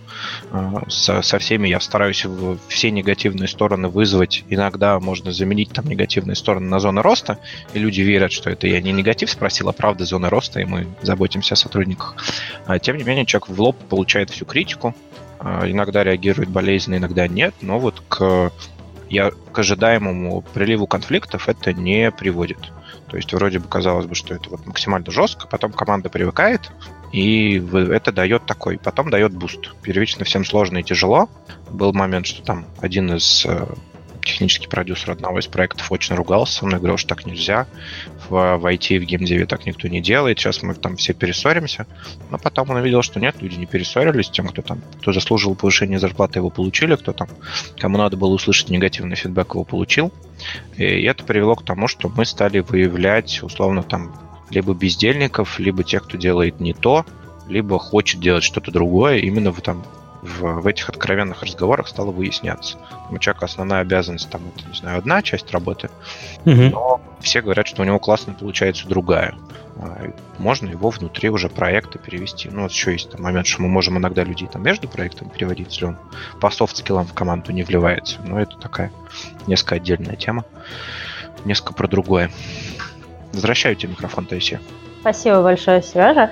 э, 0.52 0.72
со, 0.88 1.22
со 1.22 1.38
всеми 1.38 1.68
я 1.68 1.80
стараюсь 1.80 2.26
в, 2.26 2.58
все 2.68 2.90
негативные 2.90 3.48
стороны 3.48 3.88
вызвать. 3.88 4.44
Иногда 4.50 5.00
можно 5.00 5.32
заменить 5.32 5.72
там 5.72 5.86
негативные 5.86 6.36
стороны 6.36 6.68
на 6.68 6.80
зоны 6.80 7.00
роста, 7.00 7.38
и 7.72 7.78
люди 7.78 8.02
верят, 8.02 8.32
что 8.32 8.50
это 8.50 8.66
я 8.66 8.80
не 8.82 8.92
негатив 8.92 9.30
спросил, 9.30 9.70
а 9.70 9.72
правда 9.72 10.04
зона 10.04 10.28
роста, 10.28 10.60
и 10.60 10.64
мы 10.66 10.86
заботимся 11.00 11.54
о 11.54 11.56
сотрудниках. 11.56 12.16
А, 12.66 12.78
тем 12.78 12.98
не 12.98 13.04
менее, 13.04 13.24
человек 13.24 13.48
в 13.48 13.60
лоб 13.60 13.76
получает 13.88 14.28
всю 14.28 14.44
критику, 14.44 14.94
иногда 15.44 16.02
реагирует 16.02 16.48
болезненно, 16.48 16.96
иногда 16.96 17.28
нет, 17.28 17.54
но 17.60 17.78
вот 17.78 18.02
к, 18.08 18.50
я, 19.10 19.30
к 19.30 19.58
ожидаемому 19.58 20.42
приливу 20.54 20.86
конфликтов 20.86 21.48
это 21.48 21.72
не 21.72 22.10
приводит. 22.10 22.72
То 23.08 23.16
есть 23.16 23.32
вроде 23.32 23.58
бы 23.58 23.68
казалось 23.68 24.06
бы, 24.06 24.14
что 24.14 24.34
это 24.34 24.50
вот 24.50 24.66
максимально 24.66 25.10
жестко, 25.10 25.46
потом 25.46 25.72
команда 25.72 26.08
привыкает, 26.08 26.72
и 27.12 27.62
это 27.72 28.10
дает 28.10 28.46
такой, 28.46 28.78
потом 28.78 29.10
дает 29.10 29.34
буст. 29.34 29.74
Первично 29.82 30.24
всем 30.24 30.44
сложно 30.44 30.78
и 30.78 30.82
тяжело. 30.82 31.28
Был 31.70 31.92
момент, 31.92 32.26
что 32.26 32.42
там 32.42 32.66
один 32.80 33.14
из 33.14 33.44
э, 33.46 33.66
технический 34.24 34.66
продюсер 34.66 35.10
одного 35.12 35.38
из 35.38 35.46
проектов 35.46 35.90
очень 35.92 36.14
ругался 36.14 36.54
со 36.54 36.66
мной, 36.66 36.78
говорил, 36.78 36.96
что 36.96 37.08
так 37.08 37.26
нельзя. 37.26 37.66
В, 38.28 38.56
в 38.56 38.66
IT, 38.66 38.98
в 38.98 39.04
геймдеве 39.04 39.46
так 39.46 39.66
никто 39.66 39.88
не 39.88 40.00
делает. 40.00 40.38
Сейчас 40.38 40.62
мы 40.62 40.74
там 40.74 40.96
все 40.96 41.14
перессоримся. 41.14 41.86
Но 42.30 42.38
потом 42.38 42.70
он 42.70 42.76
увидел, 42.76 43.02
что 43.02 43.20
нет, 43.20 43.36
люди 43.40 43.56
не 43.56 43.66
перессорились. 43.66 44.30
Тем, 44.30 44.48
кто 44.48 44.62
там, 44.62 44.80
кто 45.00 45.12
заслуживал 45.12 45.54
повышения 45.54 45.98
зарплаты, 45.98 46.38
его 46.38 46.50
получили. 46.50 46.96
Кто 46.96 47.12
там, 47.12 47.28
кому 47.78 47.98
надо 47.98 48.16
было 48.16 48.30
услышать 48.30 48.70
негативный 48.70 49.16
feedback, 49.16 49.54
его 49.54 49.64
получил. 49.64 50.12
И 50.76 50.84
это 50.84 51.24
привело 51.24 51.54
к 51.54 51.64
тому, 51.64 51.88
что 51.88 52.08
мы 52.08 52.24
стали 52.24 52.60
выявлять, 52.60 53.42
условно, 53.42 53.82
там, 53.82 54.14
либо 54.50 54.74
бездельников, 54.74 55.58
либо 55.58 55.84
тех, 55.84 56.04
кто 56.04 56.16
делает 56.16 56.60
не 56.60 56.74
то, 56.74 57.04
либо 57.48 57.78
хочет 57.78 58.20
делать 58.20 58.44
что-то 58.44 58.70
другое 58.70 59.18
именно 59.18 59.52
в, 59.52 59.60
там, 59.60 59.84
в, 60.24 60.60
в 60.60 60.66
этих 60.66 60.88
откровенных 60.88 61.42
разговорах 61.42 61.86
стало 61.86 62.10
выясняться. 62.10 62.78
У 63.10 63.18
человека 63.18 63.44
основная 63.44 63.80
обязанность 63.80 64.30
там, 64.30 64.42
это, 64.54 64.66
не 64.66 64.74
знаю, 64.74 64.98
одна 64.98 65.22
часть 65.22 65.50
работы, 65.52 65.90
угу. 66.44 66.54
но 66.54 67.00
все 67.20 67.42
говорят, 67.42 67.66
что 67.66 67.82
у 67.82 67.84
него 67.84 67.98
классно 67.98 68.32
получается 68.32 68.88
другая. 68.88 69.34
А, 69.76 70.10
можно 70.38 70.68
его 70.70 70.88
внутри 70.88 71.28
уже 71.28 71.48
проекта 71.50 71.98
перевести. 71.98 72.48
Ну, 72.48 72.62
вот 72.62 72.72
еще 72.72 72.92
есть 72.92 73.10
там 73.10 73.22
момент, 73.22 73.46
что 73.46 73.62
мы 73.62 73.68
можем 73.68 73.98
иногда 73.98 74.24
людей 74.24 74.48
там 74.48 74.62
между 74.62 74.88
проектами 74.88 75.28
переводить, 75.28 75.68
если 75.68 75.86
он 75.86 75.98
по 76.40 76.50
soft 76.50 76.69
skill'ам 76.69 77.06
в 77.06 77.12
команду 77.12 77.52
не 77.52 77.62
вливается. 77.62 78.18
Но 78.24 78.40
это 78.40 78.56
такая 78.56 78.90
несколько 79.46 79.74
отдельная 79.74 80.16
тема. 80.16 80.44
Несколько 81.44 81.74
про 81.74 81.86
другое. 81.86 82.30
Возвращаю 83.34 83.76
тебе 83.76 83.92
микрофон, 83.92 84.24
Таисия. 84.24 84.60
Спасибо 85.00 85.42
большое, 85.42 85.82
Сережа. 85.82 86.30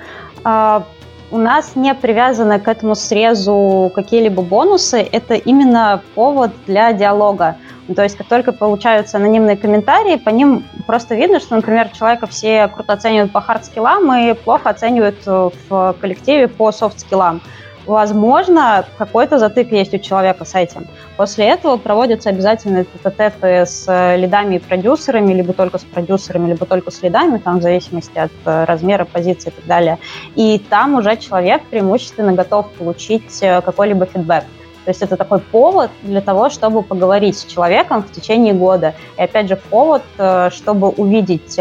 У 1.31 1.37
нас 1.37 1.75
не 1.75 1.93
привязаны 1.95 2.59
к 2.59 2.67
этому 2.67 2.95
срезу 2.95 3.91
какие-либо 3.95 4.43
бонусы, 4.43 4.99
это 4.99 5.33
именно 5.33 6.01
повод 6.15 6.51
для 6.67 6.93
диалога. 6.93 7.57
То 7.93 8.03
есть, 8.03 8.15
как 8.15 8.27
только 8.27 8.51
получаются 8.51 9.17
анонимные 9.17 9.57
комментарии, 9.57 10.15
по 10.15 10.29
ним 10.29 10.63
просто 10.85 11.15
видно, 11.15 11.39
что, 11.39 11.55
например, 11.55 11.89
человека 11.89 12.27
все 12.27 12.67
круто 12.67 12.93
оценивают 12.93 13.31
по 13.31 13.41
hard 13.41 13.71
skill'ам 13.71 14.31
и 14.31 14.33
плохо 14.33 14.69
оценивают 14.69 15.25
в 15.25 15.95
коллективе 15.99 16.47
по 16.47 16.71
soft 16.71 16.94
skill'ам 16.94 17.41
возможно, 17.85 18.85
какой-то 18.97 19.37
затык 19.37 19.71
есть 19.71 19.93
у 19.93 19.97
человека 19.97 20.45
с 20.45 20.55
этим. 20.55 20.87
После 21.15 21.47
этого 21.49 21.77
проводятся 21.77 22.29
обязательно 22.29 22.85
тет 22.85 23.33
с 23.43 23.85
э, 23.87 24.17
лидами 24.17 24.55
и 24.55 24.59
продюсерами, 24.59 25.31
либо 25.33 25.53
только 25.53 25.77
с 25.77 25.83
продюсерами, 25.83 26.49
либо 26.49 26.65
только 26.65 26.89
с 26.89 27.03
лидами, 27.03 27.37
там 27.37 27.59
в 27.59 27.61
зависимости 27.61 28.17
от 28.17 28.31
э, 28.45 28.63
размера 28.63 29.05
позиции 29.05 29.49
и 29.49 29.51
так 29.51 29.65
далее. 29.65 29.99
И 30.35 30.59
там 30.69 30.95
уже 30.95 31.15
человек 31.17 31.61
преимущественно 31.69 32.33
готов 32.33 32.71
получить 32.71 33.43
э, 33.43 33.61
какой-либо 33.61 34.07
фидбэк. 34.07 34.43
То 34.85 34.89
есть 34.89 35.03
это 35.03 35.15
такой 35.15 35.39
повод 35.39 35.91
для 36.01 36.19
того, 36.19 36.49
чтобы 36.49 36.81
поговорить 36.81 37.37
с 37.37 37.45
человеком 37.45 38.01
в 38.01 38.11
течение 38.11 38.53
года. 38.53 38.95
И 39.17 39.21
опять 39.21 39.47
же 39.47 39.55
повод, 39.55 40.01
чтобы 40.49 40.89
увидеть, 40.89 41.57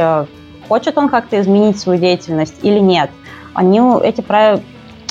хочет 0.69 0.99
он 0.99 1.09
как-то 1.09 1.41
изменить 1.41 1.79
свою 1.79 2.01
деятельность 2.01 2.57
или 2.62 2.81
нет. 2.81 3.11
Они, 3.55 3.79
эти 4.03 4.23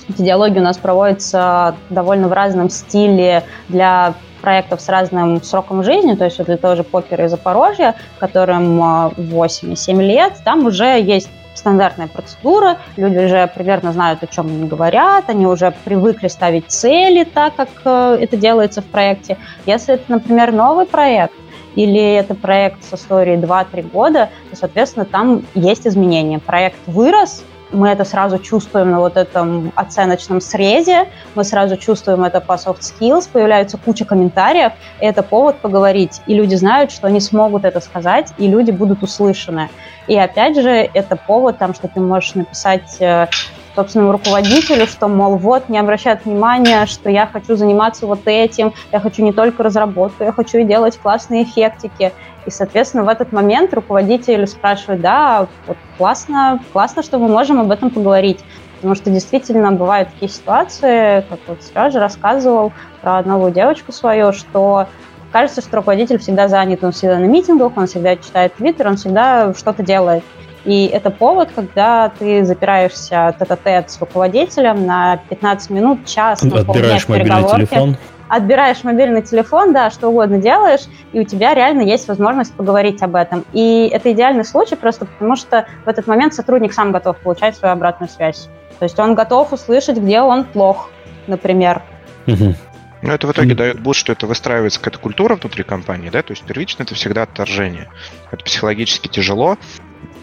эти 0.10 0.22
диалоги 0.24 0.60
у 0.60 0.62
нас 0.62 0.78
проводятся 0.78 1.76
довольно 1.90 2.28
в 2.28 2.34
разном 2.34 2.70
стиле 2.70 3.46
для 3.70 4.16
проектов 4.42 4.82
с 4.82 4.90
разным 4.90 5.42
сроком 5.42 5.84
жизни, 5.84 6.16
то 6.16 6.26
есть 6.26 6.38
вот 6.38 6.48
для 6.48 6.58
того 6.58 6.76
же 6.76 6.84
покера 6.84 7.26
из 7.26 7.32
Запорожья, 7.32 7.96
которым 8.20 9.12
8 9.16 9.74
и 9.74 9.76
7 9.76 10.02
лет, 10.02 10.34
там 10.44 10.66
уже 10.66 11.00
есть 11.00 11.30
стандартная 11.54 12.08
процедура, 12.08 12.78
люди 12.98 13.18
уже 13.18 13.48
примерно 13.54 13.94
знают, 13.94 14.24
о 14.24 14.28
чем 14.28 14.48
они 14.48 14.68
говорят, 14.68 15.26
они 15.28 15.46
уже 15.46 15.74
привыкли 15.84 16.28
ставить 16.28 16.72
цели 16.72 17.24
так, 17.24 17.56
как 17.56 17.70
э, 17.86 18.18
это 18.22 18.38
делается 18.38 18.82
в 18.82 18.86
проекте. 18.86 19.38
Если 19.66 19.96
это, 19.96 20.04
например, 20.08 20.52
новый 20.52 20.86
проект, 20.86 21.34
или 21.76 22.14
это 22.16 22.36
проект 22.36 22.84
с 22.84 22.94
историей 22.94 23.38
2-3 23.38 23.92
года, 23.92 24.30
то, 24.50 24.56
соответственно, 24.56 25.06
там 25.06 25.44
есть 25.54 25.88
изменения. 25.88 26.40
Проект 26.40 26.78
вырос, 26.86 27.44
мы 27.72 27.90
это 27.90 28.06
сразу 28.06 28.40
чувствуем 28.40 28.92
на 28.92 29.00
вот 29.00 29.18
этом 29.18 29.72
оценочном 29.76 30.42
срезе, 30.42 31.08
мы 31.36 31.44
сразу 31.44 31.78
чувствуем 31.78 32.24
это 32.24 32.42
по 32.42 32.54
soft 32.54 32.82
skills, 32.82 33.30
появляется 33.32 33.78
куча 33.78 34.06
комментариев, 34.06 34.74
и 35.00 35.06
это 35.06 35.24
повод 35.24 35.58
поговорить, 35.58 36.22
и 36.28 36.34
люди 36.34 36.56
знают, 36.56 36.92
что 36.92 37.08
они 37.08 37.20
смогут 37.20 37.66
это 37.66 37.80
сказать, 37.80 38.34
и 38.38 38.48
люди 38.48 38.72
будут 38.72 39.04
услышаны. 39.04 39.70
И 40.08 40.18
опять 40.18 40.56
же, 40.56 40.90
это 40.94 41.16
повод, 41.16 41.58
там, 41.58 41.74
что 41.74 41.88
ты 41.88 42.00
можешь 42.00 42.36
написать 42.36 42.98
э, 43.00 43.28
собственному 43.76 44.12
руководителю, 44.12 44.88
что, 44.88 45.08
мол, 45.08 45.38
вот, 45.38 45.70
не 45.70 45.78
обращают 45.78 46.26
внимания, 46.26 46.86
что 46.86 47.10
я 47.10 47.28
хочу 47.28 47.56
заниматься 47.56 48.06
вот 48.06 48.22
этим, 48.26 48.74
я 48.92 49.00
хочу 49.00 49.24
не 49.24 49.32
только 49.32 49.64
разработку, 49.64 50.24
я 50.24 50.32
хочу 50.32 50.60
и 50.60 50.64
делать 50.64 50.98
классные 50.98 51.44
эффектики. 51.44 52.12
И, 52.46 52.52
соответственно, 52.52 53.04
в 53.04 53.10
этот 53.10 53.32
момент 53.32 53.74
руководитель 53.74 54.48
спрашивает, 54.48 55.02
да, 55.02 55.48
вот 55.68 55.78
классно, 55.98 56.60
классно, 56.74 57.04
что 57.04 57.20
мы 57.20 57.28
можем 57.28 57.60
об 57.60 57.72
этом 57.72 57.90
поговорить. 57.90 58.40
Потому 58.78 58.96
что 58.96 59.12
действительно 59.12 59.72
бывают 59.72 60.10
такие 60.10 60.32
ситуации, 60.32 61.24
как 61.30 61.40
вот 61.46 61.62
Сережа 61.62 62.00
рассказывал 62.00 62.74
про 63.02 63.22
новую 63.22 63.52
девочку 63.52 63.92
свою, 63.92 64.34
что 64.34 64.88
кажется, 65.32 65.62
что 65.62 65.78
руководитель 65.78 66.18
всегда 66.18 66.48
занят, 66.48 66.84
он 66.84 66.92
всегда 66.92 67.20
на 67.20 67.26
митингах, 67.26 67.74
он 67.78 67.86
всегда 67.86 68.16
читает 68.16 68.56
твиттер, 68.56 68.88
он 68.88 68.96
всегда 68.96 69.54
что-то 69.54 69.84
делает. 69.84 70.24
И 70.64 70.86
это 70.86 71.10
повод, 71.10 71.50
когда 71.56 72.12
ты 72.20 72.44
запираешься 72.44 73.36
тет-а-тет 73.40 73.90
с 73.90 74.00
руководителем 74.00 74.86
на 74.86 75.18
15 75.30 75.70
минут, 75.72 76.06
час, 76.06 76.44
Отбираешь 76.44 77.08
мобильный 77.08 77.44
телефон. 77.44 77.98
Отбираешь 78.32 78.86
мобильный 78.86 79.22
телефон, 79.22 79.74
да, 79.74 79.92
что 79.92 80.08
угодно 80.08 80.38
делаешь, 80.38 80.82
и 81.12 81.20
у 81.20 81.26
тебя 81.26 81.54
реально 81.54 81.82
есть 81.82 82.08
возможность 82.08 82.54
поговорить 82.54 83.02
об 83.02 83.16
этом. 83.16 83.44
И 83.52 83.90
это 83.92 84.14
идеальный 84.14 84.46
случай 84.46 84.78
просто 84.78 85.06
потому, 85.06 85.36
что 85.36 85.68
в 85.84 85.90
этот 85.90 86.08
момент 86.08 86.34
сотрудник 86.34 86.72
сам 86.72 86.94
готов 86.94 87.18
получать 87.18 87.58
свою 87.58 87.74
обратную 87.74 88.10
связь. 88.10 88.48
То 88.80 88.86
есть 88.86 88.98
он 89.00 89.16
готов 89.16 89.52
услышать, 89.52 89.98
где 89.98 90.22
он 90.22 90.46
плох, 90.46 90.90
например. 91.28 91.82
Угу. 92.26 92.56
Ну, 93.02 93.12
это 93.12 93.28
в 93.28 93.32
итоге 93.34 93.54
дает 93.54 93.82
буст, 93.82 94.00
что 94.00 94.14
это 94.14 94.28
выстраивается 94.28 94.80
какая-то 94.80 95.00
культура 95.00 95.36
внутри 95.36 95.66
компании, 95.66 96.10
да, 96.10 96.22
то 96.22 96.32
есть 96.32 96.44
первично 96.44 96.84
это 96.84 96.96
всегда 96.96 97.24
отторжение. 97.24 97.90
Это 98.32 98.46
психологически 98.46 99.10
тяжело, 99.10 99.58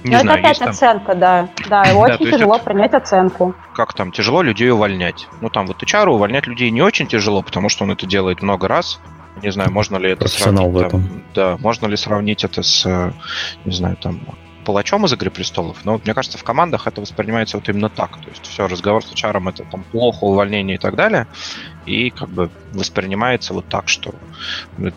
не 0.04 0.10
Но 0.10 0.20
знаю, 0.20 0.38
это 0.38 0.48
опять 0.48 0.62
оценка, 0.62 1.12
там... 1.12 1.18
да. 1.18 1.48
Да, 1.68 1.82
очень 1.94 2.30
тяжело 2.30 2.56
это... 2.56 2.64
принять 2.64 2.94
оценку. 2.94 3.54
Как 3.74 3.92
там, 3.94 4.12
тяжело 4.12 4.42
людей 4.42 4.70
увольнять. 4.70 5.28
Ну, 5.40 5.48
там 5.48 5.66
вот 5.66 5.82
HR 5.82 6.08
увольнять 6.10 6.46
людей 6.46 6.70
не 6.70 6.82
очень 6.82 7.06
тяжело, 7.06 7.42
потому 7.42 7.68
что 7.68 7.84
он 7.84 7.92
это 7.92 8.06
делает 8.06 8.42
много 8.42 8.68
раз. 8.68 9.00
Не 9.42 9.52
знаю, 9.52 9.70
можно 9.70 9.96
ли 9.96 10.10
это 10.10 10.28
сравнить. 10.28 10.72
В 10.72 10.78
этом. 10.78 11.02
Там, 11.02 11.22
да, 11.34 11.56
можно 11.58 11.86
ли 11.86 11.96
сравнить 11.96 12.44
это 12.44 12.62
с, 12.62 13.12
не 13.64 13.72
знаю, 13.72 13.96
там, 13.96 14.20
палачом 14.68 15.06
из 15.06 15.14
«Игры 15.14 15.30
престолов», 15.30 15.82
но 15.86 15.98
мне 16.04 16.12
кажется, 16.12 16.36
в 16.36 16.44
командах 16.44 16.86
это 16.86 17.00
воспринимается 17.00 17.56
вот 17.56 17.70
именно 17.70 17.88
так. 17.88 18.20
То 18.20 18.28
есть 18.28 18.46
все, 18.46 18.66
разговор 18.66 19.02
с 19.02 19.10
HR 19.10 19.48
это 19.48 19.64
там 19.64 19.82
плохо, 19.82 20.24
увольнение 20.24 20.76
и 20.76 20.78
так 20.78 20.94
далее. 20.94 21.26
И 21.86 22.10
как 22.10 22.28
бы 22.28 22.50
воспринимается 22.72 23.54
вот 23.54 23.66
так, 23.66 23.88
что 23.88 24.12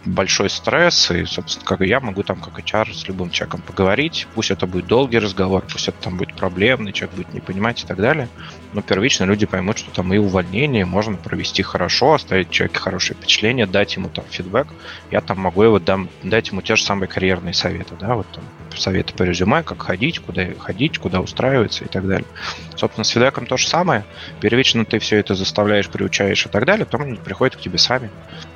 большой 0.03 0.49
стресс, 0.49 1.09
и, 1.11 1.23
собственно, 1.23 1.65
как 1.65 1.79
я 1.87 2.01
могу 2.01 2.21
там 2.23 2.41
как 2.41 2.59
HR 2.59 2.93
с 2.93 3.07
любым 3.07 3.29
человеком 3.29 3.61
поговорить, 3.61 4.27
пусть 4.33 4.51
это 4.51 4.67
будет 4.67 4.87
долгий 4.87 5.19
разговор, 5.19 5.63
пусть 5.71 5.87
это 5.87 5.97
там 6.01 6.17
будет 6.17 6.35
проблемный, 6.35 6.91
человек 6.91 7.15
будет 7.15 7.33
не 7.33 7.39
понимать 7.39 7.81
и 7.81 7.87
так 7.87 7.95
далее, 7.95 8.27
но 8.73 8.81
первично 8.81 9.25
люди 9.25 9.45
поймут, 9.45 9.77
что 9.77 9.91
там 9.91 10.13
и 10.13 10.17
увольнение 10.17 10.85
можно 10.85 11.17
провести 11.17 11.63
хорошо, 11.63 12.13
оставить 12.13 12.49
человеку 12.49 12.79
хорошее 12.79 13.17
впечатление, 13.17 13.65
дать 13.65 13.95
ему 13.95 14.09
там 14.09 14.25
фидбэк, 14.29 14.67
я 15.11 15.21
там 15.21 15.39
могу 15.39 15.63
его 15.63 15.79
дам, 15.79 16.09
дать 16.23 16.49
ему 16.49 16.61
те 16.61 16.75
же 16.75 16.83
самые 16.83 17.07
карьерные 17.07 17.53
советы, 17.53 17.95
да, 17.99 18.15
вот 18.15 18.27
там 18.31 18.43
советы 18.75 19.13
по 19.13 19.23
резюме, 19.23 19.63
как 19.63 19.81
ходить, 19.81 20.19
куда 20.19 20.45
ходить, 20.57 20.97
куда 20.97 21.19
устраиваться 21.19 21.83
и 21.85 21.87
так 21.87 22.07
далее. 22.07 22.27
Собственно, 22.75 23.03
с 23.03 23.09
фидбэком 23.09 23.45
то 23.45 23.57
же 23.57 23.67
самое. 23.67 24.05
Первично 24.39 24.85
ты 24.85 24.99
все 24.99 25.17
это 25.17 25.35
заставляешь, 25.35 25.89
приучаешь 25.89 26.45
и 26.45 26.49
так 26.49 26.65
далее, 26.65 26.85
потом 26.85 27.03
они 27.03 27.15
приходят 27.15 27.55
к 27.55 27.59
тебе 27.59 27.77
сами. 27.77 28.09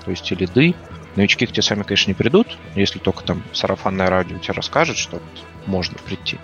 То 0.04 0.12
есть 0.12 0.32
и 0.32 0.36
лиды, 0.36 0.76
новички 1.16 1.46
к 1.46 1.52
тебе 1.52 1.62
сами, 1.62 1.84
конечно, 1.84 2.12
не 2.12 2.16
придут, 2.16 2.58
если 2.76 3.00
только 3.00 3.24
там 3.24 3.44
сарафанное 3.54 4.10
радио 4.10 4.38
тебе 4.38 4.54
расскажет, 4.54 4.98
что 4.98 5.22
можно 5.66 5.98
прийти. 6.06 6.38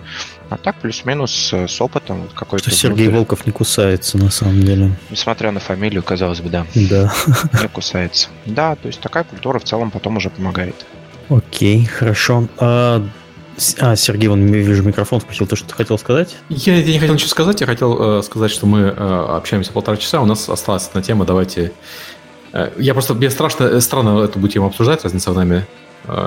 А 0.52 0.58
так 0.58 0.76
плюс-минус 0.76 1.50
с 1.54 1.80
опытом 1.80 2.28
какой-то. 2.34 2.68
Что 2.68 2.78
Сергей. 2.78 3.08
Волков 3.08 3.46
не 3.46 3.52
кусается 3.52 4.18
на 4.18 4.30
самом 4.30 4.62
деле. 4.62 4.92
Несмотря 5.08 5.50
на 5.50 5.60
фамилию, 5.60 6.02
казалось 6.02 6.40
бы, 6.40 6.50
да. 6.50 6.66
Да. 6.74 7.10
Не 7.62 7.68
кусается. 7.68 8.28
Да, 8.44 8.76
то 8.76 8.88
есть 8.88 9.00
такая 9.00 9.24
культура 9.24 9.58
в 9.58 9.64
целом 9.64 9.90
потом 9.90 10.18
уже 10.18 10.28
помогает. 10.28 10.74
Окей, 11.30 11.86
хорошо. 11.86 12.48
А, 12.58 13.02
а, 13.80 13.96
Сергей, 13.96 14.28
он, 14.28 14.44
вижу, 14.44 14.82
микрофон 14.82 15.20
включил. 15.20 15.46
То, 15.46 15.56
что 15.56 15.68
ты 15.68 15.74
хотел 15.74 15.96
сказать? 15.96 16.36
Я, 16.50 16.76
я 16.76 16.92
не 16.92 16.98
хотел 16.98 17.14
ничего 17.14 17.30
сказать. 17.30 17.62
Я 17.62 17.66
хотел 17.66 18.18
э, 18.18 18.22
сказать, 18.22 18.50
что 18.50 18.66
мы 18.66 18.80
э, 18.80 19.26
общаемся 19.30 19.72
полтора 19.72 19.96
часа. 19.96 20.20
У 20.20 20.26
нас 20.26 20.50
осталась 20.50 20.86
одна 20.86 21.00
тема. 21.00 21.24
Давайте... 21.24 21.72
Э, 22.52 22.70
я 22.76 22.92
просто... 22.92 23.14
Мне 23.14 23.30
страшно, 23.30 23.64
э, 23.64 23.80
странно 23.80 24.22
эту 24.22 24.46
тему 24.48 24.66
обсуждать, 24.66 25.02
разница 25.02 25.30
в 25.32 25.34
нами 25.34 25.66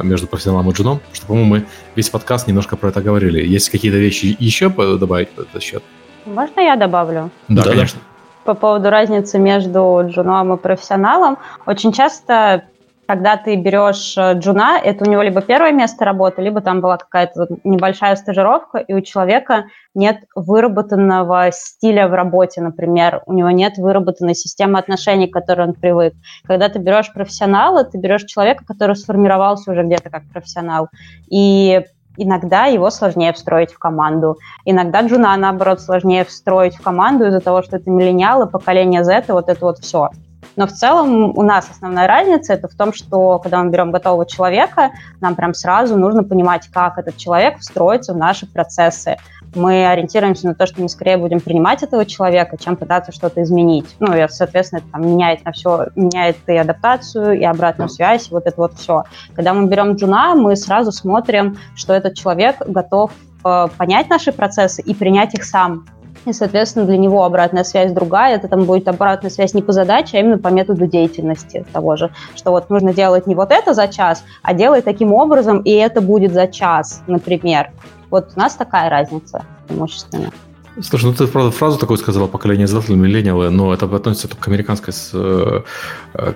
между 0.03 0.27
профессионалом 0.27 0.69
и 0.69 0.73
джуном, 0.73 0.99
что, 1.14 1.27
по-моему, 1.27 1.49
мы 1.49 1.65
весь 1.95 2.10
подкаст 2.10 2.47
немножко 2.47 2.77
про 2.77 2.89
это 2.89 3.02
говорили. 3.02 3.45
Есть 3.45 3.69
какие-то 3.69 3.97
вещи 3.97 4.35
еще 4.39 4.69
добавить 4.69 5.30
в 5.35 5.39
этот 5.39 5.61
счет? 5.61 5.84
Можно 6.26 6.61
я 6.61 6.76
добавлю? 6.76 7.30
Да, 7.47 7.64
да 7.64 7.72
конечно. 7.72 7.99
По 8.45 8.53
поводу 8.53 8.89
разницы 8.89 9.39
между 9.39 10.03
джуном 10.07 10.53
и 10.53 10.57
профессионалом. 10.57 11.38
Очень 11.65 11.91
часто 11.91 12.64
когда 13.07 13.38
ты 13.38 13.56
берешь 13.56 14.15
э, 14.18 14.34
джуна, 14.34 14.80
это 14.80 15.07
у 15.07 15.11
него 15.11 15.22
либо 15.22 15.41
первое 15.41 15.72
место 15.72 16.06
работы, 16.06 16.41
либо 16.41 16.61
там 16.61 16.82
была 16.82 16.98
какая-то 16.98 17.48
небольшая 17.64 18.15
стажировка, 18.15 18.80
и 18.80 18.94
у 18.94 19.02
человека 19.02 19.65
нет 19.94 20.23
выработанного 20.36 21.52
стиля 21.52 22.07
в 22.07 22.14
работе, 22.14 22.61
например, 22.61 23.22
у 23.26 23.34
него 23.34 23.52
нет 23.52 23.77
выработанной 23.77 24.36
системы 24.36 24.80
отношений, 24.80 25.27
к 25.27 25.34
которой 25.34 25.68
он 25.68 25.73
привык. 25.73 26.14
Когда 26.45 26.69
ты 26.69 26.80
берешь 26.80 27.14
профессионала, 27.14 27.84
ты 27.84 27.98
берешь 27.98 28.23
человека, 28.23 28.65
который 28.65 28.95
сформировался 28.95 29.72
уже 29.72 29.84
где-то 29.84 30.10
как 30.10 30.23
профессионал, 30.32 30.90
и 31.30 31.84
иногда 32.18 32.65
его 32.65 32.90
сложнее 32.90 33.34
встроить 33.34 33.72
в 33.72 33.80
команду. 33.80 34.38
Иногда 34.64 35.02
джуна, 35.02 35.36
наоборот, 35.38 35.82
сложнее 35.82 36.26
встроить 36.26 36.76
в 36.76 36.82
команду 36.82 37.26
из-за 37.26 37.41
того, 37.41 37.61
что 37.61 37.77
это 37.77 37.90
миллениалы, 37.90 38.48
поколение 38.48 39.03
Z, 39.03 39.26
и 39.27 39.32
вот 39.32 39.49
это 39.49 39.64
вот 39.64 39.80
все. 39.80 40.10
Но 40.56 40.68
в 40.68 40.72
целом 40.72 41.38
у 41.38 41.41
нас 41.41 41.69
основная 41.69 42.07
разница 42.07 42.53
это 42.53 42.68
в 42.68 42.76
том, 42.76 42.94
что 42.94 43.40
когда 43.40 43.64
мы 43.64 43.69
берем 43.72 43.91
готового 43.91 44.26
человека, 44.26 44.91
нам 45.22 45.36
прям 45.36 45.53
сразу 45.53 45.98
нужно 45.98 46.23
понимать, 46.23 46.68
как 46.72 46.98
этот 46.98 47.18
человек 47.18 47.60
встроится 47.60 48.14
в 48.14 48.18
наши 48.18 48.45
процессы. 48.45 49.18
Мы 49.53 49.88
ориентируемся 49.88 50.48
на 50.48 50.56
то, 50.56 50.65
что 50.65 50.82
мы 50.82 50.90
скорее 50.90 51.18
будем 51.18 51.40
принимать 51.40 51.82
этого 51.82 52.06
человека, 52.06 52.57
чем 52.57 52.76
пытаться 52.76 53.11
что-то 53.11 53.41
изменить. 53.44 53.95
Ну, 53.99 54.14
и, 54.14 54.27
соответственно, 54.30 54.80
это 54.80 54.88
там 54.91 55.02
меняет 55.07 55.45
на 55.45 55.52
все, 55.53 55.88
меняет 55.95 56.38
и 56.48 56.56
адаптацию, 56.56 57.40
и 57.40 57.44
обратную 57.44 57.90
связь, 57.90 58.30
и 58.30 58.34
вот 58.34 58.45
это 58.48 58.56
вот 58.57 58.73
все. 58.73 59.03
Когда 59.34 59.53
мы 59.53 59.68
берем 59.68 59.94
джуна, 59.95 60.36
мы 60.36 60.56
сразу 60.56 60.91
смотрим, 60.91 61.57
что 61.76 61.94
этот 61.94 62.15
человек 62.15 62.57
готов 62.68 63.11
э, 63.45 63.68
понять 63.77 64.10
наши 64.10 64.34
процессы 64.34 64.82
и 64.82 64.94
принять 64.94 65.34
их 65.34 65.45
сам 65.45 65.86
и, 66.26 66.34
соответственно, 66.34 66.85
для 66.85 66.97
него 66.97 67.23
обратная 67.23 67.64
связь 67.64 67.91
другая. 67.91 68.35
Это 68.35 68.47
там 68.47 68.65
будет 68.65 68.88
обратная 68.88 69.30
связь 69.30 69.53
не 69.53 69.61
по 69.61 69.72
задаче, 69.72 70.18
а 70.18 70.19
именно 70.19 70.38
по 70.38 70.49
методу 70.49 70.88
деятельности 70.88 71.65
того 71.72 71.95
же. 71.95 72.11
Что 72.35 72.52
вот 72.52 72.69
нужно 72.69 72.93
делать 72.93 73.27
не 73.27 73.35
вот 73.35 73.52
это 73.52 73.73
за 73.73 73.88
час, 73.88 74.23
а 74.41 74.53
делай 74.53 74.81
таким 74.81 75.14
образом, 75.14 75.60
и 75.60 75.72
это 75.72 76.02
будет 76.02 76.34
за 76.34 76.47
час, 76.47 77.03
например. 77.07 77.72
Вот 78.10 78.31
у 78.35 78.39
нас 78.39 78.56
такая 78.56 78.89
разница 78.89 79.45
преимущественно. 79.68 80.31
Слушай, 80.81 81.06
ну 81.06 81.14
ты, 81.14 81.27
правда, 81.27 81.52
фразу 81.52 81.77
такую 81.77 81.97
сказала, 81.97 82.27
поколение 82.27 82.68
Z 82.68 82.81
миллениалы, 82.89 83.49
но 83.49 83.73
это 83.73 83.85
относится 83.85 84.27
только 84.27 84.43
к 84.43 84.47
американской 84.49 84.93
с, 84.93 85.11
э, 85.14 85.61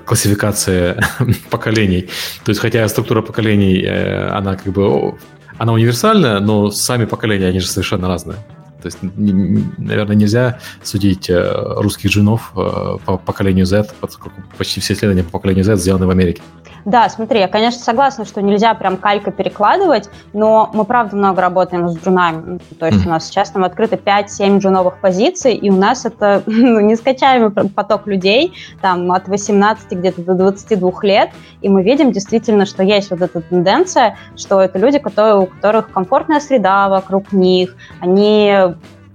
классификации 0.06 0.98
поколений. 1.50 2.10
То 2.46 2.52
есть, 2.52 2.62
хотя 2.62 2.88
структура 2.88 3.22
поколений, 3.22 3.84
э, 3.84 4.30
она 4.30 4.56
как 4.56 4.72
бы, 4.72 5.16
она 5.58 5.74
универсальная, 5.74 6.40
но 6.40 6.72
сами 6.72 7.04
поколения, 7.04 7.48
они 7.48 7.60
же 7.60 7.68
совершенно 7.68 8.08
разные. 8.08 8.38
То 8.82 8.88
есть, 8.88 8.98
наверное, 9.02 10.16
нельзя 10.16 10.60
судить 10.84 11.30
э, 11.30 11.64
русских 11.78 12.10
джинов 12.12 12.52
э, 12.56 12.98
по 13.06 13.18
поколению 13.18 13.66
Z, 13.66 13.90
поскольку 14.00 14.42
почти 14.58 14.80
все 14.80 14.94
исследования 14.94 15.24
по 15.24 15.32
поколению 15.32 15.64
Z 15.66 15.76
сделаны 15.78 16.06
в 16.06 16.10
Америке. 16.10 16.42
Да, 16.86 17.10
смотри, 17.10 17.40
я, 17.40 17.48
конечно, 17.48 17.82
согласна, 17.82 18.26
что 18.26 18.42
нельзя 18.42 18.74
прям 18.74 18.98
калька 18.98 19.32
перекладывать, 19.32 20.10
но 20.34 20.70
мы, 20.74 20.86
правда, 20.86 21.16
много 21.16 21.42
работаем 21.42 21.90
с 21.90 21.98
джунами. 21.98 22.60
То 22.80 22.86
есть 22.86 23.04
mm. 23.04 23.08
у 23.08 23.10
нас 23.10 23.28
сейчас 23.28 23.52
там 23.52 23.64
открыто 23.64 23.96
5-7 23.96 24.60
джуновых 24.60 25.00
позиций, 25.00 25.54
и 25.54 25.70
у 25.70 25.76
нас 25.76 26.06
это 26.06 26.42
ну, 26.48 26.80
нескачаемый 26.80 27.52
поток 27.52 28.08
людей, 28.08 28.54
там 28.82 29.12
от 29.12 29.28
18 29.28 29.92
где-то 29.92 30.22
до 30.22 30.34
22 30.36 30.92
лет, 31.04 31.30
и 31.62 31.70
мы 31.70 31.84
видим 31.84 32.12
действительно, 32.12 32.66
что 32.66 32.84
есть 32.84 33.12
вот 33.12 33.22
эта 33.22 33.42
тенденция, 33.42 34.18
что 34.36 34.62
это 34.62 34.80
люди, 34.80 35.00
которые, 35.00 35.40
у 35.40 35.46
которых 35.46 35.92
комфортная 35.92 36.40
среда 36.40 36.90
вокруг 36.90 37.32
них, 37.32 37.76
они 38.00 38.56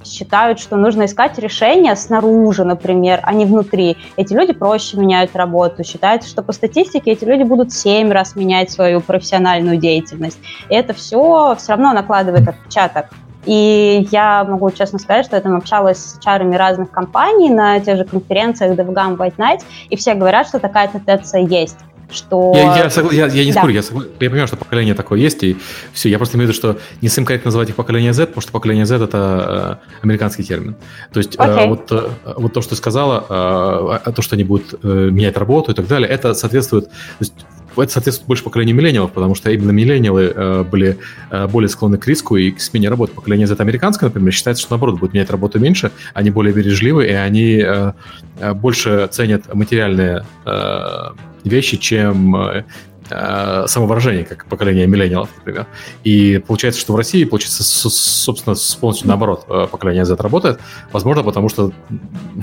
считают, 0.07 0.59
что 0.59 0.77
нужно 0.77 1.05
искать 1.05 1.39
решения 1.39 1.95
снаружи, 1.97 2.65
например, 2.65 3.21
а 3.23 3.33
не 3.33 3.45
внутри. 3.45 3.97
Эти 4.17 4.33
люди 4.33 4.53
проще 4.53 4.97
меняют 4.97 5.35
работу. 5.37 5.85
Считается, 5.85 6.29
что 6.29 6.43
по 6.43 6.53
статистике 6.53 7.13
эти 7.13 7.25
люди 7.25 7.43
будут 7.43 7.73
7 7.73 8.11
раз 8.11 8.37
менять 8.37 8.71
свою 8.71 9.01
профессиональную 9.01 9.77
деятельность. 9.77 10.39
И 10.69 10.75
это 10.75 10.93
все 10.93 11.55
все 11.59 11.73
равно 11.73 11.93
накладывает 11.93 12.49
отпечаток. 12.49 13.07
И 13.47 14.09
я 14.11 14.45
могу 14.45 14.71
честно 14.71 14.99
сказать, 14.99 15.27
что 15.27 15.37
я 15.37 15.43
там 15.43 15.57
общалась 15.57 15.99
с 15.99 16.19
чарами 16.19 16.57
разных 16.57 16.91
компаний 16.91 17.51
на 17.51 17.79
тех 17.81 17.99
же 17.99 18.05
конференциях 18.05 18.79
DevGam 18.79 19.17
White 19.17 19.37
Night, 19.37 19.61
и 19.91 19.97
все 19.97 20.15
говорят, 20.15 20.49
что 20.49 20.59
такая 20.59 20.89
тенденция 20.89 21.43
есть 21.43 21.77
что... 22.11 22.53
Я, 22.55 22.85
я, 22.85 22.91
согла... 22.91 23.13
я, 23.13 23.27
я 23.27 23.45
не 23.45 23.53
да. 23.53 23.61
спорю, 23.61 23.75
я, 23.75 23.83
согла... 23.83 24.05
я 24.21 24.31
понимаю, 24.31 24.47
что 24.47 24.57
поколение 24.57 24.95
такое 24.95 25.19
есть, 25.19 25.43
и 25.43 25.57
все, 25.93 26.09
я 26.09 26.19
просто 26.19 26.37
имею 26.37 26.49
в 26.49 26.53
виду, 26.53 26.59
что 26.59 26.79
не 27.01 27.09
совсем 27.09 27.25
корректно 27.25 27.49
называть 27.49 27.71
их 27.71 27.77
поколение 27.77 28.13
Z, 28.13 28.27
потому 28.27 28.43
что 28.43 28.53
поколение 28.53 28.87
Z— 28.87 28.97
это 29.05 29.81
э, 29.83 29.97
американский 30.03 30.45
термин. 30.45 30.77
То 31.13 31.19
есть 31.19 31.37
okay. 31.37 31.65
э, 31.65 31.69
вот, 31.69 31.93
э, 31.93 32.09
вот 32.37 32.53
то, 32.53 32.61
что 32.63 32.71
ты 32.71 32.77
сказала, 32.77 34.01
э, 34.05 34.13
то, 34.13 34.23
что 34.23 34.37
они 34.37 34.45
будут 34.45 34.75
э, 34.83 35.09
менять 35.11 35.37
работу 35.37 35.73
и 35.73 35.75
так 35.75 35.87
далее, 35.87 36.09
это 36.09 36.35
соответствует... 36.35 36.89
То 36.89 37.21
есть 37.21 37.35
это 37.83 37.93
соответствует 37.93 38.29
больше 38.29 38.45
поколению 38.45 38.77
миллениалов, 38.77 39.13
потому 39.13 39.35
что 39.35 39.51
именно 39.51 39.71
миллениалы 39.71 40.33
э, 40.35 40.63
были 40.65 40.99
э, 41.31 41.47
более 41.47 41.69
склонны 41.69 41.99
к 41.99 42.07
риску 42.07 42.37
и 42.37 42.51
к 42.51 42.61
смене 42.61 42.89
работы. 42.89 43.13
Поколение 43.15 43.47
Z 43.47 43.57
американское, 43.59 44.09
например, 44.09 44.33
считается, 44.33 44.63
что 44.63 44.73
наоборот 44.73 45.01
будет 45.01 45.15
менять 45.15 45.31
работу 45.31 45.59
меньше, 45.59 45.91
они 46.13 46.31
более 46.31 46.55
бережливы, 46.55 47.07
и 47.07 47.13
они 47.13 47.63
э, 47.65 47.93
э 48.39 48.55
больше 48.55 49.09
ценят 49.11 49.53
материальные 49.55 50.25
э, 50.47 51.11
вещи, 51.45 51.77
чем 51.77 52.37
э, 52.37 52.65
э, 53.11 53.65
самовыражение, 53.67 54.25
как 54.25 54.47
поколение 54.47 54.87
миллениалов, 54.87 55.31
например. 55.37 55.67
И 56.05 56.43
получается, 56.47 56.81
что 56.81 56.93
в 56.93 56.97
России, 56.97 57.25
получается, 57.25 57.63
собственно, 57.63 58.57
полностью 58.81 59.09
наоборот 59.09 59.45
э, 59.49 59.67
поколение 59.71 60.05
Z 60.05 60.17
работает. 60.17 60.61
Возможно, 60.93 61.23
потому 61.23 61.49
что 61.49 61.73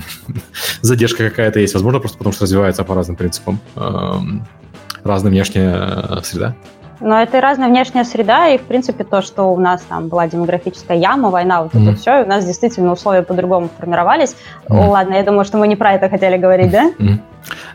задержка 0.80 1.28
какая-то 1.28 1.60
есть. 1.60 1.74
Возможно, 1.74 2.00
просто 2.00 2.18
потому 2.18 2.32
что 2.32 2.44
развивается 2.44 2.84
по 2.84 2.94
разным 2.94 3.16
принципам. 3.16 3.60
Разная 5.04 5.30
внешняя 5.30 6.20
среда. 6.22 6.54
Но 7.00 7.20
это 7.20 7.38
и 7.38 7.40
разная 7.40 7.68
внешняя 7.68 8.04
среда, 8.04 8.48
и, 8.48 8.58
в 8.58 8.62
принципе, 8.62 9.02
то, 9.02 9.22
что 9.22 9.52
у 9.52 9.58
нас 9.58 9.82
там 9.82 10.06
была 10.06 10.28
демографическая 10.28 10.96
яма, 10.96 11.30
война, 11.30 11.64
вот 11.64 11.74
mm-hmm. 11.74 11.90
это 11.90 11.98
все, 11.98 12.20
и 12.20 12.24
у 12.24 12.28
нас 12.28 12.46
действительно 12.46 12.92
условия 12.92 13.22
по-другому 13.22 13.68
формировались. 13.76 14.36
Mm-hmm. 14.68 14.86
Ладно, 14.86 15.14
я 15.14 15.24
думаю, 15.24 15.44
что 15.44 15.58
мы 15.58 15.66
не 15.66 15.74
про 15.74 15.94
это 15.94 16.08
хотели 16.08 16.36
говорить, 16.36 16.70
да? 16.70 16.90
Mm-hmm. 16.90 17.18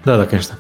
Да, 0.06 0.18
да, 0.18 0.26
конечно. 0.26 0.56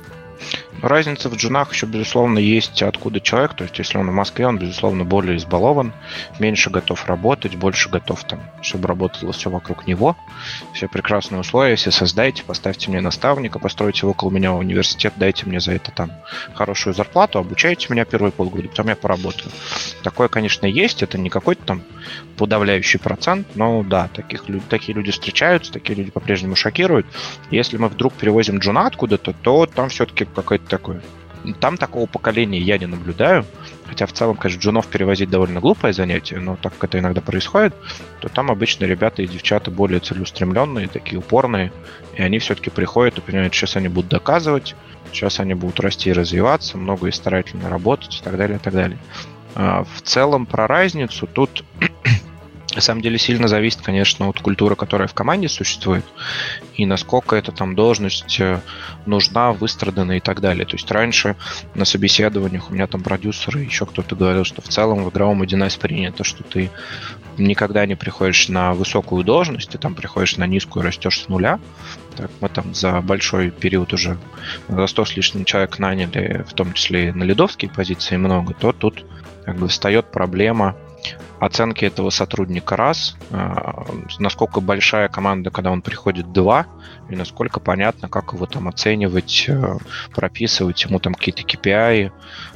Разница 0.82 1.30
в 1.30 1.36
джунах 1.36 1.74
еще, 1.74 1.86
безусловно, 1.86 2.38
есть 2.38 2.82
откуда 2.84 3.20
человек. 3.20 3.54
То 3.56 3.64
есть, 3.64 3.78
если 3.80 3.98
он 3.98 4.10
в 4.10 4.14
Москве, 4.14 4.48
он, 4.48 4.60
безусловно, 4.60 5.06
более 5.06 5.38
избалован, 5.38 5.94
меньше 6.40 6.70
готов 6.70 7.06
работать, 7.08 7.56
больше 7.56 7.90
готов, 7.90 8.24
там, 8.26 8.42
чтобы 8.62 8.88
работало 8.88 9.34
все 9.34 9.50
вокруг 9.50 9.88
него. 9.88 10.16
Все 10.74 10.88
прекрасные 10.88 11.42
условия, 11.42 11.76
все 11.76 11.92
создайте, 11.92 12.44
поставьте 12.44 12.90
мне 12.90 13.02
наставника, 13.02 13.60
постройте 13.60 14.06
около 14.06 14.30
меня 14.30 14.54
университет, 14.54 15.14
дайте 15.16 15.46
мне 15.46 15.60
за 15.60 15.74
это 15.74 15.92
там 15.92 16.12
хорошую 16.54 16.94
зарплату, 16.94 17.40
обучайте 17.40 17.88
меня 17.90 18.06
первые 18.06 18.32
полгода, 18.32 18.68
потом 18.68 18.90
я 18.90 18.96
поработаю. 18.96 19.52
Такое, 20.04 20.28
конечно, 20.28 20.66
есть, 20.66 21.02
это 21.02 21.18
не 21.18 21.30
какой-то 21.30 21.64
там 21.64 21.84
подавляющий 22.38 23.00
процент, 23.00 23.48
но 23.56 23.84
да, 23.84 24.10
таких, 24.14 24.44
такие 24.70 24.94
люди 24.96 25.12
встречаются, 25.12 25.74
такие 25.74 25.96
люди 25.96 26.12
по-прежнему 26.12 26.56
шокируют. 26.56 27.08
Если 27.50 27.78
мы 27.78 27.88
вдруг 27.88 28.14
перевозим 28.14 28.60
джуна 28.60 28.86
откуда-то, 28.86 29.34
то 29.34 29.66
там 29.66 29.90
все-таки 29.90 30.26
какой-то 30.68 31.02
такое. 31.02 31.02
Там 31.60 31.78
такого 31.78 32.08
поколения 32.08 32.60
я 32.60 32.78
не 32.78 32.88
наблюдаю. 32.88 33.46
Хотя 33.86 34.06
в 34.06 34.12
целом, 34.12 34.36
конечно, 34.36 34.62
джунов 34.62 34.88
перевозить 34.88 35.30
довольно 35.30 35.62
глупое 35.62 35.94
занятие, 35.94 36.40
но 36.40 36.58
так 36.58 36.74
как 36.74 36.90
это 36.90 37.00
иногда 37.00 37.22
происходит, 37.22 37.74
то 38.20 38.28
там 38.28 38.52
обычно 38.52 38.84
ребята 38.84 39.22
и 39.22 39.28
девчата 39.28 39.72
более 39.72 40.02
целеустремленные, 40.02 40.90
такие 40.90 41.20
упорные, 41.20 41.72
и 42.16 42.22
они 42.22 42.40
все-таки 42.40 42.70
приходят 42.70 43.18
и 43.18 43.22
понимают, 43.22 43.54
сейчас 43.54 43.78
они 43.78 43.88
будут 43.88 44.12
доказывать, 44.12 44.76
сейчас 45.14 45.40
они 45.40 45.54
будут 45.54 45.80
расти 45.80 46.10
и 46.10 46.14
развиваться, 46.14 46.78
много 46.78 47.08
и 47.08 47.12
старательно 47.12 47.70
работать 47.70 48.20
и 48.20 48.24
так 48.24 48.36
далее, 48.36 48.58
и 48.58 48.60
так 48.60 48.74
далее. 48.74 49.00
А 49.56 49.86
в 49.86 50.02
целом 50.02 50.46
про 50.46 50.68
разницу 50.68 51.26
тут 51.26 51.64
на 52.78 52.82
самом 52.82 53.02
деле 53.02 53.18
сильно 53.18 53.48
зависит, 53.48 53.82
конечно, 53.82 54.30
от 54.30 54.40
культуры, 54.40 54.76
которая 54.76 55.08
в 55.08 55.14
команде 55.16 55.50
существует, 55.50 56.06
и 56.76 56.86
насколько 56.86 57.36
эта 57.36 57.52
там 57.52 57.74
должность 57.74 58.40
э, 58.40 58.62
нужна, 59.08 59.52
выстрадана 59.52 60.18
и 60.18 60.20
так 60.20 60.42
далее. 60.42 60.64
То 60.64 60.76
есть 60.76 60.92
раньше 60.92 61.36
на 61.74 61.86
собеседованиях 61.86 62.70
у 62.70 62.76
меня 62.76 62.86
там 62.86 63.02
продюсеры, 63.02 63.62
еще 63.62 63.88
кто-то 63.88 64.16
говорил, 64.16 64.44
что 64.44 64.62
в 64.62 64.68
целом 64.68 65.04
в 65.04 65.10
игровом 65.10 65.42
1С 65.42 65.80
принято, 65.80 66.24
что 66.24 66.44
ты 66.44 66.70
никогда 67.40 67.84
не 67.88 67.96
приходишь 67.96 68.48
на 68.48 68.76
высокую 68.76 69.24
должность, 69.24 69.72
ты 69.72 69.80
там 69.80 69.96
приходишь 69.96 70.38
на 70.38 70.46
низкую, 70.46 70.86
растешь 70.86 71.24
с 71.24 71.30
нуля. 71.30 71.60
Так, 72.16 72.30
мы 72.42 72.50
там 72.50 72.76
за 72.76 73.02
большой 73.02 73.50
период 73.50 73.92
уже 73.92 74.20
за 74.68 74.86
100 74.86 75.06
с 75.06 75.16
лишним 75.16 75.46
человек 75.46 75.80
наняли, 75.80 76.46
в 76.48 76.54
том 76.54 76.74
числе 76.74 77.10
и 77.10 77.12
на 77.12 77.24
лидовские 77.24 77.72
позиции 77.72 78.18
много, 78.18 78.54
то 78.54 78.72
тут 78.72 79.04
как 79.46 79.56
бы 79.56 79.68
встает 79.68 80.12
проблема 80.12 80.76
оценки 81.40 81.86
этого 81.86 82.10
сотрудника 82.10 82.76
раз, 82.76 83.16
а, 83.32 83.86
насколько 84.20 84.60
большая 84.60 85.08
команда, 85.08 85.52
когда 85.52 85.72
он 85.72 85.82
приходит 85.82 86.32
два, 86.32 86.66
и 87.10 87.16
насколько 87.16 87.60
понятно, 87.60 88.10
как 88.10 88.34
его 88.34 88.46
там 88.46 88.68
оценивать, 88.68 89.46
э, 89.48 89.78
прописывать 90.14 90.84
ему 90.84 91.00
там 91.00 91.14
какие-то 91.14 91.44
KPI, 91.44 92.12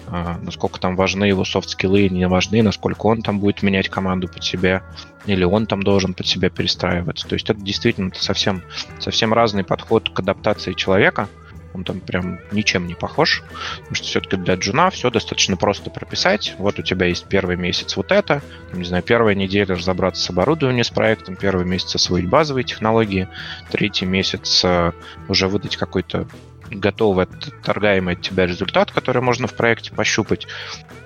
а, 0.07 0.37
насколько 0.41 0.79
там 0.79 0.95
важны 0.95 1.25
его 1.25 1.45
софт-скиллы, 1.45 2.09
не 2.09 2.27
важны, 2.27 2.63
насколько 2.63 3.05
он 3.05 3.21
там 3.21 3.39
будет 3.39 3.61
менять 3.61 3.89
команду 3.89 4.27
под 4.27 4.43
себя, 4.43 4.83
или 5.25 5.43
он 5.43 5.67
там 5.67 5.83
должен 5.83 6.13
под 6.13 6.25
себя 6.25 6.49
перестраиваться. 6.49 7.27
То 7.27 7.33
есть 7.33 7.49
это 7.49 7.61
действительно 7.61 8.11
совсем, 8.15 8.63
совсем 8.99 9.33
разный 9.33 9.63
подход 9.63 10.09
к 10.09 10.19
адаптации 10.19 10.73
человека– 10.73 11.29
он 11.73 11.83
там 11.83 11.99
прям 11.99 12.39
ничем 12.51 12.87
не 12.87 12.95
похож, 12.95 13.43
потому 13.79 13.95
что 13.95 14.05
все-таки 14.05 14.37
для 14.37 14.55
джуна 14.55 14.89
все 14.89 15.09
достаточно 15.09 15.57
просто 15.57 15.89
прописать. 15.89 16.55
Вот 16.57 16.79
у 16.79 16.81
тебя 16.81 17.07
есть 17.07 17.25
первый 17.25 17.55
месяц 17.55 17.95
вот 17.95 18.11
это, 18.11 18.41
там, 18.69 18.79
не 18.79 18.85
знаю, 18.85 19.03
первая 19.03 19.35
неделя 19.35 19.75
разобраться 19.75 20.21
с 20.21 20.29
оборудованием, 20.29 20.83
с 20.83 20.89
проектом, 20.89 21.35
первый 21.35 21.65
месяц 21.65 21.95
освоить 21.95 22.27
базовые 22.27 22.63
технологии, 22.63 23.27
третий 23.71 24.05
месяц 24.05 24.63
э, 24.63 24.91
уже 25.27 25.47
выдать 25.47 25.77
какой-то 25.77 26.27
готовый 26.71 27.25
отторгаемый 27.25 28.15
от 28.15 28.21
тебя 28.21 28.45
результат, 28.45 28.91
который 28.91 29.21
можно 29.21 29.47
в 29.47 29.53
проекте 29.53 29.91
пощупать, 29.91 30.47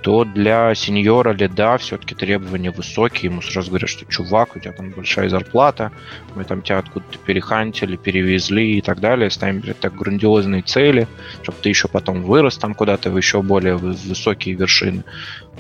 то 0.02 0.24
для 0.24 0.74
сеньора 0.76 1.34
лида 1.34 1.78
все-таки 1.78 2.14
требования 2.14 2.72
высокие. 2.72 3.32
Ему 3.32 3.42
сразу 3.42 3.70
говорят, 3.70 3.90
что 3.90 4.06
чувак, 4.06 4.56
у 4.56 4.60
тебя 4.60 4.72
там 4.72 4.92
большая 4.92 5.30
зарплата, 5.30 5.92
мы 6.36 6.44
там 6.44 6.62
тебя 6.62 6.80
откуда-то 6.80 7.18
перехантили, 7.18 7.96
перевезли 7.96 8.78
и 8.78 8.82
так 8.82 9.00
далее. 9.00 9.30
Ставим 9.30 9.62
перед 9.62 9.80
так 9.80 9.96
грандиозные 9.96 10.62
цели, 10.62 11.08
чтобы 11.42 11.58
ты 11.62 11.70
еще 11.70 11.88
потом 11.88 12.22
вырос 12.22 12.58
там 12.58 12.76
куда-то 12.76 13.10
в 13.10 13.18
еще 13.18 13.42
более 13.42 13.78
высокие 13.78 14.56
вершины. 14.56 15.04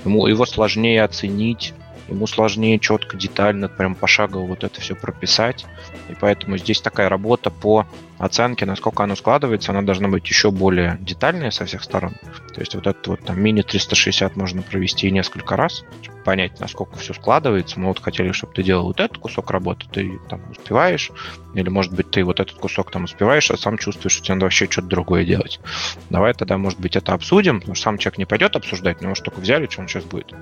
Ему, 0.03 0.27
его 0.27 0.45
сложнее 0.45 1.03
оценить, 1.03 1.73
ему 2.07 2.27
сложнее 2.27 2.79
четко, 2.79 3.17
детально, 3.17 3.67
прям 3.67 3.95
пошагово 3.95 4.45
вот 4.45 4.63
это 4.63 4.79
все 4.79 4.95
прописать. 4.95 5.65
И 6.09 6.13
поэтому 6.19 6.57
здесь 6.57 6.81
такая 6.81 7.09
работа 7.09 7.49
по 7.49 7.87
оценке, 8.17 8.65
насколько 8.65 9.03
оно 9.03 9.15
складывается, 9.15 9.71
она 9.71 9.81
должна 9.81 10.07
быть 10.07 10.27
еще 10.27 10.51
более 10.51 10.97
детальная 11.01 11.51
со 11.51 11.65
всех 11.65 11.83
сторон. 11.83 12.13
То 12.53 12.59
есть 12.59 12.75
вот 12.75 12.87
этот 12.87 13.07
вот 13.07 13.19
там 13.25 13.41
мини-360 13.41 14.33
можно 14.35 14.61
провести 14.61 15.11
несколько 15.11 15.55
раз, 15.55 15.83
понять, 16.25 16.59
насколько 16.59 16.97
все 16.97 17.13
складывается. 17.13 17.79
Мы 17.79 17.87
вот 17.87 18.01
хотели, 18.01 18.31
чтобы 18.31 18.53
ты 18.53 18.63
делал 18.63 18.87
вот 18.87 18.99
этот 18.99 19.19
кусок 19.19 19.51
работы, 19.51 19.85
ты 19.89 20.19
там 20.27 20.41
успеваешь, 20.49 21.11
или, 21.53 21.69
может 21.69 21.93
быть, 21.93 22.11
ты 22.11 22.23
вот 22.23 22.39
этот 22.39 22.57
кусок 22.57 22.91
там 22.91 23.05
успеваешь, 23.05 23.49
а 23.51 23.57
сам 23.57 23.77
чувствуешь, 23.77 24.13
что 24.13 24.23
тебе 24.23 24.35
надо 24.35 24.45
вообще 24.47 24.67
что-то 24.69 24.87
другое 24.87 25.23
делать. 25.23 25.61
Давай 26.09 26.33
тогда, 26.33 26.57
может 26.57 26.79
быть, 26.79 26.95
это 26.95 27.13
обсудим, 27.13 27.59
потому 27.59 27.75
что 27.75 27.83
сам 27.83 27.97
человек 27.97 28.17
не 28.17 28.25
пойдет 28.25 28.55
обсуждать, 28.55 29.01
но 29.01 29.09
может 29.09 29.23
только 29.23 29.39
взяли, 29.39 29.67
что 29.69 29.81
он 29.81 29.87
сейчас 29.87 30.03
будет. 30.03 30.33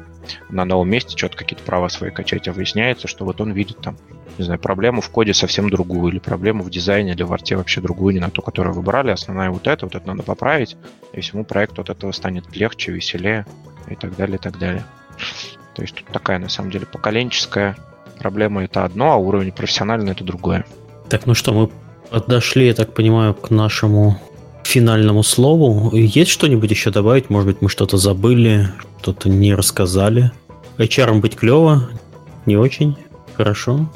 На 0.50 0.66
новом 0.66 0.90
месте 0.90 1.18
что-то 1.18 1.38
какие-то 1.38 1.64
права 1.64 1.90
свои 1.90 2.10
качать, 2.10 2.48
а 2.48 2.54
выясняется, 2.54 3.08
что 3.08 3.26
вот 3.26 3.42
он 3.42 3.52
видит 3.52 3.80
там, 3.80 3.98
не 4.38 4.46
знаю, 4.46 4.60
проблему 4.60 5.02
в 5.02 5.10
коде 5.10 5.34
совсем 5.34 5.70
другую, 5.70 6.14
или 6.14 6.20
проблему 6.20 6.64
в 6.64 6.70
дизайне 6.70 7.12
или 7.12 7.24
в 7.24 7.34
арте 7.34 7.58
вообще 7.64 7.82
другую, 7.82 8.14
не 8.14 8.20
на 8.20 8.30
ту, 8.30 8.42
которую 8.42 8.76
выбрали, 8.76 9.12
основная 9.12 9.50
вот 9.50 9.68
эта, 9.68 9.86
вот 9.86 9.96
это 9.96 10.06
надо 10.06 10.22
поправить, 10.24 10.76
и 11.14 11.22
всему 11.22 11.46
проекту 11.46 11.82
от 11.82 11.90
этого 11.90 12.12
станет 12.12 12.56
легче, 12.56 12.92
веселее 12.92 13.46
и 13.88 13.96
так 13.96 14.16
далее, 14.16 14.36
и 14.36 14.40
так 14.40 14.60
далее. 14.60 14.84
То 15.74 15.82
есть 15.82 15.96
тут 15.96 16.08
такая, 16.08 16.40
на 16.40 16.50
самом 16.50 16.72
деле, 16.72 16.86
поколенческая 16.86 17.76
проблема 18.20 18.64
это 18.64 18.84
одно, 18.84 19.14
а 19.14 19.16
уровень 19.16 19.52
профессиональный 19.52 20.12
это 20.12 20.24
другое. 20.24 20.66
Так, 21.10 21.26
ну 21.26 21.34
что, 21.34 21.54
мы 21.54 21.70
подошли, 22.10 22.68
я 22.68 22.74
так 22.74 22.94
понимаю, 22.94 23.34
к 23.34 23.50
нашему 23.50 24.20
финальному 24.64 25.24
слову. 25.24 25.96
Есть 25.96 26.32
что-нибудь 26.32 26.70
еще 26.70 26.92
добавить? 26.92 27.30
Может 27.30 27.48
быть, 27.48 27.62
мы 27.62 27.70
что-то 27.70 27.98
забыли, 27.98 28.68
что-то 29.02 29.30
не 29.30 29.56
рассказали? 29.56 30.32
HR 30.78 31.20
быть 31.20 31.36
клево? 31.36 31.90
Не 32.46 32.58
очень? 32.58 32.98
Хорошо? 33.36 33.90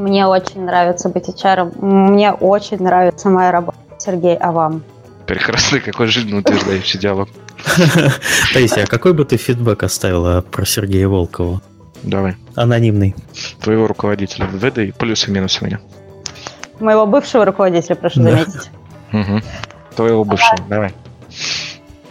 Мне 0.00 0.26
очень 0.26 0.64
нравится 0.64 1.10
быть 1.10 1.28
HR. 1.28 1.78
Мне 1.78 2.32
очень 2.32 2.82
нравится 2.82 3.28
моя 3.28 3.52
работа. 3.52 3.76
Сергей, 3.98 4.34
а 4.34 4.50
вам? 4.50 4.82
Прекрасный, 5.26 5.80
какой 5.80 6.06
жизнеутверждающий 6.06 6.98
диалог. 6.98 7.28
Таисия, 8.54 8.84
а 8.84 8.86
какой 8.86 9.12
бы 9.12 9.26
ты 9.26 9.36
фидбэк 9.36 9.82
оставила 9.82 10.40
про 10.40 10.64
Сергея 10.64 11.06
Волкова? 11.06 11.60
Давай. 12.02 12.36
Анонимный. 12.54 13.14
Твоего 13.60 13.86
руководителя. 13.86 14.46
Выдай 14.46 14.94
плюсы 14.94 15.28
и 15.28 15.34
минусы 15.34 15.62
меня. 15.62 15.80
Моего 16.80 17.04
бывшего 17.04 17.44
руководителя, 17.44 17.94
прошу 17.94 18.22
да. 18.22 18.30
заметить. 18.30 18.70
Угу. 19.12 19.40
Твоего 19.96 20.24
бывшего, 20.24 20.56
а, 20.60 20.68
давай. 20.70 20.94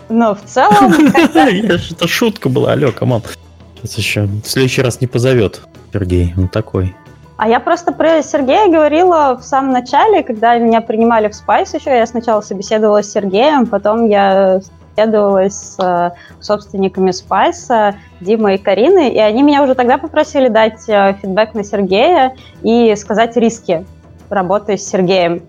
Но 0.09 0.35
в 0.35 0.43
целом... 0.45 0.93
Это 1.33 2.07
шутка 2.07 2.49
была, 2.49 2.73
алло, 2.73 2.91
команд. 2.91 3.35
Сейчас 3.77 3.97
еще 3.97 4.21
в 4.25 4.45
следующий 4.45 4.83
раз 4.83 5.01
не 5.01 5.07
позовет 5.07 5.61
Сергей, 5.91 6.35
он 6.37 6.49
такой. 6.49 6.93
А 7.39 7.47
я 7.47 7.61
просто 7.61 7.93
про 7.93 8.21
Сергея 8.21 8.69
говорила 8.69 9.37
в 9.39 9.45
самом 9.45 9.71
начале, 9.71 10.23
когда 10.23 10.57
меня 10.57 10.81
принимали 10.81 11.29
в 11.29 11.31
Spice 11.31 11.79
еще. 11.79 11.89
Я 11.91 12.05
сначала 12.05 12.41
собеседовала 12.41 13.01
с 13.01 13.13
Сергеем, 13.13 13.65
потом 13.65 14.07
я 14.07 14.59
собеседовалась 14.59 15.53
с 15.53 15.77
э, 15.79 16.11
собственниками 16.41 17.11
Spice, 17.11 17.95
Димой 18.19 18.55
и 18.55 18.57
Кариной, 18.57 19.11
и 19.11 19.19
они 19.19 19.43
меня 19.43 19.63
уже 19.63 19.73
тогда 19.73 19.97
попросили 19.97 20.49
дать 20.49 20.81
э, 20.89 21.15
фидбэк 21.21 21.53
на 21.53 21.63
Сергея 21.63 22.35
и 22.61 22.93
сказать 22.97 23.37
риски 23.37 23.85
работы 24.29 24.77
с 24.77 24.85
Сергеем. 24.85 25.41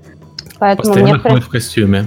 Поэтому 0.61 0.95
Постоянно 0.95 1.21
мне... 1.25 1.41
в 1.41 1.49
костюме. 1.49 2.07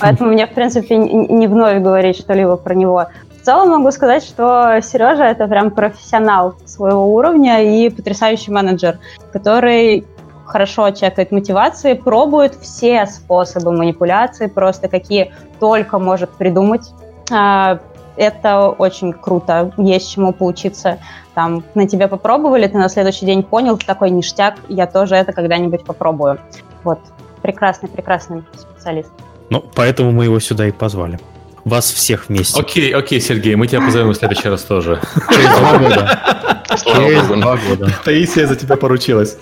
Поэтому 0.00 0.30
мне, 0.30 0.46
в 0.46 0.50
принципе, 0.50 0.96
не 0.96 1.48
вновь 1.48 1.82
говорить 1.82 2.16
что-либо 2.16 2.56
про 2.56 2.74
него. 2.74 3.08
В 3.44 3.46
целом 3.46 3.68
могу 3.68 3.90
сказать, 3.90 4.24
что 4.24 4.80
Сережа 4.80 5.24
это 5.24 5.46
прям 5.46 5.70
профессионал 5.70 6.54
своего 6.64 7.14
уровня 7.14 7.62
и 7.62 7.90
потрясающий 7.90 8.50
менеджер, 8.50 9.00
который 9.34 10.06
хорошо 10.46 10.90
чекает 10.92 11.30
мотивации, 11.30 11.92
пробует 11.92 12.54
все 12.54 13.04
способы 13.04 13.70
манипуляции, 13.72 14.46
просто 14.46 14.88
какие 14.88 15.34
только 15.60 15.98
может 15.98 16.30
придумать. 16.30 16.88
А, 17.30 17.80
это 18.16 18.70
очень 18.70 19.12
круто, 19.12 19.72
есть 19.76 20.10
чему 20.10 20.32
поучиться. 20.32 20.96
Там 21.34 21.64
на 21.74 21.86
тебе 21.86 22.08
попробовали, 22.08 22.66
ты 22.66 22.78
на 22.78 22.88
следующий 22.88 23.26
день 23.26 23.42
понял, 23.42 23.76
такой 23.76 24.08
ништяк, 24.08 24.54
я 24.70 24.86
тоже 24.86 25.16
это 25.16 25.32
когда-нибудь 25.32 25.84
попробую. 25.84 26.40
Вот, 26.82 26.98
прекрасный, 27.42 27.90
прекрасный 27.90 28.42
специалист. 28.56 29.12
Ну, 29.50 29.62
поэтому 29.74 30.12
мы 30.12 30.24
его 30.24 30.40
сюда 30.40 30.66
и 30.66 30.72
позвали. 30.72 31.18
Вас 31.64 31.90
всех 31.90 32.28
вместе. 32.28 32.60
Окей, 32.60 32.94
окей, 32.94 33.20
Сергей, 33.20 33.54
мы 33.54 33.66
тебя 33.66 33.80
позовем 33.80 34.10
в 34.10 34.14
следующий 34.14 34.48
раз 34.48 34.62
тоже. 34.62 35.00
Через 35.30 35.48
два 35.58 35.78
года. 35.78 36.64
Через 36.84 37.26
два 37.26 37.56
года. 37.56 37.98
Таисия 38.04 38.46
за 38.46 38.56
тебя 38.56 38.76
поручилась. 38.76 39.38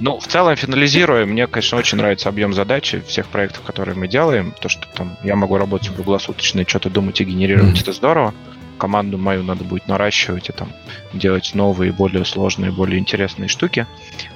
Ну, 0.00 0.18
в 0.18 0.26
целом, 0.26 0.56
финализируя, 0.56 1.24
мне, 1.24 1.46
конечно, 1.46 1.78
очень 1.78 1.98
нравится 1.98 2.28
объем 2.28 2.52
задачи 2.52 3.02
всех 3.06 3.26
проектов, 3.28 3.62
которые 3.62 3.96
мы 3.96 4.08
делаем. 4.08 4.54
То, 4.60 4.68
что 4.68 4.86
там 4.94 5.16
я 5.22 5.36
могу 5.36 5.56
работать 5.56 5.88
круглосуточно 5.94 6.60
и 6.60 6.68
что-то 6.68 6.90
думать 6.90 7.20
и 7.20 7.24
генерировать, 7.24 7.80
это 7.80 7.92
здорово 7.92 8.34
команду 8.80 9.18
мою 9.18 9.42
надо 9.44 9.62
будет 9.62 9.86
наращивать 9.86 10.48
и 10.48 10.52
там 10.52 10.72
делать 11.12 11.52
новые, 11.54 11.92
более 11.92 12.24
сложные, 12.24 12.72
более 12.72 12.98
интересные 12.98 13.48
штуки. 13.48 13.86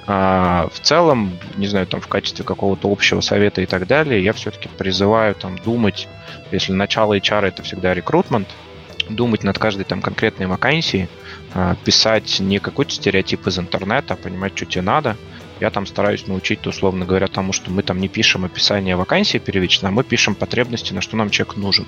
А, 0.07 0.69
в 0.71 0.79
целом, 0.79 1.37
не 1.57 1.67
знаю, 1.67 1.87
там 1.87 1.99
в 1.99 2.07
качестве 2.07 2.45
какого-то 2.45 2.89
общего 2.89 3.21
совета 3.21 3.61
и 3.61 3.65
так 3.65 3.87
далее, 3.87 4.23
я 4.23 4.33
все-таки 4.33 4.69
призываю 4.69 5.33
там 5.35 5.57
думать, 5.57 6.07
если 6.51 6.73
начало 6.73 7.17
HR 7.17 7.47
это 7.47 7.63
всегда 7.63 7.93
рекрутмент, 7.93 8.47
думать 9.09 9.43
над 9.43 9.57
каждой 9.57 9.83
там 9.83 10.01
конкретной 10.01 10.45
вакансией, 10.45 11.09
а, 11.53 11.75
писать 11.83 12.39
не 12.39 12.59
какой-то 12.59 12.91
стереотип 12.91 13.47
из 13.47 13.57
интернета, 13.57 14.13
а 14.13 14.17
понимать, 14.17 14.55
что 14.55 14.65
тебе 14.65 14.83
надо, 14.83 15.17
я 15.59 15.69
там 15.69 15.85
стараюсь 15.85 16.27
научить, 16.27 16.65
условно 16.67 17.05
говоря, 17.05 17.27
тому, 17.27 17.53
что 17.53 17.71
мы 17.71 17.83
там 17.83 17.99
не 17.99 18.07
пишем 18.07 18.45
описание 18.45 18.95
вакансии 18.95 19.37
первично, 19.37 19.89
а 19.89 19.91
мы 19.91 20.03
пишем 20.03 20.35
потребности, 20.35 20.93
на 20.93 21.01
что 21.01 21.17
нам 21.17 21.29
человек 21.29 21.55
нужен. 21.55 21.85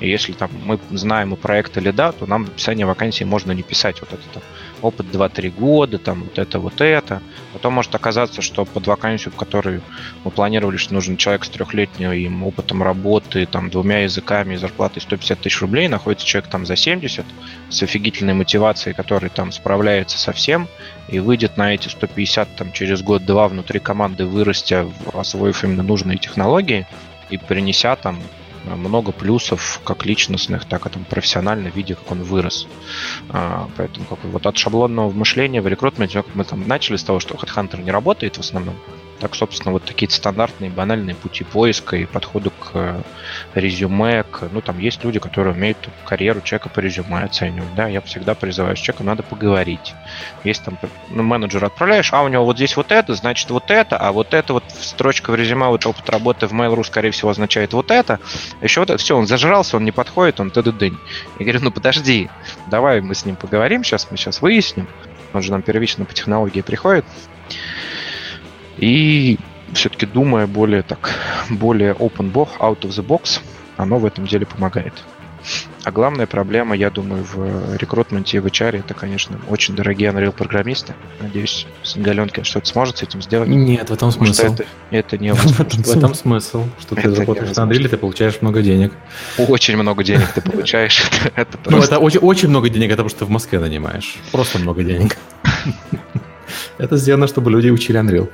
И 0.00 0.08
если 0.08 0.32
там 0.32 0.50
мы 0.64 0.78
знаем 0.90 1.32
у 1.32 1.36
проекта 1.36 1.80
лида, 1.80 2.12
то 2.12 2.26
нам 2.26 2.44
описание 2.44 2.86
вакансии 2.86 3.24
можно 3.24 3.52
не 3.52 3.62
писать. 3.62 4.00
Вот 4.00 4.12
это 4.12 4.22
там 4.32 4.42
опыт 4.82 5.06
2-3 5.06 5.50
года, 5.50 5.98
там 5.98 6.24
вот 6.24 6.38
это, 6.38 6.58
вот 6.58 6.80
это. 6.80 7.22
Потом 7.52 7.74
может 7.74 7.94
оказаться, 7.94 8.42
что 8.42 8.64
под 8.64 8.86
вакансию, 8.86 9.32
в 9.32 9.36
которой 9.36 9.80
мы 10.24 10.30
планировали, 10.30 10.76
что 10.76 10.94
нужен 10.94 11.16
человек 11.16 11.44
с 11.44 11.48
трехлетним 11.48 12.42
опытом 12.44 12.82
работы, 12.82 13.46
там 13.46 13.70
двумя 13.70 14.00
языками 14.00 14.54
и 14.54 14.56
зарплатой 14.56 15.00
150 15.00 15.40
тысяч 15.40 15.60
рублей, 15.60 15.88
находится 15.88 16.26
человек 16.26 16.50
там 16.50 16.66
за 16.66 16.76
70 16.76 17.24
с 17.70 17.82
офигительной 17.82 18.34
мотивацией, 18.34 18.94
который 18.94 19.30
там 19.30 19.52
справляется 19.52 20.18
со 20.18 20.32
всем 20.32 20.68
и 21.08 21.18
выйдет 21.18 21.56
на 21.56 21.74
эти 21.74 21.88
150 21.88 22.56
там 22.56 22.72
через 22.72 23.02
год-два 23.02 23.48
внутри 23.48 23.80
команды, 23.80 24.26
вырастя, 24.26 24.88
освоив 25.12 25.64
именно 25.64 25.82
нужные 25.82 26.18
технологии 26.18 26.86
и 27.30 27.38
принеся 27.38 27.96
там 27.96 28.18
много 28.64 29.12
плюсов, 29.12 29.80
как 29.84 30.06
личностных, 30.06 30.64
так 30.64 30.86
и 30.86 30.88
там 30.88 31.04
профессионально, 31.04 31.68
видя, 31.68 31.94
как 31.94 32.10
он 32.10 32.22
вырос. 32.22 32.66
А, 33.28 33.68
поэтому 33.76 34.06
как 34.06 34.18
вот 34.24 34.46
от 34.46 34.56
шаблонного 34.56 35.10
мышления 35.10 35.60
в 35.60 35.68
рекрутменте 35.68 36.24
мы 36.34 36.44
там 36.44 36.66
начали 36.66 36.96
с 36.96 37.04
того, 37.04 37.20
что 37.20 37.34
HeadHunter 37.34 37.82
не 37.82 37.90
работает 37.90 38.36
в 38.36 38.40
основном, 38.40 38.76
так, 39.22 39.36
собственно, 39.36 39.70
вот 39.70 39.84
такие 39.84 40.10
стандартные 40.10 40.68
банальные 40.68 41.14
пути 41.14 41.44
поиска 41.44 41.94
и 41.96 42.06
подходу 42.06 42.50
к 42.50 42.70
э, 42.74 43.02
резюме, 43.54 44.24
к, 44.24 44.48
ну, 44.50 44.60
там 44.60 44.80
есть 44.80 45.04
люди, 45.04 45.20
которые 45.20 45.54
умеют 45.54 45.78
карьеру 46.04 46.40
человека 46.40 46.68
по 46.70 46.80
резюме 46.80 47.20
оценивать, 47.20 47.72
да, 47.76 47.86
я 47.86 48.00
всегда 48.00 48.34
призываю, 48.34 48.76
с 48.76 48.80
человеком 48.80 49.06
надо 49.06 49.22
поговорить. 49.22 49.94
Есть 50.42 50.64
там, 50.64 50.76
ну, 51.08 51.22
менеджер 51.22 51.64
отправляешь, 51.64 52.12
а 52.12 52.24
у 52.24 52.28
него 52.28 52.44
вот 52.44 52.56
здесь 52.56 52.76
вот 52.76 52.90
это, 52.90 53.14
значит 53.14 53.48
вот 53.50 53.70
это, 53.70 53.96
а 53.96 54.10
вот 54.10 54.34
это 54.34 54.54
вот 54.54 54.64
строчка 54.80 55.30
в 55.30 55.36
резюме, 55.36 55.66
вот 55.66 55.86
опыт 55.86 56.10
работы 56.10 56.48
в 56.48 56.52
Mail.ru, 56.52 56.82
скорее 56.82 57.12
всего, 57.12 57.30
означает 57.30 57.74
вот 57.74 57.92
это, 57.92 58.18
еще 58.60 58.80
вот 58.80 58.90
это, 58.90 58.98
все, 58.98 59.16
он 59.16 59.28
зажрался, 59.28 59.76
он 59.76 59.84
не 59.84 59.92
подходит, 59.92 60.40
он 60.40 60.50
ты 60.50 60.64
дынь. 60.64 60.98
Я 61.38 61.44
говорю, 61.44 61.60
ну 61.62 61.70
подожди, 61.70 62.28
давай 62.66 63.00
мы 63.00 63.14
с 63.14 63.24
ним 63.24 63.36
поговорим, 63.36 63.84
сейчас 63.84 64.08
мы 64.10 64.16
сейчас 64.16 64.42
выясним, 64.42 64.88
он 65.32 65.42
же 65.42 65.52
нам 65.52 65.62
первично 65.62 66.04
по 66.06 66.12
технологии 66.12 66.60
приходит, 66.60 67.04
и 68.78 69.38
все-таки 69.72 70.06
думая 70.06 70.46
более 70.46 70.82
так, 70.82 71.10
более 71.50 71.92
open 71.94 72.32
box, 72.32 72.50
out 72.58 72.80
of 72.80 72.90
the 72.90 73.04
box, 73.06 73.40
оно 73.76 73.98
в 73.98 74.06
этом 74.06 74.26
деле 74.26 74.46
помогает. 74.46 74.92
А 75.84 75.90
главная 75.90 76.26
проблема, 76.26 76.76
я 76.76 76.90
думаю, 76.90 77.24
в 77.24 77.76
рекрутменте 77.76 78.36
и 78.36 78.40
в 78.40 78.46
HR 78.46 78.78
это, 78.78 78.94
конечно, 78.94 79.40
очень 79.48 79.74
дорогие 79.74 80.10
Unreal 80.10 80.30
программисты. 80.30 80.94
Надеюсь, 81.20 81.66
Галенкин 81.96 82.44
что-то 82.44 82.66
сможет 82.66 82.98
с 82.98 83.02
этим 83.02 83.20
сделать. 83.20 83.48
Нет, 83.48 83.90
в 83.90 83.92
этом 83.92 84.12
смысл. 84.12 84.54
Это, 84.54 84.64
это 84.92 85.18
не 85.18 85.34
В 85.34 85.96
этом 85.96 86.14
смысл, 86.14 86.66
что 86.80 86.94
ты 86.94 87.12
работаешь 87.12 87.56
на 87.56 87.62
Unreal, 87.62 87.88
ты 87.88 87.96
получаешь 87.96 88.40
много 88.40 88.62
денег. 88.62 88.92
Очень 89.36 89.76
много 89.76 90.04
денег 90.04 90.28
ты 90.32 90.40
получаешь. 90.50 91.02
это 91.34 91.58
Ну, 91.66 91.78
это 91.78 91.98
очень, 91.98 92.20
очень 92.20 92.48
много 92.48 92.68
денег, 92.68 92.92
это 92.92 93.02
потому 93.02 93.08
что 93.08 93.18
ты 93.20 93.24
в 93.24 93.30
Москве 93.30 93.58
нанимаешь. 93.58 94.18
Просто 94.30 94.60
много 94.60 94.84
денег. 94.84 95.18
Это 96.78 96.96
сделано, 96.96 97.26
чтобы 97.26 97.50
люди 97.50 97.70
учили 97.70 97.98
Unreal. 97.98 98.30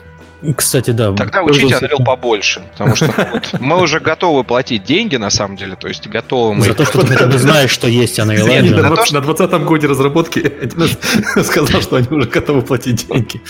Кстати, 0.56 0.90
да. 0.90 1.12
Тогда 1.12 1.43
учите 1.43 1.74
Unreal 1.74 2.05
побольше, 2.05 2.62
потому 2.73 2.94
что 2.94 3.06
вот, 3.32 3.60
мы 3.60 3.81
уже 3.81 3.98
готовы 3.98 4.44
платить 4.44 4.85
деньги, 4.85 5.16
на 5.16 5.31
самом 5.31 5.56
деле, 5.56 5.74
то 5.74 5.89
есть 5.89 6.06
готовы 6.06 6.55
мы... 6.55 6.65
За 6.65 6.74
то, 6.74 6.85
что 6.85 7.02
ты 7.02 7.39
знаешь, 7.39 7.70
что 7.70 7.89
есть 7.89 8.19
Unreal 8.19 8.47
Engine. 8.47 8.81
На, 8.81 8.90
на 8.90 9.24
20-м 9.24 9.65
годе 9.65 9.89
разработки 9.89 10.52
сказал, 11.43 11.81
что 11.81 11.97
они 11.97 12.09
уже 12.10 12.28
готовы 12.28 12.62
платить 12.62 13.09
деньги. 13.09 13.40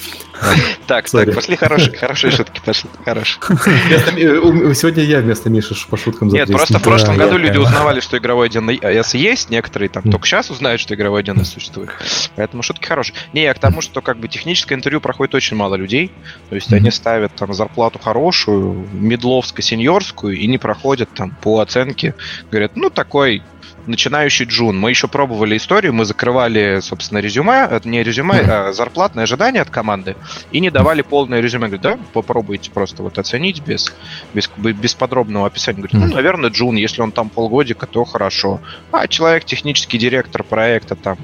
Так, 0.86 1.10
так, 1.10 1.34
пошли 1.34 1.56
хорошие, 1.56 1.96
хорошие 1.96 2.30
шутки, 2.30 2.60
пошли, 2.64 2.88
хорошие. 3.04 3.38
Сегодня 4.74 5.02
я 5.02 5.20
вместо 5.20 5.50
Миши 5.50 5.74
по 5.90 5.96
шуткам 5.96 6.28
Нет, 6.28 6.48
просто 6.48 6.78
в 6.78 6.82
прошлом 6.82 7.16
году 7.18 7.36
люди 7.36 7.58
узнавали, 7.58 8.00
что 8.00 8.16
игровой 8.16 8.46
один 8.46 8.70
S 8.70 9.14
есть, 9.14 9.50
некоторые 9.50 9.88
там 9.88 10.04
только 10.04 10.26
сейчас 10.26 10.50
узнают, 10.50 10.80
что 10.80 10.94
игровой 10.94 11.20
один 11.20 11.40
S 11.40 11.52
существует. 11.52 11.90
Поэтому 12.36 12.62
шутки 12.62 12.86
хорошие. 12.86 13.14
Не, 13.32 13.42
я 13.42 13.54
к 13.54 13.58
тому, 13.58 13.82
что 13.82 14.00
как 14.00 14.18
бы 14.18 14.28
техническое 14.28 14.74
интервью 14.74 15.00
проходит 15.00 15.34
очень 15.34 15.56
мало 15.56 15.74
людей, 15.74 16.10
то 16.48 16.54
есть 16.54 16.70
они 16.78 16.90
ставят 16.90 17.34
там 17.34 17.52
зарплату 17.52 17.98
хорошую, 17.98 18.88
медловско-сеньорскую, 18.92 20.36
и 20.36 20.46
не 20.46 20.58
проходят 20.58 21.10
там 21.14 21.30
по 21.42 21.60
оценке. 21.60 22.14
Говорят, 22.50 22.76
ну, 22.76 22.90
такой 22.90 23.42
начинающий 23.88 24.44
джун. 24.44 24.78
Мы 24.78 24.90
еще 24.90 25.08
пробовали 25.08 25.56
историю, 25.56 25.92
мы 25.92 26.04
закрывали, 26.04 26.80
собственно, 26.80 27.18
резюме, 27.18 27.66
э, 27.70 27.80
не 27.84 28.02
резюме, 28.02 28.40
а 28.40 28.72
зарплатное 28.72 29.24
ожидание 29.24 29.62
от 29.62 29.70
команды, 29.70 30.16
и 30.52 30.60
не 30.60 30.70
давали 30.70 31.02
полное 31.02 31.40
резюме. 31.40 31.66
Говорит, 31.66 31.82
да, 31.82 31.98
попробуйте 32.12 32.70
просто 32.70 33.02
вот 33.02 33.18
оценить 33.18 33.62
без, 33.64 33.92
без, 34.34 34.50
без 34.56 34.94
подробного 34.94 35.46
описания. 35.46 35.78
Говорит, 35.78 35.94
ну, 35.94 36.14
наверное, 36.14 36.50
джун, 36.50 36.76
если 36.76 37.02
он 37.02 37.12
там 37.12 37.28
полгодика, 37.28 37.86
то 37.86 38.04
хорошо. 38.04 38.60
А 38.92 39.08
человек, 39.08 39.44
технический 39.44 39.98
директор 39.98 40.42
проекта, 40.42 40.94
там, 40.94 41.18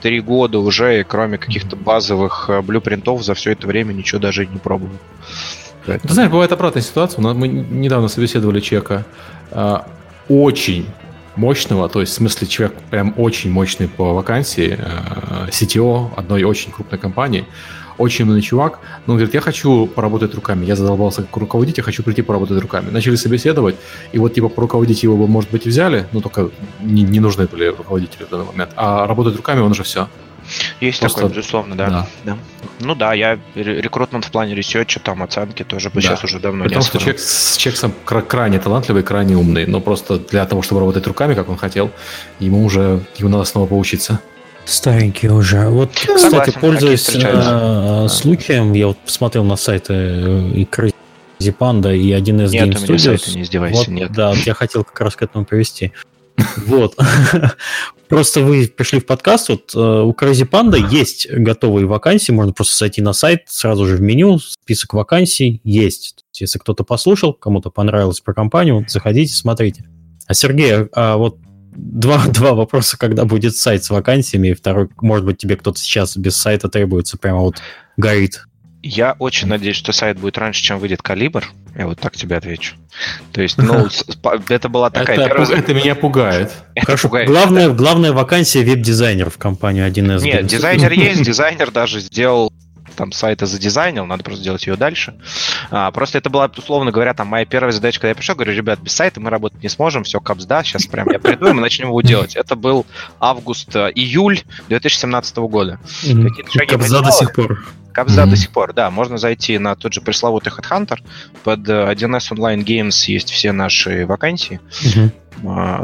три 0.00 0.20
года 0.20 0.58
уже, 0.58 1.00
и 1.00 1.04
кроме 1.04 1.38
каких-то 1.38 1.76
базовых 1.76 2.46
э, 2.48 2.62
блюпринтов 2.62 3.22
за 3.22 3.34
все 3.34 3.52
это 3.52 3.66
время 3.66 3.92
ничего 3.92 4.20
даже 4.20 4.46
не 4.46 4.58
пробовал. 4.58 4.96
Ты 5.86 6.12
знаешь, 6.12 6.30
бывает 6.30 6.50
обратная 6.52 6.82
ситуация. 6.82 7.22
Мы 7.22 7.46
недавно 7.46 8.08
собеседовали 8.08 8.58
человека 8.60 9.04
а, 9.52 9.86
очень 10.28 10.86
мощного, 11.36 11.88
то 11.88 12.00
есть 12.00 12.12
в 12.12 12.16
смысле 12.16 12.46
человек 12.46 12.76
прям 12.90 13.14
очень 13.16 13.50
мощный 13.50 13.88
по 13.88 14.12
вакансии, 14.14 14.78
э, 14.78 15.48
CTO 15.50 16.10
одной 16.16 16.44
очень 16.44 16.72
крупной 16.72 16.98
компании, 16.98 17.44
очень 17.98 18.24
умный 18.24 18.42
чувак, 18.42 18.78
но 19.06 19.14
он 19.14 19.18
говорит, 19.18 19.34
я 19.34 19.40
хочу 19.40 19.86
поработать 19.86 20.34
руками, 20.34 20.66
я 20.66 20.76
задолбался 20.76 21.22
как 21.22 21.36
руководитель, 21.36 21.82
хочу 21.82 22.02
прийти 22.02 22.22
поработать 22.22 22.60
руками. 22.60 22.90
Начали 22.90 23.16
собеседовать, 23.16 23.76
и 24.12 24.18
вот 24.18 24.34
типа 24.34 24.50
руководить 24.56 25.02
его 25.02 25.16
бы, 25.16 25.26
может 25.26 25.50
быть, 25.50 25.66
взяли, 25.66 26.06
но 26.12 26.20
только 26.20 26.50
не, 26.80 27.02
не 27.02 27.20
нужны 27.20 27.46
были 27.46 27.66
руководители 27.66 28.24
в 28.24 28.28
данный 28.28 28.46
момент, 28.46 28.70
а 28.76 29.06
работать 29.06 29.36
руками 29.36 29.60
он 29.60 29.70
уже 29.70 29.82
все. 29.82 30.08
Есть 30.80 31.00
Просто... 31.00 31.20
такое, 31.20 31.36
безусловно, 31.36 31.76
да. 31.76 31.88
да. 31.88 32.06
да. 32.24 32.38
Ну 32.80 32.94
да, 32.94 33.14
я 33.14 33.38
рекрутмент 33.54 34.24
в 34.24 34.30
плане 34.30 34.54
ресерча, 34.54 35.00
там 35.00 35.22
оценки 35.22 35.62
тоже 35.62 35.90
да. 35.92 36.00
сейчас 36.00 36.24
уже 36.24 36.38
давно 36.38 36.64
Потому 36.64 36.82
не 36.82 36.86
что 36.86 36.98
человек, 36.98 37.20
человек 37.56 37.78
сам 37.78 37.92
крайне 38.04 38.58
талантливый, 38.58 39.02
крайне 39.02 39.36
умный, 39.36 39.66
но 39.66 39.80
просто 39.80 40.18
для 40.18 40.44
того, 40.46 40.62
чтобы 40.62 40.80
работать 40.80 41.06
руками, 41.06 41.34
как 41.34 41.48
он 41.48 41.56
хотел, 41.56 41.90
ему 42.38 42.64
уже 42.64 43.00
ему 43.16 43.30
надо 43.30 43.44
снова 43.44 43.66
поучиться. 43.66 44.20
Старенький 44.66 45.28
уже. 45.28 45.68
Вот, 45.68 45.94
Согласен, 45.94 46.40
кстати, 46.40 46.58
пользуясь 46.58 47.08
э, 47.14 48.08
случаем, 48.08 48.72
я 48.72 48.88
вот 48.88 48.98
посмотрел 48.98 49.44
на 49.44 49.56
сайты 49.56 49.94
э, 49.94 50.50
и 50.54 50.64
Crazy 50.64 50.92
Panda 51.40 51.96
и 51.96 52.12
один 52.12 52.40
из 52.40 52.52
Game 52.52 52.72
Studios. 52.72 53.34
Не 53.34 53.42
издевайся, 53.42 53.78
вот, 53.78 53.88
нет. 53.88 54.12
Да, 54.12 54.34
я 54.44 54.54
хотел 54.54 54.82
как 54.82 55.00
раз 55.00 55.14
к 55.14 55.22
этому 55.22 55.44
привести. 55.44 55.92
Вот. 56.66 56.96
Просто 58.08 58.40
вы 58.40 58.68
пришли 58.68 59.00
в 59.00 59.06
подкаст, 59.06 59.48
вот 59.48 59.74
э, 59.74 59.78
у 59.78 60.12
Crazy 60.12 60.48
Panda 60.48 60.78
есть 60.90 61.28
готовые 61.30 61.86
вакансии, 61.86 62.30
можно 62.30 62.52
просто 62.52 62.76
зайти 62.76 63.02
на 63.02 63.12
сайт, 63.12 63.42
сразу 63.46 63.84
же 63.84 63.96
в 63.96 64.00
меню, 64.00 64.38
список 64.38 64.94
вакансий 64.94 65.60
есть. 65.64 66.24
Если 66.34 66.58
кто-то 66.60 66.84
послушал, 66.84 67.32
кому-то 67.32 67.70
понравилось 67.70 68.20
про 68.20 68.32
компанию, 68.32 68.84
заходите, 68.86 69.34
смотрите. 69.34 69.84
А 70.28 70.34
Сергей, 70.34 70.86
а 70.92 71.16
вот 71.16 71.38
два, 71.74 72.26
два 72.28 72.54
вопроса, 72.54 72.96
когда 72.96 73.24
будет 73.24 73.56
сайт 73.56 73.84
с 73.84 73.90
вакансиями, 73.90 74.48
и 74.48 74.54
второй, 74.54 74.88
может 75.00 75.26
быть, 75.26 75.38
тебе 75.38 75.56
кто-то 75.56 75.78
сейчас 75.78 76.16
без 76.16 76.36
сайта 76.36 76.68
требуется, 76.68 77.18
прямо 77.18 77.40
вот 77.40 77.56
горит. 77.96 78.44
Я 78.86 79.16
очень 79.18 79.48
надеюсь, 79.48 79.76
что 79.76 79.92
сайт 79.92 80.18
будет 80.18 80.38
раньше, 80.38 80.62
чем 80.62 80.78
выйдет 80.78 81.02
калибр. 81.02 81.44
Я 81.76 81.86
вот 81.86 81.98
так 81.98 82.14
тебе 82.16 82.36
отвечу. 82.36 82.76
То 83.32 83.42
есть, 83.42 83.58
ну, 83.58 83.88
это 84.48 84.68
была 84.68 84.90
такая 84.90 85.18
это, 85.18 85.28
первая... 85.28 85.58
Это 85.58 85.74
меня 85.74 85.94
пугает. 85.96 86.52
Это 86.74 86.86
Хорошо, 86.86 87.08
пугает, 87.08 87.28
главная, 87.28 87.68
да. 87.68 87.74
главная 87.74 88.12
вакансия 88.12 88.62
веб-дизайнер 88.62 89.30
в 89.30 89.38
компании 89.38 89.86
1С. 89.86 90.22
Нет, 90.22 90.46
дизайнер 90.46 90.92
есть, 90.92 91.22
дизайнер 91.22 91.70
даже 91.70 92.00
сделал 92.00 92.52
там 92.96 93.12
сайта 93.12 93.46
задизайнил, 93.46 94.06
надо 94.06 94.24
просто 94.24 94.40
сделать 94.42 94.66
ее 94.66 94.76
дальше. 94.76 95.14
А, 95.70 95.90
просто 95.90 96.18
это 96.18 96.30
была, 96.30 96.50
условно 96.56 96.90
говоря, 96.90 97.14
там 97.14 97.28
моя 97.28 97.44
первая 97.44 97.70
задача, 97.70 98.00
когда 98.00 98.08
я 98.08 98.14
пришел, 98.14 98.34
говорю, 98.34 98.54
ребят, 98.54 98.80
без 98.80 98.92
сайта 98.92 99.20
мы 99.20 99.28
работать 99.30 99.62
не 99.62 99.68
сможем, 99.68 100.02
все, 100.04 100.18
капс, 100.18 100.46
да, 100.46 100.64
сейчас 100.64 100.86
прям 100.86 101.10
я 101.10 101.18
приду, 101.18 101.48
и 101.48 101.52
мы 101.52 101.60
начнем 101.60 101.88
его 101.88 102.00
делать. 102.00 102.34
Это 102.34 102.56
был 102.56 102.86
август, 103.20 103.76
э, 103.76 103.92
июль 103.94 104.40
2017 104.68 105.36
года. 105.36 105.78
Капсда 106.68 107.02
до 107.02 107.10
сих 107.12 107.34
пор. 107.34 107.64
Капсда 107.96 108.24
mm-hmm. 108.24 108.30
до 108.30 108.36
сих 108.36 108.50
пор, 108.50 108.74
да. 108.74 108.90
Можно 108.90 109.16
зайти 109.16 109.56
на 109.58 109.74
тот 109.74 109.94
же 109.94 110.02
пресловутый 110.02 110.52
Headhunter. 110.52 110.98
Под 111.44 111.60
1С 111.60 112.30
Online 112.30 112.62
Games 112.62 113.10
есть 113.10 113.30
все 113.30 113.52
наши 113.52 114.04
вакансии. 114.04 114.60
Mm-hmm 114.70 115.10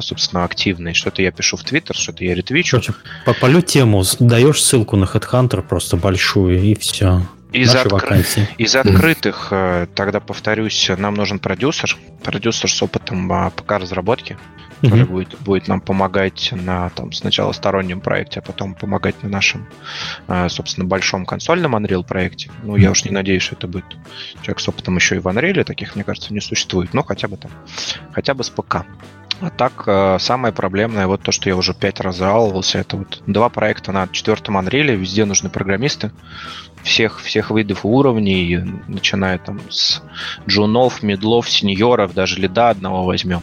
собственно, 0.01 0.45
активные. 0.45 0.95
Что-то 0.95 1.21
я 1.21 1.31
пишу 1.31 1.59
в 1.59 1.63
Твиттер, 1.63 1.95
что-то 1.95 2.25
я 2.25 2.35
ретвичу. 2.35 2.81
Короче, 2.81 2.95
попалю 3.27 3.61
тему, 3.61 4.03
даешь 4.19 4.63
ссылку 4.63 4.97
на 4.97 5.05
Headhunter 5.05 5.61
просто 5.61 5.99
большую, 5.99 6.59
и 6.59 6.75
все. 6.75 7.21
Из, 7.53 7.75
откры... 7.75 8.25
из 8.57 8.75
открытых, 8.75 9.49
э, 9.51 9.89
тогда 9.95 10.21
повторюсь, 10.21 10.91
нам 10.97 11.15
нужен 11.15 11.39
продюсер. 11.39 11.99
Продюсер 12.25 12.71
с 12.71 12.83
опытом 12.83 13.31
а, 13.31 13.51
ПК 13.51 13.73
разработки 13.73 14.39
который 14.83 15.05
mm-hmm. 15.05 15.07
будет, 15.07 15.41
будет 15.41 15.69
нам 15.69 15.81
помогать 15.81 16.53
на 16.53 16.91
там, 16.91 17.13
сначала 17.13 17.53
стороннем 17.53 18.01
проекте, 18.01 18.41
а 18.41 18.43
потом 18.43 18.75
помогать 18.75 19.23
на 19.23 19.29
нашем, 19.29 19.69
а, 20.27 20.49
собственно, 20.49 20.87
большом 20.87 21.25
консольном 21.25 21.77
Unreal 21.77 22.05
проекте. 22.05 22.51
Ну, 22.65 22.77
я 22.77 22.91
уж 22.91 23.05
не 23.05 23.13
надеюсь, 23.13 23.43
что 23.43 23.55
это 23.55 23.69
будет 23.69 23.85
человек 24.43 24.61
с 24.61 24.69
опытом 24.69 24.97
еще 24.97 25.17
и 25.17 25.19
в 25.21 25.27
Unreal, 25.29 25.63
таких, 25.63 25.95
мне 25.95 26.05
кажется, 26.05 26.35
не 26.35 26.41
существует. 26.41 26.95
Но 26.95 27.05
хотя 27.05 27.29
бы 27.29 27.37
там, 27.37 27.53
хотя 28.13 28.35
бы 28.35 28.43
с 28.43 28.51
ПК. 28.51 28.85
А 29.41 29.51
так, 29.51 29.85
э, 29.87 30.19
самое 30.21 30.53
проблемное, 30.53 31.07
вот 31.07 31.23
то, 31.23 31.33
что 31.33 31.49
я 31.49 31.57
уже 31.57 31.75
пять 31.75 32.01
раз 32.01 32.19
жаловался, 32.19 32.79
это 32.79 32.97
вот 32.97 33.23
два 33.27 33.49
проекта 33.49 33.93
на 33.93 34.09
четвертом 34.09 34.57
Unreal, 34.57 34.95
везде 34.95 35.25
нужны 35.25 35.49
программисты 35.49 36.13
всех, 36.83 37.21
всех 37.21 37.51
видов 37.51 37.85
уровней, 37.85 38.59
начиная 38.89 39.39
там 39.39 39.61
с 39.71 40.03
джунов, 40.49 41.03
медлов, 41.03 41.49
сеньоров, 41.49 42.15
даже 42.15 42.41
лида 42.41 42.71
одного 42.71 43.05
возьмем. 43.05 43.43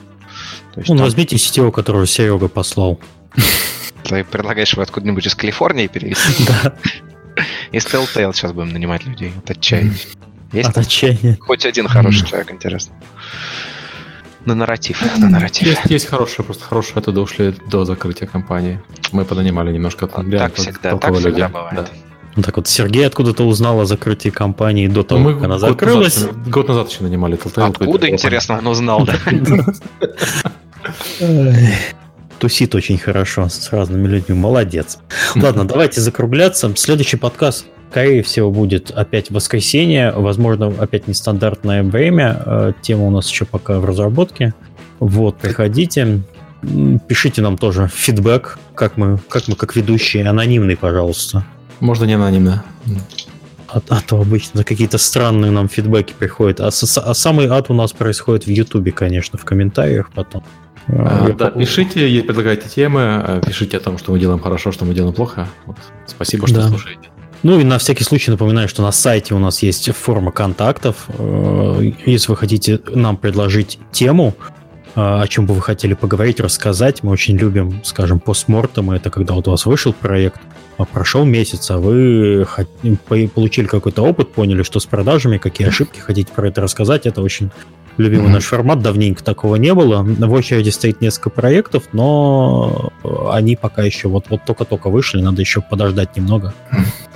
То 0.79 0.83
есть, 0.83 0.89
ну, 0.91 0.95
там... 0.95 1.05
возьмите 1.07 1.37
сетевого, 1.37 1.71
которого 1.71 2.07
Серега 2.07 2.47
послал. 2.47 3.01
Ты 4.03 4.23
предлагаешь 4.23 4.71
его 4.71 4.81
откуда-нибудь 4.81 5.27
из 5.27 5.35
Калифорнии 5.35 5.87
перевести? 5.87 6.45
Да. 6.47 6.73
Из 7.73 7.85
Telltale 7.85 8.33
сейчас 8.33 8.53
будем 8.53 8.69
нанимать 8.69 9.05
людей 9.05 9.33
от 9.37 9.49
отчаяния. 9.49 9.97
Есть 10.53 10.69
от 10.69 10.77
отчаяния. 10.77 11.37
Хоть 11.41 11.65
один 11.65 11.87
хороший 11.87 12.25
человек, 12.25 12.51
интересно. 12.51 12.95
На 14.45 14.55
нарратив, 14.55 15.01
на 15.17 15.29
нарратив. 15.29 15.67
Есть, 15.67 15.81
есть 15.85 16.07
хорошие, 16.07 16.45
просто 16.45 16.63
хорошие 16.63 16.95
оттуда 16.95 17.21
ушли 17.21 17.53
до 17.69 17.83
закрытия 17.83 18.27
компании. 18.27 18.81
Мы 19.11 19.25
понанимали 19.25 19.73
немножко 19.73 20.07
там. 20.07 20.31
Так 20.31 20.55
всегда, 20.55 20.97
так 20.97 21.13
всегда 21.13 21.49
бывает. 21.49 21.75
Да. 21.75 21.87
Ну, 22.37 22.43
так 22.43 22.55
вот, 22.55 22.69
Сергей 22.69 23.05
откуда-то 23.05 23.43
узнал 23.45 23.81
о 23.81 23.85
закрытии 23.85 24.29
компании 24.29 24.87
до 24.87 25.03
того, 25.03 25.21
ну, 25.21 25.33
как 25.33 25.43
она 25.43 25.59
закрылась. 25.59 26.21
Назад, 26.21 26.47
год 26.47 26.67
назад 26.69 26.89
еще 26.89 27.03
нанимали 27.03 27.37
Telltale. 27.37 27.69
Откуда, 27.69 28.09
интересно, 28.09 28.59
он 28.59 28.67
узнал, 28.67 29.05
да? 29.05 29.15
Тусит 32.39 32.73
очень 32.73 32.97
хорошо 32.97 33.49
с 33.49 33.71
разными 33.71 34.07
людьми. 34.07 34.35
Молодец. 34.35 34.99
Ладно, 35.35 35.67
давайте 35.67 35.99
закругляться. 35.99 36.71
Следующий 36.75 37.17
подкаст, 37.17 37.65
скорее 37.91 38.23
всего, 38.23 38.49
будет 38.49 38.91
опять 38.91 39.29
воскресенье. 39.29 40.13
Возможно, 40.15 40.73
опять 40.79 41.07
нестандартное 41.07 41.83
время. 41.83 42.41
Э, 42.45 42.73
тема 42.81 43.07
у 43.07 43.09
нас 43.09 43.29
еще 43.29 43.43
пока 43.43 43.79
в 43.79 43.85
разработке. 43.85 44.53
Вот, 44.99 45.37
приходите. 45.37 46.21
Пишите 47.07 47.41
нам 47.41 47.57
тоже 47.57 47.89
фидбэк, 47.93 48.57
как 48.73 48.97
мы, 48.97 49.17
как 49.29 49.47
мы 49.49 49.55
как 49.55 49.75
ведущие. 49.75 50.27
Анонимный, 50.27 50.77
пожалуйста. 50.77 51.45
Можно 51.81 52.05
не 52.05 52.13
анонимно. 52.13 52.63
А, 53.67 53.81
а 53.89 54.01
то 54.01 54.19
обычно 54.19 54.63
какие-то 54.63 54.97
странные 54.97 55.51
нам 55.51 55.69
фидбэки 55.69 56.13
приходят. 56.17 56.59
А, 56.59 56.67
а 56.67 57.13
самый 57.13 57.47
ад 57.47 57.69
у 57.69 57.73
нас 57.73 57.91
происходит 57.91 58.45
в 58.45 58.49
Ютубе, 58.49 58.91
конечно, 58.91 59.37
в 59.37 59.45
комментариях 59.45 60.09
потом. 60.13 60.43
А, 60.91 61.27
Я 61.27 61.33
да, 61.33 61.51
по... 61.51 61.59
пишите, 61.59 62.23
предлагайте 62.23 62.67
темы, 62.67 63.01
а, 63.01 63.41
пишите 63.45 63.77
о 63.77 63.79
том, 63.79 63.97
что 63.97 64.11
мы 64.11 64.19
делаем 64.19 64.39
хорошо, 64.39 64.71
что 64.71 64.85
мы 64.85 64.93
делаем 64.93 65.13
плохо. 65.13 65.47
Вот. 65.65 65.77
Спасибо, 66.07 66.47
что 66.47 66.57
да. 66.57 66.67
слушаете. 66.67 67.09
Ну 67.41 67.59
и 67.59 67.63
на 67.63 67.77
всякий 67.77 68.03
случай 68.03 68.31
напоминаю, 68.31 68.67
что 68.67 68.81
на 68.81 68.91
сайте 68.91 69.33
у 69.33 69.39
нас 69.39 69.63
есть 69.63 69.89
форма 69.91 70.31
контактов. 70.31 71.05
Э, 71.07 71.91
если 72.05 72.31
вы 72.31 72.37
хотите 72.37 72.81
нам 72.93 73.15
предложить 73.15 73.79
тему, 73.91 74.35
э, 74.95 74.99
о 74.99 75.25
чем 75.27 75.45
бы 75.45 75.53
вы 75.53 75.61
хотели 75.61 75.93
поговорить, 75.93 76.39
рассказать, 76.41 77.01
мы 77.03 77.11
очень 77.11 77.37
любим, 77.37 77.81
скажем, 77.83 78.19
постмортом. 78.19 78.91
Это 78.91 79.09
когда 79.09 79.35
вот 79.35 79.47
у 79.47 79.51
вас 79.51 79.65
вышел 79.65 79.93
проект, 79.93 80.41
а 80.77 80.85
прошел 80.85 81.23
месяц, 81.23 81.71
а 81.71 81.77
вы 81.77 82.47
получили 83.33 83.67
какой-то 83.67 84.01
опыт, 84.01 84.31
поняли, 84.31 84.63
что 84.63 84.79
с 84.79 84.85
продажами, 84.85 85.37
какие 85.37 85.67
ошибки, 85.67 85.99
хотите 85.99 86.31
про 86.33 86.47
это 86.49 86.61
рассказать, 86.61 87.05
это 87.05 87.21
очень 87.21 87.51
любимый 87.97 88.27
mm-hmm. 88.27 88.33
наш 88.33 88.45
формат, 88.45 88.81
давненько 88.81 89.23
такого 89.23 89.55
не 89.55 89.73
было. 89.73 90.03
В 90.03 90.31
очереди 90.31 90.69
стоит 90.69 91.01
несколько 91.01 91.29
проектов, 91.29 91.85
но 91.91 92.91
они 93.31 93.55
пока 93.55 93.83
еще 93.83 94.07
вот, 94.07 94.25
вот 94.29 94.45
только-только 94.45 94.89
вышли, 94.89 95.21
надо 95.21 95.41
еще 95.41 95.61
подождать 95.61 96.15
немного 96.15 96.53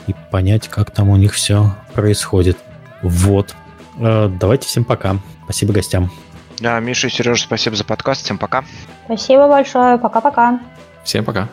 и 0.07 0.15
понять, 0.31 0.67
как 0.67 0.91
там 0.91 1.09
у 1.09 1.15
них 1.15 1.33
все 1.33 1.75
происходит. 1.93 2.57
Вот. 3.01 3.55
Э, 3.99 4.29
давайте 4.39 4.67
всем 4.67 4.83
пока. 4.85 5.17
Спасибо 5.45 5.73
гостям. 5.73 6.11
Да, 6.59 6.79
Миша 6.79 7.07
и 7.07 7.09
Сережа, 7.09 7.43
спасибо 7.43 7.75
за 7.75 7.83
подкаст. 7.83 8.23
Всем 8.23 8.37
пока. 8.37 8.63
Спасибо 9.05 9.47
большое. 9.47 9.97
Пока-пока. 9.97 10.59
Всем 11.03 11.25
пока. 11.25 11.49